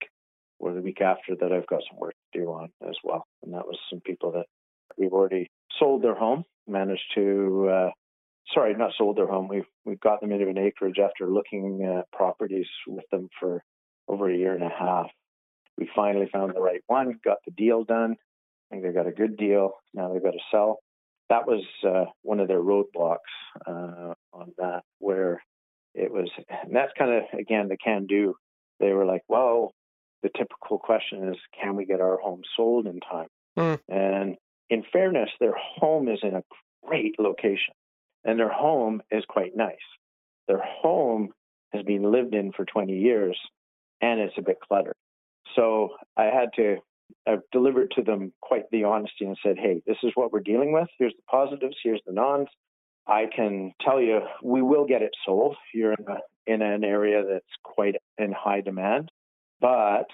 or 0.60 0.74
the 0.74 0.82
week 0.82 1.02
after 1.02 1.36
that. 1.36 1.52
I've 1.52 1.68
got 1.68 1.82
some 1.90 2.00
work 2.00 2.14
to 2.34 2.40
do 2.40 2.48
on 2.48 2.70
as 2.88 2.96
well, 3.04 3.26
and 3.44 3.54
that 3.54 3.66
was 3.66 3.78
some 3.90 4.02
people 4.02 4.32
that 4.34 4.46
we've 4.98 5.14
already 5.14 5.50
sold 5.80 6.04
their 6.04 6.16
home, 6.16 6.44
managed 6.68 7.12
to. 7.16 7.70
Uh, 7.70 7.90
sorry, 8.54 8.74
not 8.76 8.92
sold 8.98 9.18
their 9.18 9.28
home. 9.28 9.48
We've 9.48 9.66
we've 9.86 10.00
got 10.00 10.22
them 10.22 10.32
into 10.32 10.50
an 10.50 10.58
acreage 10.58 11.00
after 11.00 11.30
looking 11.30 11.84
at 11.84 12.12
properties 12.12 12.68
with 12.88 13.06
them 13.12 13.30
for 13.40 13.64
over 14.08 14.30
a 14.30 14.38
year 14.38 14.54
and 14.54 14.64
a 14.64 14.70
half 14.70 15.08
we 15.82 15.90
finally 15.96 16.30
found 16.32 16.54
the 16.56 16.62
right 16.62 16.84
one, 16.88 17.20
got 17.24 17.38
the 17.46 17.52
deal 17.52 17.84
done. 17.84 18.16
I 18.72 18.76
think 18.76 18.84
they 18.84 18.92
got 18.92 19.08
a 19.08 19.12
good 19.12 19.36
deal. 19.36 19.74
Now 19.94 20.14
they've 20.14 20.24
got 20.24 20.32
to 20.32 20.40
sell. 20.52 20.80
That 21.30 21.48
was 21.48 21.64
uh, 21.86 22.06
one 22.22 22.40
of 22.40 22.48
their 22.48 22.62
roadblocks 22.62 23.18
uh, 23.66 24.14
on 24.34 24.54
that, 24.58 24.84
where 25.00 25.42
it 25.96 26.12
was, 26.12 26.30
and 26.72 26.78
that's 26.78 26.94
kind 26.98 27.12
of, 27.12 27.24
again, 27.38 27.68
the 27.68 27.76
can 27.76 28.06
do. 28.06 28.34
They 28.80 28.94
were 28.94 29.06
like, 29.06 29.24
well, 29.28 29.74
the 30.24 30.30
typical 30.30 30.80
question 30.80 31.28
is, 31.28 31.36
can 31.62 31.76
we 31.76 31.86
get 31.86 32.00
our 32.00 32.16
home 32.16 32.44
sold 32.56 32.88
in 32.88 33.02
time? 33.02 33.28
Hmm. 33.58 33.94
And 33.94 34.38
in 34.70 34.86
fairness, 34.94 35.30
their 35.42 35.54
home 35.58 36.08
is 36.08 36.20
in 36.24 36.34
a 36.34 36.44
great 36.82 37.20
location 37.20 37.74
and 38.24 38.40
their 38.40 38.54
home 38.54 39.02
is 39.12 39.26
quite 39.28 39.52
nice. 39.54 39.76
Their 40.48 40.64
home 40.64 41.32
has 41.74 41.84
been 41.84 42.10
lived 42.10 42.34
in 42.34 42.54
for 42.54 42.64
20 42.64 42.94
years 42.94 43.38
and 44.00 44.22
it's 44.22 44.38
a 44.38 44.42
bit 44.42 44.60
cluttered. 44.66 44.96
So 45.58 45.90
I 46.16 46.26
had 46.28 46.52
to 46.56 46.78
I've 47.28 47.42
delivered 47.52 47.92
to 47.98 48.02
them 48.02 48.32
quite 48.42 48.64
the 48.72 48.86
honesty 48.86 49.26
and 49.26 49.38
said, 49.44 49.58
hey, 49.60 49.82
this 49.86 49.98
is 50.04 50.14
what 50.16 50.32
we're 50.32 50.40
dealing 50.40 50.72
with. 50.72 50.88
Here's 50.98 51.14
the 51.18 51.24
positives, 51.30 51.76
here's 51.84 52.02
the 52.08 52.14
nons. 52.14 52.48
I 53.06 53.26
can 53.36 53.74
tell 53.82 54.00
you 54.00 54.22
we 54.42 54.62
will 54.62 54.86
get 54.86 55.02
it 55.02 55.12
sold. 55.26 55.58
You're 55.74 55.92
in, 55.92 56.06
a, 56.08 56.20
in 56.48 56.62
an 56.62 56.84
area 56.84 57.24
that's 57.28 57.46
quite 57.64 57.96
in 58.18 58.32
high 58.32 58.62
demand, 58.62 59.12
but 59.60 60.06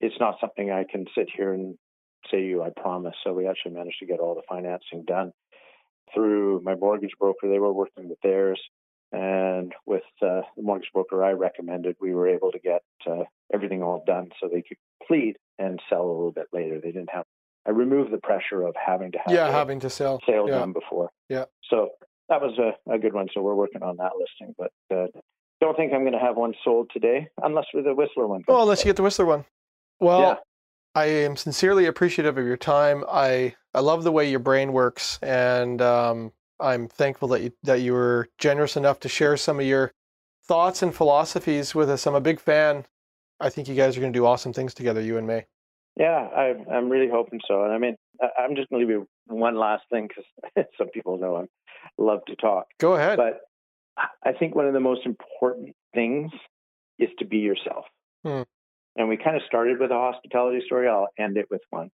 it's 0.00 0.14
not 0.20 0.36
something 0.40 0.70
I 0.70 0.84
can 0.90 1.06
sit 1.16 1.28
here 1.34 1.52
and 1.52 1.76
say 2.30 2.42
you, 2.42 2.62
I 2.62 2.70
promise. 2.70 3.14
So 3.24 3.32
we 3.32 3.46
actually 3.46 3.72
managed 3.72 3.98
to 4.00 4.06
get 4.06 4.20
all 4.20 4.34
the 4.34 4.42
financing 4.48 5.04
done 5.06 5.32
through 6.14 6.60
my 6.64 6.74
mortgage 6.74 7.12
broker. 7.18 7.48
They 7.48 7.58
were 7.58 7.72
working 7.72 8.08
with 8.08 8.18
theirs. 8.22 8.60
And 9.12 9.72
with 9.86 10.02
uh, 10.22 10.40
the 10.56 10.62
mortgage 10.62 10.90
broker 10.92 11.22
I 11.24 11.32
recommended, 11.32 11.96
we 12.00 12.14
were 12.14 12.28
able 12.28 12.50
to 12.50 12.58
get 12.58 12.82
uh, 13.08 13.24
everything 13.52 13.82
all 13.82 14.02
done 14.04 14.30
so 14.40 14.48
they 14.48 14.62
could 14.62 14.78
complete 15.00 15.36
and 15.58 15.80
sell 15.88 16.02
a 16.02 16.10
little 16.10 16.32
bit 16.32 16.46
later. 16.52 16.80
They 16.80 16.90
didn't 16.90 17.10
have, 17.12 17.24
I 17.66 17.70
removed 17.70 18.12
the 18.12 18.18
pressure 18.18 18.66
of 18.66 18.74
having 18.74 19.12
to 19.12 19.18
have 19.24 19.32
Yeah, 19.34 19.50
having 19.52 19.78
to 19.80 19.90
sell. 19.90 20.20
sale 20.26 20.48
yeah. 20.48 20.58
done 20.58 20.72
before. 20.72 21.10
Yeah. 21.28 21.44
So 21.70 21.90
that 22.28 22.40
was 22.40 22.58
a, 22.58 22.92
a 22.92 22.98
good 22.98 23.12
one. 23.12 23.28
So 23.32 23.40
we're 23.40 23.54
working 23.54 23.82
on 23.84 23.98
that 23.98 24.12
listing, 24.18 24.54
but 24.58 24.72
uh, 24.92 25.06
don't 25.64 25.76
think 25.76 25.92
I'm 25.92 26.00
going 26.02 26.12
to 26.12 26.18
have 26.18 26.36
one 26.36 26.54
sold 26.62 26.90
today 26.92 27.28
unless 27.42 27.64
with 27.72 27.84
the 27.84 27.94
Whistler 27.94 28.26
one. 28.26 28.44
Well, 28.46 28.58
comes 28.58 28.64
unless 28.64 28.78
you 28.80 28.86
get 28.86 28.96
the 28.96 29.02
Whistler 29.02 29.24
one. 29.24 29.44
Well, 30.00 30.20
Yeah. 30.20 30.34
I 30.96 31.06
am 31.06 31.36
sincerely 31.36 31.86
appreciative 31.86 32.38
of 32.38 32.46
your 32.46 32.56
time. 32.56 33.02
I 33.10 33.54
I 33.74 33.80
love 33.80 34.04
the 34.04 34.12
way 34.12 34.30
your 34.30 34.38
brain 34.38 34.72
works, 34.72 35.18
and 35.22 35.82
um, 35.82 36.30
I'm 36.60 36.86
thankful 36.86 37.26
that 37.28 37.42
you 37.42 37.52
that 37.64 37.80
you 37.80 37.92
were 37.94 38.28
generous 38.38 38.76
enough 38.76 39.00
to 39.00 39.08
share 39.08 39.36
some 39.36 39.58
of 39.58 39.66
your 39.66 39.92
thoughts 40.46 40.82
and 40.82 40.94
philosophies 40.94 41.74
with 41.74 41.90
us. 41.90 42.06
I'm 42.06 42.14
a 42.14 42.20
big 42.20 42.38
fan. 42.38 42.86
I 43.40 43.50
think 43.50 43.66
you 43.66 43.74
guys 43.74 43.96
are 43.96 44.00
going 44.00 44.12
to 44.12 44.16
do 44.16 44.24
awesome 44.24 44.52
things 44.52 44.72
together, 44.72 45.00
you 45.00 45.18
and 45.18 45.26
May. 45.26 45.46
Yeah, 45.96 46.28
I, 46.34 46.54
I'm 46.72 46.88
really 46.88 47.08
hoping 47.08 47.40
so. 47.48 47.64
And 47.64 47.72
I 47.72 47.78
mean, 47.78 47.96
I'm 48.38 48.54
just 48.54 48.68
going 48.70 48.80
to 48.80 48.86
leave 48.86 48.96
you 48.96 49.08
one 49.26 49.56
last 49.56 49.82
thing 49.90 50.08
because 50.08 50.66
some 50.78 50.88
people 50.90 51.18
know 51.18 51.36
I 51.36 51.44
love 51.98 52.20
to 52.26 52.36
talk. 52.36 52.66
Go 52.78 52.94
ahead. 52.94 53.16
But 53.16 53.40
I- 53.96 54.32
think 54.38 54.54
one 54.54 54.66
of 54.66 54.72
the 54.72 54.80
most 54.80 55.06
important 55.06 55.74
things 55.94 56.32
is 56.98 57.08
to 57.18 57.24
be 57.24 57.38
yourself. 57.38 57.84
Hmm. 58.24 58.42
And 58.96 59.08
we 59.08 59.16
kind 59.16 59.36
of 59.36 59.42
started 59.46 59.78
with 59.80 59.90
a 59.90 59.94
hospitality 59.94 60.62
story. 60.66 60.88
I'll 60.88 61.08
end 61.18 61.36
it 61.36 61.46
with 61.50 61.62
one. 61.70 61.90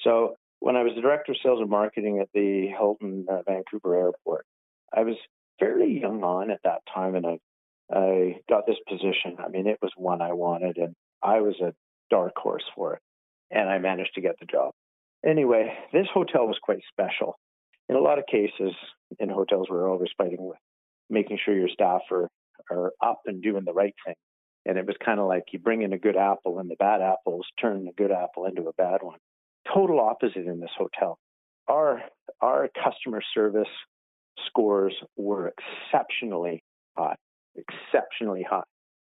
So 0.00 0.36
when 0.60 0.76
I 0.76 0.82
was 0.82 0.92
the 0.94 1.00
director 1.00 1.32
of 1.32 1.38
sales 1.42 1.60
and 1.60 1.70
marketing 1.70 2.20
at 2.20 2.28
the 2.34 2.68
Hilton 2.68 3.26
uh, 3.30 3.42
Vancouver 3.46 3.94
Airport, 3.94 4.46
I 4.92 5.02
was 5.02 5.16
fairly 5.58 5.98
young 6.00 6.22
on 6.22 6.50
at 6.50 6.60
that 6.64 6.82
time, 6.92 7.14
and 7.14 7.26
I 7.26 7.38
I 7.90 8.40
got 8.48 8.66
this 8.66 8.78
position. 8.88 9.36
I 9.38 9.48
mean, 9.48 9.66
it 9.66 9.78
was 9.82 9.92
one 9.96 10.22
I 10.22 10.32
wanted, 10.32 10.78
and 10.78 10.94
I 11.22 11.40
was 11.40 11.60
a 11.60 11.74
dark 12.10 12.32
horse 12.36 12.64
for 12.74 12.94
it, 12.94 13.00
and 13.50 13.68
I 13.68 13.78
managed 13.78 14.14
to 14.14 14.20
get 14.20 14.38
the 14.40 14.46
job. 14.46 14.72
Anyway, 15.24 15.72
this 15.92 16.06
hotel 16.12 16.46
was 16.46 16.58
quite 16.62 16.80
special. 16.90 17.38
In 17.88 17.96
a 17.96 18.00
lot 18.00 18.18
of 18.18 18.26
cases, 18.26 18.72
in 19.18 19.28
hotels, 19.28 19.66
we're 19.68 19.90
always 19.90 20.08
fighting 20.16 20.38
with 20.40 20.58
making 21.10 21.38
sure 21.44 21.56
your 21.56 21.68
staff 21.68 22.02
are 22.10 22.28
are 22.70 22.92
up 23.02 23.22
and 23.26 23.42
doing 23.42 23.64
the 23.64 23.72
right 23.72 23.94
thing. 24.06 24.14
And 24.64 24.78
it 24.78 24.86
was 24.86 24.96
kind 25.04 25.18
of 25.18 25.26
like 25.26 25.44
you 25.52 25.58
bring 25.58 25.82
in 25.82 25.92
a 25.92 25.98
good 25.98 26.16
apple, 26.16 26.58
and 26.60 26.70
the 26.70 26.76
bad 26.76 27.00
apples 27.02 27.46
turn 27.60 27.84
the 27.84 27.92
good 27.92 28.12
apple 28.12 28.46
into 28.46 28.68
a 28.68 28.72
bad 28.74 29.02
one. 29.02 29.18
Total 29.72 29.98
opposite 30.00 30.46
in 30.46 30.60
this 30.60 30.70
hotel. 30.76 31.18
Our 31.68 32.02
our 32.40 32.68
customer 32.82 33.22
service 33.34 33.68
scores 34.46 34.94
were 35.16 35.52
exceptionally 35.52 36.62
high, 36.96 37.16
exceptionally 37.56 38.44
high. 38.48 38.62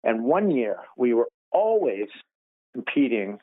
And 0.03 0.23
one 0.23 0.51
year 0.51 0.77
we 0.97 1.13
were 1.13 1.27
always 1.51 2.07
competing, 2.73 3.39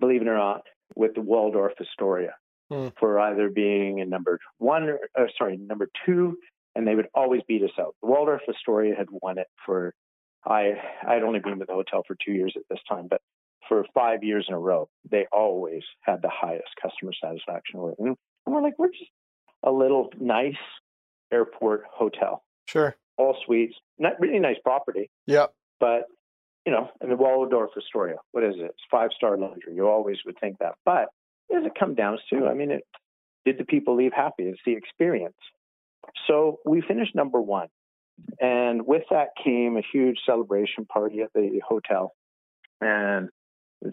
believe 0.00 0.22
it 0.22 0.28
or 0.28 0.36
not, 0.36 0.62
with 0.96 1.14
the 1.14 1.20
Waldorf 1.20 1.72
Astoria 1.80 2.34
Hmm. 2.70 2.88
for 2.98 3.18
either 3.18 3.50
being 3.50 3.98
in 3.98 4.08
number 4.08 4.38
one, 4.58 4.84
or, 4.84 5.28
sorry, 5.36 5.58
number 5.58 5.88
two, 6.06 6.38
and 6.74 6.86
they 6.86 6.94
would 6.94 7.08
always 7.14 7.42
beat 7.46 7.62
us 7.62 7.70
out. 7.78 7.94
The 8.02 8.08
Waldorf 8.08 8.42
Astoria 8.48 8.94
had 8.96 9.08
won 9.10 9.38
it 9.38 9.46
for, 9.66 9.94
I 10.44 10.72
I'd 11.06 11.22
only 11.22 11.40
been 11.40 11.58
with 11.58 11.68
the 11.68 11.74
hotel 11.74 12.02
for 12.06 12.16
two 12.24 12.32
years 12.32 12.54
at 12.56 12.62
this 12.70 12.80
time, 12.88 13.06
but 13.08 13.20
for 13.68 13.84
five 13.94 14.24
years 14.24 14.46
in 14.48 14.54
a 14.54 14.58
row, 14.58 14.88
they 15.10 15.26
always 15.32 15.82
had 16.02 16.20
the 16.22 16.30
highest 16.30 16.68
customer 16.80 17.12
satisfaction 17.22 17.80
rating. 17.80 18.06
And 18.08 18.54
we're 18.54 18.62
like, 18.62 18.78
we're 18.78 18.88
just 18.90 19.10
a 19.62 19.70
little 19.70 20.10
nice 20.18 20.56
airport 21.32 21.84
hotel, 21.90 22.42
Sure. 22.66 22.96
all 23.16 23.36
suites, 23.46 23.74
not 23.98 24.18
really 24.20 24.38
nice 24.40 24.56
property, 24.64 25.10
Yep. 25.26 25.52
but 25.78 26.04
you 26.66 26.72
know, 26.72 26.90
and 27.00 27.10
the 27.10 27.16
Waldorf 27.16 27.70
Astoria, 27.76 28.16
what 28.32 28.44
is 28.44 28.54
it? 28.56 28.64
It's 28.66 28.84
five 28.90 29.10
star 29.16 29.36
luxury. 29.36 29.74
You 29.74 29.88
always 29.88 30.18
would 30.24 30.38
think 30.40 30.58
that, 30.58 30.74
but 30.84 31.08
does 31.50 31.64
it 31.66 31.72
come 31.78 31.94
down 31.94 32.18
to? 32.30 32.46
I 32.46 32.54
mean, 32.54 32.70
it, 32.70 32.84
did 33.44 33.58
the 33.58 33.64
people 33.64 33.96
leave 33.96 34.12
happy? 34.12 34.44
It's 34.44 34.60
the 34.64 34.72
experience. 34.72 35.34
So 36.26 36.58
we 36.64 36.80
finished 36.80 37.14
number 37.14 37.40
one, 37.40 37.68
and 38.40 38.86
with 38.86 39.04
that 39.10 39.28
came 39.42 39.76
a 39.76 39.82
huge 39.92 40.18
celebration 40.26 40.84
party 40.86 41.20
at 41.20 41.32
the 41.34 41.60
hotel, 41.66 42.12
and 42.80 43.28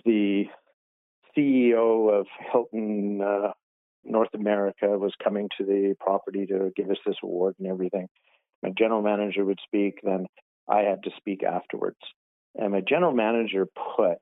the 0.06 0.46
CEO 1.38 2.20
of 2.20 2.28
Hilton 2.52 3.22
uh, 3.22 3.52
North 4.04 4.34
America 4.34 4.88
was 4.98 5.14
coming 5.24 5.50
to 5.58 5.66
the 5.66 5.96
property 6.00 6.46
to 6.48 6.72
give 6.76 6.90
us 6.90 6.98
this 7.06 7.16
award 7.24 7.56
and 7.60 7.68
everything. 7.68 8.08
My 8.64 8.72
general 8.78 9.02
manager 9.02 9.46
would 9.46 9.60
speak, 9.64 10.00
then 10.04 10.26
I 10.68 10.80
had 10.82 11.04
to 11.04 11.12
speak 11.18 11.44
afterwards. 11.44 12.00
And 12.56 12.72
my 12.72 12.82
general 12.82 13.14
manager 13.14 13.68
put 13.96 14.18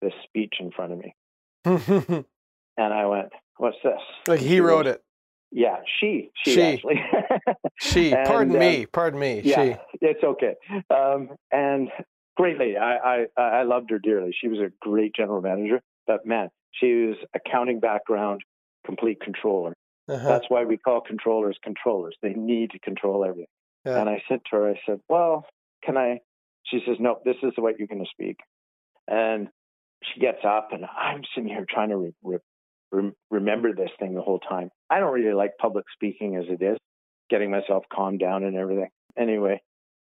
this 0.00 0.12
speech 0.24 0.54
in 0.60 0.70
front 0.70 0.92
of 0.92 0.98
me. 0.98 2.24
And 2.78 2.94
I 2.94 3.06
went, 3.06 3.32
What's 3.56 3.76
this? 3.82 4.00
Like 4.28 4.38
he 4.38 4.60
wrote 4.60 4.86
it. 4.86 5.02
Yeah, 5.50 5.76
she. 6.00 6.30
She, 6.44 6.52
She. 6.54 6.62
actually. 6.62 7.00
She. 7.80 8.12
And, 8.12 8.26
pardon 8.26 8.54
um, 8.54 8.58
me. 8.60 8.86
Pardon 8.86 9.20
me. 9.20 9.40
yeah, 9.44 9.64
She. 9.64 9.76
it's 10.00 10.22
okay. 10.24 10.54
Um, 10.90 11.30
and 11.52 11.88
great 12.36 12.58
lady. 12.58 12.76
I, 12.76 13.26
I 13.38 13.40
I 13.40 13.62
loved 13.62 13.90
her 13.90 13.98
dearly. 13.98 14.34
She 14.38 14.48
was 14.48 14.58
a 14.58 14.70
great 14.80 15.14
general 15.14 15.40
manager. 15.40 15.80
But 16.06 16.26
man, 16.26 16.48
she 16.72 17.06
was 17.06 17.16
accounting 17.34 17.80
background, 17.80 18.40
complete 18.84 19.20
controller. 19.20 19.74
Uh-huh. 20.08 20.26
That's 20.28 20.46
why 20.48 20.64
we 20.64 20.76
call 20.76 21.00
controllers 21.00 21.58
controllers. 21.62 22.16
They 22.22 22.32
need 22.32 22.70
to 22.70 22.78
control 22.80 23.24
everything. 23.24 23.46
Yeah. 23.84 24.00
And 24.00 24.08
I 24.08 24.22
said 24.28 24.40
to 24.50 24.56
her, 24.56 24.70
I 24.70 24.80
said, 24.86 25.00
Well, 25.08 25.46
can 25.84 25.96
I? 25.96 26.20
She 26.64 26.80
says, 26.86 26.96
No, 26.98 27.20
this 27.24 27.36
is 27.42 27.52
the 27.56 27.62
way 27.62 27.74
you're 27.78 27.88
going 27.88 28.04
to 28.04 28.10
speak. 28.10 28.38
And 29.06 29.48
she 30.02 30.20
gets 30.20 30.44
up, 30.44 30.68
and 30.72 30.84
I'm 30.84 31.22
sitting 31.34 31.48
here 31.48 31.66
trying 31.68 31.90
to 31.90 31.96
re- 31.96 32.14
re- 32.22 32.38
rem- 32.92 33.14
remember 33.30 33.74
this 33.74 33.90
thing 33.98 34.14
the 34.14 34.22
whole 34.22 34.38
time. 34.40 34.70
I 34.90 35.00
don't 35.00 35.12
really 35.12 35.34
like 35.34 35.52
public 35.60 35.84
speaking 35.92 36.36
as 36.36 36.44
it 36.48 36.62
is, 36.62 36.78
getting 37.30 37.50
myself 37.50 37.84
calmed 37.92 38.20
down 38.20 38.44
and 38.44 38.56
everything. 38.56 38.88
Anyway, 39.16 39.60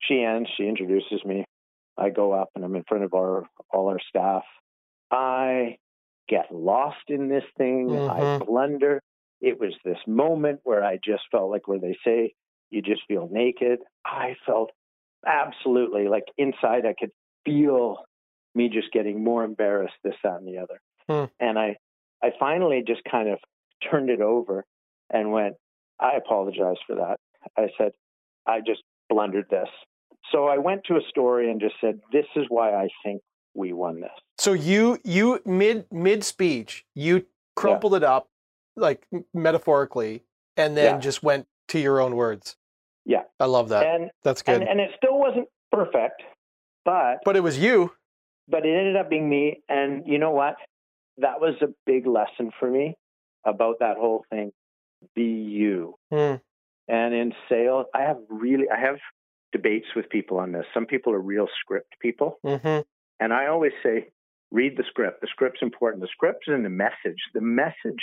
she 0.01 0.23
ends, 0.23 0.49
she 0.57 0.65
introduces 0.67 1.25
me. 1.25 1.45
I 1.99 2.11
go 2.11 2.33
up, 2.33 2.51
and 2.55 2.65
I'm 2.65 2.77
in 2.77 2.85
front 2.89 3.05
of 3.05 3.15
our 3.15 3.45
all 3.73 3.89
our 3.89 4.01
staff. 4.09 4.43
I 5.11 5.79
get 6.29 6.53
lost 6.53 7.09
in 7.09 7.29
this 7.29 7.45
thing. 7.57 7.97
I 7.97 8.21
Mhm. 8.21 8.47
blunder. 8.47 9.01
It 9.41 9.59
was 9.59 9.75
this 9.85 9.99
moment 10.07 10.61
where 10.65 10.85
I 10.85 10.99
just 11.03 11.23
felt 11.31 11.51
like 11.51 11.69
where 11.69 11.79
they 11.79 11.97
say 12.05 12.35
you 12.71 12.83
just 12.83 13.03
feel 13.07 13.29
naked. 13.31 13.81
I 14.05 14.35
felt 14.45 14.73
absolutely 15.25 16.09
like 16.09 16.25
inside 16.37 16.85
I 16.87 16.95
could 16.99 17.13
feel 17.45 18.05
me 18.55 18.69
just 18.69 18.91
getting 18.93 19.23
more 19.23 19.45
embarrassed, 19.45 19.95
this, 20.03 20.17
that, 20.23 20.41
and 20.41 20.49
the 20.49 20.59
other. 20.59 20.81
Hmm. 21.09 21.25
And 21.39 21.59
I, 21.59 21.77
I 22.27 22.31
finally 22.41 22.83
just 22.87 23.03
kind 23.11 23.29
of 23.29 23.39
turned 23.89 24.11
it 24.11 24.21
over 24.21 24.65
and 25.13 25.31
went, 25.31 25.55
I 26.01 26.17
apologize 26.17 26.77
for 26.87 26.97
that. 26.97 27.17
I 27.57 27.69
said, 27.79 27.93
I 28.47 28.59
just 28.61 28.83
blundered 29.09 29.47
this. 29.51 29.69
So 30.33 30.47
I 30.49 30.59
went 30.59 30.83
to 30.89 30.95
a 30.97 31.01
story 31.09 31.51
and 31.51 31.61
just 31.61 31.77
said, 31.81 32.01
this 32.13 32.25
is 32.35 32.47
why 32.49 32.73
I 32.75 32.89
think 33.05 33.23
we 33.55 33.73
won 33.73 34.01
this. 34.01 34.11
So 34.39 34.53
you 34.53 34.99
you 35.05 35.41
mid 35.47 35.87
mid 35.91 36.25
speech 36.25 36.85
you 36.95 37.25
crumpled 37.55 37.95
it 37.95 38.03
up 38.03 38.29
like 38.75 39.07
metaphorically 39.33 40.25
and 40.57 40.77
then 40.77 40.95
Yeah. 40.97 41.01
just 41.01 41.23
went 41.23 41.47
to 41.69 41.79
your 41.79 42.01
own 42.01 42.17
words. 42.17 42.57
Yeah. 43.05 43.23
I 43.41 43.47
love 43.47 43.69
that. 43.71 43.87
And, 43.87 44.11
That's 44.25 44.43
good. 44.43 44.57
and, 44.61 44.69
and 44.69 44.81
it 44.81 44.91
still 44.97 45.17
wasn't 45.19 45.49
perfect, 45.73 46.23
but 46.85 47.19
but 47.25 47.37
it 47.37 47.41
was 47.43 47.57
you. 47.59 47.93
but 48.49 48.67
it 48.67 48.77
ended 48.77 48.97
up 48.97 49.09
being 49.09 49.29
me. 49.29 49.63
And 49.69 50.03
you 50.07 50.19
know 50.19 50.33
what? 50.33 50.57
That 51.19 51.41
was 51.41 51.55
a 51.63 51.69
big 51.87 52.07
lesson 52.07 52.51
for 52.59 52.71
me 52.71 52.97
about 53.45 53.77
that 53.81 53.97
whole 53.97 54.25
thing. 54.31 54.53
Be 55.15 55.25
you. 55.25 55.95
Hmm. 56.11 56.35
And 56.89 57.15
in 57.15 57.33
sales, 57.49 57.87
I 57.95 58.03
have 58.03 58.19
really, 58.29 58.67
I 58.71 58.81
have 58.81 58.97
debates 59.53 59.87
with 59.95 60.09
people 60.09 60.39
on 60.39 60.53
this. 60.53 60.65
Some 60.75 60.87
people 60.87 61.13
are 61.13 61.21
real 61.21 61.49
script 61.61 61.95
people. 62.01 62.39
hmm 62.45 62.81
And 63.21 63.33
I 63.33 63.47
always 63.47 63.73
say, 63.83 64.11
read 64.51 64.77
the 64.77 64.85
script. 64.89 65.21
The 65.21 65.29
script's 65.31 65.63
important. 65.63 66.03
The 66.03 66.09
script 66.13 66.45
is 66.47 66.55
in 66.55 66.63
the 66.63 66.71
message. 66.71 67.21
The 67.35 67.41
message 67.41 68.03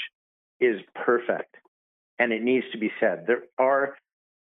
is 0.59 0.79
perfect 0.95 1.55
and 2.19 2.31
it 2.31 2.41
needs 2.41 2.65
to 2.71 2.77
be 2.77 2.91
said. 2.99 3.25
There 3.27 3.43
are, 3.57 3.95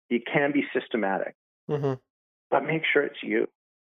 you 0.08 0.20
can 0.32 0.52
be 0.52 0.64
systematic, 0.72 1.34
hmm 1.68 1.94
but 2.50 2.64
make 2.64 2.82
sure 2.92 3.02
it's 3.02 3.22
you. 3.22 3.48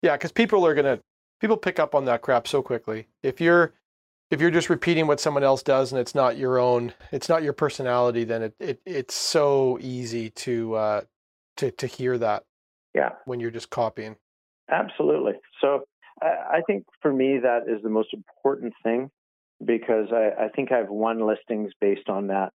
Yeah, 0.01 0.17
because 0.17 0.31
people 0.31 0.65
are 0.67 0.75
gonna 0.75 1.01
people 1.41 1.57
pick 1.57 1.79
up 1.79 1.95
on 1.95 2.05
that 2.05 2.23
crap 2.23 2.47
so 2.47 2.63
quickly. 2.63 3.09
If 3.23 3.41
you're 3.41 3.75
if 4.35 4.41
you're 4.41 4.51
just 4.51 4.69
repeating 4.69 5.07
what 5.07 5.21
someone 5.21 5.45
else 5.45 5.63
does 5.63 5.93
and 5.93 6.01
it's 6.01 6.15
not 6.15 6.37
your 6.37 6.59
own, 6.59 6.93
it's 7.13 7.29
not 7.29 7.43
your 7.43 7.53
personality, 7.53 8.25
then 8.25 8.43
it, 8.43 8.55
it 8.59 8.81
it's 8.85 9.15
so 9.15 9.79
easy 9.81 10.29
to 10.31 10.75
uh, 10.75 11.01
to 11.57 11.71
to 11.71 11.87
hear 11.87 12.19
that 12.19 12.45
Yeah. 12.95 13.11
when 13.25 13.41
you're 13.41 13.53
just 13.53 13.71
copying. 13.71 14.17
Absolutely. 14.71 15.35
So 15.61 15.85
I 16.23 16.63
think 16.67 16.85
for 17.03 17.13
me, 17.13 17.39
that 17.43 17.63
is 17.69 17.83
the 17.83 17.91
most 17.91 18.13
important 18.13 18.73
thing 18.83 19.11
because 19.65 20.09
I, 20.13 20.45
I 20.45 20.49
think 20.49 20.73
I've 20.73 20.89
won 20.89 21.27
listings 21.27 21.73
based 21.81 22.09
on 22.09 22.29
that 22.29 22.51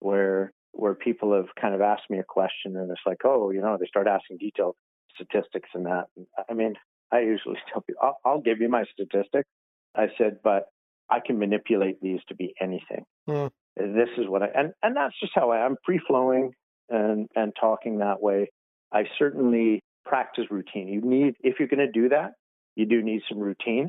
where 0.00 0.52
where 0.72 0.94
people 0.94 1.34
have 1.34 1.46
kind 1.60 1.74
of 1.74 1.80
asked 1.80 2.10
me 2.10 2.18
a 2.18 2.24
question 2.24 2.76
and 2.76 2.90
it's 2.90 3.00
like, 3.06 3.18
oh, 3.24 3.50
you 3.50 3.60
know, 3.60 3.76
they 3.78 3.86
start 3.86 4.06
asking 4.06 4.38
detailed 4.38 4.76
statistics 5.14 5.68
and 5.74 5.86
that. 5.86 6.04
I 6.48 6.54
mean, 6.54 6.74
I 7.12 7.20
usually 7.20 7.56
tell 7.72 7.82
people, 7.82 8.02
I'll, 8.02 8.18
I'll 8.24 8.40
give 8.40 8.60
you 8.60 8.68
my 8.68 8.84
statistics. 8.92 9.48
I 9.96 10.08
said, 10.18 10.38
but 10.42 10.66
I 11.10 11.20
can 11.24 11.38
manipulate 11.38 12.00
these 12.00 12.20
to 12.28 12.34
be 12.34 12.54
anything. 12.60 13.04
Hmm. 13.28 13.46
This 13.76 14.08
is 14.18 14.28
what 14.28 14.42
I, 14.42 14.48
and, 14.54 14.72
and 14.82 14.96
that's 14.96 15.18
just 15.20 15.32
how 15.34 15.50
I, 15.50 15.58
I'm 15.58 15.76
free 15.84 16.00
flowing 16.06 16.52
and, 16.88 17.28
and 17.34 17.52
talking 17.60 17.98
that 17.98 18.22
way. 18.22 18.50
I 18.92 19.04
certainly 19.18 19.82
practice 20.04 20.44
routine. 20.50 20.88
You 20.88 21.00
need, 21.00 21.34
if 21.40 21.58
you're 21.58 21.68
going 21.68 21.84
to 21.86 21.90
do 21.90 22.08
that, 22.10 22.32
you 22.76 22.86
do 22.86 23.02
need 23.02 23.22
some 23.28 23.38
routine 23.38 23.88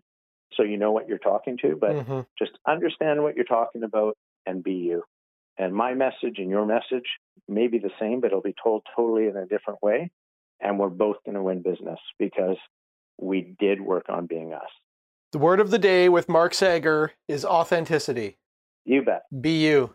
so 0.53 0.63
you 0.63 0.77
know 0.77 0.91
what 0.91 1.07
you're 1.07 1.17
talking 1.17 1.57
to, 1.61 1.75
but 1.75 1.91
Mhm. 1.91 2.25
just 2.39 2.57
understand 2.65 3.21
what 3.21 3.35
you're 3.35 3.45
talking 3.45 3.83
about 3.83 4.15
and 4.45 4.63
be 4.63 4.73
you. 4.73 5.03
And 5.57 5.73
my 5.73 5.93
message 5.93 6.39
and 6.39 6.49
your 6.49 6.65
message 6.65 7.07
may 7.47 7.67
be 7.67 7.77
the 7.79 7.91
same, 7.99 8.19
but 8.19 8.27
it'll 8.27 8.41
be 8.41 8.55
told 8.61 8.85
totally 8.95 9.27
in 9.27 9.37
a 9.37 9.45
different 9.45 9.81
way. 9.81 10.09
And 10.59 10.79
we're 10.79 10.89
both 10.89 11.17
going 11.25 11.35
to 11.35 11.43
win 11.43 11.61
business 11.61 11.99
because 12.17 12.57
we 13.19 13.55
did 13.59 13.81
work 13.81 14.05
on 14.09 14.25
being 14.25 14.53
us. 14.53 14.69
The 15.35 15.39
word 15.39 15.59
of 15.59 15.69
the 15.69 15.77
day 15.77 16.07
with 16.07 16.29
Mark 16.29 16.53
Sager 16.53 17.11
is 17.27 17.43
authenticity. 17.43 18.37
You 18.85 19.01
bet. 19.01 19.23
Be 19.41 19.65
you. 19.65 19.93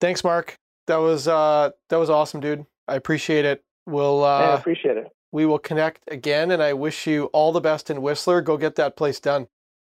Thanks, 0.00 0.24
Mark. 0.24 0.56
That 0.86 0.96
was 0.96 1.28
uh, 1.28 1.72
that 1.90 1.98
was 1.98 2.08
awesome, 2.08 2.40
dude. 2.40 2.64
I 2.88 2.94
appreciate 2.94 3.44
it. 3.44 3.62
We'll 3.84 4.22
Hey, 4.22 4.28
I 4.30 4.52
uh, 4.54 4.56
appreciate 4.56 4.96
it. 4.96 5.08
we 5.30 5.44
will 5.44 5.58
connect 5.58 6.10
again, 6.10 6.52
and 6.52 6.62
I 6.62 6.72
wish 6.72 7.06
you 7.06 7.24
all 7.34 7.52
the 7.52 7.60
best 7.60 7.90
in 7.90 8.00
Whistler. 8.00 8.40
Go 8.40 8.56
get 8.56 8.76
that 8.76 8.96
place 8.96 9.20
done. 9.20 9.48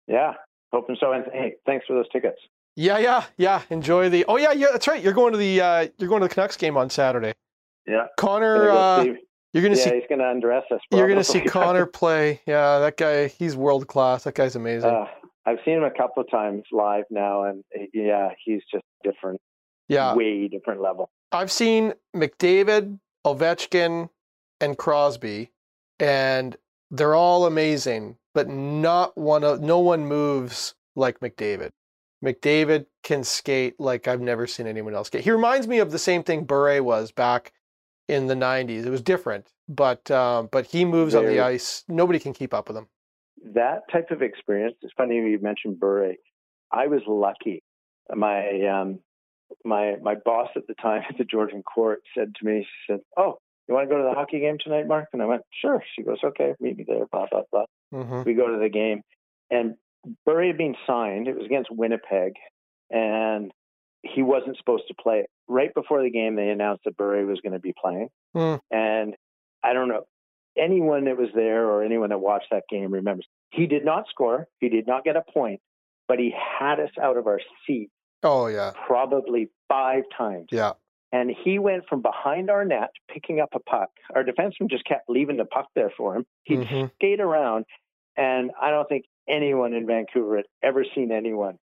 Yeah. 0.07 0.33
hoping 0.73 0.97
so. 0.99 1.11
And 1.11 1.25
hey, 1.31 1.57
thanks 1.67 1.85
for 1.85 1.93
those 1.93 2.09
tickets. 2.09 2.39
Yeah, 2.75 2.97
yeah, 2.97 3.25
yeah. 3.37 3.61
Enjoy 3.69 4.09
the. 4.09 4.25
Oh 4.27 4.37
yeah, 4.37 4.53
yeah. 4.53 4.69
That's 4.71 4.87
right. 4.87 5.03
You're 5.03 5.13
going 5.13 5.31
to 5.31 5.37
the 5.37 5.61
uh, 5.61 5.87
you're 5.99 6.09
going 6.09 6.23
to 6.23 6.27
the 6.27 6.33
Canucks 6.33 6.57
game 6.57 6.75
on 6.75 6.89
Saturday. 6.89 7.35
Yeah. 7.85 8.07
Connor, 8.17 8.65
go 8.65 8.75
uh, 8.75 9.05
you're 9.53 9.63
gonna 9.63 9.75
yeah, 9.77 9.83
see 9.83 9.95
he's 9.95 10.03
going 10.09 10.19
to 10.19 10.29
undress 10.29 10.63
us. 10.71 10.79
you're 10.91 11.07
gonna 11.07 11.23
see. 11.23 11.41
Connor 11.41 11.85
play. 11.85 12.41
Yeah, 12.45 12.79
that 12.79 12.97
guy. 12.97 13.27
He's 13.27 13.55
world 13.55 13.87
class. 13.87 14.23
That 14.23 14.35
guy's 14.35 14.55
amazing. 14.55 14.89
Uh, 14.89 15.05
I've 15.45 15.59
seen 15.63 15.75
him 15.75 15.83
a 15.83 15.91
couple 15.91 16.21
of 16.21 16.29
times 16.29 16.63
live 16.71 17.05
now, 17.09 17.43
and 17.43 17.63
uh, 17.75 17.83
yeah, 17.93 18.29
he's 18.43 18.61
just 18.71 18.83
different, 19.03 19.39
yeah, 19.87 20.13
way 20.13 20.47
different 20.47 20.81
level. 20.81 21.09
I've 21.31 21.51
seen 21.51 21.93
McDavid, 22.15 22.99
Ovechkin, 23.25 24.09
and 24.59 24.77
Crosby, 24.77 25.51
and 25.99 26.57
they're 26.91 27.15
all 27.15 27.45
amazing, 27.45 28.17
but 28.33 28.49
not 28.49 29.17
one 29.17 29.43
of 29.43 29.61
no 29.61 29.79
one 29.79 30.05
moves 30.05 30.75
like 30.95 31.19
McDavid. 31.19 31.71
McDavid 32.23 32.87
can 33.03 33.23
skate 33.23 33.79
like 33.79 34.07
I've 34.07 34.21
never 34.21 34.47
seen 34.47 34.67
anyone 34.67 34.93
else 34.93 35.07
skate. 35.07 35.23
He 35.23 35.31
reminds 35.31 35.67
me 35.67 35.79
of 35.79 35.91
the 35.91 35.99
same 35.99 36.23
thing 36.23 36.43
Bure 36.43 36.81
was 36.81 37.11
back 37.11 37.53
in 38.07 38.27
the 38.27 38.35
'90s. 38.35 38.85
It 38.85 38.89
was 38.89 39.01
different, 39.01 39.51
but 39.67 40.09
um, 40.11 40.49
but 40.51 40.65
he 40.67 40.85
moves 40.85 41.15
on 41.15 41.25
the 41.25 41.39
ice. 41.39 41.83
Nobody 41.87 42.19
can 42.19 42.33
keep 42.33 42.53
up 42.53 42.67
with 42.67 42.77
him. 42.77 42.87
That 43.53 43.81
type 43.91 44.11
of 44.11 44.21
experience. 44.21 44.75
It's 44.81 44.93
funny 44.97 45.15
you 45.15 45.39
mentioned 45.41 45.79
Bure. 45.79 46.13
I 46.71 46.87
was 46.87 47.01
lucky. 47.07 47.63
My 48.13 48.61
um, 48.67 48.99
my 49.63 49.95
my 50.01 50.15
boss 50.25 50.49
at 50.55 50.67
the 50.67 50.73
time 50.75 51.03
at 51.09 51.17
the 51.17 51.23
Georgian 51.23 51.63
Court 51.63 52.01
said 52.15 52.33
to 52.35 52.45
me, 52.45 52.61
she 52.63 52.93
said, 52.93 52.99
"Oh, 53.17 53.37
you 53.67 53.73
want 53.73 53.89
to 53.89 53.93
go 53.93 54.01
to 54.01 54.07
the 54.07 54.13
hockey 54.15 54.39
game 54.39 54.57
tonight, 54.61 54.87
Mark?" 54.87 55.09
And 55.13 55.21
I 55.21 55.25
went, 55.25 55.43
"Sure." 55.61 55.83
She 55.95 56.03
goes, 56.03 56.17
"Okay, 56.23 56.53
meet 56.59 56.77
me 56.77 56.85
there." 56.87 57.05
Blah 57.11 57.27
blah 57.31 57.43
blah. 57.51 57.65
hmm 57.91 58.23
we 58.23 58.33
go 58.33 58.47
to 58.47 58.59
the 58.59 58.69
game, 58.69 59.01
and 59.49 59.75
Bure 60.25 60.47
had 60.47 60.57
been 60.57 60.75
signed. 60.85 61.27
It 61.27 61.35
was 61.35 61.45
against 61.45 61.69
Winnipeg, 61.71 62.33
and 62.89 63.51
he 64.03 64.21
wasn't 64.21 64.57
supposed 64.57 64.83
to 64.87 64.93
play. 64.93 65.25
Right 65.47 65.73
before 65.73 66.01
the 66.03 66.09
game, 66.09 66.35
they 66.35 66.49
announced 66.49 66.83
that 66.85 66.97
Bure 66.97 67.25
was 67.25 67.39
going 67.41 67.53
to 67.53 67.59
be 67.59 67.73
playing, 67.81 68.09
Hmm. 68.35 68.55
and 68.71 69.15
I 69.63 69.73
don't 69.73 69.87
know 69.87 70.03
anyone 70.57 71.05
that 71.05 71.17
was 71.17 71.29
there 71.35 71.65
or 71.65 71.83
anyone 71.83 72.09
that 72.09 72.17
watched 72.19 72.47
that 72.51 72.63
game 72.69 72.91
remembers 72.91 73.27
he 73.51 73.65
did 73.67 73.85
not 73.85 74.05
score. 74.09 74.47
He 74.59 74.67
did 74.69 74.87
not 74.87 75.03
get 75.03 75.15
a 75.15 75.21
point, 75.33 75.61
but 76.07 76.19
he 76.19 76.31
had 76.59 76.79
us 76.79 76.89
out 77.01 77.15
of 77.17 77.27
our 77.27 77.39
seat 77.65 77.89
Oh 78.23 78.47
yeah, 78.47 78.71
probably 78.87 79.49
five 79.69 80.03
times. 80.17 80.47
yeah. 80.51 80.73
And 81.13 81.31
he 81.43 81.57
went 81.59 81.87
from 81.87 82.01
behind 82.01 82.49
our 82.49 82.65
net 82.65 82.89
picking 83.09 83.39
up 83.39 83.49
a 83.53 83.59
puck. 83.59 83.89
Our 84.13 84.23
defenseman 84.25 84.69
just 84.69 84.83
kept 84.83 85.09
leaving 85.09 85.37
the 85.37 85.45
puck 85.45 85.67
there 85.75 85.91
for 85.95 86.15
him. 86.17 86.25
He'd 86.43 86.59
Mhm. 86.61 86.91
skate 86.95 87.21
around, 87.21 87.65
and 88.17 88.51
I 88.59 88.71
don't 88.71 88.89
think 88.89 89.05
anyone 89.29 89.73
in 89.73 89.85
Vancouver 89.85 90.35
had 90.37 90.45
ever 90.61 90.83
seen 90.95 91.11
anyone 91.11 91.57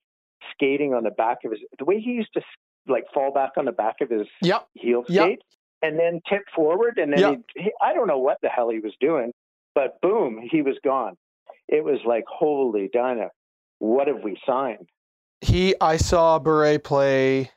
skating 0.53 0.95
on 0.95 1.05
the 1.05 1.11
back 1.11 1.39
of 1.45 1.51
his. 1.53 1.61
The 1.79 1.85
way 1.85 2.01
he 2.01 2.13
used 2.13 2.33
to 2.35 2.43
like 2.87 3.05
fall 3.15 3.33
back 3.33 3.53
on 3.57 3.65
the 3.65 3.73
back 3.73 3.97
of 4.03 4.11
his 4.11 4.27
Yep. 4.43 4.67
heel 4.75 5.05
Yep. 5.09 5.25
skate 5.27 5.43
and 5.83 5.99
then 5.99 6.21
tip 6.29 6.43
forward, 6.55 6.99
and 6.99 7.13
then 7.13 7.21
Yep. 7.21 7.41
he'd- 7.57 7.73
I 7.81 7.93
don't 7.95 8.07
know 8.07 8.19
what 8.19 8.39
the 8.43 8.49
hell 8.49 8.69
he 8.71 8.79
was 8.81 8.95
doing, 9.01 9.33
but 9.75 10.01
boom, 10.03 10.39
he 10.51 10.63
was 10.63 10.79
gone. 10.85 11.17
It 11.69 11.83
was 11.85 11.99
like 12.05 12.25
holy 12.27 12.89
Dinah, 12.93 13.31
what 13.79 14.07
have 14.09 14.23
we 14.23 14.39
signed? 14.47 14.89
He, 15.41 15.75
I 15.81 15.97
saw 15.97 16.39
Bure 16.39 16.79
play 16.79 17.51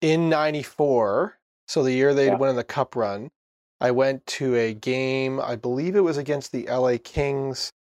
in 0.00 0.28
'94, 0.28 1.38
so 1.66 1.82
the 1.82 1.92
year 1.92 2.14
they 2.14 2.26
Yeah. 2.26 2.36
went 2.36 2.50
on 2.50 2.56
the 2.56 2.64
Cup 2.64 2.94
run. 2.96 3.30
I 3.80 3.90
went 3.92 4.26
to 4.26 4.56
a 4.56 4.74
game. 4.74 5.38
I 5.40 5.54
believe 5.56 5.94
it 5.94 6.00
was 6.00 6.16
against 6.18 6.50
the 6.52 6.66
LA 6.68 6.98
Kings. 6.98 7.72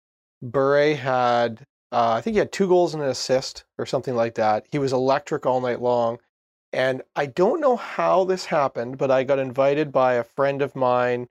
Bure 0.43 0.95
had, 0.95 1.63
uh, 1.91 2.14
I 2.14 2.22
think 2.22 2.34
he 2.34 2.39
had 2.39 2.51
two 2.51 2.68
goals 2.68 2.93
and 2.93 3.01
an 3.01 3.09
assist 3.09 3.64
or 3.77 3.85
something 3.85 4.15
like 4.15 4.35
that. 4.35 4.65
He 4.72 4.80
was 4.80 4.93
electric 4.93 5.45
all 5.45 5.61
night 5.61 5.81
long, 5.81 6.19
and 6.73 7.01
I 7.15 7.27
don't 7.27 7.61
know 7.61 7.77
how 7.77 8.23
this 8.26 8.45
happened, 8.45 8.97
but 8.97 9.11
I 9.11 9.23
got 9.23 9.39
invited 9.39 9.91
by 9.91 10.14
a 10.15 10.23
friend 10.23 10.61
of 10.61 10.76
mine. 10.76 11.27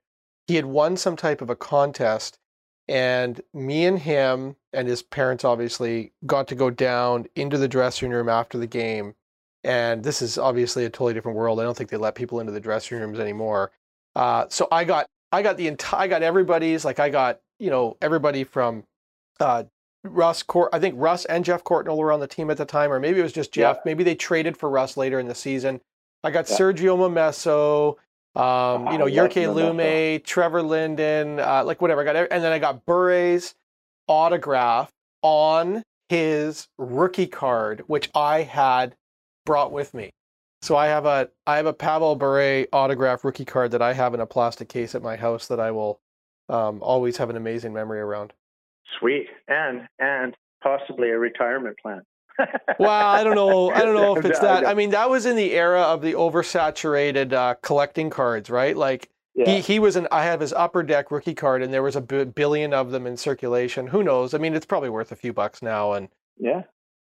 He 0.47 0.55
had 0.55 0.65
won 0.65 0.97
some 0.97 1.15
type 1.15 1.41
of 1.41 1.49
a 1.49 1.55
contest, 1.55 2.39
and 2.87 3.39
me 3.53 3.85
and 3.85 3.99
him 3.99 4.55
and 4.73 4.87
his 4.87 5.03
parents 5.03 5.43
obviously 5.43 6.13
got 6.25 6.47
to 6.47 6.55
go 6.55 6.69
down 6.69 7.27
into 7.35 7.57
the 7.57 7.67
dressing 7.67 8.11
room 8.11 8.29
after 8.29 8.57
the 8.57 8.67
game. 8.67 9.13
And 9.63 10.03
this 10.03 10.21
is 10.21 10.37
obviously 10.37 10.85
a 10.85 10.89
totally 10.89 11.13
different 11.13 11.37
world. 11.37 11.59
I 11.59 11.63
don't 11.63 11.75
think 11.75 11.89
they 11.89 11.97
let 11.97 12.15
people 12.15 12.39
into 12.39 12.51
the 12.53 12.59
dressing 12.59 12.99
rooms 12.99 13.19
anymore. 13.19 13.71
Uh, 14.15 14.45
so 14.49 14.67
I 14.71 14.85
got 14.85 15.07
I 15.31 15.41
got 15.41 15.57
the 15.57 15.67
entire 15.67 16.01
I 16.01 16.07
got 16.07 16.23
everybody's 16.23 16.85
like 16.85 16.99
I 16.99 17.09
got 17.09 17.41
you 17.59 17.69
know 17.69 17.97
everybody 18.01 18.43
from 18.43 18.83
uh, 19.39 19.63
Russ 20.03 20.43
Court. 20.43 20.69
I 20.73 20.79
think 20.79 20.95
Russ 20.97 21.25
and 21.25 21.43
Jeff 21.43 21.63
Courtnall 21.63 21.97
were 21.97 22.11
on 22.11 22.19
the 22.19 22.27
team 22.27 22.49
at 22.49 22.57
the 22.57 22.65
time, 22.65 22.91
or 22.91 22.99
maybe 22.99 23.19
it 23.19 23.23
was 23.23 23.33
just 23.33 23.51
Jeff. 23.51 23.77
Yeah. 23.77 23.81
Maybe 23.85 24.03
they 24.03 24.15
traded 24.15 24.57
for 24.57 24.69
Russ 24.69 24.97
later 24.97 25.19
in 25.19 25.27
the 25.27 25.35
season. 25.35 25.81
I 26.23 26.31
got 26.31 26.49
Yeah. 26.49 26.57
Sergio 26.57 26.97
Momesso, 26.97 27.97
um, 28.39 28.87
Oh, 28.87 28.91
you 28.91 28.97
know, 28.97 29.07
I 29.07 29.45
love 29.45 29.75
Lumme, 29.75 30.23
Trevor 30.23 30.61
Linden, 30.61 31.39
uh, 31.39 31.63
like 31.65 31.81
whatever. 31.81 32.01
I 32.01 32.03
got, 32.03 32.15
and 32.15 32.43
then 32.43 32.51
I 32.51 32.59
got 32.59 32.85
Bure's 32.85 33.55
autograph 34.07 34.91
on 35.21 35.83
his 36.09 36.67
rookie 36.77 37.27
card, 37.27 37.83
which 37.87 38.09
I 38.15 38.43
had 38.43 38.95
brought 39.45 39.71
with 39.71 39.93
me. 39.93 40.11
So 40.61 40.75
I 40.75 40.87
have 40.87 41.05
a 41.05 41.29
I 41.45 41.57
have 41.57 41.65
a 41.65 41.73
Pavel 41.73 42.15
Bure 42.15 42.65
autograph 42.73 43.23
rookie 43.23 43.45
card 43.45 43.71
that 43.71 43.81
I 43.81 43.93
have 43.93 44.13
in 44.13 44.19
a 44.19 44.25
plastic 44.25 44.69
case 44.69 44.95
at 44.95 45.03
my 45.03 45.15
house 45.15 45.47
that 45.47 45.59
I 45.59 45.71
will 45.71 45.99
um, 46.49 46.81
always 46.81 47.17
have 47.17 47.29
an 47.29 47.35
amazing 47.37 47.73
memory 47.73 47.99
around. 47.99 48.33
Sweet, 48.99 49.27
and 49.47 49.87
and 49.99 50.35
possibly 50.63 51.09
a 51.09 51.17
retirement 51.17 51.77
plan. 51.81 52.01
Well, 52.79 52.91
I 52.91 53.23
don't 53.23 53.33
know. 53.35 53.71
I 53.71 53.81
don't 53.81 53.95
know 53.95 54.15
if 54.15 54.23
it's 54.23 54.39
that. 54.39 54.65
I 54.67 54.75
mean, 54.75 54.91
that 54.91 55.09
was 55.09 55.25
in 55.25 55.35
the 55.35 55.53
era 55.53 55.81
of 55.81 56.01
the 56.03 56.13
oversaturated 56.13 57.33
uh, 57.33 57.55
collecting 57.63 58.11
cards, 58.11 58.49
right? 58.51 58.77
Like 58.77 59.09
yeah. 59.33 59.45
he 59.49 59.61
he 59.61 59.79
was 59.79 59.95
an. 59.95 60.07
I 60.11 60.23
have 60.23 60.39
his 60.39 60.53
upper 60.53 60.83
deck 60.83 61.09
rookie 61.09 61.33
card, 61.33 61.63
and 61.63 61.73
there 61.73 61.81
was 61.81 61.95
a 61.95 62.01
b- 62.01 62.25
billion 62.25 62.73
of 62.73 62.91
them 62.91 63.07
in 63.07 63.17
circulation. 63.17 63.87
Who 63.87 64.03
knows? 64.03 64.35
I 64.35 64.37
mean, 64.37 64.53
it's 64.53 64.65
probably 64.67 64.89
worth 64.89 65.11
a 65.11 65.15
few 65.15 65.33
bucks 65.33 65.63
now. 65.63 65.93
And 65.93 66.09
yeah, 66.37 66.61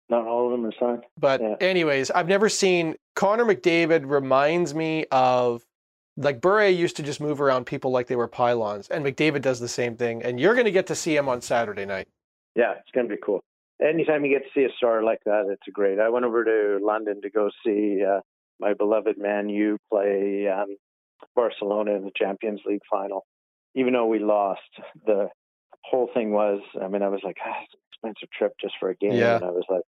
not 0.09 0.25
all 0.25 0.45
of 0.45 0.51
them 0.51 0.65
are 0.65 0.73
signed. 0.79 1.03
but 1.19 1.41
Yeah. 1.41 1.55
anyways, 1.59 2.09
I've 2.11 2.29
never 2.29 2.47
seen 2.47 2.95
Connor 3.15 3.43
McDavid. 3.43 4.09
Reminds 4.09 4.73
me 4.73 5.05
of 5.11 5.65
like 6.17 6.41
Bure 6.41 6.67
used 6.67 6.97
to 6.97 7.03
just 7.03 7.21
move 7.21 7.39
around 7.39 7.65
people 7.65 7.91
like 7.91 8.07
they 8.07 8.15
were 8.15 8.27
pylons, 8.27 8.89
and 8.89 9.05
McDavid 9.05 9.41
does 9.41 9.59
the 9.59 9.67
same 9.67 9.95
thing. 9.95 10.23
And 10.23 10.39
you're 10.39 10.53
going 10.53 10.65
to 10.65 10.71
get 10.71 10.87
to 10.87 10.95
see 10.95 11.15
him 11.15 11.29
on 11.29 11.41
Saturday 11.41 11.85
night. 11.85 12.07
Yeah, 12.55 12.73
it's 12.79 12.91
going 12.93 13.07
to 13.07 13.15
be 13.15 13.21
cool. 13.23 13.43
Anytime 13.79 14.25
you 14.25 14.31
get 14.31 14.43
to 14.43 14.49
see 14.59 14.65
a 14.65 14.75
star 14.75 15.03
like 15.03 15.19
that, 15.25 15.45
it's 15.49 15.71
great. 15.71 15.99
I 15.99 16.09
went 16.09 16.25
over 16.25 16.43
to 16.43 16.83
London 16.83 17.21
to 17.21 17.29
go 17.29 17.51
see 17.63 18.03
uh, 18.03 18.21
my 18.59 18.73
beloved 18.73 19.17
Man 19.17 19.49
U 19.49 19.77
play 19.91 20.47
um, 20.47 20.75
Barcelona 21.35 21.91
in 21.91 22.03
the 22.03 22.11
Champions 22.15 22.61
League 22.65 22.81
final. 22.89 23.23
Even 23.75 23.93
though 23.93 24.07
we 24.07 24.17
lost, 24.17 24.61
the 25.05 25.29
whole 25.83 26.09
thing 26.13 26.31
was, 26.31 26.61
I 26.81 26.87
mean, 26.87 27.03
I 27.03 27.09
was 27.09 27.21
like, 27.23 27.37
ah, 27.45 27.53
it's 27.63 27.73
an 27.73 28.09
expensive 28.09 28.31
trip 28.31 28.53
just 28.59 28.73
for 28.79 28.89
a 28.89 28.95
game. 28.95 29.13
Yeah. 29.13 29.35
And 29.35 29.45
I 29.45 29.51
was 29.51 29.65
like, 29.69 29.83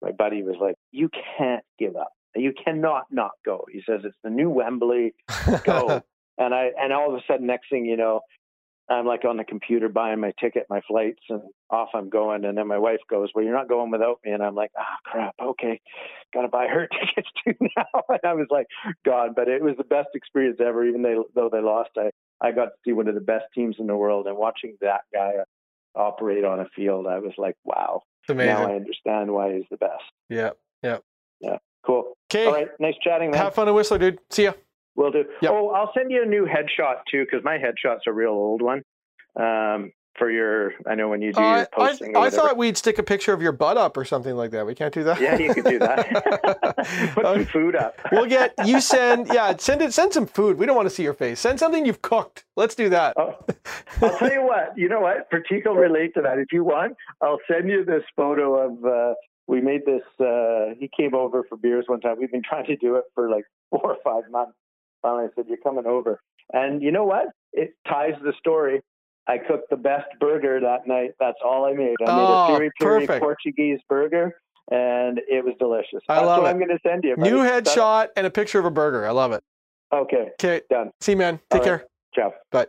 my 0.00 0.12
buddy 0.12 0.42
was 0.42 0.56
like, 0.58 0.76
you 0.90 1.10
can't 1.38 1.64
give 1.78 1.96
up. 1.96 2.12
You 2.34 2.52
cannot 2.64 3.06
not 3.10 3.32
go. 3.44 3.64
He 3.70 3.82
says, 3.88 4.00
it's 4.04 4.16
the 4.22 4.30
new 4.30 4.50
Wembley. 4.50 5.14
Go. 5.64 6.02
and 6.38 6.54
I 6.54 6.70
and 6.78 6.92
all 6.92 7.14
of 7.14 7.14
a 7.14 7.22
sudden, 7.26 7.46
next 7.46 7.70
thing 7.70 7.84
you 7.84 7.96
know, 7.96 8.20
I'm 8.88 9.06
like 9.06 9.24
on 9.24 9.36
the 9.36 9.44
computer 9.44 9.88
buying 9.88 10.20
my 10.20 10.32
ticket, 10.40 10.66
my 10.68 10.82
flights, 10.86 11.22
and 11.30 11.42
off 11.70 11.88
I'm 11.94 12.10
going. 12.10 12.44
And 12.44 12.58
then 12.58 12.66
my 12.66 12.78
wife 12.78 13.00
goes, 13.08 13.30
"Well, 13.34 13.44
you're 13.44 13.54
not 13.54 13.68
going 13.68 13.90
without 13.90 14.18
me." 14.24 14.32
And 14.32 14.42
I'm 14.42 14.54
like, 14.54 14.72
"Ah, 14.78 14.98
crap. 15.04 15.34
Okay, 15.40 15.80
gotta 16.34 16.48
buy 16.48 16.66
her 16.66 16.86
tickets 17.00 17.28
too 17.44 17.54
now." 17.76 18.02
And 18.08 18.20
I 18.24 18.34
was 18.34 18.48
like, 18.50 18.66
"God," 19.04 19.34
but 19.34 19.48
it 19.48 19.62
was 19.62 19.76
the 19.78 19.84
best 19.84 20.08
experience 20.14 20.58
ever. 20.60 20.84
Even 20.84 21.02
they, 21.02 21.16
though 21.34 21.48
they 21.50 21.60
lost, 21.60 21.90
I 21.96 22.10
I 22.40 22.52
got 22.52 22.66
to 22.66 22.72
see 22.84 22.92
one 22.92 23.08
of 23.08 23.14
the 23.14 23.20
best 23.20 23.46
teams 23.54 23.76
in 23.78 23.86
the 23.86 23.96
world, 23.96 24.26
and 24.26 24.36
watching 24.36 24.76
that 24.80 25.02
guy 25.12 25.32
operate 25.94 26.44
on 26.44 26.60
a 26.60 26.66
field, 26.76 27.06
I 27.06 27.20
was 27.20 27.32
like, 27.38 27.56
"Wow." 27.64 28.02
amazing. 28.28 28.54
Now 28.54 28.66
I 28.66 28.74
understand 28.74 29.32
why 29.32 29.54
he's 29.54 29.66
the 29.70 29.76
best. 29.76 30.02
Yeah, 30.28 30.50
yeah, 30.82 30.98
yeah. 31.40 31.58
Cool. 31.86 32.14
Okay. 32.32 32.46
All 32.46 32.52
right, 32.52 32.68
nice 32.80 32.94
chatting, 33.02 33.30
man. 33.30 33.40
Have 33.40 33.54
fun 33.54 33.68
at 33.68 33.74
Whistler, 33.74 33.98
dude. 33.98 34.18
See 34.30 34.44
ya. 34.44 34.52
Will 34.96 35.10
do. 35.10 35.24
Yep. 35.42 35.50
Oh, 35.52 35.70
I'll 35.70 35.90
send 35.96 36.10
you 36.10 36.22
a 36.22 36.26
new 36.26 36.46
headshot 36.46 36.98
too, 37.10 37.24
because 37.24 37.44
my 37.44 37.58
headshot's 37.58 38.02
a 38.06 38.12
real 38.12 38.30
old 38.30 38.62
one. 38.62 38.82
Um, 39.38 39.92
for 40.16 40.30
your, 40.30 40.72
I 40.88 40.94
know 40.94 41.08
when 41.08 41.20
you 41.20 41.32
do 41.32 41.40
Uh, 41.40 41.42
your 41.42 41.56
I, 41.56 41.62
I, 41.62 41.88
posting. 41.88 42.16
I 42.16 42.30
thought 42.30 42.56
we'd 42.56 42.76
stick 42.76 42.98
a 43.00 43.02
picture 43.02 43.32
of 43.32 43.42
your 43.42 43.50
butt 43.50 43.76
up 43.76 43.96
or 43.96 44.04
something 44.04 44.36
like 44.36 44.52
that. 44.52 44.64
We 44.64 44.72
can't 44.76 44.94
do 44.94 45.02
that. 45.02 45.20
Yeah, 45.20 45.36
you 45.36 45.52
could 45.52 45.64
do 45.64 45.80
that. 45.80 47.10
Put 47.14 47.24
some 47.24 47.44
food 47.46 47.74
up. 47.74 47.98
we'll 48.12 48.26
get 48.26 48.54
you 48.64 48.80
send 48.80 49.26
yeah 49.34 49.56
send 49.56 49.82
it 49.82 49.92
send 49.92 50.12
some 50.12 50.26
food. 50.26 50.56
We 50.56 50.66
don't 50.66 50.76
want 50.76 50.88
to 50.88 50.94
see 50.94 51.02
your 51.02 51.14
face. 51.14 51.40
Send 51.40 51.58
something 51.58 51.84
you've 51.84 52.02
cooked. 52.02 52.44
Let's 52.56 52.76
do 52.76 52.88
that. 52.90 53.14
Oh, 53.18 53.34
I'll 54.02 54.16
tell 54.16 54.30
you 54.32 54.42
what. 54.44 54.72
You 54.76 54.88
know 54.88 55.00
what? 55.00 55.28
Pratik 55.32 55.64
will 55.66 55.74
relate 55.74 56.14
to 56.14 56.22
that. 56.22 56.38
If 56.38 56.52
you 56.52 56.62
want, 56.62 56.96
I'll 57.20 57.40
send 57.50 57.68
you 57.68 57.84
this 57.84 58.04
photo 58.14 58.54
of. 58.68 58.84
Uh, 58.84 59.14
we 59.46 59.60
made 59.60 59.82
this. 59.86 60.02
Uh, 60.18 60.74
he 60.78 60.90
came 60.96 61.14
over 61.14 61.42
for 61.48 61.56
beers 61.56 61.84
one 61.86 62.00
time. 62.00 62.16
We've 62.18 62.30
been 62.32 62.42
trying 62.42 62.66
to 62.66 62.76
do 62.76 62.96
it 62.96 63.04
for 63.14 63.30
like 63.30 63.44
four 63.70 63.82
or 63.92 63.96
five 64.04 64.30
months. 64.30 64.52
Finally, 65.02 65.24
I 65.26 65.28
said, 65.34 65.46
"You're 65.48 65.58
coming 65.58 65.86
over." 65.86 66.20
And 66.52 66.82
you 66.82 66.90
know 66.92 67.04
what? 67.04 67.26
It 67.52 67.74
ties 67.88 68.14
the 68.22 68.32
story. 68.38 68.80
I 69.26 69.38
cooked 69.38 69.70
the 69.70 69.76
best 69.76 70.06
burger 70.20 70.60
that 70.60 70.86
night. 70.86 71.12
That's 71.18 71.38
all 71.44 71.64
I 71.64 71.72
made. 71.72 71.94
I 72.06 72.10
Oh, 72.10 72.48
made 72.48 72.54
a 72.54 72.58
piri 72.58 72.70
piri 72.78 73.00
perfect. 73.06 73.22
Portuguese 73.22 73.80
burger, 73.88 74.38
and 74.70 75.18
it 75.28 75.44
was 75.44 75.54
delicious. 75.58 76.00
I 76.08 76.16
That's 76.16 76.26
love 76.26 76.42
what 76.42 76.48
it. 76.48 76.50
I'm 76.50 76.58
going 76.58 76.68
to 76.68 76.78
send 76.86 77.04
you. 77.04 77.16
buddy. 77.16 77.30
New 77.30 77.42
That's- 77.42 77.74
headshot 77.74 78.08
and 78.16 78.26
a 78.26 78.30
picture 78.30 78.58
of 78.58 78.64
a 78.66 78.70
burger. 78.70 79.06
I 79.06 79.10
love 79.12 79.32
it. 79.32 79.42
Okay, 79.92 80.30
Okay. 80.40 80.60
done. 80.68 80.90
See 81.00 81.12
you, 81.12 81.18
man. 81.18 81.38
Take 81.50 81.62
All 81.62 81.70
right. 81.70 81.78
care. 81.80 81.86
Ciao. 82.14 82.34
Bye. 82.50 82.66